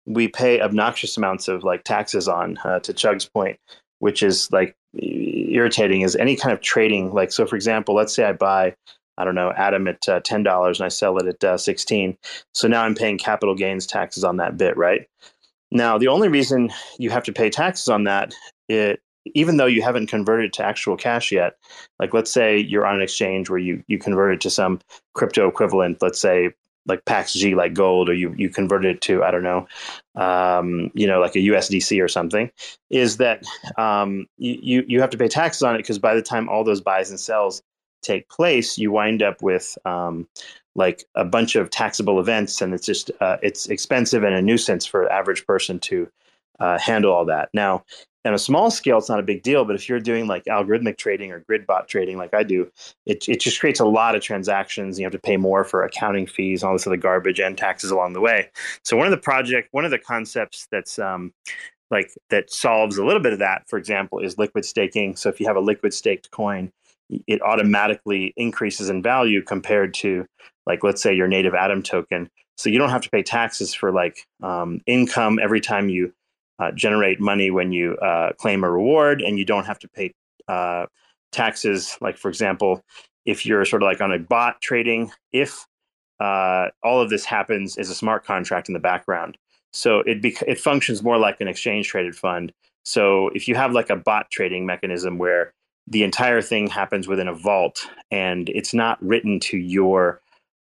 [0.05, 3.59] we pay obnoxious amounts of like taxes on, uh, to Chug's point,
[3.99, 7.13] which is like irritating, is any kind of trading.
[7.13, 8.75] Like, so for example, let's say I buy
[9.21, 12.17] I don't know, Atom at uh, ten dollars and I sell it at uh, sixteen.
[12.53, 15.07] So now I'm paying capital gains taxes on that bit, right?
[15.71, 18.33] Now the only reason you have to pay taxes on that,
[18.67, 19.01] it
[19.35, 21.55] even though you haven't converted to actual cash yet,
[21.99, 24.79] like let's say you're on an exchange where you you convert it to some
[25.13, 26.49] crypto equivalent, let's say
[26.87, 29.67] like PAXG, like gold, or you you converted it to I don't know,
[30.15, 32.51] um, you know like a USDC or something,
[32.89, 33.43] is that
[33.77, 36.81] um, you you have to pay taxes on it because by the time all those
[36.81, 37.61] buys and sells
[38.01, 40.27] take place, you wind up with um,
[40.75, 44.85] like a bunch of taxable events, and it's just uh, it's expensive and a nuisance
[44.85, 46.09] for an average person to
[46.59, 47.49] uh, handle all that.
[47.53, 47.83] Now,
[48.23, 50.97] on a small scale, it's not a big deal, but if you're doing like algorithmic
[50.97, 52.71] trading or grid bot trading, like I do,
[53.05, 54.99] it it just creates a lot of transactions.
[54.99, 58.13] You have to pay more for accounting fees, all this other garbage, and taxes along
[58.13, 58.49] the way.
[58.83, 61.33] So one of the project, one of the concepts that's um,
[61.89, 65.15] like that solves a little bit of that, for example, is liquid staking.
[65.15, 66.71] So if you have a liquid staked coin,
[67.27, 70.25] it automatically increases in value compared to
[70.65, 72.29] like let's say your native atom token.
[72.57, 76.13] So you don't have to pay taxes for like um, income every time you
[76.59, 80.13] uh, generate money when you uh, claim a reward and you don't have to pay
[80.47, 80.85] uh,
[81.31, 81.97] taxes.
[82.01, 82.83] Like for example
[83.25, 85.65] if you're sort of like on a bot trading if
[86.19, 89.37] uh, all of this happens as a smart contract in the background.
[89.73, 92.53] So it bec- it functions more like an exchange traded fund.
[92.83, 95.53] So if you have like a bot trading mechanism where
[95.91, 100.21] the entire thing happens within a vault and it's not written to your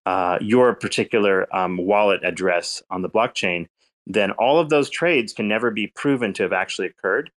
[0.07, 3.67] uh, your particular um, wallet address on the blockchain,
[4.07, 7.31] then all of those trades can never be proven to have actually occurred.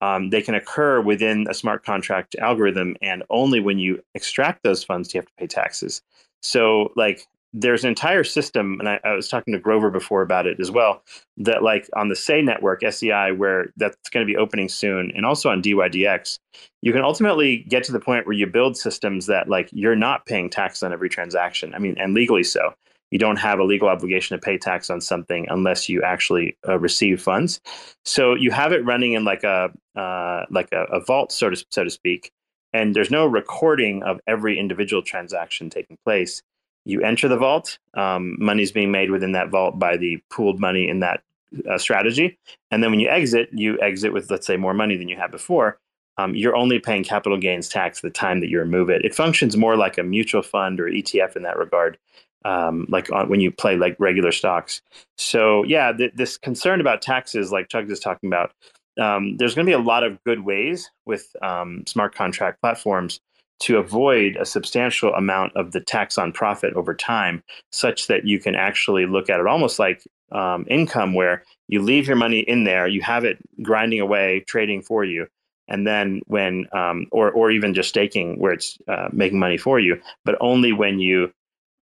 [0.00, 4.82] Um, they can occur within a smart contract algorithm, and only when you extract those
[4.82, 6.02] funds do you have to pay taxes.
[6.42, 10.46] So, like, there's an entire system, and I, I, was talking to Grover before about
[10.46, 11.02] it as well.
[11.38, 15.24] That like on the Sei network, SEI, where that's going to be opening soon, and
[15.24, 16.38] also on DYDX,
[16.82, 20.26] you can ultimately get to the point where you build systems that like you're not
[20.26, 21.74] paying tax on every transaction.
[21.74, 22.74] I mean, and legally so.
[23.10, 26.78] You don't have a legal obligation to pay tax on something unless you actually uh,
[26.78, 27.58] receive funds.
[28.04, 31.64] So you have it running in like a uh, like a, a vault, so to
[31.70, 32.30] so to speak,
[32.74, 36.42] and there's no recording of every individual transaction taking place
[36.88, 37.78] you enter the vault.
[37.94, 41.22] Um, money is being made within that vault by the pooled money in that
[41.70, 42.38] uh, strategy.
[42.70, 45.30] And then when you exit, you exit with, let's say, more money than you had
[45.30, 45.78] before.
[46.16, 49.04] Um, you're only paying capital gains tax the time that you remove it.
[49.04, 51.98] It functions more like a mutual fund or ETF in that regard,
[52.46, 54.80] um, like on, when you play like regular stocks.
[55.18, 58.52] So yeah, th- this concern about taxes, like Chug is talking about,
[58.98, 63.20] um, there's going to be a lot of good ways with um, smart contract platforms
[63.60, 68.38] to avoid a substantial amount of the tax on profit over time, such that you
[68.38, 72.64] can actually look at it almost like um, income, where you leave your money in
[72.64, 75.26] there, you have it grinding away, trading for you,
[75.68, 79.80] and then when, um, or or even just staking, where it's uh, making money for
[79.80, 81.32] you, but only when you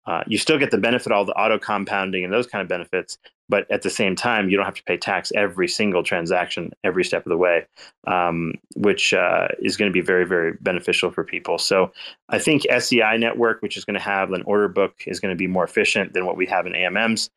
[0.08, 3.18] uh, you still get the benefit all the auto compounding and those kind of benefits
[3.48, 7.04] but at the same time you don't have to pay tax every single transaction every
[7.04, 7.66] step of the way
[8.08, 11.58] um, which uh, is going to be very very beneficial for people.
[11.58, 11.92] So
[12.30, 15.38] i think sei network which is going to have an order book is going to
[15.38, 17.30] be more efficient than what we have in amms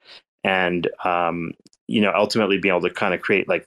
[0.44, 1.52] and um,
[1.86, 3.66] you know ultimately being able to kind of create like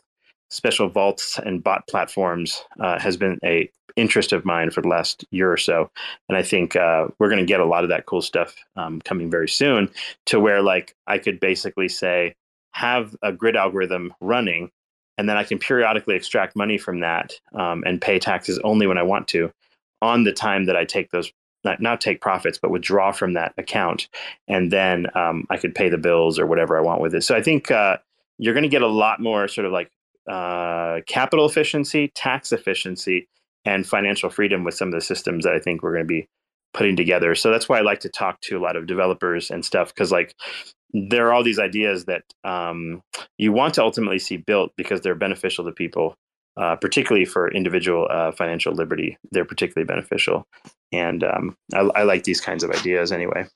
[0.49, 5.25] special vaults and bot platforms uh, has been a interest of mine for the last
[5.31, 5.89] year or so.
[6.29, 9.01] And i think uh, we're going to get a lot of that cool stuff um,
[9.01, 9.89] coming very soon
[10.27, 12.35] to where like i could basically say
[12.73, 14.71] have a grid algorithm running
[15.17, 18.97] and then i can periodically extract money from that um, and pay taxes only when
[18.97, 19.51] i want to
[20.01, 21.31] on the time that i take those
[21.63, 24.07] not, not take profits but withdraw from that account
[24.47, 27.23] and then um, i could pay the bills or whatever i want with it.
[27.23, 27.97] So i think uh,
[28.37, 29.91] you're going to get a lot more sort of like
[30.29, 33.27] uh, capital efficiency, tax efficiency,
[33.65, 36.27] and financial freedom with some of the systems that I think we're going to be
[36.73, 37.35] putting together.
[37.35, 40.11] So that's why I like to talk to a lot of developers and stuff because
[40.11, 40.35] like
[40.93, 43.01] there are all these ideas that um,
[43.37, 46.15] you want to ultimately see built because they're beneficial to people,
[46.57, 49.17] uh, particularly for individual uh, financial liberty.
[49.31, 50.45] They're particularly beneficial,
[50.91, 53.47] and um, I, I like these kinds of ideas anyway.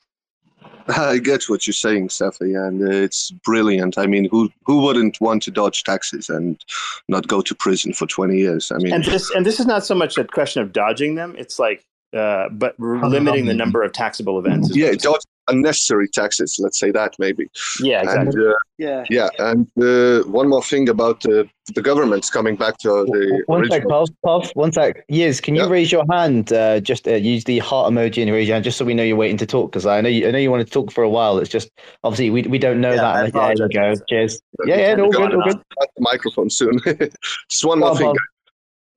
[0.97, 3.97] I get what you're saying, Cephii, and it's brilliant.
[3.97, 6.64] I mean, who who wouldn't want to dodge taxes and
[7.07, 8.72] not go to prison for 20 years?
[8.72, 11.35] I mean, and this and this is not so much a question of dodging them.
[11.38, 14.75] It's like uh, but limiting the number of taxable events.
[14.75, 16.57] Yeah, dodge unnecessary taxes.
[16.59, 17.49] Let's say that maybe.
[17.82, 18.43] Yeah, exactly.
[18.43, 19.06] And, uh, Yeah.
[19.09, 21.43] yeah, and uh, one more thing about uh,
[21.74, 24.07] the governments coming back to the One sec, original.
[24.24, 25.06] Puff, Puff, one sec.
[25.07, 25.69] Yes, can you Yeah.
[25.69, 26.51] raise your hand?
[26.51, 29.03] Uh, just uh, use the heart emoji and raise your hand, just so we know
[29.03, 29.72] you're waiting to talk.
[29.72, 31.38] Because I know you, I know you wanted to talk for a while.
[31.38, 31.69] It's just
[32.03, 33.33] obviously we, we don't know Yeah, that.
[33.33, 33.95] There you go.
[34.09, 34.41] Cheers.
[34.65, 35.57] Yeah, yeah, all good, all good.
[35.77, 36.80] The microphone soon.
[37.49, 38.07] Just one more on, thing.
[38.07, 38.17] Puff.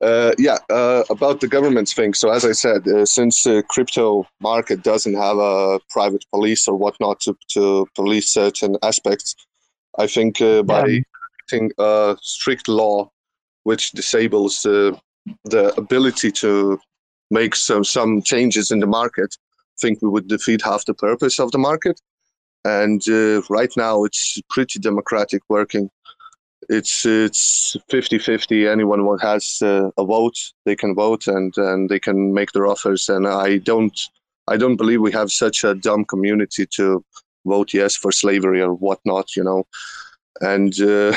[0.00, 2.14] Uh, yeah, uh, about the government's thing.
[2.14, 6.76] So as I said, uh, since the crypto market doesn't have a private police or
[6.76, 9.34] whatnot to, to police certain aspects,
[9.98, 11.02] I think uh, by
[11.48, 13.10] creating a strict law
[13.64, 14.92] which disables uh,
[15.44, 16.78] the ability to
[17.30, 21.40] make some some changes in the market, I think we would defeat half the purpose
[21.40, 22.00] of the market.
[22.64, 25.90] And uh, right now, it's pretty democratic working
[26.68, 31.98] it's it's 50-50 anyone who has uh, a vote they can vote and and they
[31.98, 33.98] can make their offers and i don't
[34.48, 37.04] i don't believe we have such a dumb community to
[37.46, 39.66] vote yes for slavery or whatnot you know
[40.40, 41.12] and uh,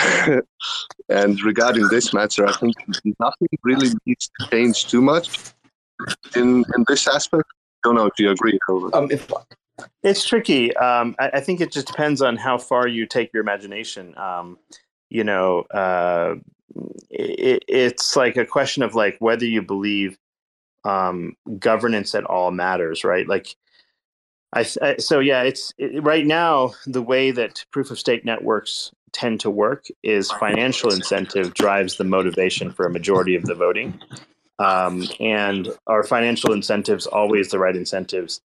[1.09, 2.75] and regarding this matter i think
[3.19, 5.37] nothing really needs to change too much
[6.35, 7.47] in in this aspect
[7.83, 8.93] I don't know if you agree Hilbert.
[8.93, 9.31] Um, if
[10.03, 10.75] It's tricky.
[10.77, 14.15] Um, I, I think it just depends on how far you take your imagination.
[14.17, 14.59] Um,
[15.11, 16.35] you know, uh,
[17.09, 20.17] it, it's like a question of like whether you believe
[20.85, 23.27] um, governance at all matters, right?
[23.27, 23.55] Like,
[24.53, 28.91] I, I so yeah, it's it, right now the way that proof of stake networks
[29.11, 33.99] tend to work is financial incentive drives the motivation for a majority of the voting,
[34.59, 38.39] um, and are financial incentives always the right incentives?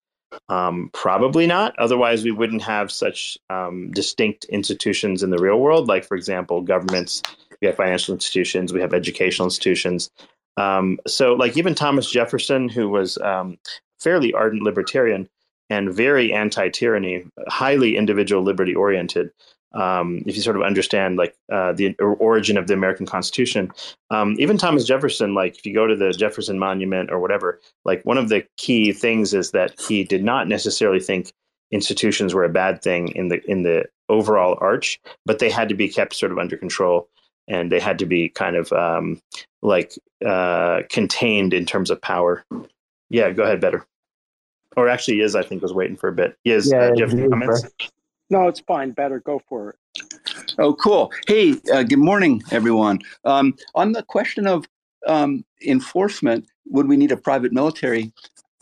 [0.49, 1.79] Um, probably not.
[1.79, 5.89] Otherwise, we wouldn't have such um, distinct institutions in the real world.
[5.89, 7.23] Like, for example, governments.
[7.61, 8.73] We have financial institutions.
[8.73, 10.11] We have educational institutions.
[10.57, 13.59] Um, so, like even Thomas Jefferson, who was um,
[13.99, 15.29] fairly ardent libertarian
[15.69, 19.31] and very anti-tyranny, highly individual liberty oriented.
[19.75, 23.71] Um, if you sort of understand like uh, the origin of the American Constitution,
[24.11, 28.03] um, even Thomas Jefferson, like if you go to the Jefferson Monument or whatever, like
[28.05, 31.33] one of the key things is that he did not necessarily think
[31.73, 35.75] institutions were a bad thing in the in the overall arch, but they had to
[35.75, 37.09] be kept sort of under control
[37.49, 39.21] and they had to be kind of um,
[39.63, 39.93] like
[40.25, 42.45] uh, contained in terms of power.
[43.09, 43.87] Yeah, go ahead, better.
[44.77, 46.37] Or actually, is I think was waiting for a bit.
[46.47, 47.65] Yiz, Yeah, uh, do you have any comments?
[48.31, 48.93] No, it's fine.
[48.93, 49.77] Better go for it.
[50.59, 51.13] Oh, cool.
[51.27, 53.01] Hey, uh, good morning, everyone.
[53.25, 54.67] Um, on the question of
[55.07, 58.13] um, enforcement, would we need a private military?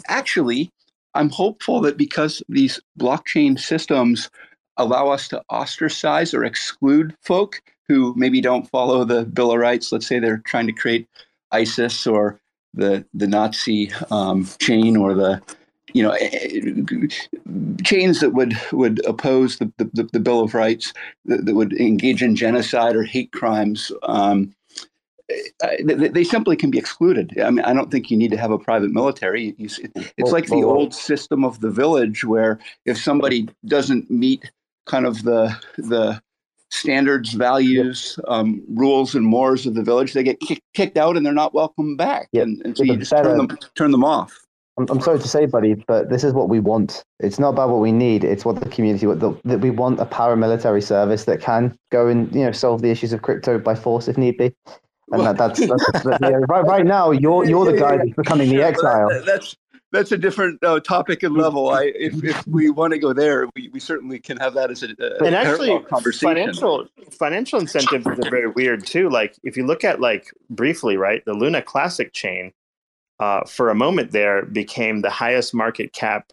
[0.09, 0.71] Actually,
[1.15, 4.31] I'm hopeful that because these blockchain systems
[4.77, 9.93] allow us to ostracize or exclude folk who maybe don't follow the Bill of Rights,
[9.93, 11.09] let's say they're trying to create
[11.53, 12.41] ISIS or
[12.73, 15.41] the the Nazi um, chain or the
[15.95, 16.61] you know eh,
[17.83, 20.93] chains that would would oppose the, the, the Bill of Rights
[21.25, 23.91] that, that would engage in genocide or hate crimes.
[24.03, 24.55] Um,
[25.31, 27.41] eh, they, they simply can be excluded.
[27.41, 29.55] I mean, I don't think you need to have a private military.
[29.59, 34.51] It's like the old system of the village, where if somebody doesn't meet
[34.87, 36.21] kind of the the
[36.71, 41.25] standards, values, um, rules, and mores of the village, they get kick, kicked out and
[41.25, 42.29] they're not welcome back.
[42.35, 44.44] And, and so you just turn them turn them off.
[44.77, 47.05] I'm, I'm sorry to say, buddy, but this is what we want.
[47.21, 48.25] It's not about what we need.
[48.25, 52.09] It's what the community what the, that we want a paramilitary service that can go
[52.09, 54.53] and you know solve the issues of crypto by force if need be.
[55.13, 56.65] And that, that's, that's, that's yeah, right.
[56.65, 59.09] Right now, you're you're the guy that's becoming the exile.
[59.11, 59.57] that- that's
[59.93, 61.71] that's a different uh, topic and level.
[61.71, 64.83] I if, if we want to go there, we, we certainly can have that as
[64.83, 66.29] a, a and actually parallel conversation.
[66.29, 71.25] financial financial incentives are very weird too like if you look at like briefly right
[71.27, 72.53] the luna classic chain
[73.21, 76.31] uh, for a moment there became the highest market cap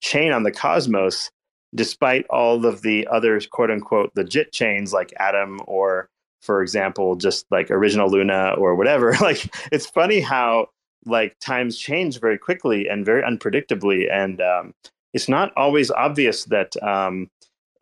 [0.00, 1.30] chain on the cosmos
[1.74, 6.08] despite all of the other quote unquote legit chains like atom or
[6.40, 9.14] for example just like original luna or whatever.
[9.20, 10.68] Like it's funny how
[11.06, 14.74] like times change very quickly and very unpredictably and um,
[15.12, 17.28] it's not always obvious that um,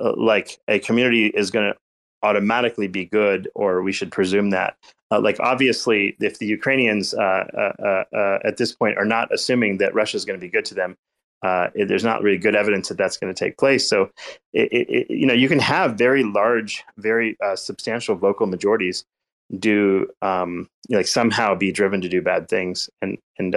[0.01, 1.79] uh, like a community is going to
[2.23, 4.77] automatically be good or we should presume that.
[5.11, 7.19] Uh, like obviously if the ukrainians uh,
[7.57, 10.51] uh, uh, uh, at this point are not assuming that russia is going to be
[10.51, 10.97] good to them
[11.75, 13.89] there's not really good evidence that that's going to take place.
[13.89, 14.11] So
[14.53, 19.05] it, it, you know you can have very large very substantial vocal majorities
[19.59, 22.91] do um, like somehow be driven to do bad things.
[23.01, 23.55] And and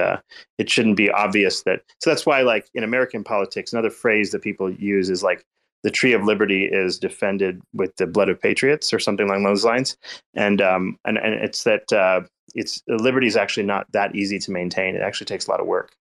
[0.57, 4.43] it shouldn't be obvious that so that's why like in american politics another phrase that
[4.43, 5.43] people use is like
[5.83, 9.65] the tree of liberty is defended with the blood of patriots or something along those
[9.65, 9.97] lines
[10.35, 12.21] and um and, and it's that uh
[12.53, 15.67] it's liberty is actually not that easy to maintain it actually takes a lot of
[15.67, 15.95] work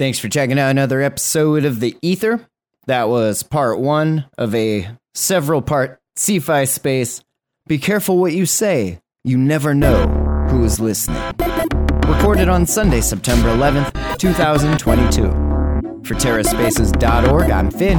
[0.00, 2.40] Thanks for checking out another episode of The Ether.
[2.86, 7.20] That was part one of a several part Cephii space.
[7.66, 8.98] Be careful what you say.
[9.24, 10.06] You never know
[10.48, 11.22] who is listening.
[12.06, 15.22] Recorded on Sunday, September 11th, 2022.
[16.02, 17.98] For TerraSpaces.org, I'm Finn.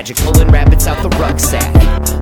[0.09, 1.73] pulling rabbits out the rucksack.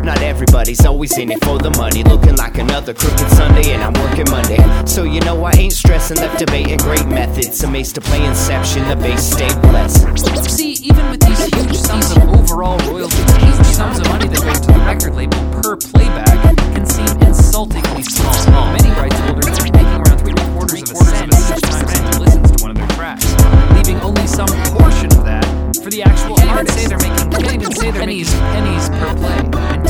[0.03, 2.03] Not everybody's always in it for the money.
[2.03, 4.59] Looking like another crooked Sunday, and I'm working Monday.
[4.85, 7.63] So you know I ain't stressing, left debating great methods.
[7.63, 10.03] Amazed to play Inception, the bass stay blessed.
[10.49, 14.53] See, even with these huge sums of overall royalties, huge sums of money that go
[14.53, 18.73] to the record label per playback can seem insultingly small.
[18.75, 22.51] Many rights holders are making around three quarters of a cent each time someone listens
[22.51, 23.25] to one of their tracks,
[23.71, 25.48] leaving only some portion of that
[25.83, 26.77] for the actual artist.
[26.77, 29.68] Say they're making, can't even say they're pennies, pennies per play.